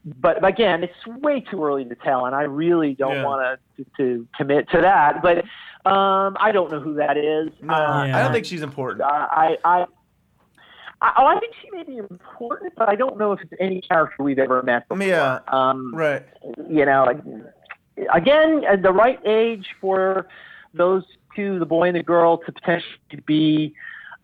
but 0.05 0.45
again, 0.45 0.83
it's 0.83 1.07
way 1.23 1.41
too 1.41 1.63
early 1.65 1.85
to 1.85 1.95
tell, 1.95 2.27
and 2.27 2.35
I 2.35 2.43
really 2.43 2.95
don't 2.95 3.17
Yeah. 3.17 3.25
want 3.25 3.59
to 3.77 3.85
to 3.97 4.27
commit 4.37 4.69
to 4.71 4.81
that. 4.81 5.23
But 5.23 5.39
um, 5.91 6.37
I 6.41 6.53
don't 6.53 6.71
know 6.71 6.81
who 6.81 6.95
that 6.95 7.17
is. 7.17 7.49
No, 7.63 7.75
Uh, 7.75 8.09
I 8.13 8.23
don't 8.23 8.33
think 8.33 8.45
she's 8.47 8.63
important. 8.63 9.03
I, 9.03 9.57
I, 9.65 9.87
I, 11.03 11.13
oh, 11.19 11.27
I 11.27 11.39
think 11.41 11.55
she 11.63 11.71
may 11.71 11.83
be 11.85 11.97
important, 11.99 12.75
but 12.77 12.89
I 12.89 12.95
don't 12.97 13.17
know 13.19 13.33
if 13.33 13.41
it's 13.41 13.53
any 13.59 13.81
character 13.81 14.23
we've 14.23 14.39
ever 14.39 14.63
met 14.63 14.89
before. 14.89 15.07
Yeah. 15.07 15.39
Um, 15.49 15.95
Right. 15.95 16.23
You 16.69 16.85
know, 16.85 17.07
again, 18.13 18.65
at 18.65 18.83
the 18.83 18.93
right 18.93 19.19
age 19.27 19.67
for 19.81 20.27
those 20.75 21.05
two, 21.37 21.59
the 21.59 21.67
boy 21.67 21.89
and 21.89 21.97
the 21.97 22.03
girl, 22.03 22.39
to 22.39 22.53
potentially 22.53 22.99
be, 23.27 23.75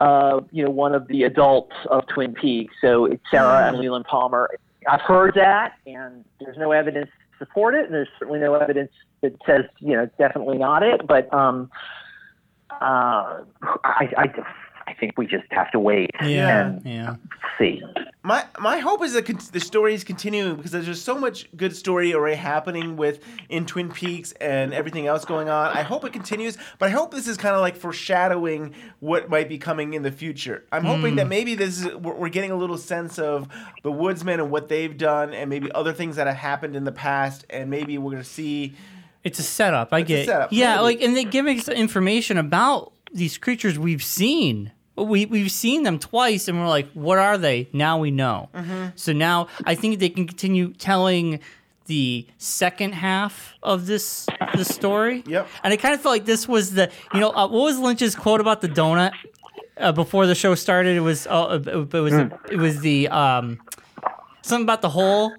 uh, 0.00 0.40
you 0.50 0.64
know, 0.64 0.70
one 0.70 0.94
of 0.94 1.08
the 1.08 1.24
adults 1.24 1.74
of 1.90 2.06
Twin 2.08 2.34
Peaks. 2.34 2.74
So 2.80 3.06
it's 3.06 3.22
Sarah 3.30 3.68
and 3.68 3.78
Leland 3.78 4.04
Palmer. 4.04 4.50
I've 4.88 5.00
heard 5.00 5.34
that, 5.34 5.74
and 5.86 6.24
there's 6.40 6.56
no 6.58 6.72
evidence 6.72 7.10
to 7.32 7.44
support 7.44 7.74
it, 7.74 7.86
and 7.86 7.94
there's 7.94 8.08
certainly 8.18 8.40
no 8.40 8.54
evidence 8.54 8.92
that 9.22 9.34
says, 9.46 9.64
you 9.80 9.96
know, 9.96 10.08
definitely 10.18 10.58
not 10.58 10.82
it. 10.82 11.06
But 11.06 11.32
um, 11.32 11.70
uh, 12.70 13.40
I, 13.62 14.08
I, 14.16 14.26
I 14.88 14.94
think 14.94 15.18
we 15.18 15.26
just 15.26 15.44
have 15.50 15.70
to 15.72 15.80
wait 15.80 16.10
Yeah, 16.22 16.66
and 16.66 16.82
yeah. 16.84 17.16
see. 17.58 17.82
My 18.22 18.44
my 18.58 18.78
hope 18.78 19.02
is 19.02 19.12
that 19.14 19.26
the 19.26 19.60
story 19.60 19.94
is 19.94 20.04
continuing 20.04 20.56
because 20.56 20.70
there's 20.70 20.86
just 20.86 21.04
so 21.04 21.18
much 21.18 21.48
good 21.56 21.74
story 21.74 22.14
already 22.14 22.36
happening 22.36 22.96
with 22.96 23.20
in 23.48 23.66
Twin 23.66 23.90
Peaks 23.90 24.32
and 24.32 24.72
everything 24.72 25.06
else 25.06 25.24
going 25.24 25.48
on. 25.48 25.76
I 25.76 25.82
hope 25.82 26.04
it 26.04 26.12
continues, 26.12 26.56
but 26.78 26.86
I 26.86 26.90
hope 26.90 27.12
this 27.12 27.26
is 27.26 27.36
kind 27.36 27.54
of 27.54 27.60
like 27.60 27.76
foreshadowing 27.76 28.74
what 29.00 29.28
might 29.28 29.48
be 29.48 29.58
coming 29.58 29.94
in 29.94 30.02
the 30.02 30.12
future. 30.12 30.64
I'm 30.70 30.84
hoping 30.84 31.16
that 31.16 31.26
mm. 31.26 31.30
maybe 31.30 31.54
this 31.54 31.80
is 31.80 31.94
we're, 31.96 32.14
we're 32.14 32.28
getting 32.28 32.52
a 32.52 32.56
little 32.56 32.78
sense 32.78 33.18
of 33.18 33.48
the 33.82 33.90
Woodsmen 33.90 34.40
and 34.40 34.50
what 34.50 34.68
they've 34.68 34.96
done, 34.96 35.34
and 35.34 35.50
maybe 35.50 35.70
other 35.72 35.92
things 35.92 36.16
that 36.16 36.26
have 36.26 36.36
happened 36.36 36.76
in 36.76 36.84
the 36.84 36.92
past, 36.92 37.44
and 37.50 37.70
maybe 37.70 37.98
we're 37.98 38.12
gonna 38.12 38.24
see. 38.24 38.74
It's 39.24 39.40
a 39.40 39.44
setup. 39.44 39.92
I 39.92 40.00
a 40.00 40.02
get. 40.04 40.26
setup, 40.26 40.52
yeah, 40.52 40.76
maybe. 40.76 40.82
like, 40.82 41.02
and 41.02 41.16
they 41.16 41.24
give 41.24 41.46
us 41.46 41.68
information 41.68 42.38
about 42.38 42.92
these 43.12 43.38
creatures 43.38 43.78
we've 43.78 44.02
seen. 44.02 44.72
We 44.96 45.26
we've 45.26 45.50
seen 45.50 45.82
them 45.82 45.98
twice, 45.98 46.48
and 46.48 46.58
we're 46.58 46.68
like, 46.68 46.90
what 46.92 47.18
are 47.18 47.38
they? 47.38 47.68
Now 47.72 47.98
we 47.98 48.10
know. 48.10 48.48
Mm-hmm. 48.54 48.86
So 48.96 49.12
now 49.12 49.48
I 49.64 49.74
think 49.74 49.98
they 49.98 50.08
can 50.08 50.26
continue 50.26 50.72
telling 50.72 51.40
the 51.86 52.26
second 52.38 52.92
half 52.92 53.54
of 53.62 53.86
this 53.86 54.26
this 54.54 54.68
story. 54.68 55.22
Yep. 55.26 55.48
And 55.62 55.72
I 55.72 55.76
kind 55.76 55.94
of 55.94 56.00
felt 56.00 56.12
like 56.12 56.24
this 56.24 56.48
was 56.48 56.72
the 56.72 56.90
you 57.14 57.20
know 57.20 57.30
uh, 57.30 57.46
what 57.48 57.62
was 57.62 57.78
Lynch's 57.78 58.14
quote 58.14 58.40
about 58.40 58.60
the 58.60 58.68
donut 58.68 59.12
uh, 59.76 59.92
before 59.92 60.26
the 60.26 60.34
show 60.34 60.54
started? 60.54 60.96
It 60.96 61.00
was 61.00 61.26
uh, 61.26 61.62
it 61.66 61.92
was 61.92 62.12
it 62.50 62.56
was 62.56 62.80
the 62.80 63.08
um 63.08 63.60
something 64.42 64.64
about 64.64 64.82
the 64.82 64.90
hole. 64.90 65.32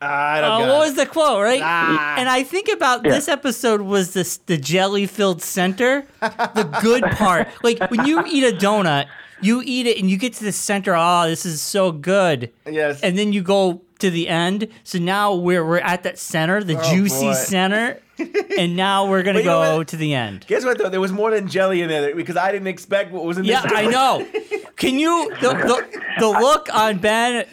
I 0.00 0.40
don't 0.40 0.50
Uh, 0.50 0.58
got 0.60 0.68
what 0.68 0.74
it. 0.76 0.78
was 0.88 0.94
the 0.94 1.06
quote, 1.06 1.42
right? 1.42 1.60
Ah. 1.62 2.14
And 2.18 2.28
I 2.28 2.42
think 2.42 2.68
about 2.72 3.02
this 3.02 3.28
episode 3.28 3.82
was 3.82 4.14
this 4.14 4.38
the 4.38 4.56
jelly 4.56 5.06
filled 5.06 5.42
center, 5.42 6.06
the 6.20 6.78
good 6.82 7.02
part. 7.12 7.48
Like 7.62 7.78
when 7.90 8.06
you 8.06 8.24
eat 8.26 8.44
a 8.44 8.56
donut, 8.56 9.06
you 9.42 9.62
eat 9.64 9.86
it 9.86 9.98
and 9.98 10.10
you 10.10 10.16
get 10.16 10.32
to 10.34 10.44
the 10.44 10.52
center. 10.52 10.94
Oh, 10.96 11.28
this 11.28 11.44
is 11.44 11.60
so 11.60 11.92
good. 11.92 12.50
Yes. 12.70 13.00
And 13.02 13.18
then 13.18 13.32
you 13.32 13.42
go 13.42 13.82
to 13.98 14.10
the 14.10 14.28
end. 14.28 14.68
So 14.84 14.98
now 14.98 15.34
we're 15.34 15.64
we're 15.66 15.78
at 15.78 16.02
that 16.04 16.18
center, 16.18 16.64
the 16.64 16.74
juicy 16.90 17.26
boy. 17.26 17.32
center, 17.34 17.98
and 18.58 18.76
now 18.76 19.06
we're 19.06 19.22
gonna 19.22 19.38
But 19.38 19.44
you 19.44 19.50
know 19.50 19.76
go 19.78 19.84
to 19.84 19.96
the 19.96 20.14
end. 20.14 20.46
Guess 20.46 20.64
what 20.64 20.78
though? 20.78 20.88
There 20.88 21.00
was 21.00 21.12
more 21.12 21.30
than 21.30 21.46
jelly 21.48 21.82
in 21.82 21.88
there 21.90 22.14
because 22.16 22.36
I 22.38 22.50
didn't 22.52 22.68
expect 22.68 23.12
what 23.12 23.24
was 23.24 23.36
in 23.36 23.44
Yeah, 23.44 23.62
this. 23.62 23.72
I 23.74 23.86
know. 23.86 24.26
Can 24.80 24.98
you 24.98 25.30
the, 25.40 25.50
the, 25.52 26.00
the 26.18 26.26
look 26.28 26.68
on 26.74 26.98
Ben, 26.98 27.46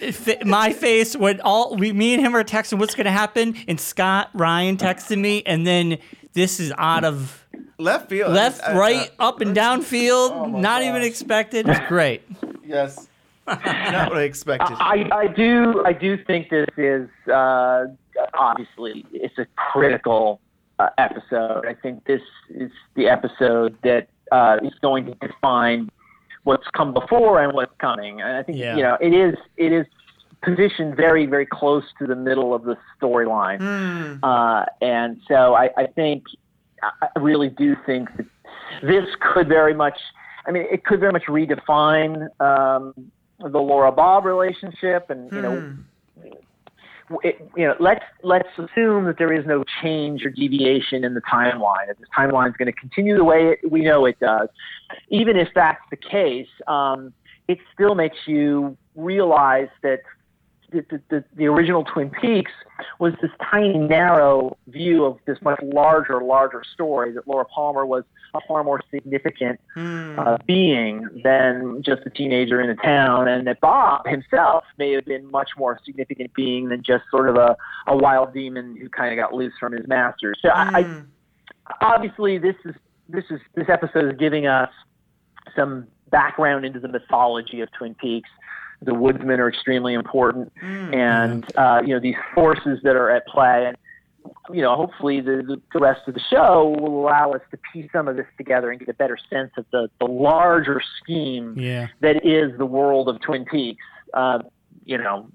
my 0.45 0.73
face 0.73 1.15
when 1.15 1.39
all 1.41 1.75
we, 1.75 1.91
me 1.93 2.13
and 2.15 2.25
him 2.25 2.35
are 2.35 2.43
texting 2.43 2.79
what's 2.79 2.95
gonna 2.95 3.11
happen, 3.11 3.53
and 3.67 3.79
Scott 3.79 4.29
Ryan 4.33 4.77
texted 4.77 5.19
me, 5.19 5.43
and 5.45 5.67
then 5.67 5.99
this 6.33 6.59
is 6.59 6.73
out 6.77 7.03
of 7.03 7.45
left 7.77 8.09
field. 8.09 8.33
left, 8.33 8.63
I- 8.63 8.71
I- 8.71 8.75
right, 8.77 9.11
uh, 9.19 9.27
up 9.27 9.41
and 9.41 9.53
down 9.53 9.81
field, 9.81 10.31
Oh 10.33 10.47
my 10.47 10.59
not 10.61 10.81
even 10.83 11.01
expected. 11.03 11.67
It's 11.67 11.79
great. 11.87 12.23
yes. 12.65 13.07
Not 13.45 14.09
what 14.09 14.17
I 14.17 14.23
expected. 14.23 14.75
I, 14.79 15.07
I 15.11 15.27
do 15.27 15.81
I 15.85 15.93
do 15.93 16.21
think 16.25 16.49
this 16.49 16.67
is 16.75 17.07
uh, 17.31 17.85
obviously 18.33 19.05
it's 19.13 19.37
a 19.37 19.45
critical 19.55 20.41
uh, 20.79 20.89
episode. 20.97 21.65
I 21.65 21.73
think 21.73 22.03
this 22.05 22.21
is 22.49 22.71
the 22.95 23.07
episode 23.07 23.77
that 23.83 24.07
uh, 24.33 24.57
is 24.63 24.73
going 24.81 25.05
to 25.05 25.13
define 25.25 25.89
what's 26.47 26.67
come 26.77 26.93
before 26.93 27.43
and 27.43 27.51
what's 27.53 27.75
coming. 27.79 28.21
And 28.21 28.31
I 28.39 28.41
think 28.43 28.57
Yeah. 28.57 28.75
you 28.77 28.83
know 28.83 28.97
it 29.01 29.13
is 29.13 29.35
it 29.57 29.71
is 29.79 29.85
positioned 30.41 30.95
very 30.95 31.25
very 31.25 31.45
close 31.45 31.83
to 31.99 32.07
the 32.07 32.15
middle 32.15 32.53
of 32.57 32.61
the 32.63 32.75
storyline, 32.95 33.59
Hmm. 33.59 34.23
uh, 34.23 34.63
and 34.81 35.19
so 35.27 35.55
I, 35.63 35.65
I 35.83 35.85
think 35.99 36.23
I 36.81 37.07
I 37.15 37.19
really 37.19 37.49
do 37.49 37.75
think 37.85 38.03
that 38.17 38.27
this 38.81 39.07
could 39.19 39.47
very 39.47 39.73
much. 39.73 39.99
I 40.47 40.51
mean, 40.51 40.65
it 40.71 40.85
could 40.85 40.99
very 41.01 41.11
much 41.11 41.25
redefine 41.25 42.13
um, 42.49 42.93
the 43.55 43.59
Laura 43.69 43.91
Bob 43.91 44.23
relationship, 44.23 45.09
and 45.09 45.29
you 45.35 45.41
know, 45.41 45.55
it, 47.23 47.49
you 47.55 47.67
know, 47.67 47.75
let's 47.79 48.03
let's 48.23 48.49
assume 48.57 49.05
that 49.05 49.15
there 49.17 49.33
is 49.33 49.45
no 49.45 49.63
change 49.81 50.25
or 50.25 50.29
deviation 50.29 51.03
in 51.03 51.13
the 51.13 51.21
timeline. 51.21 51.87
That 51.87 51.99
this 51.99 52.09
timeline 52.17 52.49
is 52.49 52.55
going 52.57 52.71
to 52.71 52.79
continue 52.79 53.15
the 53.15 53.23
way 53.23 53.55
it, 53.63 53.71
we 53.71 53.81
know 53.81 54.05
it 54.05 54.19
does. 54.19 54.49
Even 55.09 55.37
if 55.37 55.47
that's 55.55 55.81
the 55.89 55.97
case, 55.97 56.47
um, 56.67 57.13
it 57.47 57.59
still 57.73 57.95
makes 57.95 58.17
you 58.25 58.77
realize 58.95 59.69
that 59.83 59.99
the, 60.71 61.01
the, 61.09 61.23
the, 61.35 61.45
original 61.45 61.83
Twin 61.83 62.09
Peaks 62.09 62.51
was 62.99 63.13
this 63.21 63.31
tiny, 63.51 63.77
narrow 63.77 64.57
view 64.67 65.05
of 65.05 65.17
this 65.25 65.37
much 65.41 65.59
larger, 65.63 66.21
larger 66.21 66.63
story. 66.73 67.13
That 67.13 67.27
Laura 67.27 67.45
Palmer 67.45 67.85
was 67.85 68.03
a 68.33 68.39
far 68.47 68.63
more 68.63 68.81
significant 68.91 69.59
uh, 69.75 70.37
being 70.45 71.07
than 71.23 71.81
just 71.83 72.01
a 72.05 72.09
teenager 72.09 72.61
in 72.61 72.69
a 72.69 72.75
town, 72.75 73.27
and 73.27 73.47
that 73.47 73.61
Bob 73.61 74.05
himself 74.07 74.63
may 74.77 74.91
have 74.93 75.05
been 75.05 75.29
much 75.31 75.51
more 75.57 75.79
significant 75.85 76.33
being 76.33 76.69
than 76.69 76.83
just 76.83 77.05
sort 77.09 77.29
of 77.29 77.37
a, 77.37 77.55
a 77.87 77.95
wild 77.95 78.33
demon 78.33 78.75
who 78.75 78.89
kind 78.89 79.17
of 79.17 79.17
got 79.17 79.33
loose 79.33 79.53
from 79.59 79.71
his 79.71 79.87
master. 79.87 80.35
So 80.41 80.49
I, 80.49 80.79
I 80.79 81.01
obviously 81.81 82.37
this 82.37 82.55
is 82.65 82.75
this 83.09 83.25
is 83.29 83.39
this 83.55 83.69
episode 83.69 84.05
is 84.05 84.19
giving 84.19 84.47
us 84.47 84.69
some 85.55 85.87
background 86.09 86.65
into 86.65 86.79
the 86.79 86.87
mythology 86.87 87.61
of 87.61 87.71
Twin 87.71 87.95
Peaks. 87.95 88.29
The 88.81 88.93
woodsmen 88.93 89.39
are 89.39 89.49
extremely 89.49 89.93
important, 89.95 90.51
and 90.61 91.45
uh, 91.57 91.81
you 91.85 91.93
know 91.93 91.99
these 91.99 92.15
forces 92.35 92.79
that 92.83 92.95
are 92.95 93.09
at 93.09 93.25
play. 93.27 93.65
And 93.67 93.77
you 94.53 94.61
know, 94.61 94.75
hopefully 94.75 95.21
the, 95.21 95.41
the, 95.47 95.61
the 95.73 95.79
rest 95.79 96.01
of 96.07 96.13
the 96.13 96.19
show 96.29 96.75
will 96.79 96.99
allow 97.01 97.31
us 97.31 97.41
to 97.51 97.57
piece 97.73 97.89
some 97.93 98.07
of 98.09 98.17
this 98.17 98.25
together 98.37 98.69
and 98.71 98.79
get 98.79 98.89
a 98.89 98.93
better 98.93 99.17
sense 99.29 99.51
of 99.57 99.65
the, 99.71 99.89
the 99.99 100.05
larger 100.05 100.81
scheme 101.01 101.57
Yeah. 101.57 101.87
that 102.01 102.25
is 102.25 102.57
the 102.57 102.65
world 102.65 103.07
of 103.07 103.21
Twin 103.21 103.45
Peaks. 103.45 103.81
Uh, 104.13 104.39
you 104.83 104.97
know, 104.97 105.29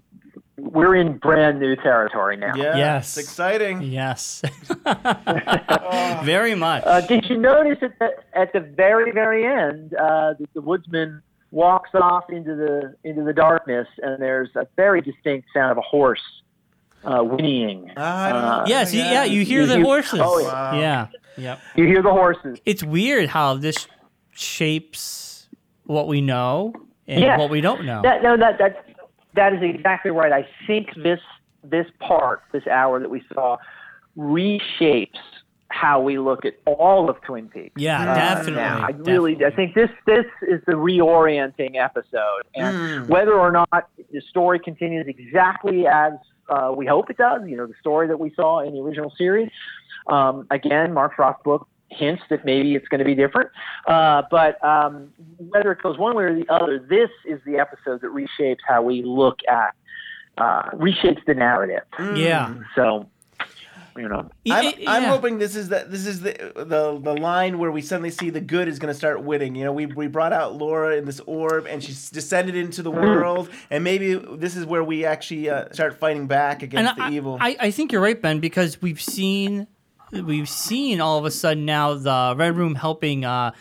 we're 0.59 0.95
in 0.95 1.17
brand 1.17 1.59
new 1.59 1.75
territory 1.77 2.37
now. 2.37 2.53
Yeah, 2.55 2.77
Yes. 2.77 3.17
it's 3.17 3.27
exciting. 3.29 3.81
Yes. 3.83 4.43
Very 6.25 6.55
much. 6.55 6.83
Uh, 6.87 7.01
did 7.01 7.29
you 7.29 7.39
notice 7.39 7.79
at 7.83 7.99
the, 7.99 8.11
at 8.35 8.53
the 8.53 8.61
very, 8.61 9.11
very 9.13 9.47
end, 9.47 9.95
uh, 9.95 10.35
the, 10.39 10.47
the 10.55 10.61
woodsman 10.61 11.23
walks 11.53 11.91
off 11.95 12.25
into 12.31 12.57
the 12.57 12.97
into 13.09 13.23
the 13.23 13.33
darkness, 13.33 13.87
and 14.03 14.21
there's 14.21 14.49
a 14.57 14.67
very 14.75 15.01
distinct 15.01 15.47
sound 15.55 15.71
of 15.71 15.79
a 15.79 15.83
horse 15.83 16.23
uh, 17.05 17.21
whinnying. 17.23 17.91
I. 17.97 18.31
Uh, 18.31 18.65
yes, 18.67 18.93
you, 18.93 19.01
yeah, 19.03 19.23
you 19.25 19.45
hear 19.45 19.67
the 19.67 19.79
You- 19.79 19.85
horses. 19.85 20.19
oh, 20.21 20.41
yeah. 20.41 20.75
Yeah. 20.75 21.07
Yep. 21.37 21.61
You 21.77 21.87
hear 21.87 22.03
the 22.03 22.11
horses. 22.11 22.59
It's 22.67 22.83
weird 22.83 23.29
how 23.31 23.55
this 23.55 23.87
shapes 24.33 25.49
what 25.85 26.07
we 26.09 26.21
know 26.21 26.73
and 27.07 27.21
Yes. 27.21 27.39
what 27.39 27.49
we 27.51 27.61
don't 27.61 27.85
know. 27.85 28.03
That, 28.03 28.23
no, 28.23 28.37
that 28.37 28.59
that 28.59 28.85
that 29.35 29.53
is 29.55 29.61
exactly 29.63 30.11
right. 30.11 30.33
I 30.33 30.47
think 30.67 30.89
this 31.03 31.21
this 31.65 31.87
part, 32.01 32.43
this 32.53 32.67
hour 32.67 32.99
that 33.01 33.09
we 33.11 33.23
saw, 33.33 33.57
reshapes 34.17 35.19
how 35.73 36.01
we 36.01 36.19
look 36.19 36.45
at 36.45 36.55
all 36.67 37.09
of 37.09 37.21
Twin 37.23 37.49
Peaks. 37.49 37.73
Yeah, 37.77 38.03
Uh, 38.03 38.15
definitely. 38.15 38.53
now. 38.55 38.87
I 38.87 38.91
really, 38.91 39.45
I 39.45 39.51
think 39.51 39.75
this 39.75 39.91
this 40.07 40.27
is 40.47 40.61
the 40.67 40.75
reorienting 40.75 41.77
episode, 41.77 42.43
and 42.55 43.09
whether 43.09 43.33
or 43.33 43.51
not 43.51 43.69
the 44.13 44.21
story 44.29 44.59
continues 44.59 45.07
exactly 45.09 45.87
as 45.87 46.13
uh, 46.49 46.73
we 46.77 46.85
hope 46.87 47.09
it 47.11 47.17
does, 47.17 47.41
you 47.49 47.57
know, 47.57 47.67
the 47.67 47.75
story 47.81 48.07
that 48.09 48.21
we 48.21 48.33
saw 48.35 48.61
in 48.61 48.75
the 48.75 48.81
original 48.81 49.13
series. 49.17 49.51
Um, 50.09 50.47
again, 50.51 50.93
Mark 50.93 51.17
Frost 51.17 51.43
book 51.45 51.67
hints 51.89 52.23
that 52.31 52.45
maybe 52.45 52.75
it's 52.75 52.89
going 52.89 52.99
to 52.99 53.05
be 53.05 53.15
different, 53.15 53.51
uh, 53.87 54.23
but 54.31 54.63
um, 54.65 55.13
whether 55.39 55.73
it 55.73 55.83
goes 55.83 55.97
one 55.99 56.17
way 56.17 56.25
or 56.25 56.35
the 56.35 56.49
other, 56.53 56.79
this 56.79 57.11
is 57.27 57.41
the 57.47 57.59
episode 57.59 58.01
that 58.01 58.09
reshapes 58.11 58.59
how 58.67 58.83
we 58.83 59.03
look 59.03 59.39
at 59.49 59.75
uh, 60.39 60.71
reshapes 60.73 61.23
the 61.27 61.35
narrative. 61.35 61.83
yeah. 62.17 62.55
So, 62.75 63.09
you 63.97 64.09
know, 64.09 64.31
I'm, 64.51 64.65
It- 64.67 64.79
it- 64.81 64.89
I'm 64.89 65.05
hoping 65.05 65.39
this 65.39 65.55
is 65.57 65.69
the 65.69 65.85
this 65.87 66.07
is 66.07 66.21
the 66.23 66.33
the 66.57 66.99
the 66.99 67.15
line 67.15 67.59
where 67.59 67.71
we 67.71 67.83
suddenly 67.83 68.11
see 68.11 68.31
the 68.31 68.41
good 68.41 68.69
is 68.69 68.79
going 68.79 68.93
to 68.93 68.97
start 68.99 69.23
winning. 69.23 69.55
You 69.55 69.65
know, 69.65 69.73
we 69.73 69.87
we 69.87 70.07
brought 70.07 70.33
out 70.33 70.55
Laura 70.57 70.97
in 70.97 71.05
this 71.05 71.21
orb, 71.27 71.67
and 71.67 71.83
she's 71.83 72.11
descended 72.11 72.55
into 72.57 72.83
the 72.83 72.91
Mm. 72.91 73.01
world, 73.17 73.51
and 73.71 73.85
maybe 73.85 74.15
this 74.15 74.57
is 74.57 74.65
where 74.65 74.83
we 74.85 75.05
actually 75.05 75.51
uh, 75.51 75.67
start 75.73 75.99
fighting 75.99 76.27
back 76.27 76.63
against 76.63 76.91
and 76.91 76.99
the 76.99 77.05
I, 77.05 77.11
evil. 77.11 77.39
I, 77.41 77.57
I 77.61 77.71
think 77.71 77.93
you're 77.93 78.01
right, 78.03 78.21
Ben, 78.21 78.41
because 78.41 78.81
we've 78.81 79.01
seen 79.03 79.67
we've 80.13 80.49
seen 80.49 81.01
all 81.01 81.19
of 81.19 81.25
a 81.25 81.31
sudden 81.31 81.65
now 81.65 81.95
the 81.95 82.35
Red 82.37 82.57
Room 82.57 82.75
helping 82.75 83.25
uh, 83.25 83.53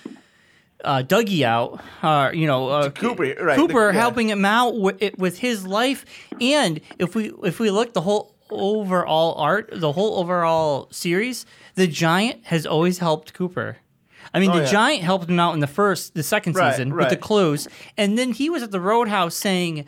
uh, 0.83 1.03
Dougie 1.03 1.43
out. 1.43 1.79
Uh, 2.01 2.31
you 2.33 2.47
know, 2.47 2.69
uh, 2.69 2.89
Cooper, 2.89 3.35
right, 3.39 3.55
Cooper 3.57 3.87
the- 3.87 3.93
yeah. 3.93 3.99
helping 3.99 4.29
him 4.29 4.43
out 4.45 4.77
with, 4.79 5.01
with 5.17 5.37
his 5.39 5.65
life, 5.67 6.05
and 6.39 6.79
if 6.99 7.15
we 7.15 7.31
if 7.43 7.59
we 7.59 7.69
look 7.69 7.93
the 7.93 8.01
whole 8.01 8.35
overall 8.51 9.35
art, 9.35 9.69
the 9.71 9.91
whole 9.93 10.19
overall 10.19 10.87
series, 10.91 11.45
the 11.75 11.87
Giant 11.87 12.45
has 12.45 12.65
always 12.65 12.99
helped 12.99 13.33
Cooper. 13.33 13.77
I 14.33 14.39
mean, 14.39 14.51
Oh, 14.51 14.57
the 14.57 14.63
yeah. 14.63 14.71
Giant 14.71 15.03
helped 15.03 15.29
him 15.29 15.39
out 15.39 15.53
in 15.53 15.59
the 15.59 15.67
first, 15.67 16.13
the 16.13 16.23
second 16.23 16.55
Right, 16.55 16.71
season 16.73 16.95
with 16.95 17.09
the 17.09 17.17
clues, 17.17 17.67
and 17.97 18.17
then 18.17 18.31
he 18.31 18.49
was 18.49 18.63
at 18.63 18.71
the 18.71 18.79
Roadhouse 18.79 19.35
saying, 19.35 19.85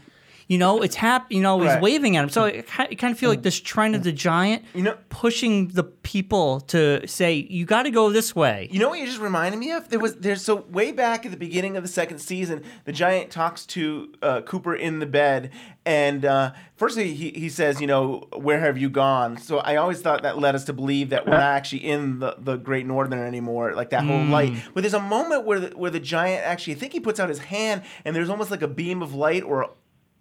you 0.54 0.60
know, 0.60 0.82
it's 0.86 0.95
hap. 0.95 1.32
You 1.32 1.41
know, 1.41 1.60
he's 1.62 1.70
Right. 1.74 1.82
waving 1.82 2.16
at 2.18 2.24
him. 2.24 2.30
So 2.30 2.49
ki- 2.49 2.62
it 2.91 2.95
kind 3.01 3.12
of 3.12 3.18
feel 3.18 3.30
like 3.34 3.41
this 3.43 3.60
trend 3.60 3.95
of 3.95 4.04
the 4.04 4.12
Giant, 4.12 4.64
You 4.76 4.84
know- 4.84 4.97
pushing 5.10 5.70
the 5.80 5.84
people 5.84 6.60
to 6.74 7.08
say, 7.08 7.34
you 7.49 7.66
got 7.66 7.84
to 7.84 7.91
go 7.91 8.10
this 8.12 8.36
way. 8.36 8.68
You 8.72 8.80
know 8.80 8.89
what 8.89 8.99
you 8.99 9.06
just 9.08 9.20
reminded 9.20 9.58
me 9.60 9.72
of? 9.72 9.89
There 9.89 9.99
was 9.99 10.16
there's 10.26 10.43
so 10.43 10.56
way 10.70 10.91
back 10.91 11.26
at 11.26 11.32
the 11.32 11.38
beginning 11.38 11.76
of 11.78 11.84
the 11.84 11.89
second 11.89 12.20
season, 12.20 12.62
the 12.86 12.91
giant 12.91 13.32
talks 13.32 13.66
to 13.68 14.14
uh, 14.22 14.41
Cooper 14.41 14.76
in 14.76 14.99
the 14.99 15.06
bed, 15.06 15.49
and 15.86 16.24
uh, 16.26 16.51
firstly 16.76 17.14
he, 17.14 17.32
he 17.32 17.49
says, 17.49 17.82
you 17.82 17.88
know, 17.88 18.28
where 18.36 18.60
have 18.60 18.78
you 18.78 18.89
gone? 18.89 19.38
So 19.38 19.60
I 19.60 19.76
always 19.78 20.01
thought 20.01 20.24
that 20.24 20.38
led 20.38 20.56
us 20.56 20.66
to 20.66 20.74
believe 20.74 21.10
that 21.10 21.26
we're 21.26 21.34
not 21.34 21.41
actually 21.60 21.84
in 21.86 22.20
the, 22.20 22.36
the 22.39 22.58
Great 22.58 22.86
Northern 22.86 23.20
anymore, 23.20 23.74
like 23.74 23.89
that 23.91 24.04
whole 24.04 24.24
light. 24.26 24.54
But 24.74 24.82
there's 24.84 24.93
a 24.93 24.99
moment 24.99 25.45
where 25.45 25.60
the, 25.60 25.68
where 25.78 25.91
the 25.91 25.99
giant 25.99 26.45
actually, 26.45 26.76
I 26.76 26.80
think 26.80 26.93
he 26.93 26.99
puts 26.99 27.20
out 27.20 27.30
his 27.30 27.39
hand, 27.39 27.82
and 28.06 28.16
there's 28.16 28.30
almost 28.30 28.51
like 28.51 28.62
a 28.62 28.68
beam 28.68 29.01
of 29.01 29.14
light 29.16 29.43
or 29.43 29.72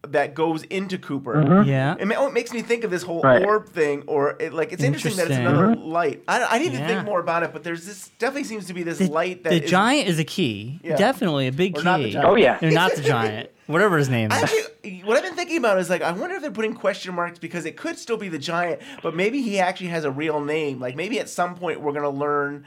that 0.09 0.35
goes 0.35 0.65
into 0.65 0.99
Cooper. 0.99 1.37
Mm-hmm. 1.37 1.69
Yeah. 1.69 1.95
It, 1.99 2.07
ma- 2.07 2.17
oh, 2.19 2.27
it 2.27 2.33
makes 2.33 2.53
me 2.53 2.61
think 2.63 2.83
of 2.85 2.91
this 2.91 3.03
whole 3.03 3.23
Right. 3.23 3.45
orb 3.45 3.69
thing, 3.69 4.03
or 4.09 4.37
it, 4.41 4.53
like 4.53 4.73
it's 4.73 4.83
interesting, 4.83 5.17
that 5.17 5.27
it's 5.29 5.37
Interesting. 5.39 5.47
another 5.47 5.77
mm-hmm. 5.77 5.91
light. 5.93 6.23
I, 6.27 6.43
I 6.45 6.59
didn't 6.59 6.75
even 6.75 6.81
Yeah. 6.89 6.95
think 6.97 7.05
more 7.07 7.21
about 7.21 7.45
it, 7.45 7.53
but 7.53 7.63
there's 7.63 7.87
this 7.87 8.09
definitely 8.19 8.45
seems 8.45 8.67
to 8.67 8.75
be 8.75 8.83
this 8.83 8.99
The, 8.99 9.09
light 9.09 9.45
that 9.45 9.51
the 9.51 9.63
is- 9.65 9.71
Giant 9.71 10.09
is 10.09 10.19
a 10.19 10.25
key. 10.25 10.81
Yeah. 10.83 10.97
Definitely 10.97 11.47
a 11.47 11.53
big 11.53 11.77
Or 11.77 11.81
key. 11.81 11.85
not 11.85 12.01
the 12.01 12.11
Giant. 12.11 12.29
Oh, 12.29 12.35
yeah. 12.35 12.59
Or 12.61 12.71
not 12.71 12.95
the 12.97 13.03
Giant. 13.15 13.51
Whatever 13.69 13.97
his 13.97 14.09
name 14.09 14.33
is. 14.33 14.43
Actually, 14.43 15.03
what 15.05 15.17
I've 15.17 15.23
been 15.23 15.37
thinking 15.37 15.57
about 15.57 15.79
is 15.79 15.89
like, 15.89 16.03
I 16.03 16.11
wonder 16.11 16.35
if 16.35 16.43
they're 16.43 16.51
putting 16.51 16.75
question 16.75 17.15
marks 17.15 17.39
because 17.39 17.65
it 17.65 17.77
could 17.77 17.97
still 17.97 18.17
be 18.17 18.29
the 18.29 18.39
giant, 18.39 18.83
but 19.05 19.15
maybe 19.15 19.41
he 19.41 19.61
actually 19.61 19.87
has 19.87 20.05
a 20.05 20.11
real 20.11 20.41
name. 20.41 20.81
Like 20.81 20.97
maybe 20.97 21.21
at 21.21 21.29
some 21.31 21.55
point 21.55 21.81
we're 21.81 21.93
gonna 21.93 22.11
learn, 22.11 22.65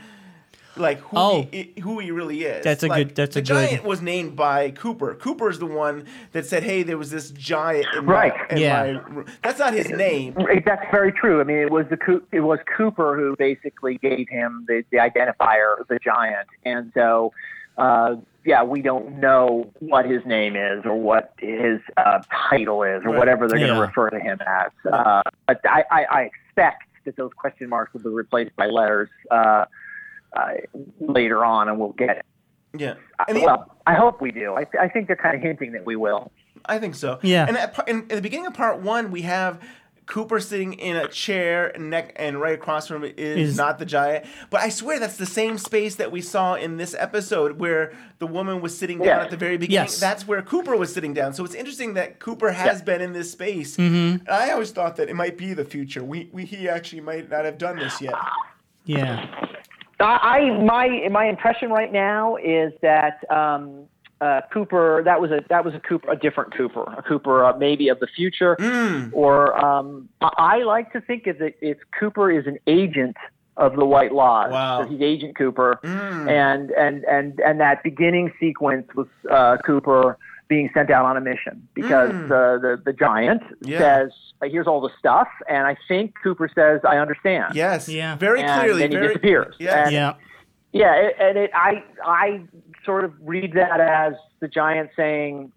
like 0.77 0.99
who 0.99 1.17
Oh. 1.17 1.47
he, 1.51 1.73
who 1.81 1.99
he 1.99 2.11
really 2.11 2.43
is. 2.43 2.63
That's 2.63 2.83
a 2.83 2.87
Like, 2.87 3.07
good- 3.09 3.15
that's 3.15 3.33
the 3.35 3.39
a 3.39 3.43
good- 3.43 3.69
giant 3.69 3.83
was 3.85 4.01
named 4.01 4.35
by 4.35 4.71
Cooper. 4.71 5.13
Cooper 5.15 5.49
is 5.49 5.59
the 5.59 5.65
one 5.65 6.05
that 6.33 6.45
said, 6.45 6.63
"Hey, 6.63 6.83
there 6.83 6.97
was 6.97 7.11
this 7.11 7.31
giant 7.31 7.87
in 7.95 8.05
Right. 8.05 8.33
my, 8.37 8.55
in 8.55 8.57
Yeah. 8.57 8.99
my. 9.09 9.23
That's 9.41 9.59
not 9.59 9.73
his 9.73 9.89
name. 9.89 10.35
That's 10.65 10.85
very 10.91 11.11
true. 11.11 11.39
I 11.41 11.43
mean, 11.43 11.57
it 11.57 11.71
was 11.71 11.85
the 11.89 12.21
it 12.31 12.41
was 12.41 12.59
Cooper 12.77 13.15
who 13.15 13.35
basically 13.37 13.97
gave 13.97 14.27
him 14.29 14.65
the, 14.67 14.83
the 14.91 14.97
identifier, 14.97 15.85
the 15.87 15.99
giant, 15.99 16.47
and 16.65 16.91
so 16.93 17.31
uh, 17.77 18.15
yeah, 18.45 18.63
we 18.63 18.81
don't 18.81 19.19
know 19.19 19.69
what 19.79 20.05
his 20.05 20.25
name 20.25 20.55
is 20.55 20.85
or 20.85 20.95
what 20.95 21.33
his 21.39 21.81
uh, 21.97 22.21
title 22.49 22.83
is 22.83 23.03
or 23.03 23.09
Right. 23.09 23.17
whatever 23.17 23.47
they're 23.49 23.59
going 23.59 23.73
to 23.73 23.81
refer 23.81 24.09
to 24.11 24.19
him 24.19 24.39
as. 24.47 24.71
Uh, 24.89 25.21
but 25.45 25.59
I, 25.67 25.83
I, 25.91 26.05
I 26.09 26.21
expect 26.21 26.83
that 27.03 27.17
those 27.17 27.31
question 27.35 27.67
marks 27.67 27.93
will 27.93 27.99
be 28.01 28.09
replaced 28.09 28.55
by 28.55 28.67
letters 28.67 29.09
uh, 29.29 29.65
uh, 30.35 30.53
later 30.99 31.43
on, 31.45 31.69
and 31.69 31.79
we'll 31.79 31.93
get 31.93 32.09
it. 32.17 32.25
Yeah, 32.77 32.95
Uh, 33.19 33.25
and 33.29 33.37
the- 33.37 33.41
well, 33.41 33.75
I 33.87 33.93
hope 33.93 34.19
we 34.21 34.31
do. 34.31 34.53
I, 34.55 34.65
I 34.79 34.89
think 34.89 35.07
they're 35.07 35.15
kind 35.15 35.35
of 35.35 35.41
hinting 35.41 35.71
that 35.73 35.85
we 35.85 35.95
will. 35.95 36.31
I 36.65 36.77
think 36.79 36.95
so. 36.95 37.19
Yeah. 37.21 37.45
And 37.47 37.57
at, 37.57 37.73
par- 37.73 37.85
in, 37.87 37.99
at 38.03 38.09
the 38.09 38.21
beginning 38.21 38.47
of 38.47 38.53
part 38.53 38.79
one, 38.81 39.11
we 39.11 39.21
have 39.21 39.61
Cooper 40.07 40.39
sitting 40.39 40.73
in 40.73 40.97
a 40.97 41.07
chair, 41.07 41.67
and 41.73 41.89
neck, 41.89 42.13
and 42.17 42.39
right 42.39 42.53
across 42.53 42.87
from 42.87 43.03
him 43.03 43.13
is, 43.17 43.51
Is- 43.51 43.57
not 43.57 43.79
the 43.79 43.85
giant. 43.85 44.25
But 44.49 44.61
I 44.61 44.69
swear 44.69 44.99
that's 44.99 45.15
the 45.17 45.25
same 45.25 45.57
space 45.57 45.95
that 45.95 46.11
we 46.11 46.21
saw 46.21 46.55
in 46.55 46.75
this 46.77 46.93
episode 46.99 47.59
where 47.59 47.93
the 48.19 48.27
woman 48.27 48.61
was 48.61 48.77
sitting 48.77 48.97
down 48.99 49.07
Yeah. 49.07 49.23
at 49.23 49.31
the 49.31 49.37
very 49.37 49.57
beginning. 49.57 49.85
Yes. 49.85 49.99
That's 49.99 50.27
where 50.27 50.41
Cooper 50.41 50.75
was 50.75 50.93
sitting 50.93 51.13
down. 51.13 51.33
So 51.33 51.45
it's 51.45 51.55
interesting 51.55 51.93
that 51.95 52.19
Cooper 52.19 52.51
has 52.51 52.81
been 52.81 52.99
in 53.01 53.13
this 53.13 53.31
space. 53.31 53.77
Mm-hmm. 53.77 54.29
I 54.29 54.51
always 54.51 54.71
thought 54.71 54.97
that 54.97 55.09
it 55.09 55.15
might 55.15 55.37
be 55.37 55.53
the 55.53 55.65
future. 55.65 56.03
We, 56.03 56.29
we 56.33 56.45
he 56.45 56.67
actually 56.67 57.01
might 57.01 57.29
not 57.29 57.45
have 57.45 57.57
done 57.57 57.77
this 57.77 57.99
yet. 58.01 58.15
Yeah. 58.85 59.25
I 59.99 60.39
I- 60.39 60.63
my 60.63 61.07
my 61.11 61.25
impression 61.25 61.69
right 61.69 61.91
now 61.91 62.35
is 62.37 62.73
that 62.81 63.19
um, 63.31 63.83
uh, 64.21 64.41
Cooper 64.51 65.01
that 65.03 65.19
was 65.19 65.31
a 65.31 65.41
that 65.49 65.63
was 65.65 65.73
a 65.73 65.79
Cooper 65.79 66.11
a 66.11 66.15
different 66.15 66.55
Cooper 66.55 66.83
a 66.97 67.01
Cooper 67.03 67.45
uh, 67.45 67.57
maybe 67.57 67.89
of 67.89 67.99
the 67.99 68.07
future. 68.07 68.55
Or 69.13 69.57
um, 69.63 70.09
I, 70.21 70.29
I 70.37 70.57
like 70.63 70.91
to 70.93 71.01
think 71.01 71.27
of 71.27 71.41
it 71.41 71.57
it's 71.61 71.81
Cooper 71.99 72.31
is 72.31 72.47
an 72.47 72.57
agent 72.67 73.15
of 73.57 73.75
the 73.77 73.85
White 73.85 74.13
Lodge 74.13 74.51
Wow. 74.51 74.83
so 74.83 74.89
he's 74.89 75.01
Agent 75.01 75.37
Cooper. 75.37 75.79
And 75.83 76.71
and 76.71 77.03
and 77.05 77.39
and 77.39 77.59
that 77.59 77.83
beginning 77.83 78.33
sequence 78.39 78.87
was 78.95 79.07
uh, 79.31 79.57
Cooper 79.65 80.17
being 80.47 80.69
sent 80.73 80.91
out 80.91 81.05
on 81.05 81.17
a 81.17 81.21
mission 81.21 81.67
because 81.73 82.11
uh, 82.31 82.57
the 82.61 82.81
the 82.85 82.93
giant 82.93 83.41
Yeah. 83.61 83.79
says 83.79 84.11
here's 84.43 84.67
all 84.67 84.79
the 84.81 84.91
stuff 84.99 85.27
and 85.49 85.65
I 85.65 85.75
think 85.87 86.13
Cooper 86.21 86.49
says 86.53 86.81
I 86.87 86.97
understand 86.97 87.55
Yes. 87.55 87.89
Yeah. 87.89 88.15
Very 88.15 88.41
and 88.41 88.61
clearly. 88.61 88.81
then 88.81 88.91
he 88.91 88.95
very, 88.97 89.07
disappears. 89.07 89.55
Yes. 89.59 89.87
And- 89.87 89.91
Yeah. 89.93 90.13
yeah, 90.71 90.93
it, 90.95 91.15
and 91.19 91.37
it, 91.37 91.51
I 91.55 91.83
I 92.05 92.41
sort 92.83 93.05
of 93.05 93.13
read 93.21 93.53
that 93.53 93.79
as 93.79 94.13
the 94.41 94.47
giant 94.47 94.91
saying, 94.95 95.51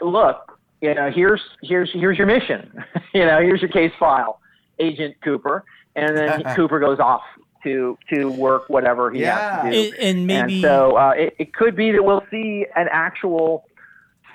"Look, 0.00 0.58
you 0.80 0.94
know, 0.94 1.10
here's 1.10 1.40
here's 1.62 1.90
here's 1.92 2.16
your 2.18 2.26
mission. 2.28 2.84
you 3.14 3.24
know, 3.24 3.40
here's 3.40 3.60
your 3.62 3.70
case 3.70 3.92
file, 3.98 4.40
Agent 4.78 5.16
Cooper." 5.22 5.64
And 5.96 6.16
then 6.16 6.42
Cooper 6.54 6.78
goes 6.78 7.00
off 7.00 7.22
to 7.64 7.98
to 8.12 8.30
work 8.30 8.68
whatever 8.68 9.10
he 9.10 9.20
Yeah. 9.22 9.62
has 9.62 9.64
to 9.64 9.70
do. 9.90 9.96
And, 9.96 10.04
and 10.18 10.26
maybe 10.28 10.54
And 10.54 10.62
so 10.62 10.96
uh, 10.96 11.10
it, 11.16 11.34
it 11.38 11.54
could 11.54 11.74
be 11.74 11.90
that 11.90 12.04
we'll 12.04 12.22
see 12.30 12.66
an 12.76 12.86
actual 12.92 13.64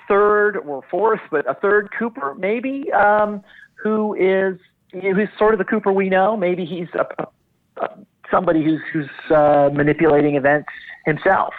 third 0.08 0.56
or 0.56 0.82
fourth, 0.90 1.20
but 1.30 1.48
a 1.48 1.54
third 1.54 1.90
Cooper, 1.98 2.34
maybe, 2.34 2.90
um, 2.92 3.42
who 3.74 4.14
is 4.14 4.58
who's 4.92 5.28
sort 5.38 5.54
of 5.54 5.58
the 5.58 5.64
Cooper 5.64 5.92
we 5.92 6.08
know. 6.08 6.36
Maybe 6.36 6.64
he's 6.64 6.88
a, 6.94 7.06
a, 7.80 7.88
somebody 8.30 8.62
who's 8.64 8.80
who's 8.92 9.10
uh, 9.30 9.70
manipulating 9.72 10.36
events 10.36 10.68
himself. 11.06 11.54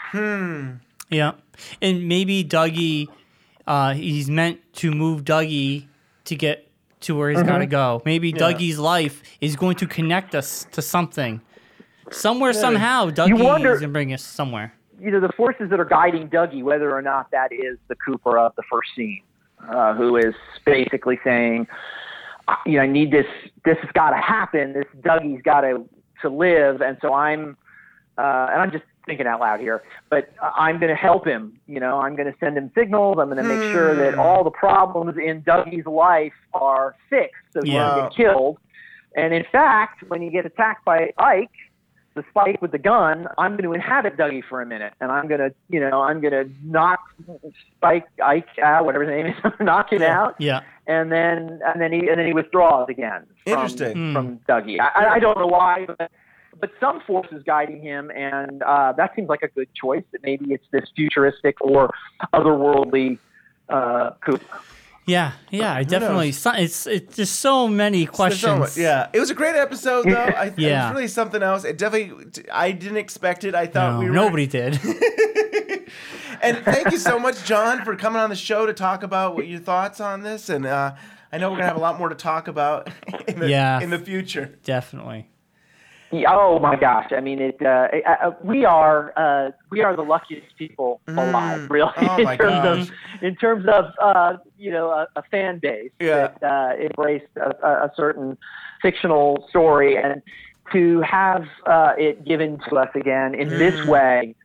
Yeah, 1.10 1.34
and 1.82 2.08
maybe 2.08 2.44
Dougie, 2.44 3.08
uh, 3.68 3.94
he's 3.94 4.30
meant 4.30 4.60
to 4.76 4.92
move 4.92 5.24
Dougie 5.24 5.88
to 6.26 6.36
get 6.36 6.68
to 7.02 7.16
where 7.16 7.30
he's 7.30 7.44
got 7.44 7.60
to 7.60 7.68
go. 7.68 8.02
Maybe 8.06 8.34
Dougie's 8.34 8.80
life 8.80 9.22
is 9.40 9.56
going 9.56 9.76
to 9.78 9.88
connect 9.88 10.34
us 10.34 10.66
to 10.72 10.82
something. 10.82 11.42
Somewhere, 12.12 12.54
somehow, 12.54 13.10
Dougie 13.10 13.42
wonder- 13.44 13.74
is 13.74 13.80
going 13.80 13.90
to 13.90 13.94
bring 13.94 14.14
us 14.14 14.24
somewhere. 14.24 14.74
You 15.00 15.12
know, 15.12 15.20
the 15.20 15.34
forces 15.36 15.70
that 15.70 15.80
are 15.80 15.86
guiding 15.86 16.30
Dougie, 16.30 16.64
whether 16.64 16.96
or 16.96 17.02
not 17.02 17.32
that 17.32 17.52
is 17.52 17.78
the 17.88 17.96
Cooper 17.96 18.38
of 18.38 18.54
the 18.56 18.64
first 18.72 18.90
scene, 18.96 19.22
uh, 19.70 19.94
who 19.94 20.16
is 20.18 20.34
basically 20.66 21.20
saying, 21.24 21.68
you 22.66 22.74
know, 22.78 22.82
I 22.84 22.88
need 22.88 23.12
this. 23.12 23.26
This 23.66 23.78
has 23.82 23.92
got 23.94 24.12
to 24.12 24.18
happen. 24.18 24.74
This 24.74 24.86
Dougie's 25.02 25.42
got 25.44 25.62
to 25.62 25.86
to 26.22 26.30
live, 26.30 26.82
and 26.82 26.98
so 27.02 27.14
I'm, 27.14 27.58
uh, 28.18 28.48
and 28.52 28.62
I'm 28.62 28.72
just 28.72 28.86
thinking 29.06 29.28
out 29.28 29.40
loud 29.40 29.60
here, 29.60 29.84
but 30.10 30.34
I'm 30.42 30.80
going 30.80 30.90
to 30.90 30.96
help 30.96 31.28
him. 31.28 31.60
You 31.68 31.80
know, 31.80 32.00
I'm 32.00 32.16
going 32.16 32.32
to 32.32 32.38
send 32.40 32.58
him 32.58 32.72
signals. 32.74 33.18
I'm 33.20 33.26
going 33.28 33.38
to 33.38 33.44
make 33.44 33.62
sure 33.72 33.96
that 33.98 34.18
all 34.18 34.44
the 34.44 34.50
problems 34.52 35.16
in 35.18 35.42
Dougie's 35.42 35.86
life 35.86 36.34
are 36.54 36.96
fixed, 37.10 37.36
so 37.54 37.62
he 37.64 37.74
Yeah. 37.74 37.84
doesn't 37.90 38.04
get 38.16 38.16
killed. 38.16 38.58
And 39.16 39.34
in 39.34 39.44
fact, 39.52 40.04
when 40.08 40.22
you 40.22 40.32
get 40.32 40.46
attacked 40.46 40.84
by 40.86 41.12
Ike, 41.18 41.52
the 42.16 42.24
spike 42.30 42.62
with 42.62 42.72
the 42.72 42.78
gun, 42.78 43.28
I'm 43.38 43.52
going 43.54 43.66
to 43.66 43.74
inhabit 43.74 44.16
Dougie 44.18 44.42
for 44.48 44.62
a 44.62 44.66
minute, 44.66 44.94
and 45.02 45.12
I'm 45.12 45.28
going 45.28 45.42
to, 45.42 45.54
you 45.70 45.80
know, 45.82 46.02
I'm 46.02 46.22
going 46.22 46.32
to 46.32 46.50
knock 46.64 47.00
Spike 47.78 48.08
Ike 48.24 48.48
out, 48.64 48.86
whatever 48.86 49.04
his 49.04 49.12
name 49.12 49.36
is, 49.36 49.54
knock 49.60 49.92
him 49.92 50.02
out, 50.02 50.36
Yeah, 50.40 50.62
and 50.88 51.12
then 51.12 51.60
and 51.66 51.82
then 51.82 51.92
he 51.92 52.08
and 52.08 52.18
then 52.18 52.26
he 52.26 52.34
withdraws 52.34 52.88
again. 52.90 53.26
From, 53.44 53.54
Interesting. 53.54 54.14
from 54.14 54.40
Dougie. 54.48 54.80
I, 54.80 54.88
I- 55.06 55.14
I 55.16 55.20
don't 55.20 55.38
know 55.38 55.48
why, 55.48 55.86
but 55.86 56.10
but 56.58 56.72
some 56.80 57.02
force 57.02 57.28
is 57.34 57.44
guiding 57.44 57.82
him, 57.82 58.10
and 58.12 58.64
uh, 58.64 58.94
that 58.94 59.14
seems 59.14 59.28
like 59.28 59.42
a 59.44 59.50
good 59.50 59.68
choice. 59.76 60.04
That 60.14 60.24
maybe 60.24 60.54
it's 60.54 60.66
this 60.72 60.86
futuristic 60.96 61.60
or 61.60 61.94
otherworldly 62.34 63.18
uh, 63.68 64.12
Cooper. 64.26 64.60
Yeah, 65.06 65.34
yeah. 65.52 65.74
I 65.74 65.84
definitely. 65.84 66.32
So, 66.32 66.52
it's 66.52 66.88
it's 66.88 67.16
just 67.16 67.40
so 67.40 67.68
many 67.68 68.06
questions. 68.06 68.72
so 68.74 68.82
yeah, 68.82 69.10
it 69.14 69.20
was 69.20 69.30
a 69.30 69.36
great 69.36 69.56
episode 69.56 70.06
though. 70.06 70.16
I, 70.16 70.46
it 70.48 70.60
Yeah. 70.60 70.88
was 70.90 70.96
really 70.96 71.08
something 71.08 71.42
else. 71.44 71.64
It 71.64 71.78
definitely, 71.78 72.44
I 72.52 72.72
didn't 72.72 72.98
expect 72.98 73.44
it. 73.44 73.54
I 73.56 73.68
thought 73.68 73.94
No, 73.94 74.00
we 74.00 74.06
were 74.08 74.12
nobody 74.16 74.48
did. 74.48 74.80
And 76.42 76.58
thank 76.60 76.92
you 76.92 76.98
so 76.98 77.18
much, 77.18 77.44
John, 77.46 77.84
for 77.84 77.96
coming 77.96 78.22
on 78.22 78.30
the 78.30 78.36
show 78.36 78.66
to 78.66 78.74
talk 78.74 79.02
about 79.04 79.36
what 79.36 79.48
your 79.48 79.60
thoughts 79.60 80.00
on 80.00 80.22
this. 80.22 80.50
And 80.50 80.66
uh, 80.66 80.94
I 81.32 81.38
know 81.38 81.50
we're 81.50 81.56
gonna 81.58 81.70
have 81.70 81.78
a 81.78 81.80
lot 81.80 81.98
more 81.98 82.10
to 82.10 82.16
talk 82.16 82.48
about 82.48 82.90
in 83.28 83.40
the, 83.40 83.50
Yeah. 83.50 83.80
in 83.80 83.90
the 83.90 83.98
future. 83.98 84.54
definitely. 84.64 85.28
Yeah, 86.12 86.34
oh 86.34 86.60
my 86.60 86.76
gosh! 86.76 87.12
I 87.12 87.20
mean, 87.20 87.40
it. 87.42 87.58
Uh, 87.62 87.88
uh, 88.08 88.32
we 88.44 88.64
are 88.64 89.12
uh, 89.18 89.52
we 89.72 89.82
are 89.82 89.96
the 89.96 90.04
luckiest 90.04 90.56
people 90.58 91.02
alive, 91.18 91.62
really, 91.70 91.92
Oh 91.98 92.18
in 92.18 92.38
terms 92.38 92.66
of 92.66 93.24
in 93.24 93.36
terms 93.36 93.66
of 93.68 93.86
uh, 94.02 94.38
you 94.58 94.72
know 94.72 94.92
a, 94.92 95.08
a 95.16 95.24
fan 95.24 95.60
base 95.60 95.92
Yeah. 96.00 96.28
that 96.40 96.44
uh, 96.44 96.74
embraced 96.80 97.26
a, 97.38 97.50
a 97.68 97.72
a 97.86 97.92
certain 97.98 98.38
fictional 98.82 99.46
story, 99.50 99.98
and 99.98 100.22
to 100.74 101.02
have 101.02 101.46
uh, 101.66 101.94
it 101.98 102.24
given 102.24 102.60
to 102.70 102.78
us 102.78 102.90
again 102.96 103.34
in 103.36 103.50
Mm. 103.50 103.58
this 103.60 103.86
way 103.86 104.36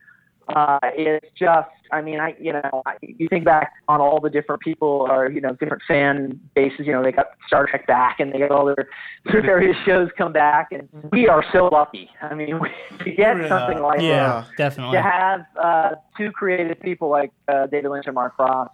uh, 0.55 0.79
is 0.97 1.21
just. 1.37 1.69
I 1.93 2.01
mean, 2.01 2.21
I 2.21 2.35
you 2.39 2.53
know, 2.53 2.81
I, 2.85 2.93
you 3.01 3.27
think 3.27 3.43
back 3.43 3.73
on 3.89 3.99
all 3.99 4.21
the 4.21 4.29
different 4.29 4.61
people 4.61 5.05
or 5.09 5.29
you 5.29 5.41
know 5.41 5.53
different 5.59 5.83
fan 5.87 6.39
bases. 6.55 6.85
You 6.87 6.93
know, 6.93 7.03
they 7.03 7.11
got 7.11 7.27
Star 7.47 7.67
Trek 7.67 7.85
back, 7.85 8.19
and 8.21 8.31
they 8.33 8.39
got 8.39 8.51
all 8.51 8.65
their, 8.65 8.87
their 9.31 9.41
various 9.41 9.75
shows 9.85 10.09
come 10.17 10.31
back, 10.31 10.69
and 10.71 10.87
we 11.11 11.27
are 11.27 11.43
so 11.51 11.65
lucky. 11.65 12.09
I 12.21 12.33
mean, 12.33 12.59
to 12.99 13.11
get 13.11 13.37
Yeah. 13.37 13.49
something 13.49 13.79
like 13.81 13.99
that. 13.99 14.03
Yeah, 14.05 14.41
this, 14.47 14.55
definitely. 14.57 14.97
to 14.97 15.01
have 15.03 15.41
uh, 15.61 15.89
two 16.17 16.31
creative 16.31 16.79
people 16.79 17.09
like 17.09 17.31
uh, 17.49 17.67
David 17.67 17.89
Lynch 17.91 18.05
and 18.05 18.15
Mark 18.15 18.35
Frost. 18.37 18.71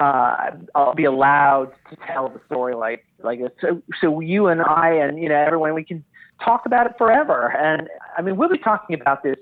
Uh, 0.00 0.52
I'll 0.74 0.94
be 0.94 1.04
allowed 1.04 1.72
to 1.90 1.96
tell 2.06 2.30
the 2.30 2.40
story 2.46 2.74
like 2.74 3.04
like 3.22 3.38
this. 3.38 3.50
So, 3.60 3.82
so 4.00 4.20
you 4.20 4.46
and 4.46 4.62
I 4.62 4.92
and 4.94 5.18
you 5.22 5.28
know 5.28 5.34
everyone, 5.36 5.74
we 5.74 5.84
can 5.84 6.02
talk 6.42 6.64
about 6.64 6.86
it 6.86 6.92
forever. 6.96 7.48
And 7.54 7.86
I 8.16 8.22
mean, 8.22 8.38
we'll 8.38 8.48
be 8.48 8.56
talking 8.56 8.98
about 8.98 9.22
this 9.22 9.36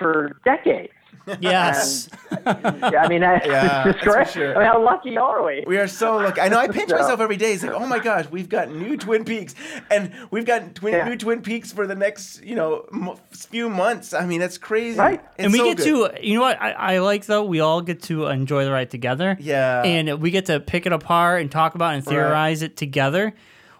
for 0.00 0.36
decades. 0.44 0.92
Yes. 1.38 2.08
I 2.44 3.06
mean, 3.08 3.22
I, 3.22 3.40
Yeah, 3.44 3.88
it's 3.88 3.92
just 3.98 4.04
for 4.04 4.10
great. 4.14 4.28
sure. 4.30 4.56
I 4.56 4.58
mean, 4.58 4.66
how 4.72 4.82
lucky 4.82 5.16
are 5.16 5.44
we? 5.44 5.62
We 5.66 5.76
are 5.78 5.86
so 5.86 6.16
lucky. 6.16 6.40
I 6.40 6.48
know. 6.48 6.58
I 6.58 6.66
pinch 6.66 6.88
So- 6.90 6.96
myself 6.98 7.20
every 7.20 7.36
day. 7.36 7.52
It's 7.52 7.62
like, 7.62 7.72
oh 7.72 7.86
my 7.86 8.00
gosh, 8.00 8.26
we've 8.30 8.48
got 8.48 8.70
new 8.70 8.96
Twin 8.96 9.24
Peaks, 9.24 9.54
and 9.90 10.12
we've 10.32 10.46
got 10.46 10.74
twin, 10.74 10.94
Yeah. 10.94 11.08
new 11.08 11.16
Twin 11.16 11.42
Peaks 11.42 11.70
for 11.72 11.86
the 11.86 11.94
next, 11.94 12.42
you 12.42 12.56
know, 12.56 12.86
m- 12.92 13.10
few 13.30 13.68
months. 13.68 14.12
I 14.12 14.26
mean, 14.26 14.40
that's 14.40 14.58
crazy. 14.58 14.98
Right. 14.98 15.20
It's 15.36 15.44
and 15.44 15.52
we 15.52 15.58
so 15.58 15.64
get 15.66 15.76
good. 15.76 16.16
to, 16.16 16.26
you 16.26 16.34
know 16.34 16.40
what 16.40 16.60
I, 16.60 16.72
I 16.72 16.98
like 16.98 17.26
though? 17.26 17.44
We 17.44 17.60
all 17.60 17.80
get 17.82 18.02
to 18.04 18.26
enjoy 18.26 18.64
the 18.64 18.72
ride 18.72 18.90
together. 18.90 19.36
Yeah. 19.38 19.82
And 19.84 20.20
we 20.20 20.30
get 20.32 20.46
to 20.46 20.58
pick 20.58 20.86
it 20.86 20.92
apart 20.92 21.42
and 21.42 21.50
talk 21.50 21.74
about 21.76 21.92
it 21.92 21.96
and 21.98 22.04
theorize 22.06 22.62
it 22.62 22.76
together, 22.76 23.34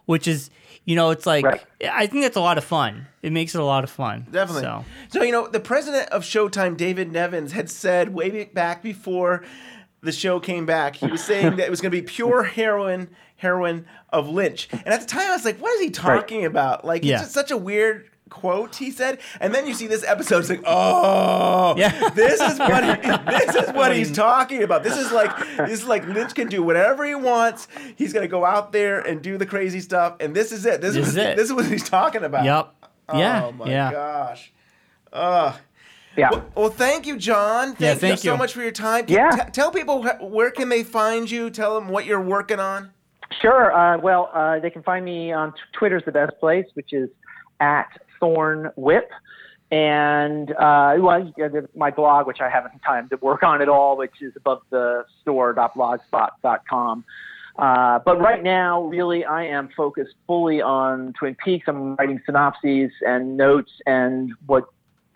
which 0.05 0.29
is, 0.29 0.51
you 0.91 0.97
know, 0.97 1.11
it's 1.11 1.25
like, 1.27 1.45
Right. 1.45 1.63
I 1.93 2.07
think 2.09 2.25
that's 2.25 2.37
a 2.37 2.41
lot 2.41 2.59
of 2.59 2.65
fun. 2.65 3.07
It 3.23 3.33
makes 3.33 3.55
it 3.55 3.61
a 3.61 3.65
lot 3.65 3.85
of 3.85 3.91
fun. 3.91 4.27
Definitely. 4.31 4.63
So, 4.63 4.85
So. 5.13 5.23
you 5.23 5.31
know, 5.31 5.47
the 5.47 5.61
president 5.61 6.09
of 6.11 6.23
Showtime, 6.25 6.77
David 6.77 7.13
Nevins, 7.13 7.53
had 7.53 7.71
said 7.71 8.13
way 8.13 8.45
back 8.47 8.83
before 8.83 9.45
the 10.03 10.11
show 10.11 10.41
came 10.41 10.67
back, 10.67 10.97
he 10.97 11.07
was 11.07 11.23
saying 11.23 11.57
that 11.57 11.67
it 11.67 11.71
was 11.71 11.81
going 11.81 11.93
to 11.93 11.97
be 11.97 12.03
pure 12.03 12.43
heroin, 12.43 13.09
heroin 13.37 13.87
of 14.13 14.29
Lynch. 14.29 14.69
And 14.73 14.89
at 14.89 15.01
the 15.01 15.07
time, 15.07 15.31
I 15.31 15.35
was 15.35 15.45
like, 15.45 15.59
what 15.59 15.73
is 15.75 15.81
he 15.81 15.91
talking 15.91 16.45
about? 16.45 16.85
Like, 16.85 17.05
Yeah. 17.05 17.15
it's 17.17 17.23
just 17.25 17.35
such 17.35 17.51
a 17.53 17.57
weird 17.57 18.09
quote 18.31 18.77
he 18.77 18.91
said 18.91 19.19
and 19.41 19.55
then 19.55 19.67
you 19.67 19.75
see 19.75 19.87
this 19.87 20.05
episode 20.05 20.39
it's 20.39 20.49
like 20.49 20.63
oh 20.67 21.75
Yeah. 21.77 22.09
this 22.15 22.41
is 22.41 22.59
what 22.59 22.85
he, 22.85 23.11
this 23.31 23.55
is 23.57 23.73
what 23.75 23.95
he's 23.95 24.13
talking 24.13 24.63
about 24.63 24.83
this 24.85 24.97
is 24.97 25.13
like 25.13 25.37
this 25.59 25.83
is 25.83 25.87
like 25.87 26.07
lynch 26.07 26.35
can 26.35 26.49
do 26.49 26.63
whatever 26.63 27.05
he 27.05 27.15
wants 27.15 27.69
he's 27.97 28.13
gonna 28.13 28.29
go 28.29 28.45
out 28.45 28.73
there 28.73 29.01
and 29.01 29.21
do 29.21 29.37
the 29.37 29.47
crazy 29.47 29.81
stuff 29.81 30.17
and 30.21 30.35
this 30.35 30.53
is 30.53 30.65
it 30.65 30.81
this, 30.81 30.95
This 30.95 31.09
is 31.09 31.11
is 31.11 31.17
it. 31.17 31.37
this 31.37 31.47
is 31.47 31.53
what 31.53 31.67
he's 31.67 31.89
talking 31.89 32.23
about 32.25 32.45
yep. 32.45 32.73
yeah. 33.13 33.45
oh 33.47 33.53
my 33.53 33.69
yeah. 33.69 33.91
gosh 33.93 34.53
uh 35.13 35.53
Yeah. 36.17 36.31
well, 36.31 36.45
well, 36.55 36.71
thank 36.71 37.07
you, 37.07 37.17
John. 37.17 37.69
Thank, 37.75 37.81
Yeah, 37.81 37.93
you 37.93 37.99
thank 37.99 38.19
so 38.21 38.37
much 38.37 38.53
for 38.53 38.63
your 38.63 38.73
time. 38.73 39.05
Yeah. 39.09 39.31
T- 39.31 39.51
tell 39.53 39.71
people 39.71 40.03
wh- 40.03 40.23
where 40.23 40.51
can 40.51 40.69
they 40.69 40.83
find 40.85 41.31
you. 41.31 41.51
Tell 41.51 41.75
them 41.79 41.89
what 41.89 42.05
you're 42.05 42.21
working 42.21 42.59
on. 42.61 42.91
Sure. 43.41 43.73
Uh, 43.73 43.97
well, 43.99 44.29
uh, 44.35 44.59
they 44.59 44.71
can 44.71 44.83
find 44.83 45.05
me 45.05 45.33
on 45.33 45.53
t- 45.53 45.59
Twitter's 45.73 46.03
the 46.05 46.11
best 46.13 46.33
place, 46.41 46.67
which 46.75 46.93
is 46.93 47.09
at 47.61 47.89
Thorn 48.21 48.71
Whip. 48.77 49.11
And 49.73 50.51
uh, 50.53 50.97
well, 50.99 51.33
my 51.77 51.91
blog, 51.91 52.27
which 52.27 52.41
I 52.41 52.49
haven't 52.49 52.81
time 52.81 53.09
to 53.11 53.17
work 53.17 53.43
on 53.43 53.63
at 53.63 53.69
all, 53.69 53.97
which 53.97 54.21
is 54.21 54.33
above 54.37 54.63
the 54.71 55.05
store.blogspot.com. 55.23 57.05
Uh, 57.57 57.99
but 58.05 58.21
right 58.21 58.43
now, 58.43 58.83
really, 58.83 59.25
I 59.25 59.45
am 59.45 59.69
focused 59.77 60.15
fully 60.27 60.61
on 60.61 61.13
Twin 61.19 61.37
Peaks. 61.45 61.67
I'm 61.69 61.95
writing 61.97 62.21
synopses 62.27 62.91
and 63.03 63.37
notes 63.37 63.71
and 63.87 64.33
what 64.47 64.65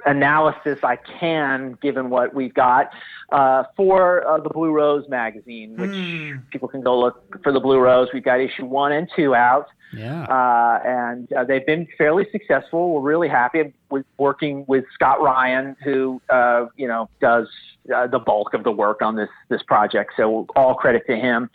analysis 0.06 0.78
I 0.82 0.96
can, 0.96 1.78
given 1.80 2.10
what 2.10 2.34
we've 2.34 2.54
got, 2.54 2.90
uh, 3.32 3.64
for 3.76 4.26
uh, 4.26 4.38
the 4.38 4.50
Blue 4.50 4.70
Rose 4.70 5.08
magazine, 5.08 5.76
which 5.76 6.50
people 6.50 6.68
can 6.68 6.82
go 6.82 6.98
look 6.98 7.42
for 7.42 7.52
the 7.52 7.60
Blue 7.60 7.78
Rose. 7.78 8.08
We've 8.12 8.24
got 8.24 8.40
issue 8.40 8.66
one 8.66 8.92
and 8.92 9.08
two 9.16 9.34
out. 9.34 9.66
Yeah. 9.96 10.22
uh, 10.24 10.80
and 10.84 11.32
uh, 11.32 11.44
they've 11.44 11.66
been 11.66 11.86
fairly 11.96 12.26
successful. 12.32 12.94
We're 12.94 13.00
really 13.00 13.28
happy 13.28 13.72
with 13.90 14.04
working 14.18 14.64
with 14.66 14.84
Scott 14.94 15.22
Ryan, 15.22 15.76
who 15.82 16.20
uh, 16.30 16.66
you 16.76 16.88
know 16.88 17.08
does 17.20 17.48
uh, 17.94 18.06
the 18.06 18.18
bulk 18.18 18.54
of 18.54 18.64
the 18.64 18.72
work 18.72 19.02
on 19.02 19.16
this 19.16 19.30
this 19.48 19.62
project. 19.62 20.12
So 20.16 20.46
all 20.56 20.74
credit 20.74 21.02
to 21.06 21.16
him. 21.16 21.50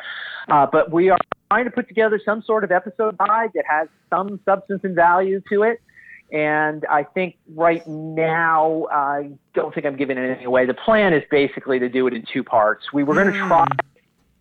Uh, 0.49 0.65
but 0.71 0.91
we 0.91 1.09
are 1.09 1.17
trying 1.51 1.65
to 1.65 1.71
put 1.71 1.87
together 1.87 2.19
some 2.23 2.41
sort 2.43 2.63
of 2.63 2.71
episode 2.71 3.17
guide 3.17 3.51
that 3.55 3.65
has 3.67 3.87
some 4.09 4.39
substance 4.45 4.81
and 4.83 4.95
value 4.95 5.41
to 5.49 5.63
it. 5.63 5.81
And 6.31 6.85
I 6.85 7.03
think 7.03 7.37
right 7.55 7.85
now, 7.87 8.85
I 8.91 9.31
don't 9.55 9.73
think 9.73 9.87
I'm 9.87 9.95
giving 9.95 10.17
anything 10.17 10.45
away. 10.45 10.67
The 10.67 10.75
plan 10.75 11.13
is 11.13 11.23
basically 11.31 11.79
to 11.79 11.89
do 11.89 12.05
it 12.05 12.13
in 12.13 12.23
two 12.31 12.43
parts. 12.43 12.93
We 12.93 13.03
were 13.03 13.15
going 13.15 13.33
to 13.33 13.47
try 13.47 13.65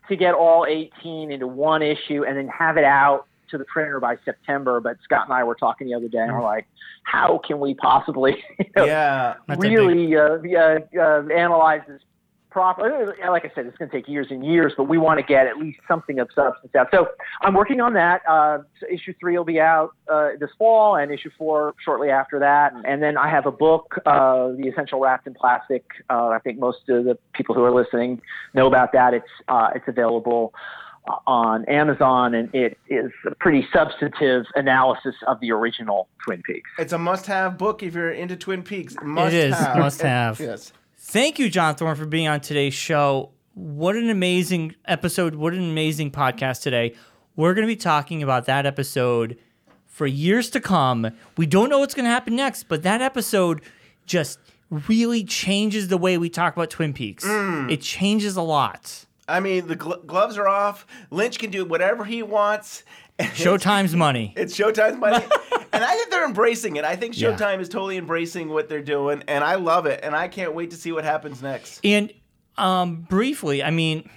to 0.09 0.17
get 0.17 0.35
all 0.35 0.67
18 0.67 1.33
into 1.33 1.47
one 1.47 1.83
issue 1.83 2.25
and 2.25 2.37
then 2.37 2.49
have 2.49 2.77
it 2.77 2.85
out 2.85 3.27
to 3.51 3.59
the 3.59 3.65
printer 3.65 4.01
by 4.01 4.17
September. 4.25 4.81
But 4.81 4.99
Scott 5.05 5.25
and 5.25 5.33
I 5.33 5.45
were 5.45 5.55
talking 5.55 5.89
the 5.89 5.95
other 5.95 6.09
day, 6.09 6.19
and 6.19 6.33
we're 6.33 6.43
like, 6.43 6.67
how 7.03 7.41
can 7.47 7.61
we 7.61 7.75
possibly 7.75 8.45
you 8.59 8.67
know, 8.77 8.85
Yeah. 8.85 9.35
That's 9.47 9.65
a 9.65 9.69
really 9.69 10.17
uh, 10.17 10.39
uh, 10.39 10.79
uh, 10.99 11.29
analyze 11.35 11.83
this 11.89 12.03
properly? 12.51 13.13
Like 13.29 13.45
I 13.45 13.53
said, 13.55 13.67
it's 13.67 13.77
going 13.77 13.91
to 13.91 13.97
take 13.97 14.09
years 14.09 14.29
and 14.31 14.45
years, 14.45 14.73
but 14.77 14.85
we 14.85 14.99
want 14.99 15.19
to 15.19 15.25
get 15.25 15.47
at 15.47 15.59
least 15.59 15.79
something 15.87 16.19
of 16.19 16.29
substance 16.35 16.75
out. 16.75 16.89
So 16.93 17.09
I'm 17.43 17.55
working 17.55 17.81
on 17.81 17.93
that. 17.95 18.23
Uh, 18.29 18.59
so 18.81 18.87
issue 18.93 19.15
three 19.21 19.37
will 19.37 19.45
be 19.45 19.61
out 19.61 19.95
uh, 20.13 20.31
this 20.41 20.51
fall, 20.59 20.97
and 20.97 21.13
issue 21.13 21.31
four 21.39 21.75
shortly 21.85 22.11
after 22.11 22.39
that. 22.41 22.73
And 22.85 23.03
then 23.03 23.17
I 23.17 23.29
have 23.31 23.47
a 23.47 23.53
book, 23.53 23.95
uh, 24.07 24.49
The 24.49 24.69
Essential 24.73 25.01
Wrapped 25.01 25.27
in 25.27 25.35
Plastic. 25.35 25.85
Uh, 26.11 26.29
I 26.29 26.39
think 26.41 26.59
most 26.59 26.89
of 26.89 27.05
the 27.05 27.19
people 27.33 27.55
who 27.55 27.65
are 27.65 27.73
listening 27.73 28.21
know 28.55 28.67
about 28.67 28.93
that. 28.93 29.15
It's 29.15 29.27
uh, 29.49 29.71
it's 29.75 29.87
available 29.87 30.53
uh, 30.55 30.88
on 31.27 31.65
Amazon, 31.67 32.35
and 32.35 32.55
it 32.55 32.79
is 32.89 33.11
a 33.27 33.35
pretty 33.35 33.67
substantive 33.73 34.45
analysis 34.55 35.15
of 35.27 35.41
the 35.41 35.53
original 35.53 36.09
Twin 36.25 36.43
Peaks. 36.43 36.71
It's 36.79 36.93
a 36.93 36.99
must-have 36.99 37.59
book 37.59 37.83
if 37.83 37.95
you're 37.95 38.13
into 38.13 38.37
Twin 38.37 38.63
Peaks. 38.63 38.95
Must 39.03 39.35
is, 39.35 39.55
have. 39.55 39.79
must 39.79 40.03
have. 40.03 40.41
Yes. 40.49 40.73
Thank 40.97 41.39
you, 41.39 41.49
John 41.49 41.75
Thorne, 41.75 41.97
for 41.97 42.07
being 42.07 42.29
on 42.29 42.41
today's 42.41 42.75
show. 42.75 43.31
What 43.55 43.97
an 43.97 44.11
amazing 44.11 44.75
episode. 44.85 45.35
What 45.35 45.53
an 45.53 45.71
amazing 45.71 46.11
podcast 46.11 46.63
today. 46.63 46.95
We're 47.35 47.55
going 47.55 47.67
to 47.67 47.73
be 47.73 47.77
talking 47.77 48.23
about 48.23 48.47
that 48.47 48.67
episode 48.67 49.39
for 49.87 50.07
years 50.07 50.51
to 50.51 50.61
come. 50.61 51.11
We 51.37 51.47
don't 51.47 51.69
know 51.69 51.79
what's 51.81 51.95
going 51.95 52.05
to 52.05 52.11
happen 52.11 52.37
next, 52.37 52.65
but 52.65 52.83
that 52.83 53.01
episode 53.01 53.63
just 54.07 54.39
really 54.71 55.25
changes 55.25 55.89
the 55.89 55.99
way 55.99 56.19
we 56.19 56.29
talk 56.29 56.55
about 56.55 56.71
Twin 56.71 56.93
Peaks. 56.93 57.25
Mm. 57.25 57.71
It 57.71 57.81
changes 57.81 58.37
a 58.37 58.43
lot. 58.43 59.07
I 59.29 59.41
mean, 59.41 59.67
the 59.67 59.77
gl- 59.77 60.05
gloves 60.07 60.37
are 60.39 60.49
off. 60.49 60.87
Lynch 61.11 61.39
can 61.39 61.51
do 61.51 61.65
whatever 61.65 62.05
he 62.05 62.23
wants. 62.23 62.83
Showtime's 63.19 63.95
money. 63.95 64.33
It's 64.37 64.57
Showtime's 64.57 64.97
money. 64.99 65.25
and 65.73 65.85
I 65.85 65.95
think 65.95 66.11
they're 66.11 66.25
embracing 66.27 66.77
it. 66.77 66.85
I 66.85 66.97
think 66.97 67.19
Yeah. 67.19 67.33
Showtime 67.33 67.61
is 67.61 67.69
totally 67.69 67.97
embracing 67.97 68.49
what 68.49 68.69
they're 68.69 68.83
doing, 68.83 69.23
and 69.29 69.43
I 69.45 69.57
love 69.57 69.87
it. 69.87 70.01
And 70.03 70.15
I 70.15 70.29
can't 70.29 70.55
wait 70.55 70.71
to 70.71 70.77
see 70.77 70.93
what 70.93 71.05
happens 71.05 71.43
next. 71.43 71.81
And 71.85 72.13
um, 72.57 73.03
briefly, 73.03 73.63
I 73.63 73.71
mean, 73.71 74.09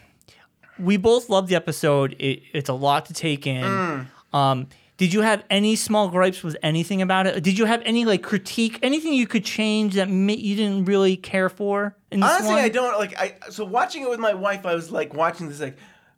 we 0.80 0.98
both 0.98 1.30
love 1.30 1.48
the 1.48 1.56
episode. 1.56 2.16
It, 2.20 2.44
it's 2.54 2.70
a 2.70 2.74
lot 2.74 3.08
to 3.08 3.14
take 3.14 3.46
in. 3.48 3.64
Mm. 3.64 4.08
Um, 4.34 4.68
did 5.02 5.14
you 5.14 5.22
have 5.22 5.44
any 5.50 5.76
small 5.76 6.10
gripes 6.10 6.44
with 6.44 6.56
anything 6.62 7.02
about 7.02 7.26
it? 7.26 7.44
Did 7.44 7.58
you 7.58 7.66
have 7.66 7.82
any 7.86 8.06
like 8.06 8.22
critique, 8.22 8.78
anything 8.84 9.14
you 9.16 9.26
could 9.26 9.44
change 9.44 9.96
that 9.96 10.08
ma- 10.08 10.34
you 10.34 10.56
didn't 10.56 10.86
really 10.86 11.18
care 11.18 11.50
for? 11.50 11.96
In 12.12 12.20
this 12.20 12.30
Honestly, 12.30 12.54
one? 12.54 12.64
I 12.64 12.70
don't 12.70 13.00
like. 13.00 13.20
I 13.20 13.34
so 13.50 13.66
watching 13.66 14.04
it 14.04 14.10
with 14.12 14.20
my 14.20 14.36
wife, 14.36 14.64
I 14.64 14.76
was 14.76 14.92
like 14.92 15.16
watching 15.16 15.50
this 15.50 15.60
like. 15.60 15.76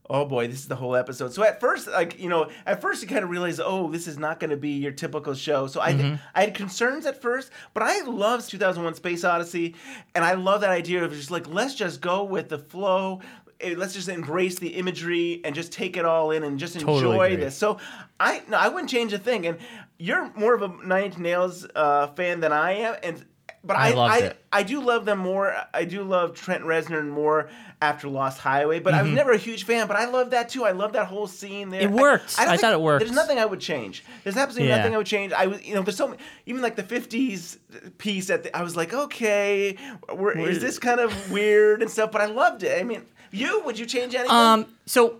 Oh 0.09 0.25
boy, 0.25 0.47
this 0.47 0.57
is 0.59 0.67
the 0.67 0.75
whole 0.75 0.97
episode. 0.97 1.33
So 1.33 1.45
at 1.45 1.61
first, 1.61 1.87
like 1.87 2.19
you 2.19 2.27
know, 2.27 2.49
at 2.65 2.81
first 2.81 3.01
you 3.01 3.07
kind 3.07 3.23
of 3.23 3.29
realize, 3.29 3.61
oh, 3.63 3.89
this 3.89 4.05
is 4.05 4.17
not 4.17 4.37
going 4.41 4.49
to 4.49 4.57
be 4.57 4.71
your 4.71 4.91
typical 4.91 5.33
show. 5.33 5.65
So 5.67 5.79
I, 5.79 5.93
Mm-hmm. 5.93 6.15
I 6.35 6.41
had 6.41 6.53
concerns 6.53 7.05
at 7.05 7.21
first, 7.21 7.51
but 7.73 7.83
I 7.83 8.01
love 8.01 8.45
2001: 8.45 8.95
Space 8.95 9.23
Odyssey, 9.23 9.75
and 10.13 10.25
I 10.25 10.33
love 10.33 10.59
that 10.59 10.71
idea 10.71 11.05
of 11.05 11.13
just 11.13 11.31
like 11.31 11.47
let's 11.47 11.73
just 11.73 12.01
go 12.01 12.25
with 12.25 12.49
the 12.49 12.57
flow. 12.59 13.21
Eh, 13.61 13.75
Let's 13.77 13.93
just 13.93 14.09
embrace 14.09 14.59
the 14.59 14.69
imagery 14.69 15.41
and 15.43 15.53
just 15.55 15.71
take 15.71 15.97
it 15.97 16.05
all 16.05 16.31
in 16.31 16.43
and 16.43 16.59
just 16.59 16.75
enjoy 16.75 17.35
this. 17.37 17.55
So 17.57 17.79
I, 18.19 18.41
no, 18.47 18.57
I 18.57 18.67
wouldn't 18.69 18.89
change 18.89 19.13
a 19.13 19.19
thing. 19.19 19.45
And 19.47 19.57
you're 19.99 20.31
more 20.35 20.53
of 20.53 20.61
a 20.61 20.67
Nine 20.85 21.05
Inch 21.05 21.17
Nails 21.17 21.65
uh, 21.75 22.07
fan 22.07 22.39
than 22.39 22.51
I 22.51 22.71
am, 22.73 22.95
and 23.03 23.25
but 23.65 23.77
I 23.77 23.91
I, 23.93 24.17
I. 24.17 24.33
I 24.51 24.63
do 24.63 24.81
love 24.81 25.05
them 25.05 25.19
more. 25.19 25.55
I 25.73 25.85
do 25.85 26.03
love 26.03 26.33
Trent 26.35 26.63
Reznor 26.63 27.07
more 27.07 27.49
after 27.81 28.07
Lost 28.09 28.39
Highway, 28.39 28.79
but 28.79 28.93
I 28.93 28.97
Mm-hmm. 28.97 29.05
was 29.07 29.15
never 29.15 29.31
a 29.31 29.37
huge 29.37 29.63
fan. 29.65 29.87
But 29.87 29.95
I 29.95 30.05
love 30.05 30.29
that 30.31 30.49
too. 30.49 30.63
I 30.65 30.71
love 30.71 30.93
that 30.93 31.07
whole 31.07 31.27
scene 31.27 31.69
there. 31.69 31.81
It 31.81 31.89
worked. 31.91 32.35
I 32.37 32.45
think- 32.45 32.61
thought 32.61 32.73
it 32.73 32.81
worked. 32.81 32.99
There's 33.05 33.15
nothing 33.15 33.39
I 33.39 33.45
would 33.45 33.61
change. 33.61 34.03
There's 34.23 34.35
absolutely 34.37 34.67
Yeah. 34.69 34.77
nothing 34.77 34.93
I 34.93 34.97
would 34.97 35.07
change. 35.07 35.31
I 35.33 35.47
was, 35.47 35.65
you 35.65 35.73
know, 35.75 35.81
there's 35.81 35.95
so 35.97 36.07
many, 36.09 36.21
even 36.45 36.61
like 36.61 36.75
the 36.75 36.83
'50s 36.83 37.57
piece 37.97 38.29
at 38.29 38.43
the, 38.43 38.55
I 38.55 38.63
was 38.63 38.75
like, 38.75 38.93
okay, 38.93 39.77
we're, 40.13 40.37
is 40.37 40.59
this 40.59 40.77
kind 40.77 40.99
of 40.99 41.31
weird 41.31 41.81
and 41.81 41.89
stuff? 41.89 42.11
But 42.11 42.21
I 42.21 42.25
loved 42.25 42.63
it. 42.63 42.79
I 42.79 42.83
mean, 42.83 43.03
you 43.33 43.61
would 43.65 43.77
you 43.77 43.85
change 43.85 44.15
anything? 44.15 44.31
Um, 44.35 44.65
so 44.85 45.17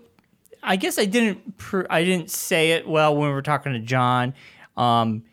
I 0.62 0.76
guess 0.76 0.98
I 0.98 1.04
didn't 1.04 1.58
pr- 1.58 1.86
I 1.90 2.04
didn't 2.04 2.30
say 2.30 2.72
it 2.72 2.88
well 2.88 3.14
when 3.14 3.28
we 3.28 3.34
were 3.34 3.42
talking 3.42 3.72
to 3.72 3.80
John. 3.80 4.32
Um, 4.76 5.24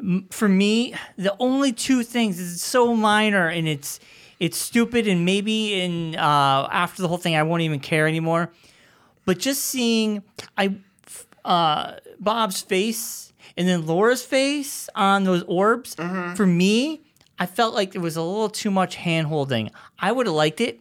m- 0.00 0.26
for 0.30 0.48
me, 0.48 0.94
the 1.16 1.34
only 1.38 1.72
two 1.72 2.02
things 2.02 2.40
is 2.40 2.54
it's 2.54 2.64
so 2.64 2.94
minor 2.94 3.48
and 3.48 3.68
it's 3.68 4.00
it's 4.40 4.56
stupid 4.58 5.06
and 5.06 5.24
maybe 5.24 5.80
in 5.80 6.16
uh, 6.16 6.68
after 6.72 7.02
the 7.02 7.08
whole 7.08 7.18
thing 7.18 7.36
I 7.36 7.42
won't 7.44 7.62
even 7.62 7.78
care 7.80 8.08
anymore. 8.08 8.50
But 9.26 9.38
just 9.38 9.64
seeing 9.66 10.22
I 10.58 10.76
uh, 11.44 11.92
Bob's 12.18 12.60
face 12.62 13.32
and 13.56 13.68
then 13.68 13.86
Laura's 13.86 14.24
face 14.24 14.88
on 14.94 15.24
those 15.24 15.42
orbs 15.44 15.94
for 16.36 16.46
me, 16.46 17.02
I 17.38 17.46
felt 17.46 17.74
like 17.74 17.92
there 17.92 18.00
was 18.02 18.16
a 18.16 18.22
little 18.22 18.48
too 18.48 18.70
much 18.70 18.96
hand 18.96 19.28
holding. 19.28 19.70
I 19.98 20.10
would 20.12 20.26
have 20.26 20.34
liked 20.34 20.60
it 20.60 20.80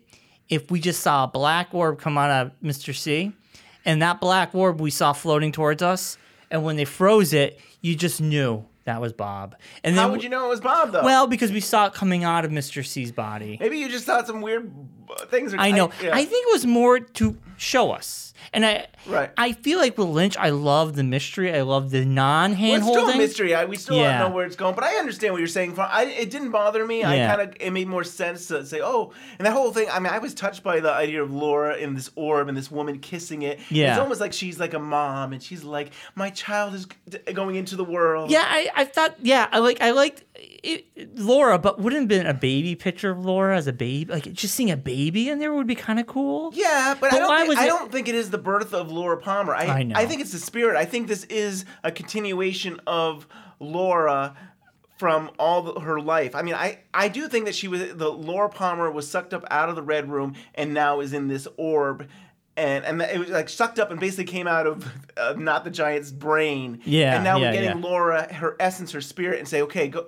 if 0.54 0.70
we 0.70 0.80
just 0.80 1.02
saw 1.02 1.24
a 1.24 1.28
black 1.28 1.74
orb 1.74 2.00
come 2.00 2.18
out 2.18 2.30
of 2.30 2.52
Mr. 2.64 2.96
C, 2.96 3.34
and 3.86 4.02
that 4.02 4.22
black 4.22 4.54
orb 4.54 4.80
we 4.80 4.92
saw 4.92 5.14
floating 5.14 5.52
towards 5.52 5.82
us, 5.82 6.18
and 6.52 6.64
when 6.64 6.76
they 6.76 6.86
froze 6.86 7.34
it, 7.34 7.60
you 7.82 7.96
just 7.96 8.22
knew 8.22 8.64
that 8.86 9.02
was 9.02 9.14
Bob. 9.14 9.56
And 9.84 9.96
then 9.98 10.04
How 10.04 10.12
would 10.12 10.24
you 10.24 10.30
know 10.30 10.46
it 10.46 10.50
was 10.50 10.62
Bob 10.62 10.92
though? 10.92 11.04
Well, 11.04 11.28
because 11.28 11.52
we 11.52 11.60
saw 11.60 11.88
it 11.88 11.94
coming 11.94 12.24
out 12.24 12.46
of 12.46 12.52
Mr. 12.52 12.86
C's 12.86 13.12
body. 13.12 13.58
maybe 13.60 13.78
you 13.80 13.90
just 13.90 14.06
thought 14.06 14.28
some 14.28 14.42
weird 14.42 14.72
things. 15.28 15.54
Are, 15.54 15.60
I 15.60 15.72
know. 15.72 15.92
yeah. 16.02 16.12
I 16.14 16.26
think 16.26 16.48
it 16.48 16.52
was 16.54 16.66
more 16.66 17.00
to 17.00 17.38
show 17.58 17.92
us. 17.92 18.34
And 18.52 18.66
I 18.66 18.88
Right. 19.06 19.32
I 19.38 19.52
feel 19.54 19.80
like 19.80 19.98
with 19.98 20.08
Lynch, 20.08 20.38
I 20.38 20.50
love 20.50 20.96
the 20.96 21.04
mystery. 21.04 21.54
I 21.54 21.62
love 21.62 21.92
the 21.92 22.06
non 22.06 22.52
Well, 22.52 22.60
hand 22.60 22.84
it's 22.84 22.88
still 22.92 23.10
a 23.10 23.18
mystery. 23.18 23.54
I, 23.56 23.66
we 23.66 23.76
still 23.78 23.98
Yeah. 23.98 24.20
don't 24.20 24.30
know 24.30 24.36
where 24.36 24.46
it's 24.46 24.56
going, 24.56 24.76
but 24.76 24.84
I 24.84 24.96
understand 24.96 25.34
what 25.34 25.40
you're 25.40 25.48
saying. 25.48 25.74
From 25.76 25.88
I, 25.92 26.04
it 26.06 26.30
didn't 26.30 26.52
bother 26.52 26.86
me. 26.86 27.02
Yeah. 27.02 27.10
I 27.34 27.36
kind 27.36 27.42
of 27.50 27.56
it 27.60 27.72
made 27.72 27.88
more 27.88 28.04
sense 28.04 28.48
to 28.48 28.66
say, 28.66 28.80
oh, 28.82 29.12
and 29.40 29.46
that 29.46 29.52
whole 29.54 29.72
thing. 29.74 29.88
I 29.92 30.00
mean, 30.00 30.12
I 30.14 30.20
was 30.20 30.34
touched 30.34 30.64
by 30.64 30.80
the 30.80 30.92
idea 30.92 31.22
of 31.24 31.34
Laura 31.34 31.76
in 31.76 31.96
this 31.96 32.12
orb 32.16 32.48
and 32.48 32.56
this 32.58 32.70
woman 32.72 33.00
kissing 33.00 33.42
it. 33.42 33.60
Yeah. 33.70 33.92
it's 33.92 34.00
almost 34.00 34.22
like 34.22 34.34
she's 34.34 34.60
like 34.60 34.74
a 34.74 34.80
mom, 34.80 35.34
and 35.34 35.42
she's 35.44 35.64
like, 35.64 35.92
my 36.16 36.30
child 36.30 36.74
is 36.76 36.86
going 37.34 37.56
into 37.56 37.76
the 37.76 37.84
world. 37.86 38.30
Yeah, 38.32 38.46
I, 38.46 38.70
I 38.76 38.86
thought 38.86 39.16
yeah, 39.22 39.48
I 39.52 39.60
like 39.60 39.82
I 39.82 39.92
liked 39.92 40.24
it, 40.64 41.18
Laura, 41.20 41.57
but 41.57 41.80
wouldn't 41.80 42.03
have 42.03 42.07
been 42.10 42.26
a 42.28 42.34
baby 42.34 42.76
picture 42.76 43.11
of 43.11 43.24
Laura 43.26 43.56
as 43.57 43.68
a 43.68 43.74
baby. 43.74 44.11
Like 44.11 44.32
just 44.34 44.56
seeing 44.56 44.72
a 44.72 44.78
baby 44.78 45.30
in 45.30 45.40
there 45.40 45.53
would 45.53 45.68
be 45.68 45.76
kind 45.76 45.99
of 45.99 46.07
cool. 46.07 46.52
Yeah, 46.53 46.95
but, 46.99 47.11
But 47.11 47.14
I 47.14 47.20
don't. 47.20 47.48
Think, 47.48 47.60
I 47.60 47.65
it- 47.65 47.68
don't 47.70 47.91
think 47.91 48.07
it 48.07 48.15
is 48.15 48.30
the 48.30 48.38
birth 48.38 48.74
of 48.74 48.91
Laura 48.91 49.18
Palmer. 49.18 49.56
I, 49.56 49.65
I 49.65 49.84
know. 49.84 49.95
I 49.95 50.06
think 50.06 50.22
it's 50.22 50.32
the 50.32 50.40
spirit. 50.40 50.76
I 50.76 50.86
think 50.86 51.07
this 51.07 51.24
is 51.26 51.65
a 51.84 51.91
continuation 51.91 52.80
of 52.88 53.28
Laura 53.60 54.36
from 54.98 55.32
all 55.40 55.61
the, 55.64 55.80
her 55.82 55.99
life. 55.99 56.36
I 56.36 56.41
mean, 56.44 56.53
I 56.56 56.80
I 56.94 57.07
do 57.07 57.28
think 57.28 57.45
that 57.45 57.56
she 57.56 57.68
was 57.68 57.94
the 57.94 58.10
Laura 58.10 58.49
Palmer 58.49 58.90
was 58.91 59.10
sucked 59.10 59.34
up 59.34 59.44
out 59.49 59.70
of 59.70 59.76
the 59.76 59.82
red 59.84 60.10
room 60.10 60.36
and 60.56 60.74
now 60.74 60.99
is 60.99 61.14
in 61.14 61.28
this 61.28 61.48
orb. 61.57 62.07
And, 62.56 62.86
and 62.86 63.02
it 63.02 63.18
was 63.18 63.30
like 63.30 63.49
sucked 63.49 63.80
up 63.80 63.90
and 63.90 63.99
basically 63.99 64.26
came 64.26 64.45
out 64.48 64.68
of 64.68 64.88
uh, 65.18 65.34
not 65.36 65.64
the 65.64 65.72
giant's 65.72 66.11
brain. 66.11 66.82
Yeah, 66.86 67.15
And 67.15 67.24
now 67.24 67.38
yeah, 67.38 67.48
we're 67.48 67.53
getting 67.53 67.82
yeah. 67.82 67.84
Laura, 67.90 68.32
her 68.32 68.56
essence, 68.60 68.91
her 68.91 69.02
spirit, 69.02 69.40
and 69.40 69.48
say, 69.48 69.64
okay, 69.64 69.88
go 69.88 70.07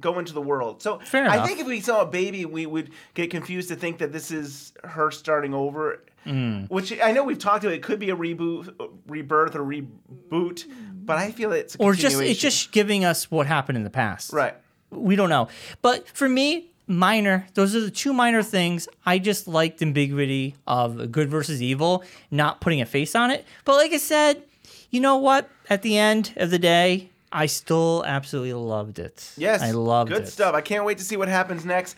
go 0.00 0.18
into 0.18 0.32
the 0.32 0.40
world. 0.40 0.82
So 0.82 0.98
Fair 1.00 1.28
I 1.28 1.34
enough. 1.36 1.46
think 1.46 1.60
if 1.60 1.66
we 1.66 1.80
saw 1.80 2.02
a 2.02 2.06
baby, 2.06 2.44
we 2.44 2.66
would 2.66 2.90
get 3.14 3.30
confused 3.30 3.68
to 3.68 3.76
think 3.76 3.98
that 3.98 4.12
this 4.12 4.30
is 4.30 4.72
her 4.84 5.10
starting 5.10 5.54
over. 5.54 6.02
Mm. 6.26 6.68
Which 6.68 6.92
I 7.00 7.12
know 7.12 7.22
we've 7.22 7.38
talked 7.38 7.62
about. 7.64 7.72
It 7.74 7.82
could 7.82 8.00
be 8.00 8.10
a 8.10 8.16
reboot, 8.16 8.74
rebirth, 9.06 9.54
or 9.54 9.60
reboot, 9.60 10.64
but 10.92 11.18
I 11.18 11.30
feel 11.30 11.52
it's 11.52 11.76
Or 11.78 11.94
just 11.94 12.20
it's 12.20 12.40
just 12.40 12.72
giving 12.72 13.04
us 13.04 13.30
what 13.30 13.46
happened 13.46 13.76
in 13.78 13.84
the 13.84 13.90
past. 13.90 14.32
right. 14.32 14.54
We 14.90 15.16
don't 15.16 15.28
know. 15.28 15.48
But 15.82 16.08
for 16.08 16.28
me, 16.28 16.70
minor. 16.86 17.46
Those 17.54 17.74
are 17.74 17.80
the 17.80 17.90
two 17.90 18.12
minor 18.12 18.42
things. 18.42 18.88
I 19.04 19.18
just 19.18 19.48
liked 19.48 19.78
the 19.78 19.86
ambiguity 19.86 20.54
of 20.66 21.10
good 21.10 21.28
versus 21.28 21.60
evil, 21.62 22.04
not 22.30 22.60
putting 22.60 22.80
a 22.80 22.86
face 22.86 23.14
on 23.14 23.30
it. 23.30 23.44
But 23.64 23.74
like 23.76 23.92
I 23.92 23.96
said, 23.96 24.42
you 24.90 25.00
know 25.00 25.16
what? 25.16 25.48
At 25.68 25.82
the 25.82 25.98
end 25.98 26.32
of 26.36 26.50
the 26.50 26.58
day, 26.58 27.10
I 27.32 27.46
still 27.46 28.04
absolutely 28.06 28.54
loved 28.54 28.98
it. 28.98 29.32
Yes, 29.36 29.62
I 29.62 29.72
loved 29.72 30.10
good 30.10 30.18
it. 30.18 30.24
Good 30.24 30.32
stuff. 30.32 30.54
I 30.54 30.60
can't 30.60 30.84
wait 30.84 30.98
to 30.98 31.04
see 31.04 31.16
what 31.16 31.28
happens 31.28 31.64
next. 31.64 31.96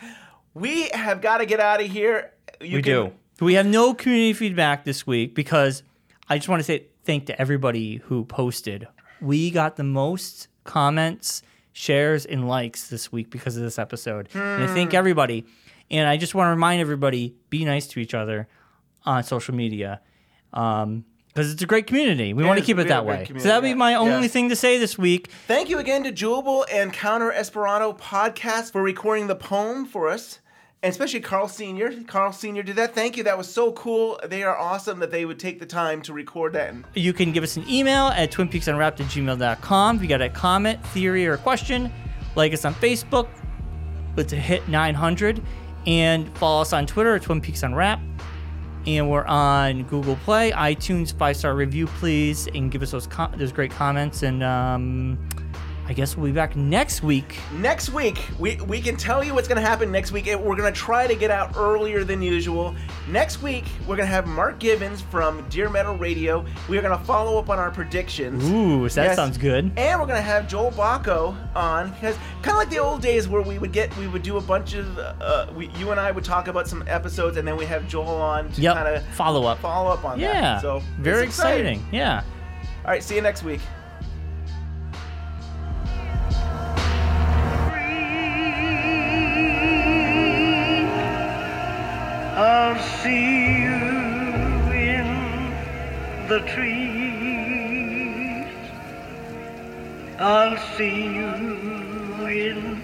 We 0.53 0.89
have 0.89 1.21
got 1.21 1.37
to 1.37 1.45
get 1.45 1.59
out 1.59 1.81
of 1.81 1.87
here. 1.87 2.31
You 2.59 2.77
we 2.77 2.81
can- 2.81 2.93
do. 3.05 3.11
We 3.41 3.53
have 3.53 3.65
no 3.65 3.93
community 3.93 4.33
feedback 4.33 4.83
this 4.83 5.07
week 5.07 5.33
because 5.33 5.81
I 6.27 6.37
just 6.37 6.49
want 6.49 6.59
to 6.59 6.63
say 6.65 6.87
thank 7.05 7.27
to 7.27 7.41
everybody 7.41 7.97
who 7.97 8.25
posted 8.25 8.85
we 9.21 9.51
got 9.51 9.75
the 9.75 9.83
most 9.83 10.47
comments, 10.63 11.41
shares, 11.73 12.25
and 12.25 12.47
likes 12.47 12.87
this 12.87 13.11
week 13.11 13.29
because 13.29 13.57
of 13.57 13.63
this 13.63 13.79
episode. 13.79 14.29
And 14.33 14.63
I 14.63 14.67
thank 14.67 14.93
everybody. 14.93 15.45
And 15.91 16.07
I 16.07 16.17
just 16.17 16.35
want 16.35 16.47
to 16.47 16.51
remind 16.51 16.81
everybody 16.81 17.35
be 17.49 17.65
nice 17.65 17.87
to 17.87 17.99
each 17.99 18.13
other 18.13 18.47
on 19.05 19.23
social 19.23 19.55
media. 19.55 20.01
Um, 20.53 21.05
because 21.29 21.51
it's 21.51 21.61
a 21.61 21.65
great 21.65 21.87
community. 21.87 22.33
We 22.33 22.43
It 22.43 22.47
want 22.47 22.57
to 22.57 22.61
is 22.61 22.65
keep 22.67 22.77
a 22.77 22.81
it 22.81 22.87
that 22.89 23.05
great 23.05 23.19
way. 23.19 23.25
community, 23.25 23.43
So 23.43 23.47
that'd 23.49 23.63
be 23.63 23.69
yeah. 23.69 23.75
my 23.75 23.95
only 23.95 24.23
Yes. 24.23 24.31
thing 24.33 24.49
to 24.49 24.55
say 24.55 24.77
this 24.77 24.97
week. 24.97 25.29
Thank 25.47 25.69
you 25.69 25.77
again 25.79 26.03
to 26.03 26.11
Jewel 26.11 26.65
and 26.71 26.91
Counter 26.91 27.31
Esperanto 27.31 27.93
podcast 27.93 28.71
for 28.71 28.81
recording 28.83 29.27
the 29.27 29.35
poem 29.35 29.85
for 29.85 30.09
us. 30.09 30.39
And 30.81 30.89
especially 30.91 31.19
Carl 31.19 31.49
Sr. 31.49 31.91
Carl 32.07 32.31
Sr. 32.31 32.63
did 32.63 32.77
that. 32.77 32.95
Thank 32.95 33.17
you. 33.17 33.23
That 33.23 33.37
was 33.37 33.51
so 33.53 33.73
cool. 33.73 34.17
They 34.25 34.43
are 34.43 34.57
awesome 34.57 34.99
that 34.99 35.11
they 35.11 35.25
would 35.25 35.37
take 35.37 35.59
the 35.59 35.65
time 35.65 36.01
to 36.03 36.13
record 36.13 36.53
that. 36.53 36.69
And 36.69 36.85
You 36.95 37.11
can 37.11 37.33
give 37.33 37.43
us 37.43 37.57
an 37.57 37.65
email 37.69 38.07
at 38.07 38.31
twinpeaksunwrapped 38.31 39.01
at 39.01 39.07
gmail.com. 39.07 39.95
If 39.97 40.01
you 40.01 40.07
got 40.07 40.21
a 40.21 40.29
comment, 40.29 40.81
theory, 40.87 41.27
or 41.27 41.33
a 41.33 41.37
question, 41.37 41.91
like 42.35 42.53
us 42.53 42.63
on 42.63 42.73
Facebook. 42.75 43.27
Let's 44.15 44.31
hit 44.31 44.67
900. 44.69 45.41
And 45.85 46.29
follow 46.37 46.61
us 46.61 46.71
on 46.71 46.85
Twitter 46.85 47.15
at 47.15 47.23
Twin 47.23 47.41
Peaks 47.41 47.61
Unwrapped. 47.63 48.03
And 48.87 49.09
we're 49.09 49.25
on 49.25 49.83
Google 49.83 50.15
Play, 50.17 50.51
iTunes, 50.51 51.13
five 51.13 51.35
star 51.37 51.53
review, 51.53 51.87
please, 51.87 52.47
and 52.47 52.71
give 52.71 52.81
us 52.81 52.91
those 52.91 53.07
com- 53.07 53.33
those 53.37 53.51
great 53.51 53.71
comments. 53.71 54.23
And 54.23 54.41
um, 54.41 55.19
I 55.89 55.93
guess 55.93 56.15
we'll 56.15 56.27
be 56.27 56.31
back 56.31 56.55
next 56.55 57.01
week. 57.01 57.39
next 57.51 57.89
week, 57.89 58.19
we, 58.37 58.57
we 58.57 58.79
can 58.79 58.95
tell 58.95 59.23
you 59.23 59.33
what's 59.33 59.47
going 59.47 59.59
to 59.59 59.67
happen 59.67 59.91
next 59.91 60.11
week. 60.11 60.27
We're 60.27 60.55
going 60.55 60.71
to 60.71 60.79
try 60.79 61.07
to 61.07 61.15
get 61.15 61.31
out 61.31 61.57
earlier 61.57 62.03
than 62.03 62.21
usual. 62.21 62.75
Next 63.07 63.41
week, 63.41 63.65
we're 63.87 63.95
going 63.95 64.07
to 64.07 64.13
have 64.13 64.27
Mark 64.27 64.59
Gibbons 64.59 65.01
from 65.01 65.49
Deer 65.49 65.67
Meadow 65.67 65.95
Radio. 65.95 66.45
We 66.69 66.77
are 66.77 66.83
going 66.83 66.95
to 66.95 67.03
follow 67.05 67.39
up 67.39 67.49
on 67.49 67.57
our 67.57 67.71
predictions. 67.71 68.43
Ooh, 68.47 68.87
that 68.87 69.03
Yes. 69.03 69.15
sounds 69.15 69.39
good. 69.39 69.71
And 69.77 69.99
we're 69.99 70.05
gonna 70.05 70.21
have 70.21 70.47
Joel 70.47 70.71
Bocko 70.71 71.35
on 71.55 71.89
because 71.93 72.15
kind 72.43 72.49
of 72.51 72.57
like 72.57 72.69
the 72.69 72.77
old 72.77 73.01
days 73.01 73.27
where 73.27 73.41
we 73.41 73.57
would 73.57 73.71
get 73.71 73.95
we 73.97 74.07
would 74.07 74.21
do 74.23 74.37
a 74.37 74.41
bunch 74.41 74.73
of 74.75 74.97
uh, 74.99 75.47
we, 75.55 75.69
you 75.77 75.89
and 75.91 75.99
I 75.99 76.11
would 76.11 76.23
talk 76.23 76.47
about 76.47 76.67
some 76.67 76.83
episodes 76.87 77.37
and 77.37 77.47
then 77.47 77.55
we 77.57 77.65
have 77.65 77.87
Joel 77.87 78.07
on 78.21 78.51
to 78.51 78.61
Yep. 78.61 78.75
kind 78.75 78.87
of 78.95 79.03
Follow 79.15 79.45
up. 79.45 79.57
follow 79.59 79.89
up 79.91 80.03
on 80.05 80.19
Yeah. 80.19 80.33
that. 80.33 80.61
So 80.61 80.83
very 80.99 81.23
exciting. 81.25 81.77
exciting. 81.79 81.85
Yeah. 81.91 82.23
All 82.85 82.91
right, 82.91 83.01
see 83.03 83.15
you 83.15 83.21
next 83.21 83.41
week. 83.43 83.61
I'll 92.41 92.79
see 93.03 93.63
you 93.63 93.81
in 94.71 95.09
the 96.29 96.39
trees. 96.47 96.95
I'll 100.17 100.57
see 100.77 101.03
you 101.19 101.33
in 102.27 102.81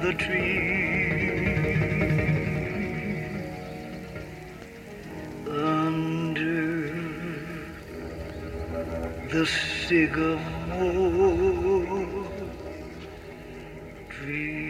the 0.00 0.12
trees. 0.14 0.60
Under 5.48 6.92
the 9.32 9.44
sycamore 9.88 10.38
tree. 14.08 14.69